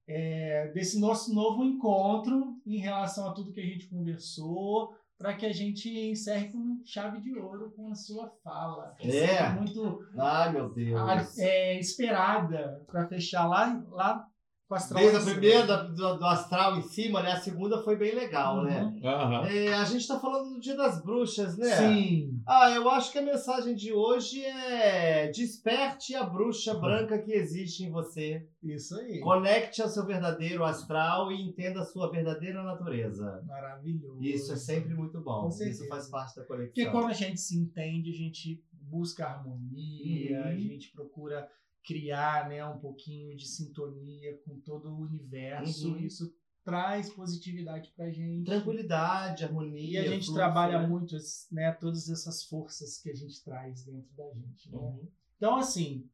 é, 0.08 0.72
desse 0.74 1.00
nosso 1.00 1.34
novo 1.34 1.64
encontro 1.64 2.58
em 2.66 2.78
relação 2.78 3.28
a 3.28 3.34
tudo 3.34 3.54
que 3.54 3.62
a 3.62 3.66
gente 3.66 3.88
conversou, 3.88 4.94
para 5.18 5.34
que 5.36 5.46
a 5.46 5.54
gente 5.54 5.90
encerre 5.90 6.52
com 6.52 6.82
chave 6.84 7.22
de 7.22 7.34
ouro 7.40 7.72
com 7.72 7.90
a 7.90 7.96
sua 7.96 8.30
fala. 8.44 8.94
É. 9.00 9.10
sempre 9.38 9.60
muito 9.60 10.00
Ai, 10.18 10.52
meu 10.52 10.74
Deus. 10.74 11.38
é, 11.38 11.80
esperada 11.80 12.84
para 12.88 13.08
fechar 13.08 13.48
lá, 13.48 13.82
lá 13.90 14.28
com 14.68 14.76
as 14.76 14.90
Desde 14.90 15.18
a 15.18 15.22
primeira 15.34 15.68
da- 15.68 15.84
do, 15.84 16.18
do 16.18 16.26
astral 16.26 16.78
em 16.78 16.82
cima, 16.82 17.22
né? 17.22 17.32
A 17.34 17.40
segunda 17.40 17.84
foi 17.84 17.96
bem 17.98 18.16
legal, 18.16 18.64
né? 18.64 18.94
Aham. 19.04 19.46
É, 19.48 19.74
a 19.74 19.84
gente 19.84 20.08
tá 20.08 20.20
falando 20.20 20.54
do 20.54 20.60
Dia 20.60 20.76
das 20.76 21.04
Bruxas, 21.04 21.58
né? 21.58 21.76
Sim. 21.76 22.42
Ah, 22.48 22.72
eu 22.72 22.90
acho 22.90 23.12
que 23.12 23.20
a 23.20 23.22
mensagem 23.22 23.76
de 23.76 23.92
hoje 23.94 24.44
é 24.44 25.28
desperte 25.32 26.16
a 26.16 26.24
bruxa 26.24 26.74
branca 26.76 27.20
que 27.20 27.32
existe 27.34 27.84
em 27.84 27.92
você. 27.92 28.48
Isso 28.64 28.96
aí. 29.00 29.20
Conecte 29.20 29.82
ao 29.82 29.90
seu 29.90 30.06
verdadeiro 30.06 30.64
astral 30.64 31.32
e 31.32 31.42
entenda 31.42 31.82
a 31.82 31.86
sua 31.86 32.10
verdadeira 32.10 32.64
natureza. 32.64 33.44
Maravilhoso. 33.46 34.24
Isso 34.24 34.54
é 34.54 34.56
sempre 34.56 34.94
muito 34.96 35.20
bom. 35.22 35.50
Isso 35.50 35.88
faz 35.88 36.10
parte 36.10 36.36
da 36.38 36.44
Porque 36.44 36.86
conexão. 36.86 36.92
quando 36.92 37.10
a 37.10 37.14
gente 37.14 37.40
se 37.40 37.58
entende, 37.58 38.10
a 38.10 38.14
gente 38.18 38.64
busca 38.90 39.26
harmonia, 39.26 40.42
Uhum. 40.42 40.48
a 40.48 40.56
gente 40.56 40.92
procura 40.92 41.48
criar 41.84 42.50
né, 42.50 42.66
um 42.66 42.80
pouquinho 42.80 43.36
de 43.36 43.48
sintonia 43.48 44.38
com 44.46 44.60
todo 44.60 44.90
o 44.90 45.02
universo. 45.02 45.90
Uhum. 45.90 45.98
Isso 45.98 46.34
traz 46.64 47.10
positividade 47.10 47.92
pra 47.96 48.10
gente. 48.10 48.46
Tranquilidade, 48.46 49.44
harmonia. 49.44 50.02
E 50.02 50.08
a 50.08 50.10
gente 50.10 50.26
fluxo, 50.26 50.34
trabalha 50.34 50.80
né? 50.80 50.88
muito 50.88 51.16
né, 51.52 51.72
todas 51.74 52.10
essas 52.10 52.44
forças 52.44 52.98
que 52.98 53.10
a 53.10 53.16
gente 53.16 53.44
traz 53.44 53.84
dentro 53.84 54.10
da 54.16 54.30
gente. 54.34 54.72
Né? 54.72 54.78
Uhum. 54.78 55.08
Então, 55.36 55.56
assim, 55.58 56.10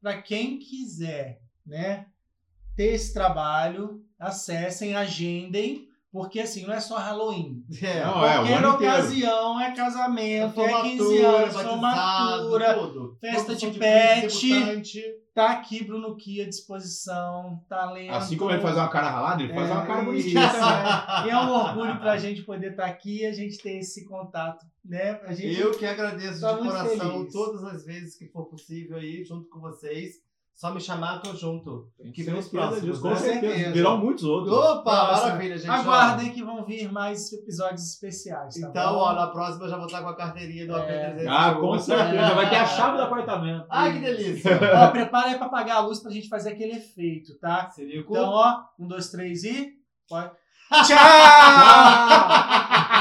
para 0.00 0.20
quem 0.20 0.58
quiser 0.58 1.40
né, 1.64 2.06
ter 2.74 2.94
esse 2.94 3.14
trabalho, 3.14 4.04
acessem, 4.18 4.96
agendem, 4.96 5.88
porque 6.10 6.40
assim, 6.40 6.66
não 6.66 6.74
é 6.74 6.80
só 6.80 6.98
Halloween. 6.98 7.64
É. 7.80 8.04
Não, 8.04 8.24
é, 8.24 8.34
Qualquer 8.34 8.52
inteiro. 8.52 8.70
ocasião, 8.74 9.60
é 9.60 9.74
casamento, 9.74 10.60
é 10.60 10.82
15 10.82 10.98
Formatura, 10.98 11.28
anos, 11.28 11.54
formatura, 11.54 12.74
tudo. 12.74 13.11
Festa 13.22 13.54
de 13.54 13.78
pet. 13.78 15.14
tá 15.32 15.52
aqui 15.52 15.84
Bruno 15.84 16.16
Ki 16.16 16.42
à 16.42 16.48
disposição, 16.48 17.64
talento. 17.68 18.12
Assim 18.12 18.36
como 18.36 18.50
ele 18.50 18.60
faz 18.60 18.76
uma 18.76 18.88
cara 18.88 19.08
ralada, 19.08 19.42
ele 19.42 19.54
faz 19.54 19.70
uma 19.70 19.86
cara 19.86 20.02
É, 20.02 20.04
bonitinha 20.04 20.46
isso, 20.46 20.56
é. 20.56 21.26
E 21.26 21.30
é 21.30 21.36
um 21.38 21.50
orgulho 21.50 21.98
pra 22.00 22.16
gente 22.16 22.42
poder 22.42 22.72
estar 22.72 22.84
aqui 22.86 23.20
e 23.20 23.26
a 23.26 23.32
gente 23.32 23.58
ter 23.58 23.78
esse 23.78 24.04
contato, 24.04 24.66
né? 24.84 25.20
A 25.24 25.32
gente 25.32 25.58
Eu 25.58 25.70
que 25.70 25.86
agradeço 25.86 26.40
tá 26.40 26.52
de 26.52 26.58
coração 26.58 27.12
feliz. 27.12 27.32
todas 27.32 27.64
as 27.64 27.86
vezes 27.86 28.16
que 28.16 28.26
for 28.26 28.46
possível 28.46 28.98
aí, 28.98 29.24
junto 29.24 29.48
com 29.48 29.60
vocês. 29.60 30.16
Só 30.54 30.72
me 30.72 30.80
chamar, 30.80 31.18
tô 31.20 31.34
junto. 31.34 31.88
Tem 32.00 32.12
Que 32.12 32.22
vem 32.22 32.34
os 32.38 32.48
próximos, 32.48 33.00
Com 33.00 33.08
né? 33.08 33.16
certeza. 33.16 33.72
Virão 33.72 33.98
muitos 33.98 34.22
outros. 34.22 34.52
Opa, 34.56 35.12
maravilha, 35.12 35.56
gente. 35.58 35.68
Aguardem 35.70 36.30
que 36.32 36.44
vão 36.44 36.64
vir 36.64 36.92
mais 36.92 37.32
episódios 37.32 37.82
especiais. 37.94 38.54
Tá 38.60 38.68
Então, 38.68 38.92
bom? 38.92 38.98
ó, 39.00 39.12
na 39.12 39.26
próxima 39.28 39.64
eu 39.64 39.70
já 39.70 39.76
vou 39.76 39.86
estar 39.86 40.02
com 40.02 40.08
a 40.10 40.16
carteirinha 40.16 40.66
do 40.68 40.76
É. 40.76 41.16
AP300. 41.16 41.26
Ah, 41.28 41.54
com 41.54 41.78
certeza. 41.78 42.34
Vai 42.34 42.48
ter 42.50 42.56
a 42.56 42.66
chave 42.66 42.96
do 42.96 43.02
apartamento. 43.02 43.66
Ai, 43.68 43.92
que 43.94 43.98
delícia. 44.00 44.52
Ó, 44.86 44.90
prepara 44.92 45.28
aí 45.28 45.36
pra 45.36 45.46
apagar 45.46 45.78
a 45.78 45.80
luz 45.80 45.98
pra 46.00 46.12
gente 46.12 46.28
fazer 46.28 46.50
aquele 46.50 46.76
efeito, 46.76 47.36
tá? 47.40 47.68
Seria 47.70 47.98
Então, 48.00 48.28
ó, 48.28 48.60
um, 48.78 48.86
dois, 48.86 49.10
três 49.10 49.42
e. 49.42 49.72
Pode. 50.08 50.30
Tchau! 50.86 50.96